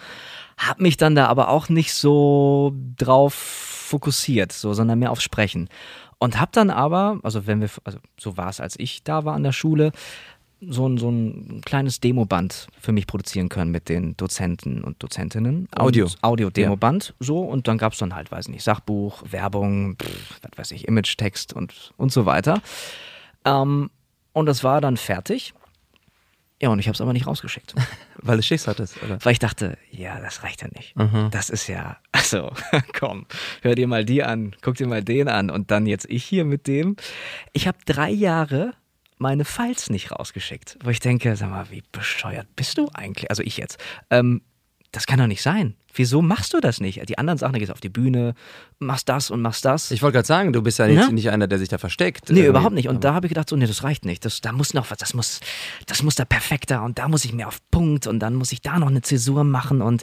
habe 0.60 0.82
mich 0.82 0.96
dann 0.96 1.14
da 1.14 1.26
aber 1.26 1.48
auch 1.48 1.68
nicht 1.68 1.94
so 1.94 2.74
drauf 2.96 3.34
fokussiert, 3.34 4.52
so, 4.52 4.74
sondern 4.74 4.98
mehr 4.98 5.10
aufs 5.10 5.22
Sprechen. 5.22 5.68
Und 6.18 6.38
habe 6.38 6.50
dann 6.52 6.68
aber, 6.70 7.18
also 7.22 7.46
wenn 7.46 7.62
wir, 7.62 7.70
also 7.84 7.98
so 8.18 8.36
war 8.36 8.50
es, 8.50 8.60
als 8.60 8.78
ich 8.78 9.02
da 9.02 9.24
war 9.24 9.34
an 9.34 9.42
der 9.42 9.52
Schule, 9.52 9.90
so 10.60 10.86
ein, 10.86 10.98
so 10.98 11.10
ein 11.10 11.62
kleines 11.64 12.00
Demoband 12.00 12.68
für 12.78 12.92
mich 12.92 13.06
produzieren 13.06 13.48
können 13.48 13.70
mit 13.70 13.88
den 13.88 14.14
Dozenten 14.18 14.84
und 14.84 15.02
Dozentinnen. 15.02 15.66
Audio. 15.74 16.04
Und 16.04 16.22
Audio-Demoband, 16.22 17.14
so. 17.18 17.40
Und 17.40 17.66
dann 17.66 17.78
gab 17.78 17.94
es 17.94 17.98
dann 17.98 18.14
halt, 18.14 18.30
weiß 18.30 18.48
nicht, 18.48 18.62
Sachbuch, 18.62 19.22
Werbung, 19.30 19.96
pff, 19.96 20.40
was 20.42 20.58
weiß 20.58 20.70
ich, 20.72 20.86
Image-Text 20.86 21.54
und, 21.54 21.92
und 21.96 22.12
so 22.12 22.26
weiter. 22.26 22.60
Ähm, 23.46 23.88
und 24.34 24.46
das 24.46 24.62
war 24.62 24.82
dann 24.82 24.98
fertig. 24.98 25.54
Ja, 26.62 26.68
und 26.68 26.78
ich 26.78 26.86
habe 26.86 26.94
es 26.94 27.00
aber 27.00 27.12
nicht 27.12 27.26
rausgeschickt. 27.26 27.74
Weil 28.16 28.36
du 28.36 28.42
Schiss 28.42 28.66
hattest, 28.66 29.02
oder? 29.02 29.18
Weil 29.24 29.32
ich 29.32 29.38
dachte, 29.38 29.78
ja, 29.90 30.20
das 30.20 30.42
reicht 30.42 30.62
ja 30.62 30.68
nicht. 30.76 30.94
Mhm. 30.94 31.28
Das 31.30 31.48
ist 31.48 31.66
ja, 31.68 31.98
also, 32.12 32.52
komm, 32.98 33.26
hör 33.62 33.74
dir 33.74 33.86
mal 33.86 34.04
die 34.04 34.22
an, 34.22 34.54
guck 34.60 34.76
dir 34.76 34.86
mal 34.86 35.02
den 35.02 35.28
an 35.28 35.50
und 35.50 35.70
dann 35.70 35.86
jetzt 35.86 36.06
ich 36.08 36.24
hier 36.24 36.44
mit 36.44 36.66
dem. 36.66 36.96
Ich 37.52 37.66
habe 37.66 37.78
drei 37.86 38.10
Jahre 38.10 38.74
meine 39.16 39.44
Files 39.44 39.90
nicht 39.90 40.12
rausgeschickt, 40.12 40.78
wo 40.82 40.90
ich 40.90 41.00
denke, 41.00 41.36
sag 41.36 41.50
mal, 41.50 41.70
wie 41.70 41.82
bescheuert 41.92 42.48
bist 42.56 42.78
du 42.78 42.88
eigentlich? 42.94 43.30
Also 43.30 43.42
ich 43.42 43.56
jetzt. 43.56 43.78
Ähm, 44.10 44.42
das 44.92 45.06
kann 45.06 45.18
doch 45.18 45.26
nicht 45.26 45.42
sein. 45.42 45.76
Wieso 45.94 46.22
machst 46.22 46.52
du 46.54 46.60
das 46.60 46.80
nicht? 46.80 47.08
Die 47.08 47.18
anderen 47.18 47.38
Sachen, 47.38 47.52
da 47.54 47.58
gehst 47.58 47.68
du 47.70 47.72
auf 47.74 47.80
die 47.80 47.88
Bühne, 47.88 48.34
machst 48.78 49.08
das 49.08 49.30
und 49.30 49.42
machst 49.42 49.64
das. 49.64 49.90
Ich 49.90 50.02
wollte 50.02 50.14
gerade 50.16 50.26
sagen, 50.26 50.52
du 50.52 50.62
bist 50.62 50.78
ja 50.78 50.86
jetzt 50.86 51.08
Ne? 51.08 51.14
nicht 51.14 51.30
einer, 51.30 51.46
der 51.46 51.58
sich 51.58 51.68
da 51.68 51.78
versteckt. 51.78 52.30
Nee, 52.30 52.38
irgendwie. 52.40 52.48
überhaupt 52.48 52.74
nicht. 52.74 52.88
Und 52.88 53.04
da 53.04 53.14
habe 53.14 53.26
ich 53.26 53.30
gedacht, 53.30 53.48
so, 53.50 53.56
nee, 53.56 53.66
das 53.66 53.82
reicht 53.82 54.04
nicht. 54.04 54.24
Das, 54.24 54.40
da 54.40 54.52
muss 54.52 54.74
noch 54.74 54.90
was, 54.90 54.98
das 54.98 55.14
muss, 55.14 55.40
das 55.86 56.02
muss 56.02 56.14
da 56.14 56.24
perfekter 56.24 56.82
und 56.82 56.98
da 56.98 57.08
muss 57.08 57.24
ich 57.24 57.32
mehr 57.32 57.48
auf 57.48 57.58
Punkt 57.70 58.06
und 58.06 58.20
dann 58.20 58.34
muss 58.34 58.52
ich 58.52 58.60
da 58.62 58.78
noch 58.78 58.88
eine 58.88 59.02
Zäsur 59.02 59.44
machen 59.44 59.82
und 59.82 60.02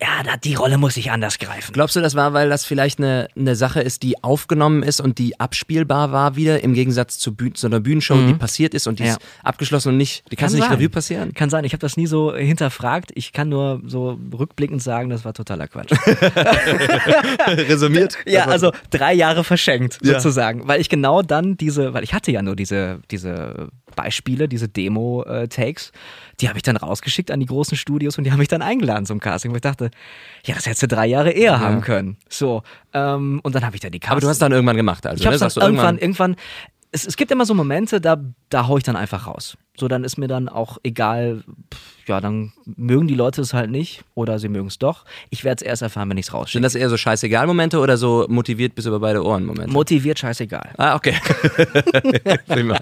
ja, 0.00 0.22
da, 0.24 0.36
die 0.36 0.54
Rolle 0.54 0.78
muss 0.78 0.96
ich 0.96 1.10
anders 1.10 1.38
greifen. 1.38 1.72
Glaubst 1.72 1.96
du, 1.96 2.00
das 2.00 2.14
war, 2.14 2.32
weil 2.32 2.48
das 2.48 2.64
vielleicht 2.64 2.98
eine, 2.98 3.28
eine 3.36 3.56
Sache 3.56 3.80
ist, 3.80 4.02
die 4.02 4.22
aufgenommen 4.22 4.82
ist 4.82 5.00
und 5.00 5.18
die 5.18 5.38
abspielbar 5.40 6.12
war 6.12 6.36
wieder, 6.36 6.62
im 6.62 6.74
Gegensatz 6.74 7.18
zu, 7.18 7.34
Bühn 7.34 7.54
zu 7.54 7.66
einer 7.66 7.80
Bühnenshow, 7.80 8.16
die 8.26 8.34
passiert 8.34 8.74
ist 8.74 8.86
und 8.86 8.98
die 8.98 9.04
Mhm. 9.04 9.08
Ja. 9.08 9.14
ist 9.14 9.20
abgeschlossen 9.44 9.88
und 9.90 9.96
nicht, 9.96 10.24
die 10.30 10.36
kannst 10.36 10.54
du 10.54 10.58
nicht 10.58 10.68
sein. 10.68 10.76
Revue 10.76 10.88
passieren? 10.90 11.32
Kann 11.34 11.48
sein. 11.50 11.64
Ich 11.64 11.72
habe 11.72 11.80
das 11.80 11.96
nie 11.96 12.06
so 12.06 12.34
hinterfragt. 12.34 13.10
Ich 13.14 13.32
kann 13.32 13.48
nur 13.48 13.80
so 13.86 14.18
rückblickend 14.36 14.82
sagen, 14.82 15.08
das 15.08 15.24
war 15.24 15.32
totaler 15.38 15.68
Quatsch. 15.68 15.92
Resümiert? 17.46 18.18
ja, 18.26 18.44
also 18.44 18.72
drei 18.90 19.14
Jahre 19.14 19.44
verschenkt 19.44 19.98
Ja. 20.02 20.14
sozusagen, 20.14 20.68
weil 20.68 20.80
ich 20.80 20.88
genau 20.88 21.22
dann 21.22 21.56
diese, 21.56 21.94
weil 21.94 22.04
ich 22.04 22.12
hatte 22.14 22.30
ja 22.30 22.42
nur 22.42 22.56
diese 22.56 23.00
diese 23.10 23.68
Beispiele, 23.96 24.48
diese 24.48 24.68
Demo-Takes, 24.68 25.92
die 26.40 26.48
habe 26.48 26.58
ich 26.58 26.62
dann 26.62 26.76
rausgeschickt 26.76 27.30
an 27.30 27.40
die 27.40 27.46
großen 27.46 27.76
Studios 27.76 28.18
und 28.18 28.24
die 28.24 28.30
haben 28.32 28.38
mich 28.38 28.48
dann 28.48 28.62
eingeladen 28.62 29.06
zum 29.06 29.18
Casting, 29.18 29.50
wo 29.52 29.56
ich 29.56 29.62
dachte, 29.62 29.90
ja, 30.44 30.54
das 30.54 30.66
hättest 30.66 30.82
du 30.82 30.88
drei 30.88 31.06
Jahre 31.06 31.30
eher 31.30 31.58
haben 31.60 31.80
können. 31.80 32.16
So 32.28 32.62
ähm, 32.94 33.40
und 33.42 33.54
dann 33.54 33.64
habe 33.64 33.76
ich 33.76 33.80
da 33.80 33.90
die 33.90 33.98
Casting. 33.98 34.12
Aber 34.12 34.20
du 34.20 34.28
hast 34.28 34.40
dann 34.40 34.52
irgendwann 34.52 34.76
gemacht, 34.76 35.06
also. 35.06 35.20
Ich 35.20 35.26
habe 35.26 35.34
ne? 35.34 35.38
dann 35.40 35.50
Sagst 35.50 35.56
du 35.56 35.60
irgendwann, 35.60 35.98
irgendwann, 35.98 36.36
es, 36.92 37.06
es 37.06 37.16
gibt 37.16 37.30
immer 37.30 37.44
so 37.46 37.54
Momente, 37.54 38.00
da, 38.00 38.16
da 38.48 38.66
hau 38.66 38.76
ich 38.78 38.84
dann 38.84 38.96
einfach 38.96 39.26
raus. 39.26 39.56
So, 39.76 39.86
dann 39.86 40.02
ist 40.02 40.16
mir 40.18 40.26
dann 40.26 40.48
auch 40.48 40.78
egal, 40.82 41.44
pff, 41.72 41.80
ja, 42.08 42.20
dann 42.20 42.52
mögen 42.64 43.06
die 43.06 43.14
Leute 43.14 43.42
es 43.42 43.52
halt 43.54 43.70
nicht 43.70 44.02
oder 44.14 44.38
sie 44.40 44.48
mögen 44.48 44.66
es 44.66 44.78
doch. 44.78 45.04
Ich 45.30 45.44
werde 45.44 45.62
es 45.62 45.68
erst 45.68 45.82
erfahren, 45.82 46.08
wenn 46.10 46.16
ich 46.16 46.24
es 46.26 46.30
Sind 46.32 46.36
rausschicke. 46.38 46.62
das 46.62 46.74
eher 46.74 46.88
so 46.88 46.96
Scheißegal-Momente 46.96 47.78
oder 47.78 47.96
so 47.96 48.26
motiviert 48.28 48.74
bis 48.74 48.86
über 48.86 48.98
beide 48.98 49.22
Ohren-Momente? 49.24 49.70
Motiviert, 49.72 50.18
scheißegal. 50.18 50.70
ah, 50.78 50.96
okay. 50.96 51.14
Prima. 52.48 52.78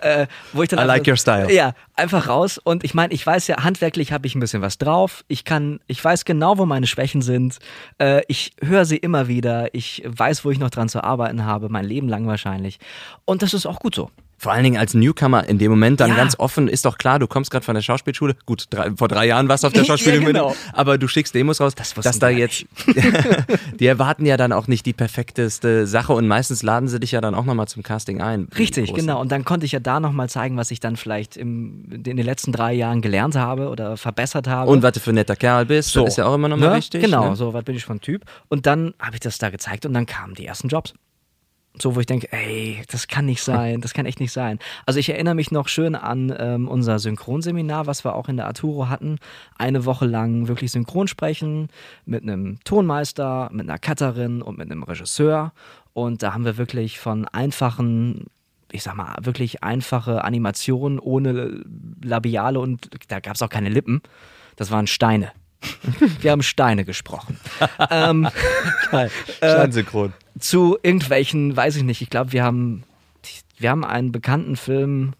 Äh, 0.00 0.26
wo 0.52 0.62
ich 0.62 0.68
dann 0.68 0.78
I 0.78 0.82
einfach- 0.82 0.94
like 0.96 1.08
your 1.08 1.16
style. 1.16 1.52
Ja, 1.52 1.72
einfach 1.96 2.28
raus. 2.28 2.58
Und 2.58 2.84
ich 2.84 2.94
meine, 2.94 3.12
ich 3.12 3.26
weiß 3.26 3.46
ja, 3.48 3.64
handwerklich 3.64 4.12
habe 4.12 4.26
ich 4.26 4.34
ein 4.36 4.40
bisschen 4.40 4.62
was 4.62 4.78
drauf. 4.78 5.24
Ich 5.28 5.44
kann, 5.44 5.80
ich 5.86 6.04
weiß 6.04 6.24
genau, 6.24 6.58
wo 6.58 6.66
meine 6.66 6.86
Schwächen 6.86 7.22
sind. 7.22 7.58
Äh, 7.98 8.22
ich 8.28 8.52
höre 8.62 8.84
sie 8.84 8.96
immer 8.98 9.26
wieder. 9.28 9.74
Ich 9.74 10.02
weiß, 10.06 10.44
wo 10.44 10.50
ich 10.50 10.58
noch 10.58 10.70
dran 10.70 10.88
zu 10.88 11.02
arbeiten 11.02 11.44
habe, 11.44 11.68
mein 11.68 11.84
Leben 11.84 12.08
lang 12.08 12.26
wahrscheinlich. 12.26 12.78
Und 13.24 13.37
das 13.42 13.54
ist 13.54 13.66
auch 13.66 13.78
gut 13.80 13.94
so. 13.94 14.10
Vor 14.40 14.52
allen 14.52 14.62
Dingen 14.62 14.76
als 14.76 14.94
Newcomer 14.94 15.48
in 15.48 15.58
dem 15.58 15.68
Moment 15.72 15.98
dann 15.98 16.10
Ja. 16.10 16.16
ganz 16.16 16.38
offen, 16.38 16.68
ist 16.68 16.84
doch 16.84 16.96
klar, 16.96 17.18
du 17.18 17.26
kommst 17.26 17.50
gerade 17.50 17.64
von 17.64 17.74
der 17.74 17.82
Schauspielschule. 17.82 18.36
Gut, 18.46 18.66
drei, 18.70 18.92
vor 18.96 19.08
drei 19.08 19.26
Jahren 19.26 19.48
warst 19.48 19.64
du 19.64 19.66
auf 19.66 19.72
der 19.72 19.82
Ja, 19.82 19.86
Schauspielschule, 19.88 20.26
genau. 20.26 20.54
aber 20.72 20.96
du 20.96 21.08
schickst 21.08 21.34
Demos 21.34 21.60
raus, 21.60 21.74
Das 21.74 21.92
dass 21.94 22.20
da 22.20 22.28
die 22.28 22.34
ja 22.34 22.38
jetzt. 22.40 22.64
die 23.80 23.86
erwarten 23.86 24.26
ja 24.26 24.36
dann 24.36 24.52
auch 24.52 24.68
nicht 24.68 24.86
die 24.86 24.92
perfekteste 24.92 25.88
Sache 25.88 26.12
und 26.12 26.28
meistens 26.28 26.62
laden 26.62 26.88
sie 26.88 27.00
dich 27.00 27.12
ja 27.12 27.20
dann 27.20 27.34
auch 27.34 27.44
nochmal 27.44 27.66
zum 27.66 27.82
Casting 27.82 28.20
ein. 28.20 28.46
Richtig, 28.56 28.94
genau. 28.94 29.20
Und 29.20 29.32
dann 29.32 29.44
konnte 29.44 29.66
ich 29.66 29.72
ja 29.72 29.80
da 29.80 29.98
nochmal 29.98 30.28
zeigen, 30.28 30.56
was 30.56 30.70
ich 30.70 30.78
dann 30.78 30.96
vielleicht 30.96 31.36
im, 31.36 31.84
in 31.90 32.02
den 32.04 32.18
letzten 32.18 32.52
drei 32.52 32.72
Jahren 32.74 33.02
gelernt 33.02 33.34
habe 33.34 33.68
oder 33.70 33.96
verbessert 33.96 34.46
habe. 34.46 34.70
Und 34.70 34.82
was 34.84 34.92
du 34.92 35.00
für 35.00 35.10
ein 35.10 35.16
netter 35.16 35.34
Kerl 35.36 35.66
bist, 35.66 35.96
das 35.96 36.04
ist 36.10 36.16
ja 36.18 36.26
auch 36.26 36.34
immer 36.34 36.48
nochmal 36.48 36.70
Ne? 36.70 36.76
wichtig. 36.76 37.02
Genau, 37.02 37.30
Ne? 37.30 37.36
so, 37.36 37.52
was 37.54 37.64
bin 37.64 37.74
ich 37.74 37.88
ein 37.88 38.00
Typ. 38.00 38.22
Und 38.48 38.66
dann 38.66 38.94
habe 39.00 39.14
ich 39.16 39.20
das 39.20 39.38
da 39.38 39.50
gezeigt 39.50 39.84
und 39.84 39.94
dann 39.94 40.06
kamen 40.06 40.34
die 40.34 40.46
ersten 40.46 40.68
Jobs. 40.68 40.94
So, 41.80 41.94
wo 41.94 42.00
ich 42.00 42.06
denke, 42.06 42.32
ey, 42.32 42.82
das 42.90 43.08
kann 43.08 43.26
nicht 43.26 43.42
sein, 43.44 43.80
das 43.80 43.94
kann 43.94 44.06
echt 44.06 44.20
nicht 44.20 44.32
sein. 44.32 44.58
Also 44.86 44.98
ich 45.00 45.08
erinnere 45.08 45.34
mich 45.34 45.50
noch 45.50 45.68
schön 45.68 45.94
an 45.94 46.34
ähm, 46.38 46.68
unser 46.68 46.98
Synchronseminar, 46.98 47.86
was 47.86 48.04
wir 48.04 48.14
auch 48.14 48.28
in 48.28 48.36
der 48.36 48.46
Arturo 48.46 48.88
hatten. 48.88 49.18
Eine 49.56 49.84
Woche 49.84 50.06
lang 50.06 50.48
wirklich 50.48 50.72
synchron 50.72 51.08
sprechen 51.08 51.68
mit 52.04 52.22
einem 52.22 52.58
Tonmeister, 52.64 53.50
mit 53.52 53.68
einer 53.68 53.78
Cutterin 53.78 54.42
und 54.42 54.58
mit 54.58 54.70
einem 54.70 54.82
Regisseur. 54.82 55.52
Und 55.92 56.22
da 56.22 56.34
haben 56.34 56.44
wir 56.44 56.56
wirklich 56.56 56.98
von 56.98 57.26
einfachen 57.26 58.26
ich 58.70 58.82
sag 58.82 58.96
mal, 58.96 59.16
wirklich 59.22 59.62
einfache 59.62 60.24
Animationen 60.24 60.98
ohne 60.98 61.64
Labiale 62.02 62.60
und 62.60 62.90
da 63.08 63.20
gab 63.20 63.34
es 63.34 63.42
auch 63.42 63.48
keine 63.48 63.70
Lippen. 63.70 64.02
Das 64.56 64.70
waren 64.70 64.86
Steine. 64.86 65.32
Wir 66.20 66.30
haben 66.30 66.42
Steine 66.42 66.84
gesprochen. 66.84 67.38
ähm, 67.90 68.28
Geil. 68.90 69.10
Steinsynchron. 69.36 70.12
zu 70.38 70.78
irgendwelchen, 70.82 71.56
weiß 71.56 71.76
ich 71.76 71.82
nicht, 71.82 72.02
ich 72.02 72.10
glaube, 72.10 72.32
wir 72.32 72.44
haben, 72.44 72.84
wir 73.58 73.70
haben 73.70 73.84
einen 73.84 74.12
bekannten 74.12 74.56
Film 74.56 75.14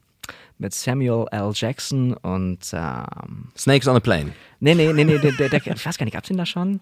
mit 0.58 0.74
Samuel 0.74 1.26
L. 1.30 1.52
Jackson 1.54 2.14
und 2.14 2.58
ähm, 2.72 3.48
Snakes 3.56 3.86
on 3.86 3.96
a 3.96 4.00
Plane. 4.00 4.32
nee, 4.60 4.74
nee, 4.74 4.92
nee, 4.92 5.04
nee, 5.04 5.18
der, 5.18 5.32
der, 5.32 5.48
der, 5.48 5.66
ich 5.66 5.86
weiß 5.86 5.98
gar 5.98 6.04
nicht, 6.04 6.14
gab's 6.14 6.28
den 6.28 6.36
da 6.36 6.46
schon? 6.46 6.80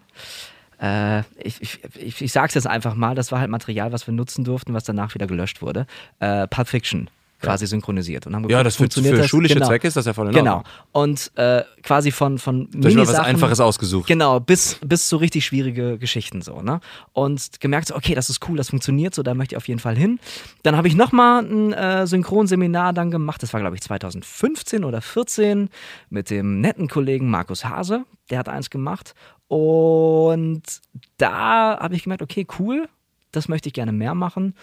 Äh, 0.81 1.19
ich, 1.37 1.61
ich, 1.61 1.79
ich, 1.95 2.21
ich 2.21 2.31
sag's 2.31 2.53
jetzt 2.53 2.67
einfach 2.67 2.95
mal, 2.95 3.15
das 3.15 3.31
war 3.31 3.39
halt 3.39 3.49
Material, 3.49 3.91
was 3.91 4.07
wir 4.07 4.13
nutzen 4.13 4.43
durften, 4.43 4.73
was 4.73 4.83
danach 4.83 5.13
wieder 5.13 5.27
gelöscht 5.27 5.61
wurde. 5.61 5.85
Äh, 6.19 6.47
Pulp 6.47 6.67
Fiction 6.67 7.09
quasi 7.39 7.67
synchronisiert. 7.67 8.25
Und 8.27 8.35
haben 8.35 8.43
Ja, 8.43 8.47
geguckt, 8.47 8.65
das 8.65 8.75
für, 8.75 8.83
funktioniert 8.83 9.15
für 9.15 9.21
das? 9.21 9.29
schulische 9.29 9.53
Genau. 9.55 9.67
Zwecke 9.67 9.87
ist 9.87 9.95
das 9.97 10.05
ja 10.05 10.13
voll 10.13 10.27
in 10.27 10.33
Genau. 10.33 10.57
Ordnung. 10.57 10.73
Und 10.91 11.31
äh, 11.35 11.63
quasi 11.83 12.11
von, 12.11 12.37
von 12.39 12.69
hast 12.83 12.95
mal 12.95 13.07
was 13.07 13.19
Einfaches 13.19 13.59
ausgesucht. 13.59 14.07
Genau, 14.07 14.39
bis, 14.39 14.79
bis 14.83 15.07
zu 15.07 15.17
richtig 15.17 15.45
schwierige 15.45 15.97
Geschichten 15.97 16.41
so, 16.41 16.61
ne? 16.61 16.79
Und 17.13 17.59
gemerkt, 17.59 17.89
so, 17.89 17.95
okay, 17.95 18.15
das 18.15 18.29
ist 18.29 18.47
cool, 18.49 18.57
das 18.57 18.69
funktioniert 18.69 19.13
so, 19.13 19.23
da 19.23 19.33
möchte 19.33 19.53
ich 19.53 19.57
auf 19.57 19.67
jeden 19.67 19.79
Fall 19.79 19.95
hin. 19.95 20.19
Dann 20.63 20.75
habe 20.75 20.87
ich 20.87 20.95
nochmal 20.95 21.43
ein 21.43 21.73
äh, 21.73 22.07
Synchronseminar 22.07 22.93
dann 22.93 23.11
gemacht, 23.11 23.43
das 23.43 23.53
war 23.53 23.59
glaube 23.59 23.75
ich 23.75 23.81
2015 23.81 24.83
oder 24.83 25.01
14 25.01 25.69
mit 26.09 26.29
dem 26.29 26.59
netten 26.61 26.87
Kollegen 26.87 27.29
Markus 27.29 27.65
Hase, 27.65 28.05
der 28.29 28.39
hat 28.39 28.49
eins 28.49 28.69
gemacht. 28.69 29.13
Und 29.47 30.63
da 31.17 31.79
habe 31.79 31.95
ich 31.95 32.03
gemerkt, 32.03 32.21
okay, 32.21 32.45
cool, 32.59 32.89
das 33.31 33.47
möchte 33.49 33.67
ich 33.69 33.73
gerne 33.73 33.91
mehr 33.91 34.15
machen. 34.15 34.55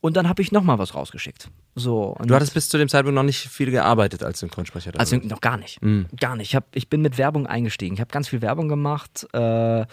Und 0.00 0.16
dann 0.16 0.28
habe 0.28 0.42
ich 0.42 0.52
nochmal 0.52 0.78
was 0.78 0.94
rausgeschickt. 0.94 1.50
So, 1.74 2.16
Du 2.24 2.34
hattest 2.34 2.54
bis 2.54 2.68
zu 2.68 2.76
dem 2.78 2.88
Zeitpunkt 2.88 3.14
noch 3.14 3.22
nicht 3.22 3.48
viel 3.48 3.70
gearbeitet 3.70 4.22
als 4.22 4.40
Synchronsprecher. 4.40 4.92
also 4.98 5.16
noch 5.16 5.40
gar 5.40 5.56
nicht. 5.56 5.80
Mhm. 5.82 6.06
Gar 6.18 6.36
nicht. 6.36 6.48
Ich, 6.48 6.56
hab, 6.56 6.64
ich 6.74 6.88
bin 6.90 7.02
mit 7.02 7.18
Werbung 7.18 7.46
eingestiegen. 7.46 7.94
Ich 7.94 8.00
habe 8.00 8.10
ganz 8.10 8.28
viel 8.28 8.42
Werbung 8.42 8.68
gemacht, 8.68 9.26
äh, 9.32 9.86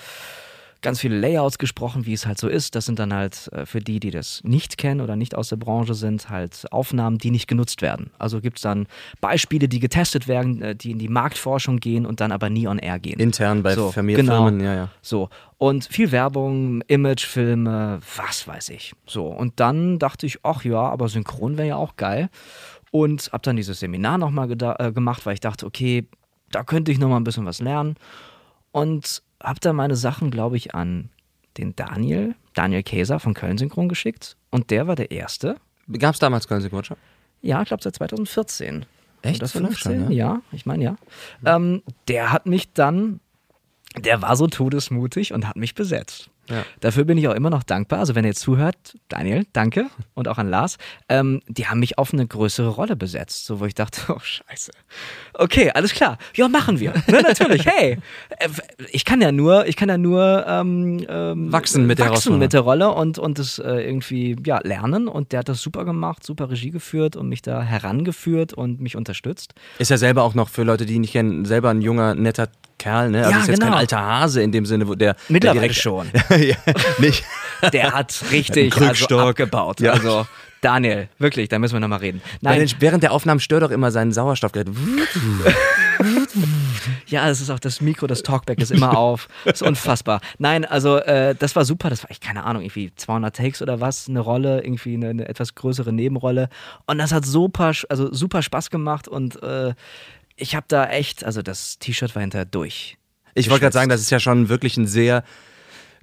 ganz 0.85 0.99
viele 1.01 1.19
Layouts 1.19 1.57
gesprochen, 1.57 2.05
wie 2.05 2.13
es 2.13 2.27
halt 2.27 2.37
so 2.37 2.47
ist. 2.47 2.75
Das 2.75 2.85
sind 2.85 2.99
dann 2.99 3.11
halt 3.11 3.49
äh, 3.51 3.65
für 3.65 3.79
die, 3.79 3.99
die 3.99 4.11
das 4.11 4.41
nicht 4.43 4.77
kennen 4.77 5.01
oder 5.01 5.15
nicht 5.15 5.33
aus 5.33 5.49
der 5.49 5.55
Branche 5.55 5.95
sind, 5.95 6.29
halt 6.29 6.71
Aufnahmen, 6.71 7.17
die 7.17 7.31
nicht 7.31 7.47
genutzt 7.47 7.81
werden. 7.81 8.11
Also 8.19 8.39
gibt 8.39 8.59
es 8.59 8.61
dann 8.61 8.85
Beispiele, 9.19 9.67
die 9.67 9.79
getestet 9.79 10.27
werden, 10.27 10.61
äh, 10.61 10.75
die 10.75 10.91
in 10.91 10.99
die 10.99 11.09
Marktforschung 11.09 11.77
gehen 11.77 12.05
und 12.05 12.21
dann 12.21 12.31
aber 12.31 12.51
nie 12.51 12.67
on 12.67 12.77
air 12.77 12.99
gehen. 12.99 13.19
Intern 13.19 13.63
bei 13.63 13.73
So, 13.73 13.91
Familienfirmen, 13.91 14.59
genau. 14.59 14.71
ja, 14.71 14.77
ja. 14.77 14.89
So. 15.01 15.29
Und 15.57 15.85
viel 15.85 16.11
Werbung, 16.11 16.81
Imagefilme, 16.87 17.99
was 18.15 18.47
weiß 18.47 18.69
ich. 18.69 18.93
So. 19.07 19.25
Und 19.25 19.59
dann 19.59 19.97
dachte 19.97 20.27
ich, 20.27 20.37
ach 20.43 20.63
ja, 20.63 20.81
aber 20.81 21.09
synchron 21.09 21.57
wäre 21.57 21.69
ja 21.69 21.75
auch 21.77 21.95
geil. 21.95 22.29
Und 22.91 23.31
habe 23.33 23.41
dann 23.41 23.55
dieses 23.55 23.79
Seminar 23.79 24.19
nochmal 24.19 24.51
äh, 24.51 24.91
gemacht, 24.91 25.25
weil 25.25 25.33
ich 25.33 25.39
dachte, 25.39 25.65
okay, 25.65 26.07
da 26.51 26.63
könnte 26.63 26.91
ich 26.91 26.99
nochmal 26.99 27.19
ein 27.19 27.23
bisschen 27.23 27.47
was 27.47 27.59
lernen. 27.59 27.95
Und 28.71 29.23
habe 29.45 29.59
dann 29.59 29.75
meine 29.75 29.95
Sachen, 29.95 30.31
glaube 30.31 30.57
ich, 30.57 30.75
an 30.75 31.09
den 31.57 31.75
Daniel, 31.75 32.35
Daniel 32.53 32.83
Käser 32.83 33.19
von 33.19 33.33
Köln 33.33 33.57
Synchron 33.57 33.87
geschickt. 33.87 34.35
Und 34.49 34.71
der 34.71 34.87
war 34.87 34.95
der 34.95 35.11
Erste. 35.11 35.57
Gab 35.99 36.13
es 36.15 36.19
damals 36.19 36.47
Köln 36.47 36.61
Synchronschau? 36.61 36.95
Ja, 37.41 37.61
ich 37.61 37.67
glaube 37.67 37.83
seit 37.83 37.95
2014. 37.95 38.85
Echt? 39.21 39.39
Oder 39.39 39.47
So 39.47 39.59
lange 39.59 39.75
15? 39.75 40.01
schon, 40.03 40.11
ja? 40.11 40.41
ich 40.51 40.65
meine 40.65 40.83
ja. 40.83 40.95
Ähm, 41.45 41.81
der 42.07 42.31
hat 42.31 42.45
mich 42.45 42.73
dann, 42.73 43.19
der 43.97 44.21
war 44.21 44.35
so 44.35 44.47
todesmutig 44.47 45.33
und 45.33 45.47
hat 45.47 45.55
mich 45.55 45.75
besetzt. 45.75 46.29
Ja. 46.49 46.63
Dafür 46.79 47.05
bin 47.05 47.17
ich 47.17 47.27
auch 47.27 47.33
immer 47.33 47.49
noch 47.49 47.63
dankbar. 47.63 47.99
Also 47.99 48.15
wenn 48.15 48.25
ihr 48.25 48.35
zuhört, 48.35 48.97
Daniel, 49.09 49.45
danke 49.53 49.87
und 50.13 50.27
auch 50.27 50.37
an 50.37 50.49
Lars. 50.49 50.77
Ähm, 51.09 51.41
die 51.47 51.67
haben 51.67 51.79
mich 51.79 51.97
auf 51.97 52.13
eine 52.13 52.25
größere 52.27 52.69
Rolle 52.69 52.95
besetzt, 52.95 53.45
so 53.45 53.59
wo 53.59 53.65
ich 53.65 53.73
dachte, 53.73 54.01
oh 54.09 54.19
Scheiße. 54.19 54.71
Okay, 55.33 55.71
alles 55.71 55.93
klar. 55.93 56.17
Ja, 56.35 56.47
machen 56.47 56.79
wir. 56.79 56.93
Ne, 57.07 57.21
natürlich. 57.21 57.65
Hey, 57.75 57.97
äh, 58.37 58.47
ich 58.91 59.05
kann 59.05 59.21
ja 59.21 59.31
nur, 59.31 59.65
ich 59.65 59.75
kann 59.75 59.89
ja 59.89 59.97
nur 59.97 60.45
ähm, 60.47 61.03
ähm, 61.09 61.51
Wachsen 61.51 61.87
mit 61.87 61.97
der 61.97 62.11
wachsen 62.11 62.37
mit 62.37 62.53
der 62.53 62.61
Rolle 62.61 62.91
und 62.91 63.17
und 63.17 63.39
das 63.39 63.57
äh, 63.57 63.81
irgendwie 63.81 64.35
ja 64.45 64.59
lernen. 64.63 65.07
Und 65.07 65.31
der 65.31 65.39
hat 65.39 65.49
das 65.49 65.61
super 65.61 65.83
gemacht, 65.83 66.23
super 66.23 66.49
Regie 66.49 66.69
geführt 66.69 67.15
und 67.15 67.27
mich 67.27 67.41
da 67.41 67.63
herangeführt 67.63 68.53
und 68.53 68.81
mich 68.81 68.95
unterstützt. 68.95 69.55
Ist 69.79 69.89
ja 69.89 69.97
selber 69.97 70.23
auch 70.23 70.35
noch 70.35 70.49
für 70.49 70.63
Leute, 70.63 70.85
die 70.85 70.93
ihn 70.93 71.01
nicht 71.01 71.13
kennen, 71.13 71.45
selber 71.45 71.69
ein 71.69 71.81
junger, 71.81 72.13
netter 72.13 72.49
Kerl, 72.85 73.09
ne? 73.09 73.25
Also 73.25 73.31
Ja, 73.31 73.39
ist 73.39 73.47
jetzt 73.47 73.59
kein 73.61 73.69
genau. 73.69 73.79
alter 73.79 73.99
Hase 73.99 74.43
in 74.43 74.51
dem 74.51 74.67
Sinne, 74.67 74.87
wo 74.87 74.93
der, 74.93 75.15
Mittlerweile 75.27 75.59
der 75.59 75.69
direkt 75.69 75.81
schon. 75.81 76.07
ja, 76.29 76.55
nicht. 76.99 77.23
Der 77.73 77.93
hat 77.93 78.23
richtig 78.31 78.79
also 78.79 79.17
abgebaut. 79.17 79.79
Ja. 79.79 79.93
Also 79.93 80.27
Daniel, 80.61 81.07
wirklich, 81.17 81.47
da 81.47 81.57
müssen 81.57 81.73
wir 81.73 81.79
nochmal 81.79 81.99
reden. 81.99 82.21
Nein, 82.41 82.69
während 82.79 83.01
der 83.01 83.11
Aufnahmen 83.11 83.39
stört 83.39 83.63
doch 83.63 83.71
immer 83.71 83.91
sein 83.91 84.11
Sauerstoffgerät. 84.11 84.67
ja, 87.07 87.29
es 87.29 87.39
ist 87.39 87.49
auch 87.49 87.59
das 87.59 87.81
Mikro, 87.81 88.07
das 88.07 88.23
Talkback 88.23 88.59
ist 88.59 88.71
immer 88.71 88.97
auf. 88.97 89.27
ist 89.45 89.61
unfassbar. 89.61 90.21
Nein, 90.37 90.65
also 90.65 90.97
äh, 90.97 91.35
das 91.35 91.55
war 91.55 91.65
super. 91.65 91.89
Das 91.89 92.03
war, 92.03 92.11
ich 92.11 92.19
keine 92.19 92.43
Ahnung, 92.43 92.63
irgendwie 92.63 92.91
200 92.95 93.35
Takes 93.35 93.61
oder 93.61 93.79
was, 93.79 94.09
eine 94.09 94.19
Rolle, 94.19 94.63
irgendwie 94.63 94.95
eine, 94.95 95.09
eine 95.09 95.27
etwas 95.27 95.55
größere 95.55 95.93
Nebenrolle. 95.93 96.49
Und 96.87 96.97
das 96.97 97.13
hat 97.13 97.25
super, 97.25 97.71
also 97.89 98.11
super 98.11 98.41
Spaß 98.41 98.69
gemacht 98.69 99.07
und 99.07 99.41
äh, 99.43 99.73
ich 100.35 100.55
habe 100.55 100.65
da 100.67 100.89
echt, 100.89 101.23
also 101.23 101.41
das 101.41 101.79
T-Shirt 101.79 102.15
war 102.15 102.21
hinterher 102.21 102.45
durch. 102.45 102.97
Ich 103.33 103.49
wollte 103.49 103.61
gerade 103.61 103.73
sagen, 103.73 103.89
das 103.89 104.01
ist 104.01 104.09
ja 104.09 104.19
schon 104.19 104.49
wirklich 104.49 104.77
ein 104.77 104.87
sehr, 104.87 105.23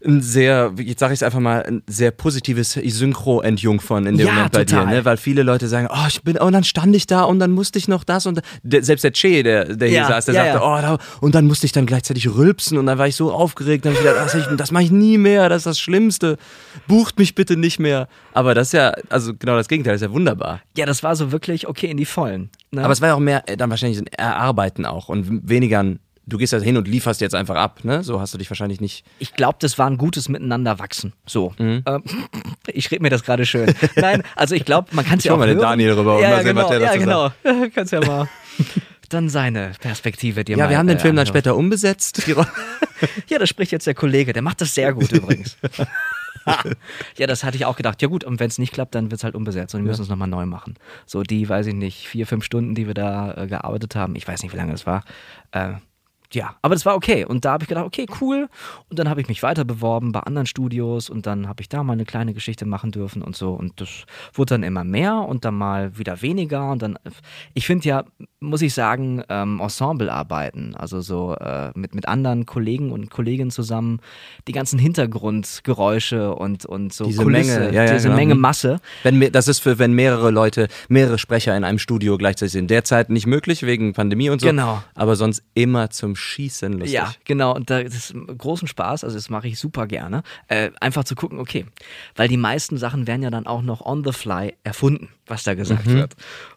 ein 0.04 0.20
sehr, 0.22 0.72
jetzt 0.78 1.00
sage 1.00 1.14
ich 1.14 1.18
es 1.18 1.22
einfach 1.22 1.38
mal, 1.40 1.62
ein 1.64 1.82
sehr 1.86 2.10
positives 2.10 2.72
Synchro-Entjungfern 2.72 4.06
in 4.06 4.16
dem 4.16 4.26
Ja, 4.26 4.32
Moment 4.32 4.52
bei 4.52 4.64
total. 4.64 4.86
dir, 4.86 4.92
ne? 4.96 5.04
Weil 5.04 5.16
viele 5.16 5.42
Leute 5.42 5.68
sagen, 5.68 5.88
oh, 5.90 6.06
ich 6.08 6.22
bin, 6.22 6.36
und 6.38 6.52
dann 6.52 6.64
stand 6.64 6.94
ich 6.96 7.06
da 7.06 7.22
und 7.22 7.38
dann 7.38 7.52
musste 7.52 7.78
ich 7.78 7.88
noch 7.88 8.04
das 8.04 8.26
und 8.26 8.40
der, 8.62 8.82
selbst 8.82 9.04
der 9.04 9.12
Che, 9.12 9.42
der, 9.42 9.64
der 9.76 9.88
hier 9.88 9.98
Ja, 9.98 10.08
saß, 10.08 10.26
der 10.26 10.34
ja, 10.34 10.44
sagte, 10.52 10.66
oh, 10.66 10.78
da, 10.80 10.98
und 11.20 11.34
dann 11.34 11.46
musste 11.46 11.66
ich 11.66 11.72
dann 11.72 11.86
gleichzeitig 11.86 12.28
rülpsen 12.34 12.78
und 12.78 12.86
dann 12.86 12.98
war 12.98 13.06
ich 13.06 13.16
so 13.16 13.32
aufgeregt, 13.32 13.84
dann 13.84 13.92
hab 13.94 14.00
ich 14.00 14.06
gedacht, 14.06 14.24
das, 14.24 14.34
ich, 14.34 14.56
das 14.56 14.72
mache 14.72 14.84
ich 14.84 14.90
nie 14.90 15.18
mehr, 15.18 15.48
das 15.48 15.58
ist 15.58 15.66
das 15.66 15.78
Schlimmste, 15.78 16.36
bucht 16.88 17.18
mich 17.18 17.34
bitte 17.34 17.56
nicht 17.56 17.78
mehr. 17.78 18.08
Aber 18.32 18.54
das 18.54 18.68
ist 18.68 18.72
ja, 18.72 18.94
also 19.08 19.32
genau 19.34 19.56
das 19.56 19.68
Gegenteil, 19.68 19.94
das 19.94 20.02
ist 20.02 20.08
ja 20.08 20.12
wunderbar. 20.12 20.60
Ja, 20.76 20.86
das 20.86 21.02
war 21.02 21.14
so 21.16 21.32
wirklich 21.32 21.68
okay 21.68 21.86
in 21.90 21.96
die 21.96 22.06
Vollen. 22.06 22.50
Ne? 22.70 22.82
Aber 22.82 22.92
es 22.92 23.00
war 23.00 23.08
ja 23.08 23.14
auch 23.14 23.20
mehr 23.20 23.48
äh, 23.48 23.56
dann 23.56 23.70
wahrscheinlich 23.70 23.98
ein 23.98 24.06
Erarbeiten 24.06 24.86
auch 24.86 25.08
und 25.08 25.48
weniger 25.48 25.80
ein, 25.80 25.98
du 26.26 26.38
gehst 26.38 26.52
da 26.52 26.58
hin 26.58 26.76
und 26.76 26.88
lieferst 26.88 27.20
jetzt 27.20 27.34
einfach 27.34 27.56
ab, 27.56 27.84
ne? 27.84 28.02
So 28.02 28.20
hast 28.20 28.34
du 28.34 28.38
dich 28.38 28.50
wahrscheinlich 28.50 28.80
nicht. 28.80 29.04
ich 29.18 29.34
glaube, 29.34 29.58
das 29.60 29.78
war 29.78 29.88
ein 29.88 29.98
gutes 29.98 30.28
Miteinander 30.28 30.78
wachsen. 30.78 31.12
So. 31.26 31.54
Mhm. 31.58 31.82
Ähm, 31.86 32.02
ich 32.66 32.90
rede 32.90 33.02
mir 33.02 33.10
das 33.10 33.24
gerade 33.24 33.46
schön. 33.46 33.74
Nein, 33.96 34.22
also 34.36 34.54
ich 34.54 34.64
glaube, 34.64 34.88
man 34.92 35.04
kann 35.04 35.18
es 35.18 35.24
ja 35.24 35.30
Schau 35.30 35.34
auch 35.34 35.38
mal 35.38 35.46
den 35.46 35.56
hören. 35.56 35.70
Daniel 35.70 35.92
rüber 35.92 36.16
und 36.16 36.22
ja, 36.22 36.30
mal 36.30 36.36
ja, 36.36 36.42
sehen, 36.42 36.56
was 36.56 36.68
genau, 36.68 36.78
der 36.78 36.80
dazu 36.80 37.44
ja, 37.44 37.52
genau. 37.52 37.70
Kannst 37.74 37.92
ja 37.92 38.00
mal 38.00 38.28
dann 39.12 39.28
seine 39.28 39.72
Perspektive 39.80 40.44
dir 40.44 40.56
Ja, 40.56 40.64
mal, 40.64 40.70
wir 40.70 40.78
haben 40.78 40.86
den 40.86 40.96
äh, 40.96 41.00
Film 41.00 41.16
dann 41.16 41.26
später 41.26 41.56
umbesetzt. 41.56 42.22
Ja, 43.26 43.40
das 43.40 43.48
spricht 43.48 43.72
jetzt 43.72 43.88
der 43.88 43.94
Kollege. 43.94 44.32
Der 44.32 44.42
macht 44.42 44.60
das 44.60 44.76
sehr 44.76 44.92
gut 44.92 45.10
übrigens. 45.10 45.56
ja, 47.16 47.26
das 47.26 47.42
hatte 47.42 47.56
ich 47.56 47.64
auch 47.64 47.74
gedacht. 47.74 48.00
Ja 48.00 48.06
gut, 48.06 48.22
und 48.22 48.38
wenn 48.38 48.46
es 48.46 48.58
nicht 48.58 48.72
klappt, 48.72 48.94
dann 48.94 49.10
wird 49.10 49.18
es 49.18 49.24
halt 49.24 49.34
umbesetzt 49.34 49.74
und 49.74 49.82
wir 49.82 49.88
müssen 49.88 50.02
es 50.02 50.08
nochmal 50.08 50.28
neu 50.28 50.46
machen. 50.46 50.74
So 51.04 51.24
die, 51.24 51.48
weiß 51.48 51.66
ich 51.66 51.74
nicht, 51.74 52.06
vier, 52.06 52.28
fünf 52.28 52.44
Stunden, 52.44 52.76
die 52.76 52.86
wir 52.86 52.94
da 52.94 53.34
äh, 53.34 53.48
gearbeitet 53.48 53.96
haben. 53.96 54.14
Ich 54.14 54.28
weiß 54.28 54.44
nicht, 54.44 54.52
wie 54.52 54.56
lange 54.56 54.70
das 54.70 54.86
war. 54.86 55.02
Äh, 55.50 55.72
ja, 56.32 56.56
aber 56.62 56.74
das 56.74 56.86
war 56.86 56.94
okay. 56.94 57.24
Und 57.24 57.44
da 57.44 57.52
habe 57.52 57.64
ich 57.64 57.68
gedacht, 57.68 57.86
okay, 57.86 58.06
cool. 58.20 58.48
Und 58.88 58.98
dann 58.98 59.08
habe 59.08 59.20
ich 59.20 59.28
mich 59.28 59.42
weiter 59.42 59.64
beworben 59.64 60.12
bei 60.12 60.20
anderen 60.20 60.46
Studios 60.46 61.10
und 61.10 61.26
dann 61.26 61.48
habe 61.48 61.60
ich 61.60 61.68
da 61.68 61.82
mal 61.82 61.94
eine 61.94 62.04
kleine 62.04 62.34
Geschichte 62.34 62.66
machen 62.66 62.90
dürfen 62.90 63.22
und 63.22 63.36
so. 63.36 63.52
Und 63.52 63.80
das 63.80 64.04
wurde 64.32 64.54
dann 64.54 64.62
immer 64.62 64.84
mehr 64.84 65.14
und 65.16 65.44
dann 65.44 65.54
mal 65.54 65.98
wieder 65.98 66.22
weniger. 66.22 66.70
Und 66.70 66.82
dann, 66.82 66.98
ich 67.54 67.66
finde 67.66 67.88
ja, 67.88 68.04
muss 68.40 68.62
ich 68.62 68.74
sagen, 68.74 69.22
ähm, 69.28 69.60
Ensemble 69.60 70.12
arbeiten, 70.12 70.74
also 70.74 71.00
so 71.00 71.34
äh, 71.36 71.70
mit, 71.74 71.94
mit 71.94 72.08
anderen 72.08 72.46
Kollegen 72.46 72.90
und 72.92 73.10
Kolleginnen 73.10 73.50
zusammen, 73.50 74.00
die 74.48 74.52
ganzen 74.52 74.78
Hintergrundgeräusche 74.78 76.34
und, 76.34 76.66
und 76.66 76.92
so 76.92 77.04
Diese 77.04 77.22
Kulisse, 77.22 77.60
Menge, 77.60 77.74
ja, 77.74 77.84
ja, 77.84 77.92
diese 77.92 78.08
genau. 78.08 78.16
Menge 78.16 78.34
Mhm. 78.34 78.40
Masse. 78.40 78.80
wenn, 79.02 79.32
das 79.32 79.48
ist 79.48 79.60
für, 79.60 79.78
wenn 79.78 79.92
mehrere 79.92 80.30
Leute, 80.30 80.68
mehrere 80.88 81.18
Sprecher 81.18 81.56
in 81.56 81.64
einem 81.64 81.78
Studio 81.78 82.18
gleichzeitig 82.18 82.52
sind. 82.52 82.70
Derzeit 82.70 83.10
nicht 83.10 83.26
möglich 83.26 83.62
wegen 83.62 83.92
Pandemie 83.92 84.30
und 84.30 84.40
so. 84.40 84.46
Genau. 84.48 84.82
Aber 84.94 85.16
sonst 85.16 85.42
immer 85.54 85.90
zum 85.90 86.16
Schießen 86.22 86.72
lustig. 86.74 86.92
Ja, 86.92 87.12
genau. 87.24 87.54
Und 87.54 87.68
da 87.70 87.82
das 87.82 87.94
ist 87.94 88.14
großen 88.38 88.68
Spaß, 88.68 89.04
also 89.04 89.16
das 89.16 89.28
mache 89.28 89.48
ich 89.48 89.58
super 89.58 89.86
gerne. 89.86 90.22
Äh, 90.48 90.70
einfach 90.80 91.04
zu 91.04 91.14
gucken, 91.14 91.38
okay. 91.38 91.66
Weil 92.16 92.28
die 92.28 92.36
meisten 92.36 92.78
Sachen 92.78 93.06
werden 93.06 93.22
ja 93.22 93.30
dann 93.30 93.46
auch 93.46 93.62
noch 93.62 93.84
on 93.84 94.04
the 94.04 94.12
fly 94.12 94.54
erfunden, 94.64 95.08
was 95.26 95.42
da 95.42 95.54
gesagt 95.54 95.86
wird. 95.86 96.14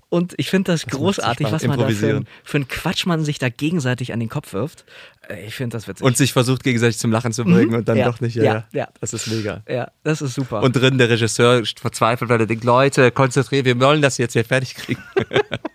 Und 0.09 0.33
ich 0.37 0.49
finde 0.49 0.71
das, 0.71 0.85
großartig, 0.85 1.47
Spaß, 1.47 1.63
was 1.63 1.67
man 1.67 1.79
da 1.79 1.89
für, 1.89 2.23
für 2.43 2.57
einen 2.57 2.67
Quatsch 2.67 3.05
man 3.05 3.25
sich 3.25 3.39
da 3.39 3.49
gegenseitig 3.49 4.13
an 4.13 4.19
den 4.19 4.29
Kopf 4.29 4.53
wirft. 4.53 4.85
Äh, 5.27 5.47
Ich 5.47 5.55
finde 5.55 5.75
das 5.75 5.87
witzig. 5.87 6.05
Und 6.05 6.15
sich 6.15 6.31
versucht 6.31 6.63
gegenseitig 6.63 6.99
zum 6.99 7.11
Lachen 7.11 7.33
zu 7.33 7.43
bringen 7.43 7.73
und 7.73 7.87
dann 7.89 7.95
Mhm. 7.95 7.99
Ja, 8.01 8.11
doch 8.11 8.21
nicht. 8.21 8.35
Ja, 8.35 8.43
ja, 8.43 8.53
ja. 8.53 8.65
ja. 8.71 8.87
Das 9.01 9.13
ist 9.13 9.27
mega. 9.27 9.63
ja, 9.67 9.91
das 10.03 10.21
ist 10.21 10.35
super. 10.35 10.61
Und 10.61 10.75
drin 10.75 10.97
der 10.99 11.09
Regisseur 11.09 11.63
verzweifelt, 11.81 12.29
weil 12.29 12.39
er 12.39 12.45
denkt, 12.45 12.63
Leute, 12.63 13.11
konzentriert, 13.11 13.65
wir 13.65 13.77
wollen 13.79 14.01
das 14.01 14.17
jetzt 14.17 14.33
hier 14.33 14.45
fertig 14.45 14.75
kriegen. 14.75 15.01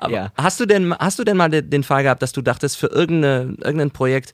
Aber 0.00 0.12
Ja. 0.12 0.32
hast, 0.36 0.60
du 0.60 0.66
denn, 0.66 0.94
hast 0.98 1.18
du 1.18 1.24
denn 1.24 1.36
mal 1.36 1.48
den, 1.48 1.82
Fall 1.82 2.02
gehabt, 2.02 2.22
dass 2.22 2.32
du 2.32 2.42
dachtest, 2.42 2.76
für 2.76 2.88
irgendeine, 2.88 3.54
irgendein 3.62 3.90
Projekt, 3.90 4.32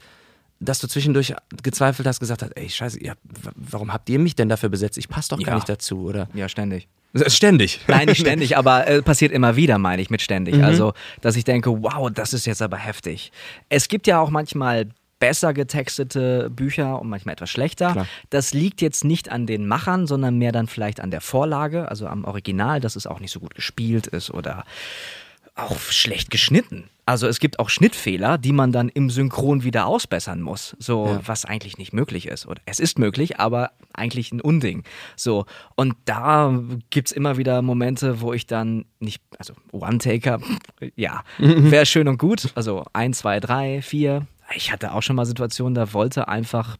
dass 0.61 0.79
du 0.79 0.87
zwischendurch 0.87 1.35
gezweifelt 1.63 2.07
hast, 2.07 2.21
gesagt 2.21 2.43
hast, 2.43 2.53
ey, 2.57 2.69
scheiße, 2.71 3.03
ja, 3.05 3.15
warum 3.57 3.93
habt 3.93 4.09
ihr 4.11 4.19
mich 4.19 4.37
denn 4.37 4.49
dafür 4.49 4.69
besetzt? 4.69 4.97
Ich 4.99 5.09
passe 5.09 5.31
doch 5.31 5.39
gar 5.39 5.49
Ja. 5.49 5.55
nicht 5.57 5.69
dazu, 5.69 6.03
oder? 6.05 6.29
ja, 6.35 6.49
ständig. 6.49 6.89
Ständig. 7.27 7.81
Nein, 7.89 8.07
nicht 8.09 8.21
ständig, 8.27 8.57
aber 8.57 8.87
äh, 8.87 9.03
passiert 9.03 9.33
immer 9.33 9.57
wieder, 9.57 9.77
meine 9.79 10.01
ich, 10.01 10.09
mit 10.09 10.23
ständig. 10.23 10.55
Mhm. 10.57 10.65
Also, 10.65 10.95
dass 11.21 11.37
ich 11.37 11.45
denke, 11.45 11.83
wow, 11.83 12.11
das 12.11 12.33
ist 12.33 12.47
jetzt 12.47 12.63
aber 12.63 12.79
heftig. 12.79 13.33
Es 13.69 13.89
gibt 13.89 14.07
ja 14.07 14.19
auch 14.21 14.31
manchmal 14.31 14.87
besser 15.23 15.55
getextete 15.55 16.51
Bücher 16.51 17.01
und 17.01 17.09
manchmal 17.09 17.35
etwas 17.35 17.49
schlechter. 17.49 17.93
Klar. 17.93 18.07
Das 18.31 18.53
liegt 18.55 18.81
jetzt 18.83 19.05
nicht 19.05 19.31
an 19.31 19.47
den 19.47 19.69
Machern, 19.69 20.09
sondern 20.09 20.37
mehr 20.37 20.51
dann 20.51 20.67
vielleicht 20.67 21.01
an 21.01 21.13
der 21.13 21.21
Vorlage, 21.21 21.89
also 21.89 22.09
am 22.09 22.25
Original, 22.25 22.81
dass 22.81 22.97
es 22.97 23.07
auch 23.07 23.21
nicht 23.21 23.31
so 23.31 23.39
gut 23.39 23.55
gespielt 23.55 24.09
ist 24.09 24.33
oder 24.33 24.65
auch 25.55 25.79
schlecht 25.79 26.31
geschnitten. 26.31 26.89
Also 27.07 27.29
es 27.29 27.39
gibt 27.39 27.61
auch 27.61 27.69
Schnittfehler, 27.69 28.37
die 28.37 28.53
man 28.53 28.73
dann 28.73 28.89
im 28.89 29.11
Synchron 29.11 29.63
wieder 29.63 29.87
ausbessern 29.87 30.41
muss. 30.41 30.75
So, 30.81 31.07
Ja. 31.07 31.21
was 31.25 31.45
eigentlich 31.45 31.79
nicht 31.79 31.93
möglich 31.93 32.27
ist. 32.27 32.47
Oder 32.47 32.61
es 32.67 32.81
ist 32.81 32.99
möglich, 32.99 33.39
aber 33.39 33.71
eigentlich 33.93 34.33
ein 34.33 34.41
Unding. 34.41 34.83
So. 35.15 35.45
Und 35.77 35.95
da 36.05 36.59
gibt 36.91 37.09
es 37.09 37.13
immer 37.13 37.37
wieder 37.37 37.63
Momente, 37.63 38.21
wo 38.23 38.33
ich 38.33 38.47
dann 38.49 38.87
nicht, 38.99 39.23
also 39.39 39.53
One-Taker, 39.71 40.41
ja, 40.97 41.23
wäre 41.39 41.87
schön 41.87 42.09
und 42.09 42.19
gut. 42.19 42.49
Also 42.57 42.83
ein, 42.93 43.13
zwei, 43.13 43.39
drei, 43.39 43.83
vier. 43.83 44.27
Ich 44.55 44.73
hatte 44.73 44.93
auch 44.93 45.03
schon 45.03 45.17
mal 45.17 45.27
Situationen, 45.27 45.75
da 45.75 45.93
wollte 45.93 46.29
einfach 46.29 46.77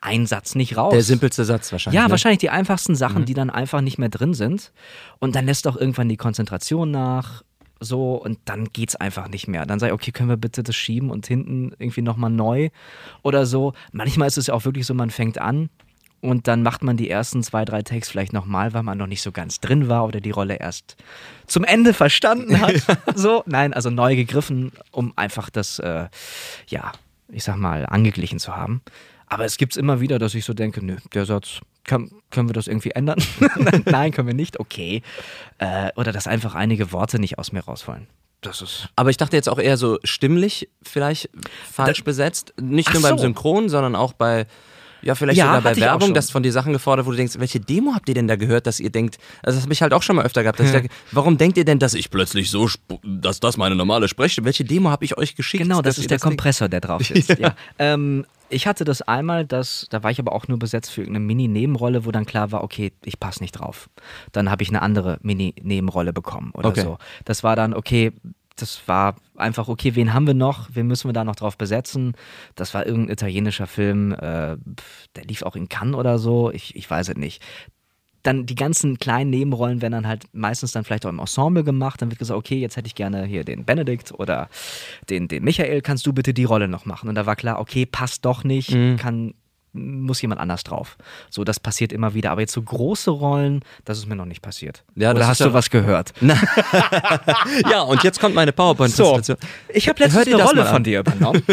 ein 0.00 0.26
Satz 0.26 0.54
nicht 0.54 0.76
raus. 0.76 0.92
Der 0.92 1.02
simpelste 1.02 1.44
Satz 1.44 1.72
wahrscheinlich. 1.72 1.96
Ja, 1.96 2.04
ne? 2.04 2.10
wahrscheinlich 2.10 2.40
die 2.40 2.50
einfachsten 2.50 2.94
Sachen, 2.94 3.24
die 3.24 3.34
dann 3.34 3.50
einfach 3.50 3.80
nicht 3.80 3.98
mehr 3.98 4.08
drin 4.08 4.34
sind. 4.34 4.72
Und 5.18 5.34
dann 5.34 5.46
lässt 5.46 5.66
auch 5.66 5.76
irgendwann 5.76 6.08
die 6.08 6.16
Konzentration 6.16 6.90
nach. 6.90 7.42
So, 7.80 8.14
und 8.14 8.38
dann 8.44 8.66
geht's 8.72 8.94
einfach 8.94 9.28
nicht 9.28 9.48
mehr. 9.48 9.66
Dann 9.66 9.80
sage 9.80 9.90
ich, 9.90 9.94
okay, 9.94 10.12
können 10.12 10.28
wir 10.28 10.36
bitte 10.36 10.62
das 10.62 10.76
schieben 10.76 11.10
und 11.10 11.26
hinten 11.26 11.72
irgendwie 11.78 12.02
nochmal 12.02 12.30
neu 12.30 12.70
oder 13.22 13.44
so. 13.44 13.72
Manchmal 13.90 14.28
ist 14.28 14.38
es 14.38 14.48
ja 14.48 14.54
auch 14.54 14.64
wirklich 14.64 14.86
so, 14.86 14.94
man 14.94 15.10
fängt 15.10 15.38
an 15.38 15.68
und 16.22 16.46
dann 16.46 16.62
macht 16.62 16.82
man 16.82 16.96
die 16.96 17.10
ersten 17.10 17.42
zwei, 17.42 17.64
drei 17.64 17.82
Takes 17.82 18.08
vielleicht 18.08 18.32
nochmal, 18.32 18.72
weil 18.72 18.84
man 18.84 18.96
noch 18.96 19.08
nicht 19.08 19.22
so 19.22 19.32
ganz 19.32 19.60
drin 19.60 19.88
war 19.88 20.06
oder 20.06 20.20
die 20.20 20.30
Rolle 20.30 20.54
erst 20.54 20.96
zum 21.46 21.64
Ende 21.64 21.92
verstanden 21.94 22.60
hat. 22.60 22.76
so, 23.14 23.42
nein, 23.44 23.74
also 23.74 23.90
neu 23.90 24.14
gegriffen, 24.14 24.70
um 24.92 25.12
einfach 25.16 25.50
das, 25.50 25.80
äh, 25.80 26.06
ja, 26.68 26.92
ich 27.28 27.42
sag 27.42 27.56
mal, 27.56 27.86
angeglichen 27.86 28.38
zu 28.38 28.56
haben. 28.56 28.82
Aber 29.26 29.44
es 29.44 29.56
gibt's 29.56 29.76
immer 29.76 30.00
wieder, 30.00 30.18
dass 30.18 30.34
ich 30.34 30.44
so 30.44 30.54
denke, 30.54 30.84
nö, 30.84 30.96
der 31.12 31.26
Satz, 31.26 31.60
kann, 31.84 32.12
können 32.30 32.48
wir 32.48 32.54
das 32.54 32.68
irgendwie 32.68 32.90
ändern? 32.90 33.20
Nein, 33.86 34.12
können 34.12 34.28
wir 34.28 34.34
nicht, 34.34 34.60
okay. 34.60 35.02
Äh, 35.58 35.90
oder 35.96 36.12
dass 36.12 36.28
einfach 36.28 36.54
einige 36.54 36.92
Worte 36.92 37.18
nicht 37.18 37.38
aus 37.38 37.50
mir 37.50 37.64
rausfallen. 37.64 38.06
Das 38.42 38.60
ist. 38.60 38.88
Aber 38.94 39.10
ich 39.10 39.16
dachte 39.16 39.36
jetzt 39.36 39.48
auch 39.48 39.58
eher 39.58 39.76
so 39.76 39.98
stimmlich 40.04 40.68
vielleicht 40.82 41.30
falsch 41.68 42.04
besetzt. 42.04 42.54
Nicht 42.60 42.88
Ach 42.90 42.94
nur 42.94 43.02
beim 43.02 43.18
so. 43.18 43.22
Synchron, 43.22 43.68
sondern 43.68 43.96
auch 43.96 44.12
bei, 44.12 44.46
ja, 45.02 45.14
vielleicht 45.14 45.38
Ja, 45.38 45.46
sogar 45.56 45.62
bei 45.62 45.76
Werbung, 45.76 46.14
dass 46.14 46.30
von 46.30 46.42
dir 46.42 46.52
Sachen 46.52 46.72
gefordert, 46.72 47.06
wo 47.06 47.10
du 47.10 47.16
denkst, 47.16 47.34
welche 47.38 47.60
Demo 47.60 47.94
habt 47.94 48.08
ihr 48.08 48.14
denn 48.14 48.28
da 48.28 48.36
gehört, 48.36 48.66
dass 48.66 48.80
ihr 48.80 48.90
denkt, 48.90 49.18
also 49.42 49.56
das 49.56 49.64
habe 49.64 49.72
ich 49.72 49.82
halt 49.82 49.92
auch 49.92 50.02
schon 50.02 50.16
mal 50.16 50.24
öfter 50.24 50.42
gehabt, 50.42 50.58
dass 50.60 50.66
ich 50.66 50.72
denke, 50.72 50.88
warum 51.12 51.38
denkt 51.38 51.58
ihr 51.58 51.64
denn, 51.64 51.78
dass 51.78 51.94
ich 51.94 52.10
plötzlich 52.10 52.50
so, 52.50 52.68
dass 53.04 53.40
das 53.40 53.56
meine 53.56 53.74
normale 53.74 54.08
Sprechstimme, 54.08 54.44
welche 54.46 54.64
Demo 54.64 54.90
habe 54.90 55.04
ich 55.04 55.18
euch 55.18 55.34
geschickt? 55.36 55.62
Genau, 55.62 55.82
das 55.82 55.98
ist 55.98 56.10
der 56.10 56.18
Ding- 56.18 56.22
Kompressor, 56.22 56.68
der 56.68 56.80
drauf 56.80 57.02
sitzt. 57.06 57.38
ja. 57.38 57.54
Ähm, 57.78 58.24
ich 58.48 58.66
hatte 58.66 58.84
das 58.84 59.00
einmal, 59.00 59.46
dass, 59.46 59.86
da 59.88 60.02
war 60.02 60.10
ich 60.10 60.18
aber 60.20 60.32
auch 60.32 60.46
nur 60.46 60.58
besetzt 60.58 60.90
für 60.90 61.02
eine 61.02 61.18
Mini-Nebenrolle, 61.20 62.04
wo 62.04 62.10
dann 62.10 62.26
klar 62.26 62.52
war, 62.52 62.62
okay, 62.62 62.92
ich 63.02 63.18
passe 63.18 63.42
nicht 63.42 63.52
drauf. 63.52 63.88
Dann 64.32 64.50
habe 64.50 64.62
ich 64.62 64.68
eine 64.68 64.82
andere 64.82 65.18
Mini-Nebenrolle 65.22 66.12
bekommen 66.12 66.50
oder 66.52 66.68
Okay. 66.68 66.82
so. 66.82 66.98
Das 67.24 67.42
war 67.42 67.56
dann, 67.56 67.72
okay, 67.72 68.12
das 68.56 68.82
war 68.86 69.16
einfach, 69.36 69.68
okay, 69.68 69.94
wen 69.94 70.12
haben 70.14 70.26
wir 70.26 70.34
noch? 70.34 70.68
Wen 70.72 70.86
müssen 70.86 71.08
wir 71.08 71.12
da 71.12 71.24
noch 71.24 71.36
drauf 71.36 71.56
besetzen? 71.56 72.14
Das 72.54 72.74
war 72.74 72.86
irgendein 72.86 73.12
italienischer 73.14 73.66
Film, 73.66 74.12
äh, 74.12 74.56
der 75.16 75.24
lief 75.26 75.42
auch 75.42 75.56
in 75.56 75.68
Cannes 75.68 75.94
oder 75.96 76.18
so, 76.18 76.50
ich, 76.50 76.76
ich 76.76 76.88
weiß 76.90 77.08
es 77.10 77.16
nicht. 77.16 77.42
Dann 78.22 78.46
die 78.46 78.54
ganzen 78.54 78.98
kleinen 78.98 79.30
Nebenrollen 79.30 79.82
werden 79.82 79.94
dann 79.94 80.06
halt 80.06 80.26
meistens 80.32 80.70
dann 80.70 80.84
vielleicht 80.84 81.04
auch 81.04 81.10
im 81.10 81.18
Ensemble 81.18 81.64
gemacht. 81.64 82.00
Dann 82.00 82.08
wird 82.10 82.20
gesagt, 82.20 82.38
okay, 82.38 82.60
jetzt 82.60 82.76
hätte 82.76 82.86
ich 82.86 82.94
gerne 82.94 83.24
hier 83.24 83.42
den 83.42 83.64
Benedikt 83.64 84.12
oder 84.12 84.48
den, 85.10 85.26
den 85.26 85.42
Michael, 85.42 85.80
kannst 85.82 86.06
du 86.06 86.12
bitte 86.12 86.32
die 86.32 86.44
Rolle 86.44 86.68
noch 86.68 86.84
machen? 86.84 87.08
Und 87.08 87.16
da 87.16 87.26
war 87.26 87.34
klar, 87.34 87.58
okay, 87.58 87.84
passt 87.84 88.24
doch 88.24 88.44
nicht, 88.44 88.70
Mhm. 88.70 88.96
kann 88.96 89.34
muss 89.72 90.20
jemand 90.20 90.40
anders 90.40 90.64
drauf. 90.64 90.96
So, 91.30 91.44
das 91.44 91.58
passiert 91.58 91.92
immer 91.92 92.14
wieder. 92.14 92.30
Aber 92.30 92.40
jetzt 92.40 92.52
so 92.52 92.62
große 92.62 93.10
Rollen, 93.10 93.64
das 93.84 93.98
ist 93.98 94.06
mir 94.06 94.16
noch 94.16 94.26
nicht 94.26 94.42
passiert. 94.42 94.84
Ja, 94.94 95.10
Oder 95.12 95.26
hast 95.26 95.40
du 95.40 95.52
was 95.52 95.70
gehört? 95.70 96.12
Ja, 97.70 97.82
und 97.82 98.02
jetzt 98.02 98.20
kommt 98.20 98.34
meine 98.34 98.52
PowerPoint-Präsentation. 98.52 99.36
ich 99.68 99.88
habe 99.88 100.02
letztens 100.02 100.26
eine 100.26 100.42
Rolle 100.42 100.64
von 100.66 100.84
dir 100.84 101.00
übernommen. 101.00 101.42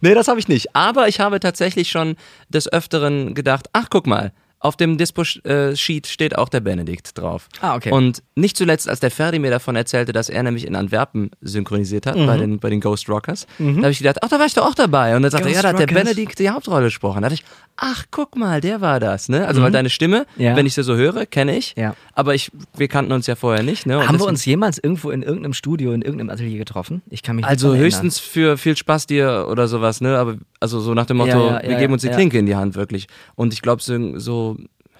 Nee, 0.00 0.14
das 0.14 0.28
habe 0.28 0.40
ich 0.40 0.48
nicht. 0.48 0.74
Aber 0.74 1.08
ich 1.08 1.20
habe 1.20 1.38
tatsächlich 1.38 1.90
schon 1.90 2.16
des 2.48 2.72
Öfteren 2.72 3.34
gedacht, 3.34 3.68
ach 3.74 3.88
guck 3.90 4.06
mal, 4.06 4.32
auf 4.62 4.76
dem 4.76 4.96
Dispo-Sheet 4.96 6.06
steht 6.06 6.38
auch 6.38 6.48
der 6.48 6.60
Benedikt 6.60 7.18
drauf. 7.18 7.48
Ah, 7.60 7.74
okay. 7.74 7.90
Und 7.90 8.22
nicht 8.36 8.56
zuletzt, 8.56 8.88
als 8.88 9.00
der 9.00 9.10
Ferdi 9.10 9.38
mir 9.38 9.50
davon 9.50 9.74
erzählte, 9.76 10.12
dass 10.12 10.28
er 10.28 10.42
nämlich 10.42 10.66
in 10.66 10.76
Antwerpen 10.76 11.30
synchronisiert 11.40 12.06
hat, 12.06 12.14
bei, 12.14 12.36
den, 12.36 12.58
bei 12.60 12.70
den 12.70 12.80
Ghost 12.80 13.08
Rockers, 13.08 13.46
da 13.58 13.64
habe 13.64 13.90
ich 13.90 13.98
gedacht, 13.98 14.18
ach, 14.22 14.28
da 14.28 14.38
war 14.38 14.46
ich 14.46 14.54
doch 14.54 14.64
auch 14.66 14.74
dabei. 14.74 15.16
Und 15.16 15.22
dann 15.22 15.30
sagte 15.32 15.48
er, 15.48 15.54
ja, 15.54 15.62
da 15.62 15.68
hat 15.70 15.78
der. 15.78 15.86
Benedikt 15.86 16.38
die 16.38 16.48
Hauptrolle 16.48 16.84
gesprochen. 16.84 17.22
Da 17.22 17.28
dachte 17.28 17.42
ich, 17.42 17.44
ach, 17.76 18.04
guck 18.10 18.36
mal, 18.36 18.60
der 18.60 18.80
war 18.80 19.00
das. 19.00 19.28
Ne? 19.28 19.46
Also, 19.46 19.62
weil 19.62 19.72
deine 19.72 19.90
Stimme, 19.90 20.26
Ja. 20.36 20.54
wenn 20.56 20.64
ich 20.66 20.74
sie 20.74 20.82
so 20.84 20.94
höre, 20.96 21.26
kenne 21.26 21.56
ich. 21.56 21.74
Ja. 21.76 21.94
Aber 22.14 22.34
ich, 22.34 22.50
wir 22.76 22.88
kannten 22.88 23.12
uns 23.12 23.26
ja 23.26 23.34
vorher 23.34 23.62
nicht. 23.64 23.84
Ne? 23.86 23.98
Und 23.98 24.08
haben 24.08 24.18
wir 24.20 24.26
uns 24.26 24.44
jemals 24.44 24.78
irgendwo 24.78 25.10
in 25.10 25.22
irgendeinem 25.22 25.54
Studio, 25.54 25.92
in 25.92 26.02
irgendeinem 26.02 26.30
Atelier 26.30 26.58
getroffen? 26.58 27.02
Ich 27.10 27.22
kann 27.22 27.36
mich 27.36 27.44
nicht 27.44 27.50
Also 27.50 27.74
höchstens 27.74 28.18
für 28.20 28.56
viel 28.56 28.76
Spaß 28.76 29.06
dir 29.06 29.48
oder 29.50 29.66
sowas, 29.68 30.00
ne? 30.00 30.16
Aber 30.18 30.36
also 30.60 30.78
so 30.80 30.94
nach 30.94 31.06
dem 31.06 31.16
Motto, 31.16 31.30
Ja, 31.48 31.62
ja, 31.62 31.68
wir 31.68 31.76
geben 31.76 31.92
uns 31.92 32.02
die. 32.02 32.08
Klinke 32.12 32.38
in 32.38 32.46
die 32.46 32.54
Hand 32.54 32.74
wirklich. 32.76 33.06
Und 33.34 33.52
ich 33.52 33.62
glaube 33.62 33.82
so, 33.82 34.18
so, 34.18 34.51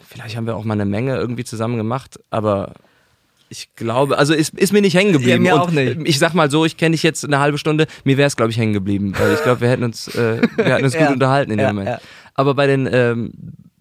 vielleicht 0.09 0.36
haben 0.36 0.46
wir 0.46 0.57
auch 0.57 0.64
mal 0.64 0.74
eine 0.74 0.84
Menge 0.84 1.16
irgendwie 1.16 1.44
zusammen 1.44 1.76
gemacht, 1.76 2.20
aber 2.30 2.74
ich 3.48 3.74
glaube, 3.76 4.16
also 4.16 4.32
ist, 4.32 4.55
ist 4.55 4.72
mir 4.72 4.80
nicht 4.80 4.96
hängen 4.96 5.12
geblieben. 5.12 5.44
Ja, 5.44 5.57
mir 5.57 5.62
auch 5.62 5.70
nicht. 5.70 5.98
Ich 6.05 6.18
sag 6.18 6.32
mal 6.32 6.50
so, 6.50 6.64
ich 6.64 6.78
kenne 6.78 6.92
dich 6.92 7.03
jetzt 7.03 7.24
eine 7.24 7.38
halbe 7.38 7.59
Stunde, 7.59 7.86
mir 8.05 8.16
wäre 8.16 8.26
es 8.26 8.36
glaube 8.36 8.50
ich 8.50 8.59
hängen 8.59 8.72
geblieben, 8.72 9.12
weil 9.18 9.34
ich 9.34 9.42
glaube, 9.42 9.61
wir 9.61 9.68
hätten 9.68 9.84
uns, 9.84 10.09
äh, 10.09 10.40
wir 10.57 10.64
hätten 10.64 10.84
uns 10.84 10.94
Ja, 11.03 11.07
gut 11.07 11.14
unterhalten 11.14 11.50
in 11.50 11.59
dem 11.59 11.66
ja, 11.66 11.72
Moment. 11.72 12.00
Aber 12.34 12.55
bei 12.55 12.66
den 12.66 12.88
ähm, 12.90 13.32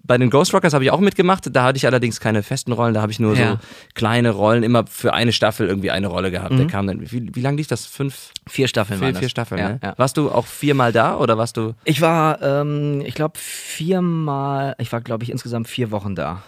bei 0.04 0.18
den 0.18 0.30
Ghost 0.30 0.54
Rockers 0.54 0.74
habe 0.74 0.84
ich 0.84 0.92
auch 0.92 1.00
mitgemacht. 1.00 1.48
Da 1.56 1.64
hatte 1.64 1.78
ich 1.78 1.86
allerdings 1.86 2.20
keine 2.20 2.44
festen 2.44 2.72
Rollen. 2.72 2.94
Da 2.94 3.02
habe 3.02 3.12
ich 3.12 3.20
nur 3.20 3.36
Ja. 3.36 3.52
so 3.54 3.58
kleine 3.94 4.32
Rollen, 4.32 4.64
immer 4.64 4.86
für 4.88 5.14
eine 5.14 5.32
Staffel 5.32 5.68
irgendwie 5.68 5.92
eine 5.92 6.08
Rolle 6.08 6.32
gehabt. 6.32 6.52
Mhm. 6.54 6.58
Der 6.58 6.68
kam 6.68 6.88
dann. 6.88 7.02
Wie, 7.12 7.30
wie 7.36 7.42
lange 7.42 7.58
lief 7.58 7.68
das? 7.68 7.86
Fünf, 7.86 8.32
Vier 8.50 8.68
Staffeln 8.68 9.00
Vier, 9.00 9.08
waren 9.08 9.16
vier 9.16 9.22
das. 9.24 9.32
Staffeln, 9.32 9.60
ja, 9.62 9.70
ne? 9.70 9.80
ja. 9.84 9.94
Warst 9.98 10.18
du 10.18 10.32
auch 10.32 10.46
viermal 10.48 10.92
da 10.92 11.18
oder 11.18 11.38
warst 11.38 11.58
du. 11.58 11.74
Ich 11.84 12.02
war, 12.02 12.42
ähm, 12.42 13.02
ich 13.06 13.14
glaube, 13.14 13.38
viermal, 13.38 14.76
ich 14.80 14.92
war, 14.92 15.02
glaube 15.02 15.24
ich, 15.24 15.32
insgesamt 15.32 15.68
vier 15.68 15.92
Wochen 15.92 16.16
da. 16.16 16.42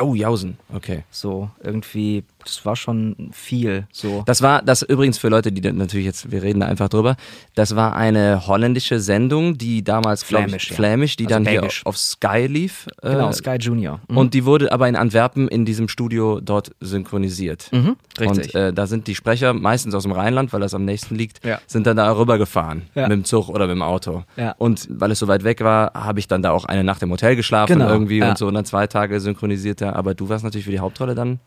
Oh, 0.00 0.14
Jausen. 0.14 0.56
Okay. 0.74 1.04
So, 1.10 1.50
irgendwie, 1.62 2.24
das 2.44 2.64
war 2.64 2.76
schon 2.76 3.30
viel. 3.32 3.86
So. 3.92 4.22
Das 4.26 4.42
war, 4.42 4.62
das 4.62 4.82
übrigens 4.82 5.18
für 5.18 5.28
Leute, 5.28 5.52
die 5.52 5.60
natürlich 5.72 6.06
jetzt, 6.06 6.30
wir 6.30 6.42
reden 6.42 6.60
da 6.60 6.66
einfach 6.66 6.88
drüber, 6.88 7.16
das 7.54 7.76
war 7.76 7.94
eine 7.96 8.46
holländische 8.46 9.00
Sendung, 9.00 9.58
die 9.58 9.82
damals, 9.84 10.26
glaube 10.26 10.44
ich, 10.44 10.50
Flämisch, 10.50 10.70
ja. 10.70 10.76
flämisch, 10.76 11.16
die 11.16 11.24
Also 11.26 11.34
dann 11.36 11.44
belgisch. 11.44 11.78
hier 11.78 11.86
auf 11.86 11.96
Sky 11.98 12.46
lief. 12.48 12.86
äh, 13.02 13.10
Genau, 13.12 13.32
Sky 13.32 13.56
Junior. 13.60 14.00
Mhm. 14.08 14.16
Und 14.16 14.34
die 14.34 14.44
wurde 14.44 14.72
aber 14.72 14.88
in 14.88 14.96
Antwerpen 14.96 15.48
in 15.48 15.64
diesem 15.64 15.88
Studio 15.88 16.40
dort 16.40 16.72
synchronisiert. 16.80 17.68
Mhm, 17.72 17.96
richtig. 18.18 18.54
Und 18.54 18.60
äh, 18.60 18.72
da 18.72 18.86
sind 18.86 19.06
die 19.06 19.14
Sprecher 19.14 19.52
meistens 19.52 19.94
aus 19.94 20.02
dem 20.04 20.12
Rheinland, 20.12 20.52
weil 20.52 20.60
das 20.60 20.74
am 20.74 20.84
nächsten 20.84 21.14
liegt, 21.16 21.44
Ja. 21.44 21.60
sind 21.66 21.86
dann 21.86 21.96
da 21.96 22.10
rübergefahren 22.16 22.82
Ja. 22.94 23.02
mit 23.02 23.12
dem 23.12 23.24
Zug 23.24 23.48
oder 23.48 23.66
mit 23.66 23.74
dem 23.76 23.82
Auto. 23.82 24.24
Und 24.58 24.86
weil 24.90 25.10
es 25.10 25.18
so 25.18 25.28
weit 25.28 25.44
weg 25.44 25.60
war, 25.62 25.92
habe 25.94 26.18
ich 26.18 26.28
dann 26.28 26.42
da 26.42 26.50
auch 26.50 26.64
eine 26.64 26.84
Nacht 26.84 27.02
im 27.02 27.10
Hotel 27.10 27.36
geschlafen 27.36 27.72
Genau, 27.74 27.88
irgendwie 27.88 28.22
und 28.22 28.36
so 28.38 28.46
und 28.46 28.54
dann 28.54 28.64
zwei 28.64 28.86
Tage 28.86 29.20
synchronisiert. 29.20 29.82
Aber 29.82 30.14
du 30.14 30.28
warst 30.28 30.44
natürlich 30.44 30.64
für 30.64 30.70
die 30.70 30.80
Hauptrolle 30.80 31.14
dann. 31.14 31.40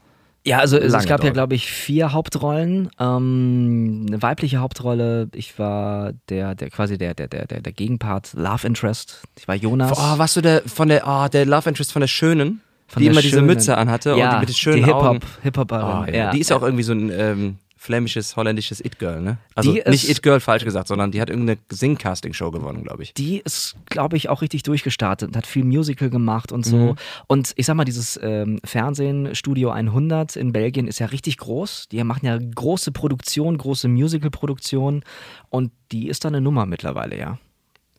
Ja, 0.46 0.60
also 0.60 0.78
es, 0.78 0.91
lange 0.91 1.04
es 1.04 1.10
gab 1.10 1.20
ja, 1.22 1.26
dort. 1.26 1.34
glaube 1.34 1.56
ich, 1.56 1.72
vier 1.72 2.14
Hauptrollen. 2.14 2.89
Ähm, 3.00 4.06
eine 4.08 4.22
weibliche 4.22 4.58
Hauptrolle. 4.58 5.28
Ich 5.34 5.58
war 5.58 6.14
der, 6.30 6.54
der 6.54 6.70
quasi 6.70 7.00
der, 7.00 7.16
der, 7.16 7.28
der, 7.28 7.48
der, 7.48 7.74
Gegenpart, 7.74 8.34
Love 8.34 8.68
Interest. 8.68 9.24
Ich 9.38 9.48
war 9.48 9.56
Jonas. 9.56 9.91
Oh, 9.93 10.18
warst 10.20 10.36
du 10.36 10.41
der 10.41 10.62
von 10.68 10.89
der, 10.89 11.04
oh, 11.08 11.28
der 11.28 11.48
Love 11.48 11.70
Interest 11.70 11.91
von 11.91 12.02
der 12.02 12.08
Schönen, 12.08 12.62
Von 12.88 13.02
die 13.02 13.08
immer 13.08 13.22
diese 13.22 13.38
Schönen. 13.38 13.48
Mütze 13.48 13.76
anhatte 13.76 14.12
ja, 14.12 14.16
und 14.16 14.34
die 14.36 14.39
mit 14.41 14.50
den 14.50 14.56
schönen 14.56 14.84
die 14.84 14.93
Augen. 14.93 15.14
Hip-Hop, 15.14 15.30
Hip-Hopperin. 15.41 16.14
Oh, 16.14 16.16
ja. 16.16 16.32
Die 16.32 16.39
ist 16.39 16.52
auch 16.52 16.62
irgendwie 16.62 16.84
so 16.84 16.93
ein 16.93 17.10
ähm, 17.10 17.58
flämisches, 17.86 18.36
holländisches 18.36 18.83
It-Girl, 18.83 19.21
ne? 19.21 19.38
Also 19.55 19.73
Die 19.73 19.81
nicht 19.88 20.09
It-Girl, 20.09 20.39
falsch 20.39 20.65
gesagt, 20.65 20.88
sondern 20.88 21.11
die 21.11 21.21
hat 21.21 21.29
irgendeine 21.29 21.59
Sing-Casting-Show 21.71 22.51
gewonnen, 22.51 22.83
glaube 22.83 23.03
ich. 23.03 23.13
die 23.13 23.39
ist, 23.39 23.75
glaube 23.86 24.17
ich, 24.17 24.29
auch 24.29 24.41
richtig 24.41 24.63
durchgestartet 24.63 25.29
und 25.29 25.38
hat 25.38 25.47
viel 25.47 25.63
Musical 25.63 26.09
gemacht 26.09 26.51
und 26.51 26.65
so. 26.65 26.77
Mhm. 26.77 26.95
Und 27.27 27.53
ich 27.55 27.65
sag 27.65 27.75
mal, 27.75 27.86
dieses 27.86 28.19
ähm, 28.21 28.59
Fernsehen 28.63 29.36
Studio 29.36 29.69
100 29.69 30.36
in 30.36 30.51
Belgien 30.51 30.88
ist 30.88 30.99
ja 30.99 31.07
richtig 31.07 31.38
groß. 31.38 31.88
Die 31.89 32.03
machen 32.03 32.25
ja 32.25 32.38
große 32.38 32.91
Produktion, 32.91 33.57
große 33.57 33.88
Musical-Produktion 33.88 35.03
und 35.49 35.71
die 35.91 36.07
ist 36.07 36.25
da 36.25 36.29
eine 36.29 36.41
Nummer 36.41 36.65
mittlerweile, 36.65 37.17
ja. 37.17 37.39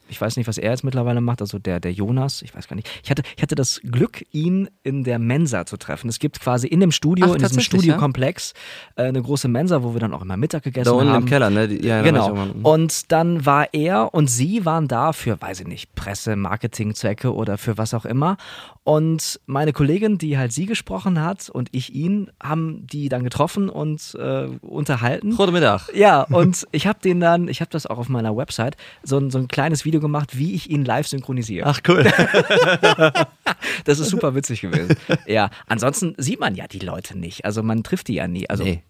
Ich 0.09 0.21
weiß 0.21 0.37
nicht, 0.37 0.47
was 0.47 0.59
er 0.59 0.71
jetzt 0.71 0.85
mittlerweile 0.85 1.21
macht, 1.21 1.41
also 1.41 1.59
der, 1.59 1.81
der 1.81 1.93
Jonas, 1.93 2.43
ich 2.43 2.55
weiß 2.55 2.69
gar 2.69 2.77
nicht. 2.77 2.89
Ich 3.03 3.11
hatte, 3.11 3.23
ich 3.37 3.43
hatte 3.43 3.55
das 3.55 3.81
Glück, 3.83 4.25
ihn 4.33 4.69
in 4.83 5.05
der 5.05 5.19
Mensa 5.19 5.67
zu 5.67 5.77
treffen. 5.77 6.09
Es 6.09 6.19
gibt 6.19 6.41
quasi 6.41 6.67
in 6.67 6.81
dem 6.81 6.93
Studio, 6.93 7.27
Ach, 7.31 7.35
in 7.35 7.43
diesem 7.43 7.61
Studiokomplex, 7.61 8.55
äh, 8.97 9.05
eine 9.05 9.23
große 9.23 9.49
Mensa, 9.49 9.83
wo 9.83 9.95
wir 9.95 10.01
dann 10.01 10.15
auch 10.15 10.23
immer 10.23 10.37
Mittag 10.37 10.63
gegessen 10.63 10.87
Da 10.87 10.93
unten 10.93 11.11
haben. 11.11 11.23
im 11.25 11.29
Keller, 11.29 11.51
ne? 11.51 11.69
Die, 11.69 11.87
ja, 11.87 12.03
Genau. 12.03 12.47
Und 12.63 13.11
dann 13.13 13.45
war 13.47 13.73
er 13.73 14.15
und 14.15 14.29
sie 14.29 14.65
waren 14.65 14.89
da 14.89 15.13
für, 15.13 15.41
weiß 15.41 15.61
ich 15.61 15.67
nicht, 15.67 15.95
Presse, 15.95 16.37
Marketingzwecke 16.37 17.35
oder 17.35 17.59
für 17.59 17.79
was 17.79 17.95
auch 17.95 18.05
immer. 18.05 18.37
Und 18.87 19.41
meine 19.47 19.73
Kollegin, 19.73 20.17
die 20.17 20.39
halt 20.39 20.53
sie 20.53 20.65
gesprochen 20.65 21.21
hat 21.21 21.51
und 21.51 21.71
ich 21.73 21.93
ihn, 21.93 22.31
haben 22.41 22.87
die 22.87 23.09
dann 23.09 23.25
getroffen 23.25 23.69
und 23.69 24.17
äh, 24.17 24.47
unterhalten. 24.61 25.35
Guten 25.35 25.55
Mittag. 25.55 25.89
Ja, 25.93 26.23
und 26.31 26.69
ich 26.71 26.87
habe 26.87 27.01
den 27.01 27.19
dann, 27.19 27.49
ich 27.49 27.61
habe 27.61 27.71
das 27.73 27.89
auch 27.89 27.99
auf 27.99 28.09
meiner 28.09 28.37
Website, 28.37 28.77
so 29.03 29.19
ein, 29.19 29.33
so 29.33 29.39
ein 29.39 29.49
kleines 29.49 29.85
Video 29.85 29.99
gemacht, 30.01 30.39
wie 30.39 30.55
ich 30.55 30.71
ihn 30.71 30.85
live 30.85 31.09
synchronisiere. 31.09 31.67
Ach 31.67 31.81
cool. 31.89 32.07
Das 33.85 33.99
ist 33.99 34.09
super 34.09 34.35
witzig 34.35 34.61
gewesen. 34.61 34.97
Ja, 35.27 35.51
ansonsten 35.67 36.15
sieht 36.17 36.41
man 36.41 36.55
ja 36.55 36.67
die 36.67 36.79
Leute 36.79 37.17
nicht. 37.17 37.45
Also 37.45 37.63
man 37.63 37.83
trifft 37.83 38.09
die 38.09 38.15
ja 38.15 38.27
nie. 38.27 38.49
Also 38.49 38.65
Nee. 38.65 38.83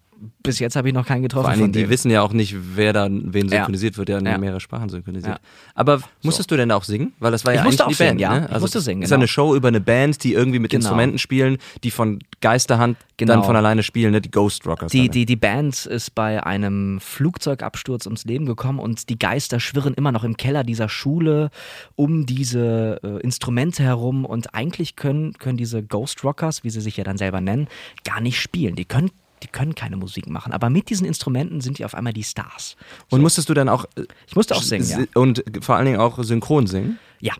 Bis 0.43 0.59
jetzt 0.59 0.75
habe 0.75 0.87
ich 0.87 0.93
noch 0.93 1.05
keinen 1.05 1.21
getroffen. 1.23 1.43
Vor 1.43 1.49
allen 1.51 1.59
von 1.59 1.71
Dingen, 1.71 1.85
die 1.85 1.89
wissen 1.91 2.09
ja 2.11 2.21
auch 2.21 2.33
nicht, 2.33 2.55
wer 2.75 2.93
da 2.93 3.07
wen 3.09 3.45
Ja. 3.47 3.57
synchronisiert 3.57 3.97
wird, 3.97 4.09
der 4.09 4.17
in 4.19 4.25
Ja. 4.25 4.37
mehrere 4.37 4.59
Sprachen 4.59 4.89
synchronisiert. 4.89 5.35
Ja. 5.35 5.39
Aber 5.75 6.01
musstest 6.23 6.49
du 6.51 6.55
denn 6.57 6.71
auch 6.71 6.83
singen? 6.83 7.13
Weil 7.19 7.31
das 7.31 7.45
war 7.45 7.53
ja 7.53 7.59
Ich 7.61 7.65
musste 7.65 7.83
eigentlich 7.85 7.95
auch 7.95 7.97
die 7.97 8.03
Band, 8.03 8.19
singen, 8.19 8.31
ja. 8.33 8.39
ne? 8.39 8.45
Ich 8.47 8.51
Also 8.53 8.63
musste 8.63 8.81
singen, 8.81 9.01
ist 9.03 9.09
ja 9.09 9.15
genau. 9.17 9.21
eine 9.23 9.27
Show 9.27 9.55
über 9.55 9.67
eine 9.67 9.81
Band, 9.81 10.23
die 10.23 10.33
irgendwie 10.33 10.59
mit 10.59 10.71
Genau. 10.71 10.79
Instrumenten 10.81 11.19
spielen, 11.19 11.57
die 11.83 11.91
von 11.91 12.19
Geisterhand 12.41 12.97
Genau. 13.17 13.33
dann 13.33 13.43
von 13.43 13.55
alleine 13.55 13.81
spielen, 13.83 14.11
ne? 14.11 14.21
Die 14.21 14.29
Ghost 14.31 14.65
Rockers. 14.67 14.91
Die, 14.91 15.09
die, 15.09 15.25
die 15.25 15.35
Band 15.35 15.85
ist 15.85 16.13
bei 16.15 16.43
einem 16.43 16.99
Flugzeugabsturz 16.99 18.05
ums 18.05 18.25
Leben 18.25 18.45
gekommen 18.45 18.79
und 18.79 19.09
die 19.09 19.17
Geister 19.19 19.59
schwirren 19.59 19.93
immer 19.93 20.11
noch 20.11 20.23
im 20.23 20.37
Keller 20.37 20.63
dieser 20.63 20.87
Schule 20.89 21.49
um 21.95 22.25
diese 22.25 22.99
äh, 23.03 23.19
Instrumente 23.21 23.83
herum 23.83 24.23
und 24.25 24.53
eigentlich 24.53 24.95
können, 24.95 25.33
können 25.33 25.57
diese 25.57 25.83
Ghost 25.83 26.23
Rockers, 26.23 26.63
wie 26.63 26.69
sie 26.69 26.81
sich 26.81 26.97
ja 26.97 27.03
dann 27.03 27.17
selber 27.17 27.41
nennen, 27.41 27.67
gar 28.03 28.21
nicht 28.21 28.39
spielen. 28.39 28.75
Die 28.75 28.85
können, 28.85 29.11
die 29.43 29.47
können 29.47 29.75
keine 29.75 29.97
Musik 29.97 30.27
machen, 30.27 30.53
aber 30.53 30.69
mit 30.69 30.89
diesen 30.89 31.05
Instrumenten 31.05 31.61
sind 31.61 31.77
die 31.77 31.85
auf 31.85 31.93
einmal 31.93 32.13
die 32.13 32.23
Stars. 32.23 32.75
Und 33.09 33.21
musstest 33.21 33.49
du 33.49 33.53
dann 33.53 33.69
auch 33.69 33.85
äh, 33.95 34.03
Ich 34.27 34.35
musste 34.35 34.55
auch 34.55 34.63
singen, 34.63 34.87
ja. 34.87 34.99
und 35.15 35.43
vor 35.61 35.75
allen 35.75 35.85
Dingen 35.85 35.99
auch 35.99 36.21
synchron 36.23 36.67
singen? 36.67 36.99
Ja, 37.19 37.33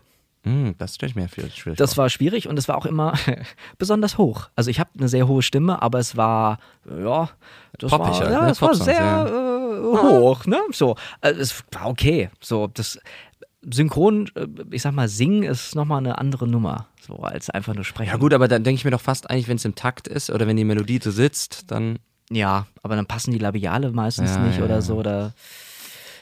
Hm, 0.44 0.76
das 0.78 0.94
stelle 0.94 1.10
ich 1.10 1.16
mir 1.16 1.28
viel 1.28 1.50
schwierig 1.50 1.78
Das 1.78 1.96
war 1.96 2.08
schwierig 2.08 2.48
und 2.48 2.58
es 2.58 2.68
war 2.68 2.76
auch 2.78 2.86
immer 2.86 3.14
besonders 3.78 4.18
hoch. 4.18 4.48
Also 4.54 4.70
ich 4.70 4.78
habe 4.80 4.90
eine 4.96 5.08
sehr 5.08 5.26
hohe 5.26 5.42
Stimme, 5.42 5.82
aber 5.82 5.98
es 5.98 6.16
war 6.16 6.58
ja, 6.86 7.28
das 7.78 7.90
Poppig 7.90 8.06
war, 8.06 8.20
halt, 8.20 8.30
ja, 8.30 8.42
ne? 8.42 8.50
es 8.50 8.62
war 8.62 8.74
sehr 8.74 8.94
ja. 8.94 9.26
äh, 9.26 10.20
hoch, 10.20 10.46
ne? 10.46 10.60
So, 10.72 10.96
also 11.20 11.40
es 11.40 11.64
war 11.72 11.86
okay. 11.86 12.30
So 12.40 12.68
das 12.68 12.98
Synchron, 13.62 14.30
äh, 14.36 14.46
ich 14.70 14.82
sag 14.82 14.92
mal, 14.92 15.08
singen 15.08 15.42
ist 15.42 15.74
nochmal 15.74 15.98
eine 15.98 16.18
andere 16.18 16.46
Nummer, 16.46 16.86
so 17.08 17.16
als 17.16 17.50
einfach 17.50 17.74
nur 17.74 17.84
sprechen. 17.84 18.10
Ja 18.10 18.16
gut, 18.16 18.32
aber 18.34 18.46
dann 18.46 18.62
denke 18.62 18.78
ich 18.78 18.84
mir 18.84 18.90
doch 18.92 19.00
fast 19.00 19.28
eigentlich, 19.30 19.48
wenn 19.48 19.56
es 19.56 19.64
im 19.64 19.74
Takt 19.74 20.06
ist 20.06 20.30
oder 20.30 20.46
wenn 20.46 20.56
die 20.56 20.64
Melodie 20.64 21.00
so 21.02 21.10
sitzt, 21.10 21.70
dann 21.70 21.98
Ja, 22.30 22.66
aber 22.82 22.94
dann 22.94 23.06
passen 23.06 23.32
die 23.32 23.38
Labiale 23.38 23.90
meistens 23.90 24.36
Ja, 24.36 24.42
nicht 24.42 24.58
ja, 24.58 24.64
oder 24.64 24.82
so. 24.82 24.96
Oder 24.96 25.32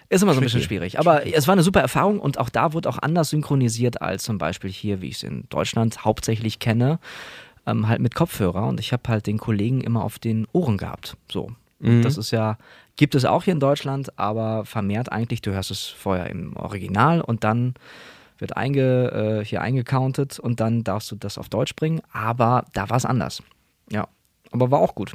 ist 0.09 0.22
immer 0.22 0.34
so 0.34 0.41
ein 0.41 0.45
bisschen 0.45 0.62
schwierig. 0.62 0.99
Aber 0.99 1.26
es 1.26 1.49
war 1.49 1.53
eine 1.53 1.64
super 1.64 1.80
Erfahrung 1.80 2.20
und 2.20 2.39
auch 2.39 2.49
da 2.49 2.72
wurde 2.72 2.89
auch 2.89 2.99
anders 2.99 3.30
synchronisiert 3.30 4.01
als 4.01 4.22
zum 4.22 4.39
Beispiel 4.39 4.70
hier, 4.70 5.01
wie 5.01 5.09
ich 5.09 5.16
es 5.16 5.22
in 5.24 5.49
Deutschland 5.49 6.05
hauptsächlich 6.05 6.61
kenne, 6.61 7.01
ähm, 7.66 7.89
halt 7.89 8.01
mit 8.01 8.14
Kopfhörer. 8.14 8.68
Und 8.68 8.78
ich 8.78 8.93
habe 8.93 9.03
halt 9.09 9.26
den 9.26 9.39
Kollegen 9.39 9.80
immer 9.80 10.05
auf 10.05 10.20
den 10.20 10.47
Ohren 10.53 10.78
gehabt. 10.78 11.16
So. 11.30 11.51
Und 11.80 12.03
Das 12.03 12.16
ist 12.16 12.30
ja, 12.30 12.57
gibt 12.95 13.14
es 13.14 13.24
auch 13.24 13.43
hier 13.43 13.53
in 13.53 13.61
Deutschland, 13.61 14.18
aber 14.18 14.64
vermehrt 14.64 15.12
eigentlich, 15.12 15.43
du 15.43 15.53
hörst 15.53 15.70
es 15.70 15.87
vorher 15.87 16.30
im 16.30 16.57
Original 16.57 17.20
und 17.20 17.45
dann 17.45 17.74
wird 18.39 18.57
einge, 18.57 19.41
äh, 19.41 19.45
hier 19.45 19.61
eingecountet 19.62 20.39
und 20.39 20.61
dann 20.61 20.84
darfst 20.84 21.11
du 21.11 21.16
das 21.16 21.39
auf 21.39 21.49
Deutsch 21.49 21.74
bringen. 21.76 22.01
Aber 22.12 22.64
da 22.74 22.89
war 22.91 22.97
es 22.97 23.05
anders. 23.05 23.43
Ja. 23.91 24.09
Aber 24.53 24.70
war 24.70 24.80
auch 24.80 24.95
gut. 24.95 25.12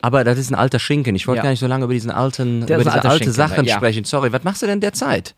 Aber 0.00 0.24
das 0.24 0.36
ist 0.38 0.50
ein 0.50 0.56
alter 0.56 0.78
Schinken. 0.80 1.14
Ich 1.14 1.28
wollte 1.28 1.38
Ja. 1.38 1.42
gar 1.44 1.50
nicht 1.50 1.60
so 1.60 1.66
lange 1.68 1.84
über 1.84 1.94
diesen 1.94 2.10
alten, 2.10 2.66
Der 2.66 2.76
über 2.76 2.84
diese 2.84 2.94
alter 2.96 3.10
alte 3.10 3.30
Sachen 3.30 3.64
ja. 3.64 3.76
sprechen. 3.76 4.04
Sorry, 4.04 4.32
was 4.32 4.42
machst 4.42 4.62
du 4.62 4.66
denn 4.66 4.80
derzeit 4.80 5.34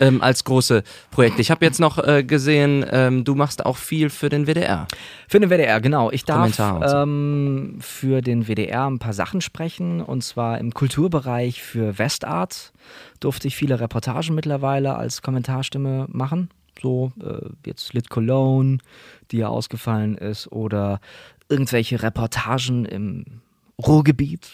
ähm, 0.00 0.22
als 0.22 0.44
große 0.44 0.82
Projekte? 1.10 1.40
Ich 1.40 1.50
habe 1.50 1.64
jetzt 1.64 1.80
noch 1.80 1.98
äh, 1.98 2.24
gesehen, 2.24 2.84
ähm, 2.90 3.24
du 3.24 3.34
machst 3.34 3.64
auch 3.64 3.76
viel 3.76 4.10
für 4.10 4.28
den 4.28 4.46
WDR. 4.46 4.86
Für 5.28 5.40
den 5.40 5.50
WDR, 5.50 5.80
genau. 5.80 6.10
Ich 6.10 6.24
darf 6.24 6.54
so. 6.54 6.62
ähm, 6.62 7.78
für 7.80 8.22
den 8.22 8.46
WDR 8.46 8.86
ein 8.88 8.98
paar 8.98 9.12
Sachen 9.12 9.40
sprechen 9.40 10.00
und 10.00 10.22
zwar 10.22 10.58
im 10.58 10.72
Kulturbereich 10.72 11.62
für 11.62 11.98
Westart 11.98 12.72
durfte 13.20 13.48
ich 13.48 13.56
viele 13.56 13.80
Reportagen 13.80 14.34
mittlerweile 14.34 14.96
als 14.96 15.22
Kommentarstimme 15.22 16.06
machen. 16.08 16.50
So 16.80 17.12
äh, 17.20 17.48
jetzt 17.66 17.92
Lit 17.94 18.08
Cologne, 18.08 18.78
die 19.30 19.38
ja 19.38 19.48
ausgefallen 19.48 20.16
ist, 20.16 20.50
oder 20.52 21.00
irgendwelche 21.48 22.02
Reportagen 22.02 22.84
im 22.84 23.24
Ruhrgebiet. 23.84 24.50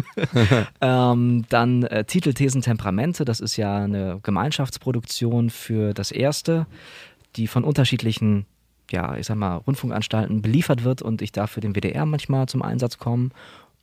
ähm, 0.80 1.44
dann 1.48 1.82
äh, 1.84 2.04
Titel, 2.04 2.32
Thesen, 2.32 2.62
Temperamente, 2.62 3.24
das 3.24 3.40
ist 3.40 3.56
ja 3.56 3.78
eine 3.78 4.20
Gemeinschaftsproduktion 4.22 5.50
für 5.50 5.94
das 5.94 6.12
Erste, 6.12 6.66
die 7.36 7.48
von 7.48 7.64
unterschiedlichen, 7.64 8.46
ja, 8.90 9.16
ich 9.16 9.26
sag 9.26 9.36
mal, 9.36 9.56
Rundfunkanstalten 9.56 10.42
beliefert 10.42 10.84
wird 10.84 11.02
und 11.02 11.22
ich 11.22 11.32
darf 11.32 11.50
für 11.50 11.60
den 11.60 11.74
WDR 11.74 12.06
manchmal 12.06 12.46
zum 12.46 12.62
Einsatz 12.62 12.98
kommen. 12.98 13.32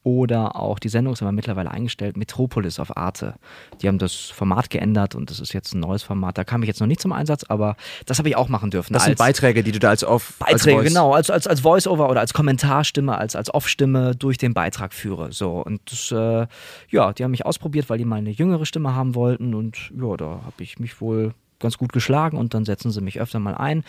Oder 0.03 0.55
auch 0.55 0.79
die 0.79 0.87
Sendung 0.87 1.13
ist 1.13 1.21
aber 1.21 1.33
mittlerweile 1.33 1.71
eingestellt, 1.71 2.15
Metropolis 2.15 2.79
auf 2.79 2.95
Arte. 2.95 3.35
Die 3.81 3.87
haben 3.89 3.97
das 3.97 4.15
Format 4.15 4.69
geändert 4.69 5.13
und 5.13 5.29
das 5.29 5.39
ist 5.41 5.51
jetzt 5.53 5.73
ein 5.73 5.81
neues 5.81 6.03
Format. 6.03 6.37
Da 6.37 6.45
kam 6.45 6.63
ich 6.63 6.67
jetzt 6.67 6.79
noch 6.79 6.87
nicht 6.87 7.01
zum 7.01 7.11
Einsatz, 7.11 7.43
aber 7.49 7.75
das 8.05 8.17
habe 8.17 8.29
ich 8.29 8.37
auch 8.37 8.47
machen 8.47 8.71
dürfen. 8.71 8.93
Das 8.93 9.03
sind 9.03 9.11
als- 9.11 9.19
Beiträge, 9.19 9.61
die 9.61 9.73
du 9.73 9.79
da 9.79 9.89
als 9.89 10.05
als 10.05 10.33
Beiträge, 10.39 10.77
Voice- 10.77 10.87
genau, 10.87 11.13
als, 11.13 11.29
als, 11.29 11.47
als 11.47 11.59
Voice-Over 11.61 12.09
oder 12.09 12.21
als 12.21 12.33
Kommentarstimme, 12.33 13.17
als, 13.17 13.35
als 13.35 13.53
Off-Stimme 13.53 14.15
durch 14.15 14.37
den 14.37 14.53
Beitrag 14.53 14.93
führe. 14.93 15.33
So, 15.33 15.61
und 15.61 15.81
das, 15.91 16.11
äh, 16.11 16.47
ja, 16.89 17.11
die 17.13 17.23
haben 17.23 17.31
mich 17.31 17.45
ausprobiert, 17.45 17.89
weil 17.89 17.97
die 17.97 18.05
mal 18.05 18.15
eine 18.17 18.31
jüngere 18.31 18.65
Stimme 18.65 18.95
haben 18.95 19.15
wollten 19.15 19.53
und 19.53 19.91
ja, 19.99 20.15
da 20.15 20.25
habe 20.45 20.63
ich 20.63 20.79
mich 20.79 21.01
wohl 21.01 21.33
ganz 21.59 21.77
gut 21.77 21.93
geschlagen 21.93 22.37
und 22.37 22.53
dann 22.53 22.65
setzen 22.65 22.91
sie 22.91 23.01
mich 23.01 23.19
öfter 23.19 23.39
mal 23.39 23.55
ein. 23.55 23.83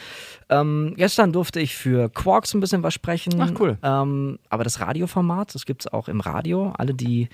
Ähm, 0.49 0.95
gestern 0.97 1.33
durfte 1.33 1.61
ich 1.61 1.77
für 1.77 2.09
Quarks 2.09 2.55
ein 2.55 2.61
bisschen 2.61 2.83
was 2.83 2.95
sprechen. 2.95 3.41
Ach, 3.41 3.51
cool. 3.59 3.79
Ähm, 3.83 4.39
aber 4.49 4.65
das 4.65 4.81
Radioformat, 4.81 5.55
das 5.55 5.67
gibt 5.67 5.83
es 5.83 5.93
auch 5.93 6.09
im 6.09 6.21
Radio. 6.21 6.73
Alle, 6.77 6.95
die 6.95 7.29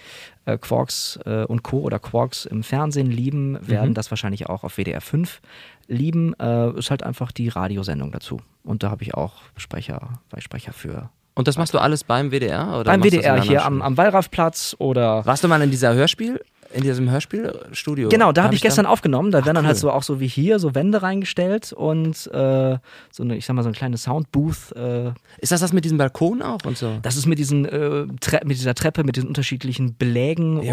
äh, 0.44 0.58
Quarks 0.58 1.18
äh, 1.24 1.44
und 1.44 1.62
Co. 1.62 1.78
oder 1.80 1.98
Quarks 1.98 2.44
im 2.44 2.62
Fernsehen 2.62 3.10
lieben, 3.10 3.58
werden 3.66 3.94
das 3.94 4.10
wahrscheinlich 4.10 4.48
auch 4.48 4.64
auf 4.64 4.76
WDR 4.76 5.00
5 5.00 5.40
lieben. 5.88 6.34
Äh, 6.38 6.78
ist 6.78 6.90
halt 6.90 7.02
einfach 7.02 7.32
die 7.32 7.48
Radiosendung 7.48 8.12
dazu. 8.12 8.40
Und 8.62 8.82
da 8.82 8.90
habe 8.90 9.02
ich 9.02 9.14
auch 9.14 9.34
Sprecher, 9.56 10.20
Sprecher 10.38 10.72
für. 10.72 11.10
Und 11.34 11.48
das 11.48 11.58
machst 11.58 11.74
du 11.74 11.78
alles 11.78 12.02
beim 12.02 12.30
WDR? 12.30 12.78
Oder 12.80 12.84
Beim 12.84 13.02
WDR 13.02 13.40
hier 13.42 13.64
am, 13.64 13.82
am 13.82 13.96
Wallraffplatz 13.96 14.74
oder. 14.78 15.24
Warst 15.26 15.44
du 15.44 15.48
mal 15.48 15.60
in 15.60 15.70
dieser 15.70 15.94
Hörspiel, 15.94 16.40
in 16.76 16.82
diesem 16.82 17.10
Hörspielstudio? 17.10 18.08
Genau, 18.08 18.32
da 18.32 18.44
habe 18.44 18.54
ich 18.54 18.60
dann- 18.60 18.68
gestern 18.68 18.86
aufgenommen. 18.86 19.30
Da 19.30 19.44
werden 19.44 19.54
dann 19.56 19.66
halt 19.66 19.76
cool. 19.76 19.80
so 19.80 19.90
auch 19.90 20.02
so 20.02 20.20
wie 20.20 20.26
hier 20.28 20.58
so 20.58 20.74
Wände 20.74 21.02
reingestellt 21.02 21.72
und 21.72 22.26
äh, 22.32 22.78
so 23.10 23.22
eine, 23.22 23.36
ich 23.36 23.44
sag 23.46 23.54
mal, 23.54 23.62
so 23.62 23.68
ein 23.68 23.74
kleines 23.74 24.02
Soundbooth. 24.04 24.72
Äh, 24.76 25.08
Ist 25.38 25.52
das 25.52 25.60
das 25.60 25.72
mit 25.72 25.84
diesem 25.84 25.98
Balkon 25.98 26.42
auch 26.42 26.58
und 26.64 26.76
so? 26.78 26.98
das 27.02 27.16
ist 27.16 27.26
mit 27.26 27.38
diesen 27.38 27.64
äh, 27.66 28.06
mit 28.44 28.56
dieser 28.56 28.74
Treppe, 28.74 29.04
mit 29.04 29.16
diesen 29.16 29.28
unterschiedlichen 29.28 29.96
Belägen 29.96 30.58
und 30.60 30.66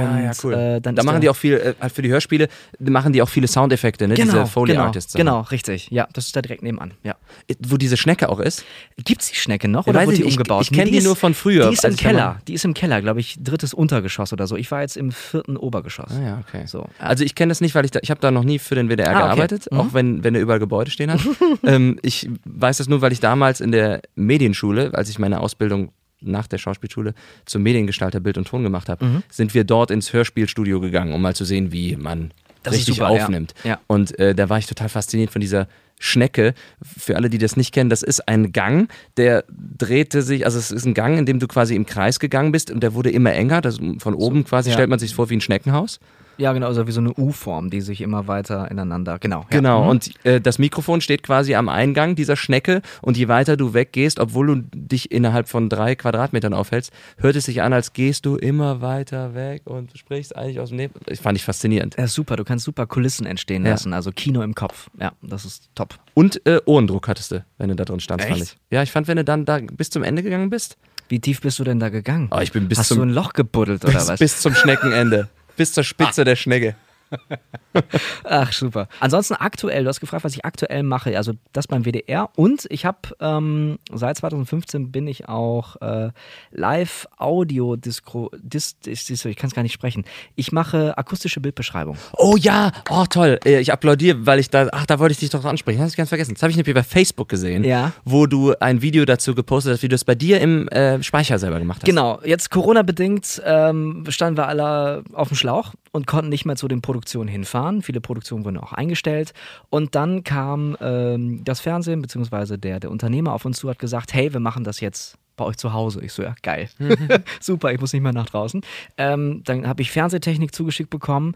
äh, 0.52 0.80
dann 0.82 0.96
da 0.96 1.04
machen 1.04 1.22
die 1.22 1.30
auch 1.30 1.36
viel, 1.36 1.54
äh, 1.54 1.74
halt 1.80 1.94
für 1.94 2.02
die 2.02 2.10
Hörspiele, 2.10 2.48
machen 2.80 3.14
die 3.14 3.22
auch 3.22 3.30
viele 3.30 3.48
Soundeffekte, 3.48 4.08
ne? 4.08 4.16
genau, 4.16 4.34
Diese 4.34 4.46
Foley 4.48 4.74
genau, 4.74 4.86
Artists. 4.86 5.14
genau, 5.14 5.42
richtig. 5.42 5.90
Ja, 5.92 6.08
das 6.14 6.26
ist 6.28 6.36
da 6.36 6.42
direkt 6.42 6.64
nebenan. 6.64 6.94
Ja. 7.04 7.16
Wo 7.60 7.78
diese 7.78 7.98
Schnecke 7.98 8.30
auch 8.30 8.40
ist. 8.40 8.64
Gibt's 9.04 9.30
die 9.30 9.36
Schnecke 9.36 9.68
noch 9.68 9.86
Ja, 9.88 9.92
oder 9.92 10.06
wurde 10.06 10.14
ich 10.16 10.22
die 10.22 10.26
umgebaut? 10.26 10.64
Ich- 10.64 10.72
ich 10.72 10.78
kenn 10.78 10.88
die 10.90 10.98
ist- 10.98 11.04
nur 11.06 11.16
von 11.16 11.34
früher, 11.34 11.68
Die 11.68 11.74
ist 11.74 11.84
im 11.86 11.92
ich 11.94 11.98
Keller. 12.00 12.40
Die 12.48 12.54
ist 12.54 12.66
im 12.66 12.74
Keller, 12.74 13.02
glaube 13.02 13.20
ich, 13.20 13.38
drittes 13.42 13.74
Untergeschoss 13.74 14.34
oder 14.34 14.48
so. 14.48 14.56
Ich 14.56 14.70
war 14.72 14.82
jetzt 14.82 14.98
im 14.98 15.12
vierten 15.12 15.58
Obergeschoss. 15.58 15.93
Ah 16.00 16.22
ja, 16.24 16.44
okay. 16.48 16.66
So. 16.66 16.88
Also 17.00 17.24
ich 17.24 17.36
kenne 17.36 17.50
das 17.52 17.62
nicht, 17.62 17.76
weil 17.76 17.86
ich 17.86 17.92
da, 17.92 18.00
ich 18.02 18.10
habe 18.12 18.20
da 18.22 18.32
noch 18.32 18.44
nie 18.44 18.60
für 18.60 18.76
den 18.76 18.88
WDR 18.90 19.10
Ah, 19.10 19.12
okay. 19.12 19.24
gearbeitet, 19.24 19.68
Mhm. 19.72 19.80
auch 19.80 19.94
wenn, 19.94 20.24
wenn 20.24 20.36
er 20.36 20.42
überall 20.42 20.60
Gebäude 20.60 20.92
stehen 20.92 21.12
hat. 21.12 21.20
ähm, 21.64 22.00
ich 22.02 22.30
weiß 22.46 22.78
das 22.78 22.88
nur, 22.88 23.02
weil 23.02 23.12
ich 23.12 23.20
damals 23.20 23.62
in 23.62 23.72
der 23.72 24.02
Medienschule, 24.16 24.92
als 24.94 25.10
ich 25.10 25.20
meine 25.20 25.40
Ausbildung 25.40 25.92
nach 26.22 26.48
der 26.48 26.58
Schauspielschule 26.58 27.14
zum 27.46 27.64
Mediengestalter 27.64 28.20
Bild 28.22 28.38
und 28.38 28.48
Ton 28.48 28.64
gemacht 28.64 28.88
habe, 28.90 29.04
Mhm. 29.06 29.24
sind 29.30 29.54
wir 29.54 29.64
dort 29.66 29.92
ins 29.92 30.14
Hörspielstudio 30.14 30.80
gegangen, 30.80 31.14
um 31.14 31.22
mal 31.22 31.36
zu 31.36 31.44
sehen, 31.46 31.72
wie 31.74 31.96
man 31.98 32.32
Das 32.64 32.74
richtig 32.76 32.96
super, 32.96 33.14
ja. 33.14 33.24
aufnimmt. 33.24 33.54
Ja. 33.66 33.80
Und 33.88 34.18
äh, 34.20 34.34
da 34.34 34.48
war 34.50 34.58
ich 34.58 34.66
total 34.66 34.88
fasziniert 34.90 35.32
von 35.32 35.42
dieser 35.42 35.68
Schnecke. 36.04 36.54
Für 36.82 37.16
alle, 37.16 37.30
die 37.30 37.38
das 37.38 37.56
nicht 37.56 37.74
kennen, 37.74 37.90
das 37.90 38.04
ist 38.04 38.28
ein 38.28 38.52
Gang, 38.52 38.92
der 39.16 39.46
drehte 39.50 40.22
sich, 40.22 40.46
also 40.46 40.60
es 40.60 40.70
ist 40.70 40.86
ein 40.86 40.94
Gang, 40.94 41.18
in 41.18 41.26
dem 41.26 41.40
du 41.40 41.48
quasi 41.48 41.76
im 41.76 41.86
Kreis 41.86 42.20
gegangen 42.20 42.52
bist 42.52 42.72
und 42.72 42.84
der 42.84 42.94
wurde 42.94 43.10
immer 43.10 43.32
enger. 43.32 43.62
Das, 43.62 43.80
von 44.00 44.14
oben 44.14 44.44
quasi 44.44 44.70
ja. 44.70 44.74
stellt 44.74 44.90
man 44.90 45.00
sich 45.00 45.16
vor 45.16 45.30
wie 45.30 45.38
ein 45.38 45.42
Schneckenhaus. 45.42 46.00
Ja, 46.38 46.52
genau, 46.54 46.68
also 46.68 46.88
wie 46.88 46.92
so 46.92 47.00
eine 47.00 47.14
U-Form, 47.14 47.70
die 47.70 47.82
sich 47.82 48.02
immer 48.02 48.28
weiter 48.28 48.70
ineinander. 48.72 49.20
Genau. 49.20 49.42
Ja. 49.42 49.46
Genau, 49.50 49.84
Mhm. 49.84 49.90
und 49.90 50.26
äh, 50.26 50.42
das 50.42 50.60
Mikrofon 50.60 51.02
steht 51.02 51.24
quasi 51.24 51.56
am 51.56 51.70
Eingang 51.70 52.16
dieser 52.16 52.36
Schnecke 52.36 52.82
und 53.02 53.18
je 53.18 53.28
weiter 53.28 53.56
du 53.58 53.74
weggehst, 53.74 54.20
obwohl 54.20 54.48
du 54.48 54.56
dich 54.74 55.12
innerhalb 55.12 55.48
von 55.48 55.70
drei 55.70 55.96
Quadratmetern 55.96 56.54
aufhältst, 56.54 56.92
hört 57.18 57.36
es 57.36 57.46
sich 57.46 57.62
an, 57.62 57.72
als 57.74 57.94
gehst 57.94 58.26
du 58.26 58.36
immer 58.36 58.82
weiter 58.82 59.36
weg 59.36 59.62
und 59.66 59.98
sprichst 59.98 60.36
eigentlich 60.36 60.60
aus 60.60 60.70
dem 60.70 60.78
Leben. 60.80 60.94
Das 61.06 61.20
fand 61.20 61.38
ich 61.38 61.44
faszinierend. 61.44 61.96
Ja, 61.98 62.08
super, 62.08 62.36
du 62.36 62.44
kannst 62.44 62.66
super 62.66 62.88
Kulissen 62.88 63.26
entstehen 63.26 63.64
Ja. 63.66 63.72
lassen, 63.72 63.94
also 63.94 64.12
Kino 64.12 64.42
im 64.42 64.56
Kopf. 64.56 64.90
Ja, 65.00 65.12
das 65.22 65.46
ist 65.46 65.70
top. 65.76 65.96
Und 66.16 66.46
äh, 66.48 66.60
Ohrendruck 66.66 67.08
hattest 67.08 67.32
du, 67.32 67.46
wenn 67.58 67.70
du 67.70 67.76
da 67.76 67.86
drin 67.86 68.00
standst, 68.00 68.28
fand 68.28 68.42
Echt? 68.42 68.54
ich. 68.54 68.58
Ja, 68.72 68.82
ich 68.84 68.92
fand, 68.92 69.08
wenn 69.08 69.18
du 69.18 69.24
dann 69.24 69.46
da 69.46 69.60
bis 69.60 69.90
zum 69.90 70.04
Ende 70.04 70.24
gegangen 70.24 70.50
bist, 70.50 70.78
Wie 71.10 71.20
tief 71.20 71.42
bist 71.42 71.60
du 71.60 71.64
denn 71.66 71.80
da 71.80 71.90
gegangen? 71.90 72.30
Oh, 72.32 72.40
ich 72.40 72.52
bin 72.54 72.68
bis 72.70 72.80
Hast 72.80 72.88
zum- 72.88 72.98
du 72.98 73.04
ein 73.04 73.10
Loch 73.10 73.34
gebuddelt 73.34 73.84
oder 73.84 73.94
bis, 73.94 74.08
was? 74.08 74.20
bis 74.20 74.40
zum 74.42 74.56
Schneckenende, 74.56 75.28
bis 75.56 75.74
zur 75.74 75.84
Spitze 75.84 76.24
der 76.24 76.36
Schnecke. 76.36 76.76
Ach, 78.24 78.52
super. 78.54 78.88
Ansonsten 79.00 79.34
aktuell, 79.36 79.84
du 79.84 79.90
hast 79.90 80.00
gefragt, 80.00 80.24
was 80.24 80.34
ich 80.36 80.46
aktuell 80.46 80.84
mache. 80.84 81.16
Also 81.18 81.34
das 81.54 81.68
beim 81.68 81.84
WDR. 81.86 82.30
Und 82.36 82.66
ich 82.70 82.86
habe 82.86 83.00
ähm, 83.20 83.80
seit 83.92 84.18
2015 84.18 84.92
bin 84.92 85.08
ich 85.08 85.28
auch 85.28 85.76
äh, 85.82 86.10
Live-Audio-Disco. 86.52 88.32
Dis, 88.38 88.80
dis, 88.80 89.06
dis, 89.06 89.26
ich 89.26 89.36
kann 89.36 89.48
es 89.50 89.56
gar 89.56 89.64
nicht 89.64 89.74
sprechen. 89.74 90.04
Ich 90.36 90.52
mache 90.52 90.98
akustische 90.98 91.40
Bildbeschreibung. 91.42 91.98
Oh 92.18 92.36
ja, 92.38 92.72
oh 92.90 93.06
toll. 93.10 93.40
Äh, 93.46 93.60
Ich 93.60 93.72
applaudiere, 93.72 94.26
weil 94.26 94.40
ich 94.40 94.50
da, 94.50 94.68
ach, 94.72 94.86
da 94.86 95.00
wollte 95.00 95.14
ich 95.14 95.20
dich 95.20 95.30
doch 95.30 95.44
ansprechen. 95.46 95.78
Das 95.80 95.84
habe 95.86 95.90
ich 95.92 95.98
ganz 95.98 96.10
vergessen. 96.10 96.34
Das 96.36 96.42
habe 96.44 96.52
ich 96.52 96.58
nämlich 96.58 96.74
bei 96.76 96.84
Facebook 96.84 97.30
gesehen, 97.30 97.64
Ja. 97.64 97.92
wo 98.06 98.28
du 98.28 98.54
ein 98.60 98.82
Video 98.82 99.06
dazu 99.06 99.36
gepostet 99.36 99.74
hast, 99.74 99.84
wie 99.84 99.88
du 99.90 99.96
es 99.96 100.06
bei 100.06 100.16
dir 100.16 100.42
im 100.42 100.68
äh, 100.70 101.02
Speicher 101.04 101.40
selber 101.40 101.60
gemacht 101.60 101.80
hast. 101.82 101.86
Genau, 101.86 102.20
jetzt 102.24 102.50
Corona-bedingt 102.50 103.42
ähm, 103.46 104.04
standen 104.10 104.38
wir 104.38 104.48
alle 104.48 105.04
auf 105.14 105.30
dem 105.30 105.38
Schlauch 105.38 105.74
und 105.94 106.08
konnten 106.08 106.30
nicht 106.30 106.44
mehr 106.44 106.56
zu 106.56 106.68
den 106.68 106.82
Produktionen 106.82 107.30
hinfahren. 107.30 107.84
Viele 107.84 108.02
Produktionen 108.02 108.44
wurden 108.44 108.58
auch 108.58 108.74
eingestellt. 108.74 109.34
Und 109.70 109.96
dann 109.96 110.24
kam 110.24 110.76
ähm, 110.82 111.44
das 111.46 111.62
Fernsehen 111.62 112.02
bzw. 112.02 112.58
Der, 112.58 112.80
der 112.80 112.92
Unternehmer 112.92 113.32
auf 113.34 113.46
uns 113.46 113.60
zu, 113.60 113.70
hat 113.70 113.80
gesagt, 113.80 114.14
hey, 114.14 114.34
wir 114.34 114.40
machen 114.40 114.64
das 114.64 114.82
jetzt 114.82 115.18
bei 115.36 115.46
euch 115.46 115.58
zu 115.58 115.72
Hause. 115.72 116.04
Ich 116.04 116.12
so, 116.12 116.24
ja, 116.24 116.36
geil. 116.42 116.68
Super, 117.40 117.72
ich 117.72 117.80
muss 117.80 117.94
nicht 117.94 118.02
mehr 118.02 118.12
nach 118.12 118.26
draußen. 118.26 118.62
Ähm, 118.98 119.42
dann 119.46 119.68
habe 119.68 119.84
ich 119.84 119.92
Fernsehtechnik 119.92 120.54
zugeschickt 120.54 120.90
bekommen 120.90 121.36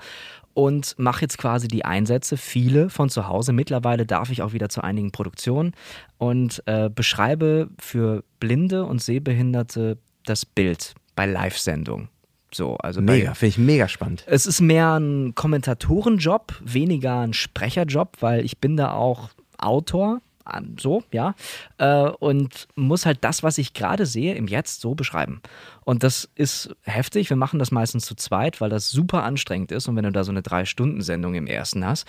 und 0.55 0.95
mache 0.97 1.21
jetzt 1.21 1.37
quasi 1.37 1.67
die 1.67 1.85
Einsätze, 1.85 2.35
viele 2.35 2.89
von 2.89 3.09
zu 3.09 3.27
Hause. 3.27 3.53
Mittlerweile 3.53 4.07
darf 4.07 4.31
ich 4.31 4.41
auch 4.41 4.53
wieder 4.53 4.69
zu 4.69 4.83
einigen 4.83 5.11
Produktionen 5.11 5.73
und 6.17 6.63
äh, 6.65 6.89
beschreibe 6.89 7.69
für 7.79 8.23
Blinde 8.39 8.85
und 8.85 9.03
Sehbehinderte 9.03 9.99
das 10.25 10.47
Bild 10.47 10.95
bei 11.15 11.27
Live-Sendungen. 11.27 12.09
So, 12.57 12.75
also 12.77 13.01
Mega, 13.01 13.35
finde 13.35 13.49
ich 13.49 13.57
mega 13.59 13.87
spannend. 13.87 14.23
es 14.25 14.47
ist 14.47 14.61
mehr 14.61 14.99
ein 14.99 15.35
Kommentatorenjob, 15.35 16.55
weniger 16.65 17.19
ein 17.19 17.33
Sprecherjob, 17.33 18.17
weil 18.19 18.43
ich 18.43 18.57
bin 18.57 18.75
da 18.75 18.93
auch 18.93 19.29
Autor, 19.59 20.21
so, 20.79 21.03
ja, 21.11 21.35
äh, 21.77 22.09
und 22.09 22.67
muss 22.75 23.05
halt 23.05 23.19
das, 23.21 23.43
was 23.43 23.59
ich 23.59 23.73
gerade 23.73 24.07
sehe, 24.07 24.33
im 24.33 24.47
Jetzt 24.47 24.81
so 24.81 24.95
beschreiben. 24.95 25.41
Und 25.83 26.01
das 26.03 26.29
ist 26.33 26.75
heftig. 26.81 27.29
Wir 27.29 27.37
machen 27.37 27.59
das 27.59 27.69
meistens 27.69 28.05
zu 28.05 28.15
zweit, 28.15 28.59
weil 28.59 28.69
das 28.69 28.89
super 28.89 29.23
anstrengend 29.23 29.71
ist. 29.71 29.87
Und 29.87 29.95
wenn 29.95 30.05
du 30.05 30.11
da 30.11 30.23
so 30.23 30.31
eine 30.31 30.41
Drei-Stunden-Sendung 30.41 31.35
im 31.35 31.47
ersten 31.47 31.85
hast, 31.85 32.07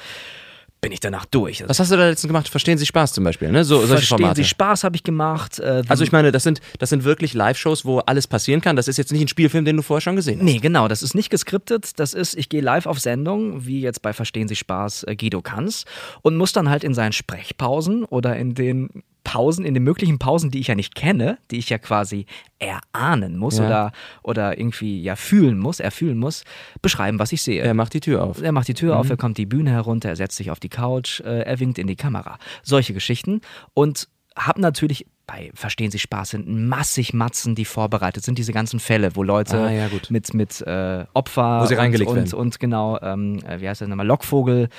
bin 0.81 0.93
ich 0.93 1.01
danach 1.01 1.25
durch. 1.27 1.61
Also 1.63 1.69
Was 1.71 1.81
hast 1.81 1.91
du 1.91 1.97
da 1.97 2.09
letztens 2.09 2.29
gemacht? 2.29 2.49
Verstehen 2.49 2.79
Sie 2.79 2.87
Spaß 2.87 3.13
zum 3.13 3.25
Beispiel, 3.25 3.51
ne? 3.51 3.65
So, 3.65 3.79
solche 3.79 3.95
Verstehen 3.95 4.19
Formate. 4.19 4.43
Sie 4.43 4.49
Spaß 4.49 4.85
habe 4.85 4.95
ich 4.97 5.03
gemacht. 5.03 5.59
Äh, 5.59 5.83
Also 5.89 6.05
ich 6.05 6.13
meine, 6.13 6.31
das 6.31 6.43
sind, 6.45 6.61
das 6.79 6.91
sind 6.91 7.05
wirklich 7.05 7.35
Live-Shows, 7.35 7.85
wo 7.85 7.99
alles 7.99 8.27
passieren 8.27 8.61
kann. 8.61 8.77
Das 8.77 8.87
ist 8.87 8.97
jetzt 8.97 9.11
nicht 9.13 9.23
ein 9.23 9.29
Spielfilm, 9.29 9.65
den 9.65 9.77
du 9.77 9.83
vorher 9.83 10.01
schon 10.01 10.17
gesehen 10.17 10.39
hast. 10.39 10.45
Nee, 10.45 10.59
genau, 10.59 10.87
das 10.87 11.03
ist 11.03 11.15
nicht 11.15 11.31
geskriptet. 11.31 11.99
Das 11.99 12.15
ist, 12.15 12.37
ich 12.37 12.49
gehe 12.49 12.61
live 12.61 12.87
auf 12.87 13.01
Sendung, 13.01 13.67
wie 13.67 13.81
jetzt 13.81 14.03
bei 14.03 14.13
Verstehen 14.13 14.47
Sie 14.49 14.57
Spaß 14.57 15.05
äh, 15.05 15.17
Guido 15.17 15.43
Kanz, 15.43 15.85
und 16.23 16.37
muss 16.37 16.53
dann 16.53 16.69
halt 16.69 16.85
in 16.85 16.95
seinen 16.95 17.13
Sprechpausen 17.13 18.05
oder 18.05 18.37
in 18.37 18.55
den 18.55 19.03
Pausen, 19.31 19.67
in 19.67 19.75
den 19.75 19.83
möglichen 19.83 20.19
Pausen, 20.19 20.51
die 20.51 20.59
ich 20.59 20.69
ja 20.69 20.75
nicht 20.75 20.95
kenne, 20.95 21.37
die 21.51 21.59
ich 21.59 21.69
ja 21.69 21.77
quasi 21.77 22.25
erahnen 22.59 23.37
muss 23.37 23.59
Ja. 23.59 23.67
oder, 23.67 23.93
oder 24.23 24.59
irgendwie 24.59 25.03
ja 25.03 25.17
fühlen 25.17 25.59
muss, 25.59 25.81
erfühlen 25.81 26.17
muss, 26.17 26.45
beschreiben, 26.81 27.19
was 27.19 27.33
ich 27.33 27.43
sehe. 27.43 27.61
Er 27.63 27.75
macht 27.75 27.93
die 27.93 28.01
Tür 28.01 28.25
auf. 28.25 28.41
Er 28.41 28.53
macht 28.53 28.69
die 28.69 28.75
Tür 28.75 28.97
auf, 28.99 29.11
er 29.11 29.19
kommt 29.19 29.37
die 29.37 29.45
Bühne 29.47 29.71
herunter, 29.71 30.09
er 30.09 30.17
setzt 30.17 30.37
sich 30.39 30.51
auf 30.51 30.61
die 30.61 30.71
Couch, 30.71 31.21
äh, 31.21 31.43
er 31.43 31.61
winkt 31.61 31.79
in 31.79 31.87
die 31.87 31.97
Kamera. 31.97 32.39
Solche 32.63 32.95
Geschichten. 32.95 33.43
Und 33.75 34.09
hab 34.35 34.59
natürlich 34.59 35.07
bei 35.27 35.51
Verstehen 35.53 35.91
Sie 35.91 35.99
Spaß 35.99 36.31
sind 36.31 36.49
massig 36.49 37.13
Matzen, 37.13 37.55
die 37.55 37.67
vorbereitet 37.67 38.25
sind, 38.25 38.39
diese 38.39 38.55
ganzen 38.55 38.81
Fälle, 38.81 39.15
wo 39.15 39.23
Leute 39.23 39.59
Ah, 39.59 39.71
ja, 39.71 39.89
mit, 40.09 40.33
mit 40.33 40.63
äh, 40.63 41.05
Opfer 41.13 41.61
Wo 41.61 41.67
sie 41.67 41.75
und, 41.75 41.81
reingelegt 41.81 42.11
und, 42.11 42.17
werden. 42.17 42.33
und 42.35 42.59
genau, 42.59 42.99
ähm, 43.03 43.41
äh, 43.47 43.61
wie 43.61 43.69
heißt 43.69 43.83
das 43.83 43.89
nochmal, 43.89 44.07
Lockvogel, 44.07 44.71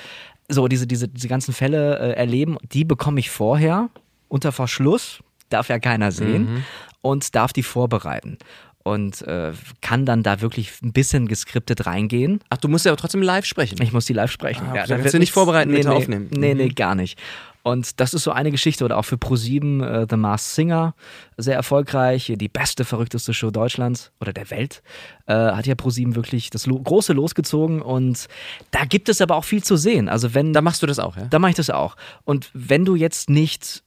so 0.48 0.66
diese, 0.66 0.88
diese, 0.88 1.06
diese 1.06 1.28
ganzen 1.28 1.54
Fälle 1.54 2.00
äh, 2.00 2.12
erleben, 2.16 2.56
die 2.72 2.84
bekomme 2.84 3.20
ich 3.20 3.30
vorher 3.30 3.90
unter 4.30 4.52
Verschluss, 4.52 5.18
darf 5.50 5.68
ja 5.68 5.78
keiner 5.78 6.12
sehen 6.12 6.42
Mhm. 6.54 6.64
und 7.02 7.34
darf 7.34 7.52
die 7.52 7.62
vorbereiten. 7.62 8.38
Und 8.82 9.20
äh, 9.28 9.52
kann 9.82 10.06
dann 10.06 10.22
da 10.22 10.40
wirklich 10.40 10.70
ein 10.82 10.94
bisschen 10.94 11.28
geskriptet 11.28 11.84
reingehen. 11.84 12.40
Ach, 12.48 12.56
du 12.56 12.66
musst 12.68 12.86
ja 12.86 12.92
aber 12.92 12.96
trotzdem 13.00 13.20
live 13.20 13.44
sprechen. 13.44 13.80
Ich 13.82 13.92
muss 13.92 14.06
die 14.06 14.14
live 14.14 14.30
sprechen. 14.32 14.62
Ah, 14.68 14.70
okay. 14.70 14.78
da 14.80 14.86
Kannst 14.94 15.04
wird 15.04 15.14
du 15.14 15.18
nicht 15.18 15.32
vorbereiten, 15.32 15.70
nee, 15.70 15.80
nee, 15.80 15.86
aufnehmen. 15.86 16.28
Nee, 16.32 16.54
nee, 16.54 16.64
Mhm. 16.66 16.74
gar 16.74 16.94
nicht. 16.94 17.18
Und 17.62 18.00
das 18.00 18.14
ist 18.14 18.24
so 18.24 18.30
eine 18.30 18.50
Geschichte. 18.50 18.82
Oder 18.86 18.96
auch 18.96 19.04
für 19.04 19.16
Pro7 19.16 19.84
äh, 19.84 20.06
The 20.08 20.16
Masked 20.16 20.54
Singer, 20.54 20.94
sehr 21.36 21.56
erfolgreich. 21.56 22.32
Die 22.34 22.48
beste, 22.48 22.86
verrückteste 22.86 23.34
Show 23.34 23.50
Deutschlands 23.50 24.12
oder 24.18 24.32
der 24.32 24.48
Welt. 24.50 24.82
Äh, 25.26 25.34
hat 25.34 25.66
ja 25.66 25.74
Pro7 25.74 26.14
wirklich 26.14 26.48
das 26.48 26.64
Lo 26.64 26.80
Große 26.80 27.12
losgezogen. 27.12 27.82
Und 27.82 28.28
da 28.70 28.86
gibt 28.86 29.10
es 29.10 29.20
aber 29.20 29.36
auch 29.36 29.44
viel 29.44 29.62
zu 29.62 29.76
sehen. 29.76 30.08
Also 30.08 30.32
wenn 30.32 30.54
Da 30.54 30.62
machst 30.62 30.82
du 30.82 30.86
das 30.86 30.98
auch, 30.98 31.18
ja? 31.18 31.24
da 31.28 31.38
mache 31.38 31.50
ich 31.50 31.56
das 31.56 31.68
auch. 31.68 31.96
Und 32.24 32.48
wenn 32.54 32.86
du 32.86 32.94
jetzt 32.96 33.28
nicht, 33.28 33.82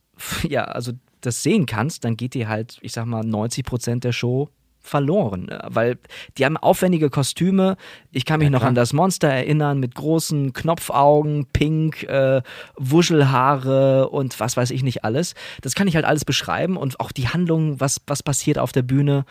ja, 0.47 0.63
also 0.63 0.93
das 1.21 1.43
sehen 1.43 1.65
kannst, 1.65 2.03
dann 2.03 2.17
geht 2.17 2.33
dir 2.33 2.47
halt, 2.47 2.77
ich 2.81 2.93
sag 2.93 3.05
mal, 3.05 3.23
90 3.23 3.65
Prozent 3.65 4.03
der 4.03 4.11
Show 4.11 4.49
verloren, 4.83 5.45
ne? 5.45 5.61
weil 5.69 5.97
die 6.37 6.45
haben 6.45 6.57
aufwendige 6.57 7.09
Kostüme. 7.09 7.77
Ich 8.11 8.25
kann 8.25 8.39
mich 8.39 8.49
noch 8.49 8.59
klar. 8.59 8.69
an 8.69 8.75
das 8.75 8.91
Monster 8.91 9.29
erinnern 9.29 9.79
mit 9.79 9.95
großen 9.95 10.51
Knopfaugen, 10.51 11.47
Pink, 11.53 12.03
äh, 12.03 12.41
Wuschelhaare 12.75 14.09
und 14.09 14.39
was 14.41 14.57
weiß 14.57 14.71
ich 14.71 14.83
nicht 14.83 15.05
alles. 15.05 15.35
Das 15.61 15.73
kann 15.73 15.87
ich 15.87 15.95
halt 15.95 16.05
alles 16.05 16.25
beschreiben 16.25 16.75
und 16.75 16.99
auch 16.99 17.13
die 17.13 17.29
Handlung, 17.29 17.79
was, 17.79 18.01
was 18.07 18.21
passiert 18.21 18.59
auf 18.59 18.73
der 18.73 18.81
Bühne. 18.81 19.25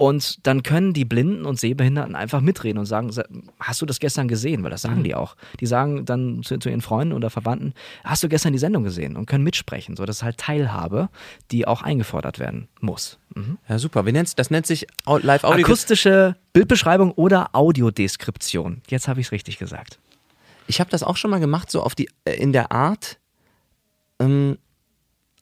Und 0.00 0.46
dann 0.46 0.62
können 0.62 0.92
die 0.92 1.04
Blinden 1.04 1.44
und 1.44 1.58
Sehbehinderten 1.58 2.14
einfach 2.14 2.40
mitreden 2.40 2.78
und 2.78 2.86
sagen, 2.86 3.10
"Sa- 3.10 3.24
hast 3.58 3.82
du 3.82 3.86
das 3.86 3.98
gestern 3.98 4.28
gesehen? 4.28 4.62
Weil 4.62 4.70
das 4.70 4.82
sagen 4.82 5.02
die 5.02 5.16
auch. 5.16 5.34
Die 5.58 5.66
sagen 5.66 6.04
dann 6.04 6.44
zu, 6.44 6.56
zu 6.58 6.68
ihren 6.68 6.82
Freunden 6.82 7.12
oder 7.14 7.30
Verwandten, 7.30 7.74
hast 8.04 8.22
du 8.22 8.28
gestern 8.28 8.52
die 8.52 8.60
Sendung 8.60 8.84
gesehen? 8.84 9.16
Und 9.16 9.26
können 9.26 9.42
mitsprechen. 9.42 9.96
So, 9.96 10.06
das 10.06 10.18
ist 10.18 10.22
halt 10.22 10.38
Teilhabe, 10.38 11.08
die 11.50 11.66
auch 11.66 11.82
eingefordert 11.82 12.38
werden 12.38 12.68
muss. 12.80 13.18
Mhm. 13.34 13.58
Ja, 13.68 13.80
super. 13.80 14.06
Wie 14.06 14.12
nennt's, 14.12 14.36
das 14.36 14.50
nennt 14.52 14.68
sich 14.68 14.86
Au- 15.04 15.18
Live-Audio. 15.18 15.66
Akustische 15.66 16.36
Bildbeschreibung 16.52 17.10
oder 17.10 17.50
Audiodeskription. 17.52 18.82
Jetzt 18.88 19.08
habe 19.08 19.18
ich 19.20 19.26
es 19.26 19.32
richtig 19.32 19.58
gesagt. 19.58 19.98
Ich 20.68 20.78
habe 20.78 20.90
das 20.90 21.02
auch 21.02 21.16
schon 21.16 21.32
mal 21.32 21.40
gemacht, 21.40 21.72
so 21.72 21.82
auf 21.82 21.96
die, 21.96 22.08
äh, 22.24 22.34
in 22.34 22.52
der 22.52 22.70
Art. 22.70 23.18
Ähm, 24.20 24.58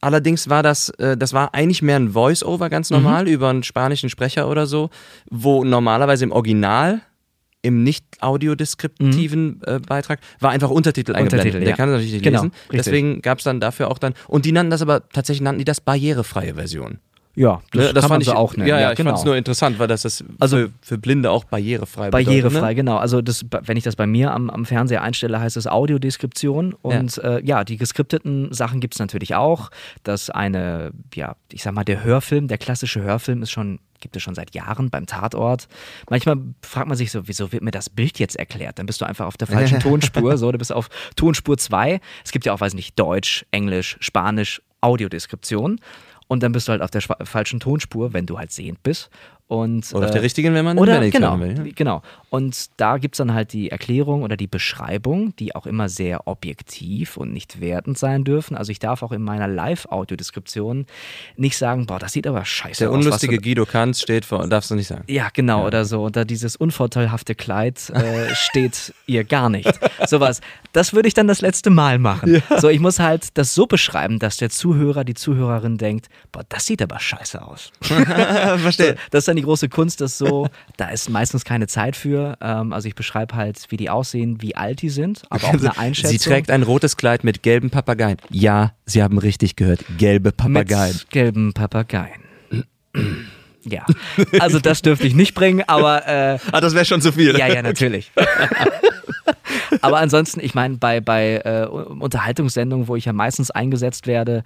allerdings 0.01 0.49
war 0.49 0.63
das, 0.63 0.89
äh, 0.91 1.17
das 1.17 1.33
war 1.33 1.55
eigentlich 1.55 1.83
mehr 1.83 1.97
ein 1.97 2.11
Voice-Over 2.11 2.71
ganz 2.71 2.91
normal 2.91 3.29
über 3.29 3.49
einen 3.51 3.63
spanischen 3.63 4.11
Sprecher 4.11 4.49
oder 4.49 4.67
so, 4.67 4.91
wo 5.31 5.65
normalerweise 5.65 6.25
im 6.25 6.33
Original, 6.33 7.01
im 7.63 7.83
nicht 7.83 8.05
audiodeskriptiven 8.21 9.61
äh, 9.67 9.81
Beitrag, 9.81 10.21
war 10.41 10.51
einfach 10.51 10.71
Untertitel 10.71 11.15
eingeblendet. 11.15 11.47
Untertitel, 11.55 11.61
Der 11.61 11.71
ja. 11.71 11.77
kann 11.77 11.89
das 11.89 11.95
natürlich 11.97 12.13
nicht 12.13 12.25
Genau, 12.25 12.43
lesen. 12.43 12.53
richtig. 12.73 12.85
Deswegen 12.85 13.23
gab 13.23 13.39
es 13.39 13.45
dann 13.45 13.61
dafür 13.61 13.91
auch 13.91 13.99
dann, 13.99 14.15
und 14.29 14.45
die 14.45 14.53
nannten 14.53 14.71
das 14.71 14.83
aber, 14.83 15.09
tatsächlich 15.09 15.43
nannten 15.43 15.59
die 15.61 15.65
das 15.65 15.81
barrierefreie 15.81 16.55
Version. 16.55 16.99
Ja, 17.37 17.61
Ne, 17.75 17.93
das, 17.93 18.09
man 18.09 18.23
ich 18.23 18.29
so 18.29 18.33
auch 18.33 18.57
nennen. 18.57 18.67
Ja, 18.67 18.81
ja, 18.81 18.91
ich 18.93 18.97
genau. 18.97 19.11
fand 19.11 19.19
es 19.19 19.25
nur 19.27 19.37
interessant, 19.37 19.79
weil 19.79 19.87
das 19.89 20.03
das 20.03 20.25
Also- 20.41 20.57
für, 20.57 20.71
für 20.81 20.99
Blinde 20.99 21.31
auch 21.31 21.45
barrierefrei 21.45 22.11
Barrierefrei, 22.11 22.49
bedeutet, 22.49 22.69
ne? 22.69 22.75
genau. 22.75 22.97
Also 22.97 23.21
das, 23.21 23.45
wenn 23.63 23.77
ich 23.77 23.85
das 23.85 23.95
bei 23.95 24.07
mir 24.07 24.33
am, 24.33 24.49
am 24.49 24.65
Fernseher 24.65 25.03
einstelle, 25.03 25.39
heißt 25.39 25.57
es 25.59 25.67
Audiodeskription. 25.67 26.73
Und 26.73 27.17
ja, 27.17 27.37
äh, 27.37 27.45
ja 27.45 27.65
die 27.65 27.77
geskripteten 27.77 28.53
Sachen 28.55 28.81
gibt 28.81 28.95
es 28.95 28.99
natürlich 29.01 29.35
auch. 29.35 29.71
Das 30.03 30.31
eine, 30.31 30.93
ja, 31.15 31.37
ich 31.53 31.63
sag 31.63 31.75
mal, 31.75 31.85
der 31.85 32.03
Hörfilm, 32.03 32.49
der 32.49 32.57
klassische 32.59 33.03
Hörfilm 33.03 33.43
ist 33.43 33.51
schon, 33.51 33.81
gibt 34.01 34.17
es 34.17 34.23
schon 34.23 34.35
seit 34.35 34.55
Jahren 34.55 34.89
beim 34.89 35.05
Tatort. 35.07 35.69
Manchmal 36.09 36.39
fragt 36.63 36.89
man 36.89 36.97
sich 36.97 37.11
so, 37.11 37.29
wieso 37.29 37.53
wird 37.53 37.63
mir 37.63 37.71
das 37.71 37.91
Bild 37.91 38.19
jetzt 38.19 38.37
erklärt? 38.37 38.79
Dann 38.79 38.87
bist 38.87 39.03
du 39.03 39.05
einfach 39.05 39.27
auf 39.27 39.37
der 39.37 39.47
falschen 39.47 39.81
Tonspur. 39.81 40.39
So, 40.39 40.51
du 40.53 40.59
bist 40.59 40.73
auf 40.73 40.89
Tonspur 41.17 41.59
2. 41.59 42.01
Es 42.25 42.33
gibt 42.33 42.47
ja 42.47 42.55
auch, 42.55 42.61
weiß 42.61 42.73
nicht, 42.73 42.99
Deutsch, 42.99 43.45
Englisch, 43.51 43.99
Spanisch, 44.01 44.63
Audiodeskription. 44.81 45.81
Und 46.29 46.43
dann 46.43 46.53
bist 46.53 46.69
du 46.69 46.73
halt 46.73 46.83
auf 46.83 46.91
der 46.91 47.03
falschen 47.03 47.61
Tonspur, 47.61 48.13
wenn 48.13 48.27
du 48.27 48.39
halt 48.39 48.51
sehend 48.51 48.83
bist. 48.83 49.11
Und, 49.49 49.95
Oder 49.95 50.07
auf 50.07 50.11
äh, 50.11 50.15
der 50.15 50.23
richtigen, 50.23 50.55
wenn 50.55 50.65
man 50.65 50.77
oder 50.77 51.09
genau, 51.09 51.39
will. 51.39 51.73
genau. 51.73 52.03
Und 52.31 52.67
da 52.79 52.99
gibt 52.99 53.15
es 53.15 53.19
dann 53.19 53.33
halt 53.33 53.53
die 53.53 53.71
Erklärung 53.71 54.25
oder 54.25 54.37
die 54.37 54.49
Beschreibung, 54.49 55.37
die 55.37 55.55
auch 55.55 55.67
immer 55.67 55.89
sehr 55.89 56.27
objektiv 56.27 57.17
und 57.17 57.33
nicht 57.33 57.61
wertend 57.61 57.97
sein 57.97 58.25
dürfen. 58.25 58.57
Also 58.57 58.73
ich 58.73 58.81
darf 58.81 59.05
auch 59.05 59.13
in 59.13 59.23
meiner 59.23 59.47
Live-Audiodeskription 59.47 60.87
nicht 61.37 61.57
sagen, 61.57 61.87
boah, 61.87 62.01
das 62.01 62.13
sieht 62.13 62.27
aber 62.27 62.45
scheiße 62.45 62.81
Der 62.81 62.91
aus. 62.91 62.97
was 62.97 63.05
unlustige 63.05 63.39
Guido 63.39 63.67
Kanz 63.67 64.03
steht 64.03 64.25
vor, 64.25 64.45
darfst 64.49 64.73
du 64.73 64.75
nicht 64.75 64.89
sagen. 64.89 65.05
ja, 65.07 65.29
genau, 65.33 65.65
oder 65.65 65.85
so. 65.85 66.03
Oder 66.03 66.25
dieses 66.25 66.57
unvorteilhafte 66.57 67.37
Kleid 67.37 67.91
äh, 67.91 68.35
steht 68.35 68.93
ihr 69.07 69.23
gar 69.23 69.49
nicht. 69.49 69.73
Sowas. 70.09 70.41
Das 70.73 70.93
würde 70.93 71.07
ich 71.07 71.15
dann 71.15 71.29
das 71.29 71.41
letzte 71.41 71.71
Mal 71.71 71.99
machen. 72.01 72.43
So, 72.59 72.69
ich 72.69 72.81
muss 72.81 72.99
halt 72.99 73.29
das 73.35 73.55
so 73.55 73.67
beschreiben, 73.67 74.19
dass 74.19 74.37
der 74.39 74.51
Zuhörer, 74.51 75.05
die 75.05 75.15
Zuhörerin 75.15 75.79
denkt, 75.79 76.09
boah, 76.33 76.43
das 76.49 76.67
sieht 76.67 76.83
aber 76.83 76.99
scheiße 76.99 77.41
aus. 77.41 77.71
Verstehe. 77.81 78.97
Das 79.11 79.21
ist 79.21 79.29
dann 79.29 79.36
die 79.37 79.43
große 79.43 79.69
Kunst, 79.69 80.01
das 80.01 80.19
so, 80.19 80.49
da 80.77 80.89
ist 80.89 81.09
meistens 81.11 81.45
keine 81.45 81.67
Zeit 81.67 81.97
für. 81.97 82.37
Ähm, 82.41 82.73
also 82.73 82.89
ich 82.89 82.95
beschreibe 82.95 83.35
halt, 83.35 83.67
wie 83.69 83.77
die 83.77 83.91
aussehen, 83.91 84.43
wie 84.43 84.57
alt 84.57 84.83
die 84.83 84.91
sind, 84.91 85.23
aber 85.31 85.45
auch 85.49 85.55
eine 85.55 85.79
Einschätzung. 85.79 86.11
Sie 86.11 86.19
trägt 86.19 86.51
ein 86.51 86.63
rotes 86.63 86.97
Kleid 86.97 87.25
mit 87.25 87.43
gelben 87.43 87.71
Papageien. 87.71 88.17
Ja, 88.31 88.73
Sie 88.85 89.03
haben 89.03 89.19
richtig 89.19 89.57
gehört. 89.57 89.85
Gelbe 89.99 90.33
Papageien. 90.33 90.93
mit 90.95 91.11
gelben 91.11 91.53
Papageien. 91.53 92.21
ja, 93.65 93.85
also 94.41 94.59
das 94.59 94.83
dürfte 94.83 95.07
ich 95.07 95.15
nicht 95.15 95.35
bringen, 95.35 95.63
aber 95.67 96.07
äh, 96.07 96.39
Ah, 96.53 96.61
das 96.61 96.75
wäre 96.75 96.85
schon 96.85 97.01
zu 97.03 97.13
viel. 97.13 97.37
ja, 97.39 97.47
ja, 97.47 97.63
natürlich. 97.63 98.11
Aber 99.81 99.99
ansonsten, 99.99 100.41
ich 100.41 100.55
meine, 100.55 100.77
bei, 100.77 101.01
bei 101.01 101.43
äh, 101.45 101.67
Unterhaltungssendungen, 101.67 102.89
wo 102.89 102.97
ich 102.97 103.05
ja 103.05 103.13
meistens 103.13 103.51
eingesetzt 103.51 104.07
werde, 104.07 104.43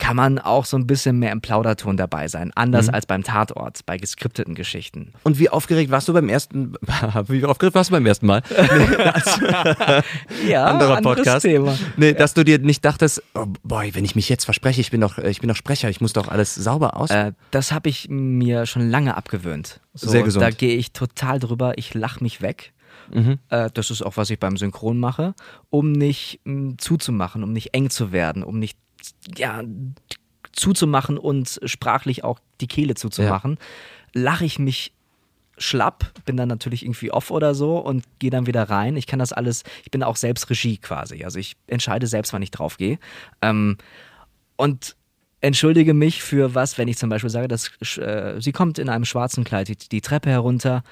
kann 0.00 0.16
man 0.16 0.40
auch 0.40 0.64
so 0.64 0.76
ein 0.76 0.86
bisschen 0.88 1.18
mehr 1.20 1.30
im 1.30 1.40
Plauderton 1.40 1.96
dabei 1.96 2.26
sein. 2.26 2.50
Anders 2.56 2.88
Mhm. 2.88 2.94
als 2.94 3.06
beim 3.06 3.22
Tatort, 3.22 3.86
bei 3.86 3.96
geskripteten 3.98 4.56
Geschichten. 4.56 5.12
Und 5.22 5.38
wie 5.38 5.48
aufgeregt 5.50 5.92
warst 5.92 6.08
du 6.08 6.12
beim 6.12 6.28
ersten, 6.28 6.72
wie 7.28 7.44
aufgeregt 7.44 7.76
warst 7.76 7.90
du 7.90 7.94
beim 7.94 8.06
ersten 8.06 8.26
Mal? 8.26 8.42
Ja, 10.48 10.64
Anderer 10.66 11.00
Podcast. 11.02 11.42
Thema. 11.44 11.76
Nee, 11.96 12.12
dass 12.14 12.34
du 12.34 12.44
dir 12.44 12.58
nicht 12.58 12.84
dachtest, 12.84 13.22
oh 13.34 13.46
boy, 13.62 13.94
wenn 13.94 14.04
ich 14.04 14.16
mich 14.16 14.28
jetzt 14.28 14.44
verspreche, 14.44 14.80
ich 14.80 14.90
bin 14.90 15.00
doch, 15.00 15.18
ich 15.18 15.40
bin 15.40 15.48
doch 15.48 15.56
Sprecher, 15.56 15.88
ich 15.90 16.00
muss 16.00 16.12
doch 16.12 16.28
alles 16.28 16.54
sauber 16.54 16.96
aus. 16.96 17.10
Äh, 17.10 17.32
das 17.50 17.72
habe 17.72 17.88
ich 17.88 18.08
mir 18.08 18.66
schon 18.66 18.88
lange 18.90 19.16
abgewöhnt. 19.16 19.80
So, 19.94 20.08
Sehr 20.10 20.22
gesund. 20.22 20.42
Da 20.42 20.50
gehe 20.50 20.76
ich 20.76 20.92
total 20.92 21.38
drüber, 21.38 21.74
ich 21.76 21.94
lache 21.94 22.22
mich 22.22 22.40
weg. 22.42 22.72
Äh, 23.48 23.70
das 23.74 23.90
ist 23.90 24.02
auch, 24.02 24.16
was 24.16 24.30
ich 24.30 24.38
beim 24.38 24.56
Synchron 24.56 24.98
mache, 24.98 25.34
um 25.68 25.90
nicht 25.90 26.40
mh, 26.44 26.74
zuzumachen, 26.78 27.42
um 27.42 27.52
nicht 27.52 27.74
eng 27.74 27.90
zu 27.90 28.12
werden, 28.12 28.44
um 28.44 28.60
nicht 28.60 28.78
ja, 29.36 29.62
zuzumachen 30.52 31.18
und 31.18 31.60
sprachlich 31.64 32.24
auch 32.24 32.38
die 32.60 32.66
Kehle 32.66 32.94
zuzumachen. 32.94 33.58
Lache 34.12 34.44
ich 34.44 34.58
mich 34.58 34.92
schlapp, 35.58 36.12
bin 36.24 36.36
dann 36.36 36.48
natürlich 36.48 36.84
irgendwie 36.84 37.12
off 37.12 37.30
oder 37.30 37.54
so 37.54 37.78
und 37.78 38.04
gehe 38.18 38.30
dann 38.30 38.46
wieder 38.46 38.64
rein. 38.64 38.96
Ich 38.96 39.06
kann 39.06 39.18
das 39.18 39.32
alles, 39.32 39.62
ich 39.84 39.90
bin 39.90 40.02
auch 40.02 40.16
selbst 40.16 40.48
Regie 40.50 40.78
quasi. 40.78 41.24
Also 41.24 41.38
ich 41.38 41.56
entscheide 41.66 42.06
selbst, 42.06 42.32
wann 42.32 42.42
ich 42.42 42.50
drauf 42.50 42.78
gehe. 42.78 42.98
Ähm, 43.42 43.76
und 44.56 44.96
entschuldige 45.40 45.94
mich 45.94 46.22
für 46.22 46.54
was, 46.54 46.78
wenn 46.78 46.88
ich 46.88 46.98
zum 46.98 47.10
Beispiel 47.10 47.30
sage, 47.30 47.48
dass 47.48 47.70
äh, 47.98 48.40
sie 48.40 48.52
kommt 48.52 48.78
in 48.78 48.88
einem 48.88 49.04
schwarzen 49.04 49.44
Kleid 49.44 49.68
die, 49.68 49.76
die 49.76 50.00
Treppe 50.00 50.30
herunter. 50.30 50.82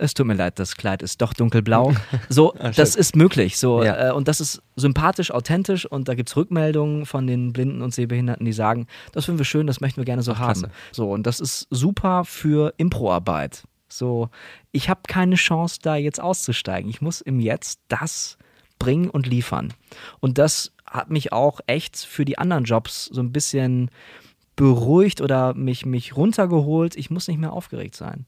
Es 0.00 0.14
tut 0.14 0.26
mir 0.26 0.34
leid, 0.34 0.58
das 0.58 0.76
Kleid 0.76 1.02
ist 1.02 1.20
doch 1.20 1.34
dunkelblau. 1.34 1.92
So, 2.28 2.54
das 2.76 2.94
ist 2.96 3.16
möglich. 3.16 3.58
So, 3.58 3.82
Ja. 3.82 4.08
äh, 4.08 4.12
und 4.12 4.28
das 4.28 4.40
ist 4.40 4.62
sympathisch, 4.76 5.30
authentisch 5.32 5.84
und 5.86 6.08
da 6.08 6.14
gibt 6.14 6.28
es 6.28 6.36
Rückmeldungen 6.36 7.04
von 7.04 7.26
den 7.26 7.52
Blinden 7.52 7.82
und 7.82 7.92
Sehbehinderten, 7.92 8.46
die 8.46 8.52
sagen, 8.52 8.86
das 9.12 9.24
finden 9.24 9.38
wir 9.40 9.44
schön, 9.44 9.66
das 9.66 9.80
möchten 9.80 9.98
wir 10.00 10.04
gerne 10.04 10.22
so 10.22 10.38
haben. 10.38 10.60
klasse. 10.60 10.70
So, 10.92 11.10
und 11.10 11.26
das 11.26 11.40
ist 11.40 11.66
super 11.70 12.24
für 12.24 12.72
Improarbeit. 12.76 13.64
So, 13.88 14.28
ich 14.70 14.88
habe 14.88 15.00
keine 15.08 15.34
Chance, 15.34 15.78
da 15.82 15.96
jetzt 15.96 16.20
auszusteigen. 16.20 16.88
Ich 16.90 17.00
muss 17.00 17.20
im 17.20 17.40
Jetzt 17.40 17.80
das 17.88 18.38
bringen 18.78 19.10
und 19.10 19.26
liefern. 19.26 19.72
Und 20.20 20.38
das 20.38 20.72
hat 20.86 21.10
mich 21.10 21.32
auch 21.32 21.60
echt 21.66 21.96
für 21.96 22.24
die 22.24 22.38
anderen 22.38 22.64
Jobs 22.64 23.06
so 23.06 23.20
ein 23.20 23.32
bisschen 23.32 23.90
beruhigt 24.56 25.20
oder 25.20 25.54
mich, 25.54 25.86
mich 25.86 26.16
runtergeholt. 26.16 26.96
Ich 26.96 27.10
muss 27.10 27.28
nicht 27.28 27.38
mehr 27.38 27.52
aufgeregt 27.52 27.94
sein. 27.96 28.26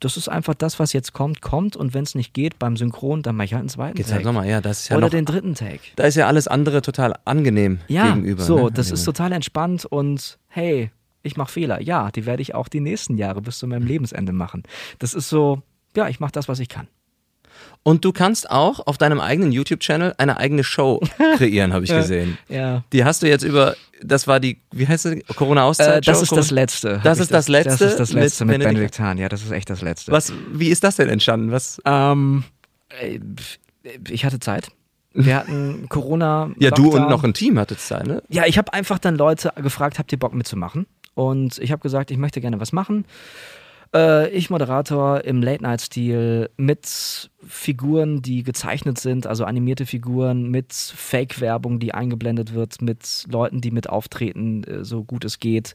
Das 0.00 0.16
ist 0.16 0.28
einfach 0.28 0.54
das, 0.54 0.78
was 0.78 0.92
jetzt 0.92 1.12
kommt, 1.12 1.42
kommt. 1.42 1.76
Und 1.76 1.94
wenn 1.94 2.04
es 2.04 2.14
nicht 2.14 2.34
geht 2.34 2.58
beim 2.58 2.76
Synchron, 2.76 3.22
dann 3.22 3.36
mache 3.36 3.46
ich 3.46 3.52
halt 3.54 3.60
einen 3.62 3.68
zweiten 3.68 3.96
Geht's 3.96 4.08
Take. 4.08 4.18
halt 4.18 4.26
nochmal, 4.26 4.48
ja, 4.48 4.60
das 4.60 4.80
ist 4.80 4.88
ja 4.90 4.96
oder 4.96 5.06
noch, 5.06 5.10
den 5.10 5.24
dritten 5.24 5.54
Take. 5.54 5.80
da 5.96 6.04
ist 6.04 6.14
ja 6.14 6.26
alles 6.26 6.46
andere 6.48 6.82
total 6.82 7.14
angenehm 7.24 7.80
Ja, 7.88 8.14
gegenüber. 8.14 8.42
so, 8.44 8.66
ne? 8.66 8.72
das 8.72 8.90
ist 8.90 9.04
total 9.04 9.32
entspannt 9.32 9.84
und 9.84 10.38
hey, 10.48 10.90
ich 11.22 11.36
mache 11.36 11.52
Fehler. 11.52 11.80
Ja, 11.82 12.10
die 12.10 12.26
werde 12.26 12.42
ich 12.42 12.54
auch 12.54 12.68
die 12.68 12.80
nächsten 12.80 13.16
Jahre 13.18 13.42
bis 13.42 13.58
zu 13.58 13.66
meinem 13.66 13.86
Lebensende 13.86 14.32
machen. 14.32 14.62
Das 15.00 15.14
ist 15.14 15.28
so, 15.28 15.62
ja, 15.96 16.08
ich 16.08 16.20
mache 16.20 16.32
das, 16.32 16.48
was 16.48 16.60
ich 16.60 16.68
kann. 16.68 16.86
Und 17.82 18.04
du 18.04 18.12
kannst 18.12 18.50
auch 18.50 18.86
auf 18.86 18.98
deinem 18.98 19.18
eigenen 19.20 19.50
YouTube-Channel 19.52 20.14
eine 20.18 20.36
eigene 20.36 20.62
Show 20.64 21.00
kreieren, 21.36 21.72
habe 21.72 21.84
ich 21.84 21.90
gesehen. 21.90 22.36
Ja. 22.48 22.84
Die 22.92 23.04
hast 23.04 23.22
du 23.22 23.28
jetzt 23.28 23.44
über, 23.44 23.76
das 24.02 24.26
war 24.26 24.40
die, 24.40 24.58
wie 24.72 24.86
heißt 24.86 25.04
sie, 25.04 25.20
Corona-Auszeit? 25.36 25.98
Äh, 25.98 26.10
das 26.10 26.20
ist 26.22 26.32
das 26.32 26.50
Letzte. 26.50 27.00
Das 27.02 27.18
ist 27.18 27.26
ich 27.26 27.30
das 27.32 27.48
Letzte 27.48 27.70
Das 27.70 27.80
ist 27.92 28.00
das 28.00 28.12
mit 28.12 28.22
Letzte 28.24 28.44
mit, 28.44 28.54
Benedikt- 28.58 28.74
Benediktan. 28.74 29.18
Ja, 29.18 29.28
das 29.28 29.42
ist 29.42 29.50
echt 29.52 29.70
das 29.70 29.80
Letzte. 29.80 30.12
Was, 30.12 30.32
wie 30.52 30.68
ist 30.68 30.84
das 30.84 30.96
denn 30.96 31.08
entstanden? 31.08 31.50
Was? 31.50 31.80
Ähm, 31.86 32.44
äh, 33.00 33.20
ich 34.10 34.24
hatte 34.24 34.38
Zeit. 34.40 34.68
Wir 35.14 35.36
hatten 35.36 35.88
Corona. 35.88 36.50
Ja, 36.58 36.70
du 36.70 36.90
und 36.90 37.08
noch 37.08 37.24
ein 37.24 37.32
Team 37.32 37.58
hattet 37.58 37.80
Zeit, 37.80 38.06
ne? 38.06 38.22
Ja, 38.28 38.44
ich 38.46 38.58
habe 38.58 38.72
einfach 38.74 38.98
dann 38.98 39.16
Leute 39.16 39.50
gefragt, 39.56 39.98
habt 39.98 40.12
ihr 40.12 40.18
Bock 40.18 40.34
mitzumachen? 40.34 40.86
Und 41.14 41.58
ich 41.58 41.72
habe 41.72 41.80
gesagt, 41.80 42.10
ich 42.10 42.18
möchte 42.18 42.40
gerne 42.40 42.60
was 42.60 42.72
machen. 42.72 43.04
Äh, 43.94 44.28
ich 44.30 44.50
Moderator 44.50 45.24
im 45.24 45.42
Late-Night-Stil 45.42 46.50
mit 46.56 47.30
Figuren, 47.46 48.22
die 48.22 48.42
gezeichnet 48.42 48.98
sind, 48.98 49.26
also 49.26 49.44
animierte 49.44 49.86
Figuren, 49.86 50.50
mit 50.50 50.72
Fake-Werbung, 50.72 51.78
die 51.78 51.94
eingeblendet 51.94 52.54
wird, 52.54 52.82
mit 52.82 53.24
Leuten, 53.30 53.60
die 53.60 53.70
mit 53.70 53.88
auftreten, 53.88 54.64
äh, 54.64 54.84
so 54.84 55.04
gut 55.04 55.24
es 55.24 55.38
geht. 55.38 55.74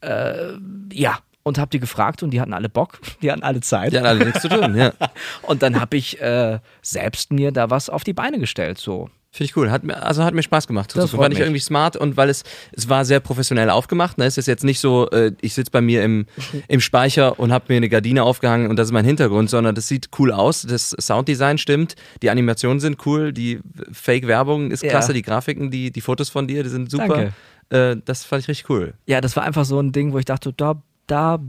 Äh, 0.00 0.52
ja, 0.92 1.18
und 1.42 1.58
habe 1.58 1.70
die 1.70 1.78
gefragt 1.78 2.22
und 2.22 2.30
die 2.30 2.40
hatten 2.40 2.52
alle 2.52 2.68
Bock, 2.68 2.98
die 3.22 3.30
hatten 3.30 3.42
alle 3.42 3.60
Zeit. 3.60 3.92
Die 3.92 3.96
hatten 3.96 4.06
alle 4.06 4.24
nichts 4.24 4.42
zu 4.42 4.48
tun, 4.48 4.76
ja. 4.76 4.92
Und 5.42 5.62
dann 5.62 5.80
habe 5.80 5.96
ich 5.96 6.20
äh, 6.20 6.58
selbst 6.82 7.32
mir 7.32 7.52
da 7.52 7.70
was 7.70 7.88
auf 7.88 8.02
die 8.02 8.12
Beine 8.12 8.40
gestellt, 8.40 8.78
so. 8.78 9.10
Finde 9.36 9.50
ich 9.50 9.56
cool. 9.58 9.70
Hat 9.70 9.82
also 9.90 10.24
hat 10.24 10.32
mir 10.32 10.42
Spaß 10.42 10.66
gemacht. 10.66 10.96
Das 10.96 11.10
freut 11.10 11.20
fand 11.20 11.34
ich 11.34 11.40
irgendwie 11.40 11.60
smart 11.60 11.94
und 11.94 12.16
weil 12.16 12.30
es, 12.30 12.42
es 12.72 12.88
war 12.88 13.04
sehr 13.04 13.20
professionell 13.20 13.68
aufgemacht. 13.68 14.16
Ne? 14.16 14.24
Es 14.24 14.38
ist 14.38 14.46
jetzt 14.46 14.64
nicht 14.64 14.80
so, 14.80 15.10
äh, 15.10 15.32
ich 15.42 15.52
sitze 15.52 15.70
bei 15.70 15.82
mir 15.82 16.02
im, 16.04 16.24
im 16.68 16.80
Speicher 16.80 17.38
und 17.38 17.52
habe 17.52 17.66
mir 17.68 17.76
eine 17.76 17.90
Gardine 17.90 18.22
aufgehangen 18.22 18.70
und 18.70 18.76
das 18.76 18.88
ist 18.88 18.92
mein 18.92 19.04
Hintergrund, 19.04 19.50
sondern 19.50 19.74
das 19.74 19.88
sieht 19.88 20.08
cool 20.18 20.32
aus. 20.32 20.62
Das 20.62 20.96
Sounddesign 20.98 21.58
stimmt, 21.58 21.96
die 22.22 22.30
Animationen 22.30 22.80
sind 22.80 23.04
cool, 23.04 23.34
die 23.34 23.60
Fake-Werbung 23.92 24.70
ist 24.70 24.82
Ja. 24.82 24.88
klasse, 24.88 25.12
die 25.12 25.20
Grafiken, 25.20 25.70
die, 25.70 25.90
die 25.90 26.00
Fotos 26.00 26.30
von 26.30 26.48
dir, 26.48 26.62
die 26.62 26.70
sind 26.70 26.90
super. 26.90 27.32
Danke. 27.68 27.92
Äh, 27.92 28.00
das 28.06 28.24
fand 28.24 28.42
ich 28.42 28.48
richtig 28.48 28.70
cool. 28.70 28.94
Ja, 29.04 29.20
das 29.20 29.36
war 29.36 29.42
einfach 29.42 29.66
so 29.66 29.78
ein 29.78 29.92
Ding, 29.92 30.14
wo 30.14 30.18
ich 30.18 30.24
dachte, 30.24 30.54
da, 30.54 30.80
da 31.06 31.40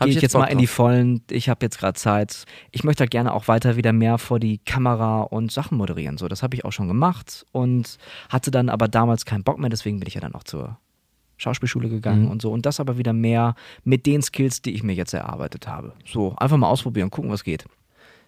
gehe 0.00 0.08
ich 0.10 0.16
ich 0.16 0.22
jetzt 0.22 0.34
mal 0.34 0.46
in 0.46 0.58
die. 0.58 0.66
Vollen. 0.66 1.22
Ich 1.30 1.48
habe 1.48 1.64
jetzt 1.64 1.78
gerade 1.78 1.94
Zeit. 1.98 2.44
Ich 2.72 2.84
möchte 2.84 3.00
halt 3.00 3.10
gerne 3.10 3.32
auch 3.32 3.48
weiter 3.48 3.76
wieder 3.76 3.92
mehr 3.92 4.18
vor 4.18 4.40
die 4.40 4.58
Kamera 4.58 5.22
und 5.22 5.52
Sachen 5.52 5.78
moderieren. 5.78 6.18
So, 6.18 6.28
das 6.28 6.42
habe 6.42 6.54
ich 6.56 6.64
auch 6.64 6.72
schon 6.72 6.88
gemacht 6.88 7.46
und 7.52 7.98
hatte 8.28 8.50
dann 8.50 8.68
aber 8.68 8.88
damals 8.88 9.24
keinen 9.24 9.44
Bock 9.44 9.58
mehr. 9.58 9.70
Deswegen 9.70 10.00
bin 10.00 10.06
ich 10.08 10.14
ja 10.14 10.20
dann 10.20 10.34
auch 10.34 10.44
zur 10.44 10.78
Schauspielschule 11.36 11.88
gegangen 11.88 12.24
Mhm. 12.26 12.30
und 12.30 12.42
so. 12.42 12.50
Und 12.52 12.64
das 12.66 12.80
aber 12.80 12.96
wieder 12.98 13.12
mehr 13.12 13.54
mit 13.82 14.06
den 14.06 14.22
Skills, 14.22 14.62
die 14.62 14.72
ich 14.74 14.82
mir 14.82 14.94
jetzt 14.94 15.12
erarbeitet 15.14 15.66
habe. 15.66 15.92
So, 16.10 16.34
einfach 16.36 16.56
mal 16.56 16.68
ausprobieren, 16.68 17.10
gucken, 17.10 17.30
was 17.30 17.42
geht. 17.44 17.64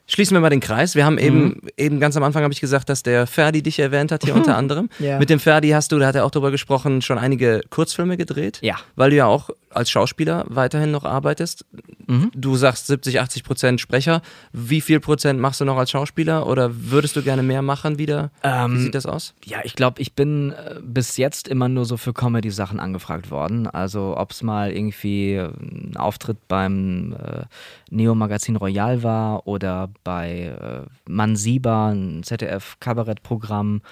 Schließen 0.09 0.37
wir 0.37 0.41
mal 0.41 0.51
den 0.51 0.61
Kreis. 0.61 0.95
Wir 0.95 1.05
haben 1.05 1.15
Mhm. 1.15 1.19
eben, 1.21 1.61
eben 1.77 2.01
ganz 2.01 2.17
am 2.17 2.23
Anfang 2.23 2.45
habe 2.45 2.53
ich 2.55 2.61
gesagt, 2.61 2.89
dass 2.89 3.03
der 3.03 3.27
Ferdi 3.27 3.61
dich 3.63 3.79
erwähnt 3.81 4.13
hat 4.13 4.25
hier 4.25 4.35
unter 4.37 4.57
anderem. 4.57 4.89
Ja. 5.01 5.19
Mit 5.19 5.31
dem 5.31 5.41
Ferdi 5.41 5.71
hast 5.71 5.91
du, 5.91 5.99
da 5.99 6.07
hat 6.07 6.15
er 6.15 6.25
auch 6.25 6.31
drüber 6.31 6.53
gesprochen, 6.53 7.03
schon 7.03 7.19
einige 7.19 7.61
Kurzfilme 7.71 8.17
gedreht. 8.17 8.61
Ja. 8.63 8.77
Weil 8.95 9.11
du 9.11 9.17
ja 9.17 9.27
auch 9.27 9.51
als 9.77 9.91
Schauspieler 9.91 10.45
weiterhin 10.49 10.91
noch 10.91 11.05
arbeitest. 11.05 11.65
Mhm. 12.07 12.31
Du 12.35 12.57
sagst 12.57 12.87
70, 12.87 13.21
80 13.21 13.45
Prozent 13.45 13.81
Sprecher. 13.81 14.23
Wie 14.53 14.81
viel 14.81 15.01
Prozent 15.01 15.41
machst 15.41 15.61
du 15.61 15.65
noch 15.65 15.77
als 15.77 15.91
Schauspieler 15.91 16.47
oder 16.47 16.71
würdest 16.73 17.17
du 17.17 17.23
gerne 17.23 17.43
mehr 17.43 17.63
machen 17.63 17.99
wieder? 17.99 18.31
Wie 18.43 18.49
Ähm, 18.49 18.79
sieht 18.79 18.95
das 18.95 19.07
aus? 19.07 19.35
Ja, 19.45 19.59
ich 19.65 19.75
glaube, 19.75 20.01
ich 20.01 20.15
bin 20.15 20.53
äh, 20.53 20.81
bis 20.83 21.17
jetzt 21.17 21.49
immer 21.49 21.69
nur 21.69 21.85
so 21.85 21.97
für 21.97 22.13
Comedy-Sachen 22.13 22.81
angefragt 22.81 23.31
worden. 23.31 23.67
Also 23.67 24.17
ob 24.17 24.31
es 24.33 24.43
mal 24.43 24.73
irgendwie 24.73 25.35
äh, 25.35 25.51
ein 25.61 25.97
Auftritt 25.97 26.49
beim 26.49 27.13
äh, 27.15 27.45
Neo-Magazin 27.91 28.57
Royal 28.57 29.03
war 29.03 29.47
oder 29.47 29.91
bei 30.05 30.57
äh, 30.61 30.87
Mansiba, 31.09 31.91
ein 31.91 32.23
ZDF-Kabarettprogramm. 32.23 33.83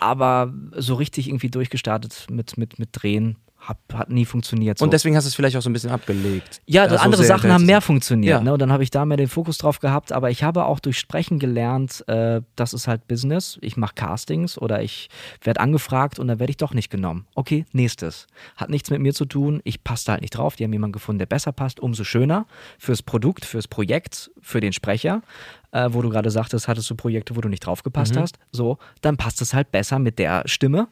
Aber 0.00 0.52
so 0.76 0.94
richtig 0.94 1.28
irgendwie 1.28 1.50
durchgestartet 1.50 2.26
mit, 2.30 2.56
mit, 2.56 2.78
mit 2.78 2.90
Drehen 2.92 3.36
hab, 3.60 3.78
hat 3.92 4.08
nie 4.10 4.24
funktioniert. 4.24 4.78
So. 4.78 4.84
Und 4.84 4.92
deswegen 4.92 5.16
hast 5.16 5.24
du 5.24 5.28
es 5.28 5.34
vielleicht 5.34 5.56
auch 5.56 5.62
so 5.62 5.68
ein 5.68 5.72
bisschen 5.72 5.90
abgelegt. 5.90 6.60
Ja, 6.66 6.84
Da 6.86 6.90
so 6.96 7.04
andere 7.04 7.22
sehr 7.24 7.36
Sachen 7.36 7.52
haben 7.52 7.66
mehr 7.66 7.80
funktioniert. 7.80 8.38
Ja. 8.38 8.40
Ne? 8.40 8.52
Und 8.52 8.60
dann 8.62 8.72
habe 8.72 8.82
ich 8.82 8.90
da 8.90 9.04
mehr 9.04 9.16
den 9.16 9.28
Fokus 9.28 9.58
drauf 9.58 9.80
gehabt. 9.80 10.12
Aber 10.12 10.30
ich 10.30 10.42
habe 10.42 10.64
auch 10.64 10.80
durch 10.80 10.98
Sprechen 10.98 11.38
gelernt, 11.38 12.04
äh, 12.08 12.40
das 12.56 12.72
ist 12.72 12.86
halt 12.86 13.08
Business. 13.08 13.58
Ich 13.60 13.76
mache 13.76 13.94
Castings 13.94 14.56
oder 14.58 14.82
ich 14.82 15.08
werde 15.42 15.60
angefragt 15.60 16.18
und 16.18 16.28
dann 16.28 16.38
werde 16.38 16.50
ich 16.50 16.56
doch 16.56 16.72
nicht 16.72 16.88
genommen. 16.88 17.26
Okay, 17.34 17.66
nächstes. 17.72 18.26
Hat 18.56 18.70
nichts 18.70 18.90
mit 18.90 19.00
mir 19.00 19.12
zu 19.12 19.24
tun. 19.24 19.60
Ich 19.64 19.82
passe 19.84 20.06
da 20.06 20.12
halt 20.12 20.22
nicht 20.22 20.36
drauf. 20.36 20.56
Die 20.56 20.64
haben 20.64 20.72
jemanden 20.72 20.92
gefunden, 20.92 21.18
der 21.18 21.26
besser 21.26 21.52
passt. 21.52 21.80
Umso 21.80 22.04
schöner 22.04 22.46
fürs 22.78 23.02
Produkt, 23.02 23.44
fürs 23.44 23.68
Projekt, 23.68 24.30
für 24.40 24.60
den 24.60 24.72
Sprecher. 24.72 25.22
Äh, 25.70 25.88
wo 25.92 26.00
du 26.00 26.08
gerade 26.08 26.30
sagtest, 26.30 26.66
hattest 26.66 26.88
du 26.88 26.94
Projekte, 26.94 27.36
wo 27.36 27.42
du 27.42 27.48
nicht 27.50 27.60
draufgepasst 27.66 28.14
Mhm. 28.14 28.20
hast. 28.20 28.38
So, 28.52 28.78
dann 29.02 29.18
passt 29.18 29.42
es 29.42 29.52
halt 29.52 29.70
besser 29.70 29.98
mit 29.98 30.18
der 30.18 30.44
Stimme. 30.46 30.88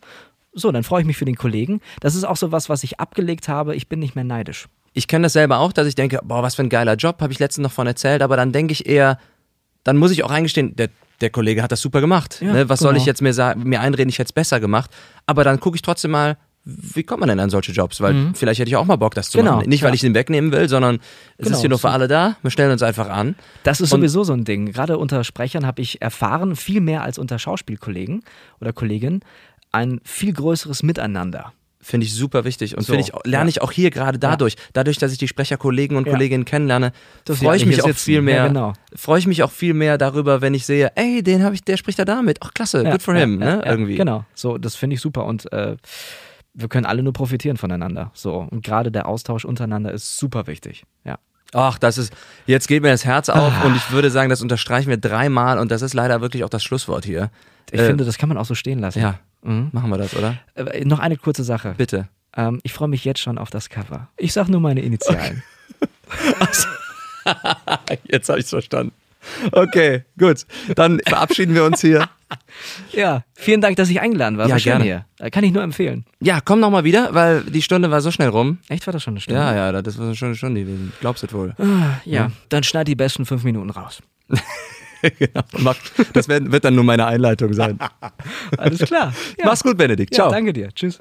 So, 0.58 0.72
dann 0.72 0.82
freue 0.84 1.02
ich 1.02 1.06
mich 1.06 1.16
für 1.18 1.26
den 1.26 1.36
Kollegen. 1.36 1.80
Das 2.00 2.14
ist 2.14 2.24
auch 2.24 2.36
so 2.36 2.50
was, 2.50 2.68
was 2.70 2.82
ich 2.82 2.98
abgelegt 2.98 3.46
habe. 3.48 3.76
Ich 3.76 3.88
bin 3.88 3.98
nicht 3.98 4.14
mehr 4.14 4.24
neidisch. 4.24 4.66
Ich 4.94 5.06
kenne 5.06 5.24
das 5.24 5.34
selber 5.34 5.58
auch, 5.58 5.72
dass 5.74 5.86
ich 5.86 5.94
denke, 5.94 6.18
boah, 6.24 6.42
was 6.42 6.54
für 6.54 6.62
ein 6.62 6.70
geiler 6.70 6.94
Job, 6.94 7.20
habe 7.20 7.30
ich 7.32 7.38
letztens 7.38 7.64
noch 7.64 7.72
von 7.72 7.86
erzählt, 7.86 8.22
aber 8.22 8.36
dann 8.36 8.52
denke 8.52 8.72
ich 8.72 8.86
eher, 8.86 9.18
dann 9.84 9.98
muss 9.98 10.10
ich 10.10 10.24
auch 10.24 10.30
eingestehen, 10.30 10.74
der, 10.74 10.88
der 11.20 11.28
Kollege 11.28 11.62
hat 11.62 11.70
das 11.72 11.82
super 11.82 12.00
gemacht. 12.00 12.40
Ja, 12.40 12.52
ne? 12.54 12.68
Was 12.70 12.78
soll 12.80 12.92
genau. 12.92 13.02
ich 13.02 13.06
jetzt 13.06 13.20
mir, 13.20 13.34
sagen, 13.34 13.64
mir 13.64 13.80
einreden, 13.82 14.08
ich 14.08 14.18
hätte 14.18 14.28
es 14.28 14.32
besser 14.32 14.58
gemacht? 14.58 14.90
Aber 15.26 15.44
dann 15.44 15.60
gucke 15.60 15.76
ich 15.76 15.82
trotzdem 15.82 16.12
mal, 16.12 16.38
wie 16.64 17.04
kommt 17.04 17.20
man 17.20 17.28
denn 17.28 17.38
an 17.38 17.48
solche 17.50 17.70
Jobs? 17.72 18.00
Weil 18.00 18.32
vielleicht 18.34 18.58
hätte 18.58 18.68
ich 18.70 18.74
auch 18.76 18.86
mal 18.86 18.96
Bock, 18.96 19.14
das 19.14 19.30
zu 19.30 19.38
Mhm. 19.38 19.42
Genau, 19.44 19.56
machen. 19.58 19.68
Nicht, 19.68 19.82
weil 19.82 19.90
ja. 19.90 19.94
ich 19.94 20.00
den 20.00 20.14
wegnehmen 20.14 20.50
will, 20.50 20.68
sondern 20.68 20.96
es 21.36 21.44
Genau, 21.44 21.56
ist 21.56 21.60
hier 21.60 21.68
nur 21.70 21.78
für 21.78 21.90
alle 21.90 22.08
da. 22.08 22.36
Wir 22.42 22.50
stellen 22.50 22.72
uns 22.72 22.82
einfach 22.82 23.08
an. 23.08 23.36
Das 23.62 23.80
ist 23.80 23.92
Und- 23.92 24.00
sowieso 24.00 24.24
so 24.24 24.32
ein 24.32 24.44
Ding. 24.44 24.72
Gerade 24.72 24.98
unter 24.98 25.22
Sprechern 25.22 25.64
habe 25.66 25.80
ich 25.82 26.02
erfahren, 26.02 26.56
viel 26.56 26.80
mehr 26.80 27.02
als 27.02 27.18
unter 27.18 27.38
Schauspielkollegen 27.38 28.22
oder 28.60 28.72
Kolleginnen, 28.72 29.20
ein 29.76 30.00
viel 30.04 30.32
größeres 30.32 30.82
Miteinander. 30.82 31.52
Finde 31.80 32.04
ich 32.06 32.14
super 32.14 32.44
wichtig 32.44 32.76
und 32.76 32.82
So, 32.84 32.94
finde 32.94 33.08
ich, 33.08 33.12
lerne 33.30 33.44
ja. 33.44 33.48
ich 33.50 33.62
auch 33.62 33.70
hier 33.70 33.90
gerade 33.90 34.18
dadurch, 34.18 34.56
dadurch, 34.72 34.98
dass 34.98 35.12
ich 35.12 35.18
die 35.18 35.28
Sprecherkollegen 35.28 35.96
und 35.96 36.06
Ja. 36.06 36.12
Kolleginnen 36.14 36.44
kennenlerne, 36.44 36.90
freue 37.28 37.56
ich 37.58 37.64
mich 37.66 37.80
auch 37.82 37.86
sitzen. 37.86 38.00
viel 38.04 38.22
mehr, 38.22 38.36
Ja, 38.38 38.48
genau. 38.48 38.72
freue 38.96 39.20
ich 39.20 39.28
mich 39.28 39.44
auch 39.44 39.52
viel 39.52 39.72
mehr 39.72 39.96
darüber, 39.96 40.40
wenn 40.40 40.52
ich 40.54 40.66
sehe, 40.66 40.90
ey, 40.96 41.22
den 41.22 41.44
habe 41.44 41.54
ich, 41.54 41.62
der 41.62 41.76
spricht 41.76 42.00
da 42.00 42.04
damit, 42.04 42.38
ach 42.42 42.52
klasse, 42.54 42.82
Ja, 42.82 42.90
good 42.90 43.02
for 43.02 43.14
ja, 43.14 43.20
him, 43.20 43.40
ja, 43.40 43.56
ne, 43.56 43.62
ja, 43.64 43.70
irgendwie. 43.70 43.94
Genau, 43.94 44.24
so, 44.34 44.58
das 44.58 44.74
finde 44.74 44.94
ich 44.94 45.00
super 45.00 45.26
und 45.26 45.52
äh, 45.52 45.76
wir 46.54 46.68
können 46.68 46.86
alle 46.86 47.04
nur 47.04 47.12
profitieren 47.12 47.56
voneinander. 47.56 48.10
So, 48.14 48.34
und 48.50 48.64
gerade 48.64 48.90
der 48.90 49.06
Austausch 49.06 49.44
untereinander 49.44 49.92
ist 49.92 50.16
super 50.16 50.48
wichtig. 50.48 50.84
Ja. 51.04 51.18
Ach, 51.52 51.78
das 51.78 51.98
ist, 51.98 52.12
jetzt 52.46 52.66
geht 52.66 52.82
mir 52.82 52.90
das 52.90 53.04
Herz 53.04 53.28
auf 53.28 53.52
Ah. 53.62 53.66
und 53.66 53.76
ich 53.76 53.92
würde 53.92 54.10
sagen, 54.10 54.28
das 54.30 54.42
unterstreichen 54.42 54.88
wir 54.90 54.96
dreimal 54.96 55.58
und 55.60 55.70
das 55.70 55.82
ist 55.82 55.94
leider 55.94 56.20
wirklich 56.20 56.42
auch 56.42 56.48
das 56.48 56.64
Schlusswort 56.64 57.04
hier. 57.04 57.30
Ich 57.70 57.78
Äh, 57.80 57.86
finde, 57.86 58.04
das 58.04 58.18
kann 58.18 58.28
man 58.28 58.38
auch 58.38 58.44
so 58.46 58.54
stehen 58.56 58.80
lassen. 58.80 58.98
Ja, 59.00 59.20
Mhm. 59.46 59.68
machen 59.72 59.90
wir 59.90 59.98
das, 59.98 60.14
oder? 60.14 60.38
Äh, 60.54 60.84
noch 60.84 60.98
eine 60.98 61.16
kurze 61.16 61.44
Sache. 61.44 61.74
Bitte. 61.76 62.08
Ähm, 62.36 62.60
ich 62.62 62.72
freue 62.72 62.88
mich 62.88 63.04
jetzt 63.04 63.20
schon 63.20 63.38
auf 63.38 63.50
das 63.50 63.68
Cover. 63.70 64.08
Ich 64.16 64.32
sag 64.32 64.48
nur 64.48 64.60
meine 64.60 64.80
Initialen. 64.82 65.42
Jetzt 68.08 68.28
habe 68.28 68.38
ich 68.38 68.44
es 68.44 68.50
verstanden. 68.50 68.92
Okay, 69.52 70.04
gut. 70.18 70.46
Dann 70.76 71.00
verabschieden 71.06 71.54
wir 71.54 71.64
uns 71.64 71.80
hier. 71.80 72.08
ja, 72.92 73.24
vielen 73.34 73.60
Dank, 73.60 73.76
dass 73.76 73.90
ich 73.90 74.00
eingeladen 74.00 74.38
war. 74.38 74.46
Ja, 74.46 74.52
War 74.54 74.60
gerne. 74.60 74.84
hier. 74.84 75.04
Äh, 75.18 75.30
Kann 75.30 75.42
ich 75.44 75.52
nur 75.52 75.62
empfehlen. 75.62 76.04
Ja, 76.20 76.40
komm 76.40 76.60
noch 76.60 76.70
mal 76.70 76.84
wieder, 76.84 77.14
weil 77.14 77.42
die 77.42 77.62
Stunde 77.62 77.90
war 77.90 78.00
so 78.00 78.10
schnell 78.10 78.28
rum. 78.28 78.58
Echt 78.68 78.86
war 78.86 78.92
das 78.92 79.02
schon 79.02 79.14
eine 79.14 79.20
Stunde? 79.20 79.40
Ja, 79.40 79.54
ja, 79.54 79.82
das 79.82 79.98
war 79.98 80.14
schon 80.14 80.28
eine 80.28 80.36
Stunde 80.36 80.60
gewesen. 80.62 80.92
Glaubst 81.00 81.22
du 81.24 81.32
wohl? 81.32 81.54
Ja, 82.04 82.30
dann 82.48 82.62
schneid 82.62 82.86
die 82.88 82.94
besten 82.94 83.26
fünf 83.26 83.42
Minuten 83.44 83.70
raus. 83.70 84.00
genau. 85.18 85.42
Mach, 85.58 85.76
das 86.12 86.28
wird, 86.28 86.50
wird 86.50 86.64
dann 86.64 86.74
nur 86.74 86.84
meine 86.84 87.06
Einleitung 87.06 87.52
sein. 87.52 87.78
Alles 88.56 88.80
klar. 88.80 89.12
Ja. 89.38 89.46
Mach's 89.46 89.62
gut, 89.62 89.76
Benedikt. 89.76 90.12
Ja, 90.12 90.24
Ciao. 90.24 90.30
danke 90.30 90.52
dir. 90.52 90.68
Tschüss. 90.74 90.98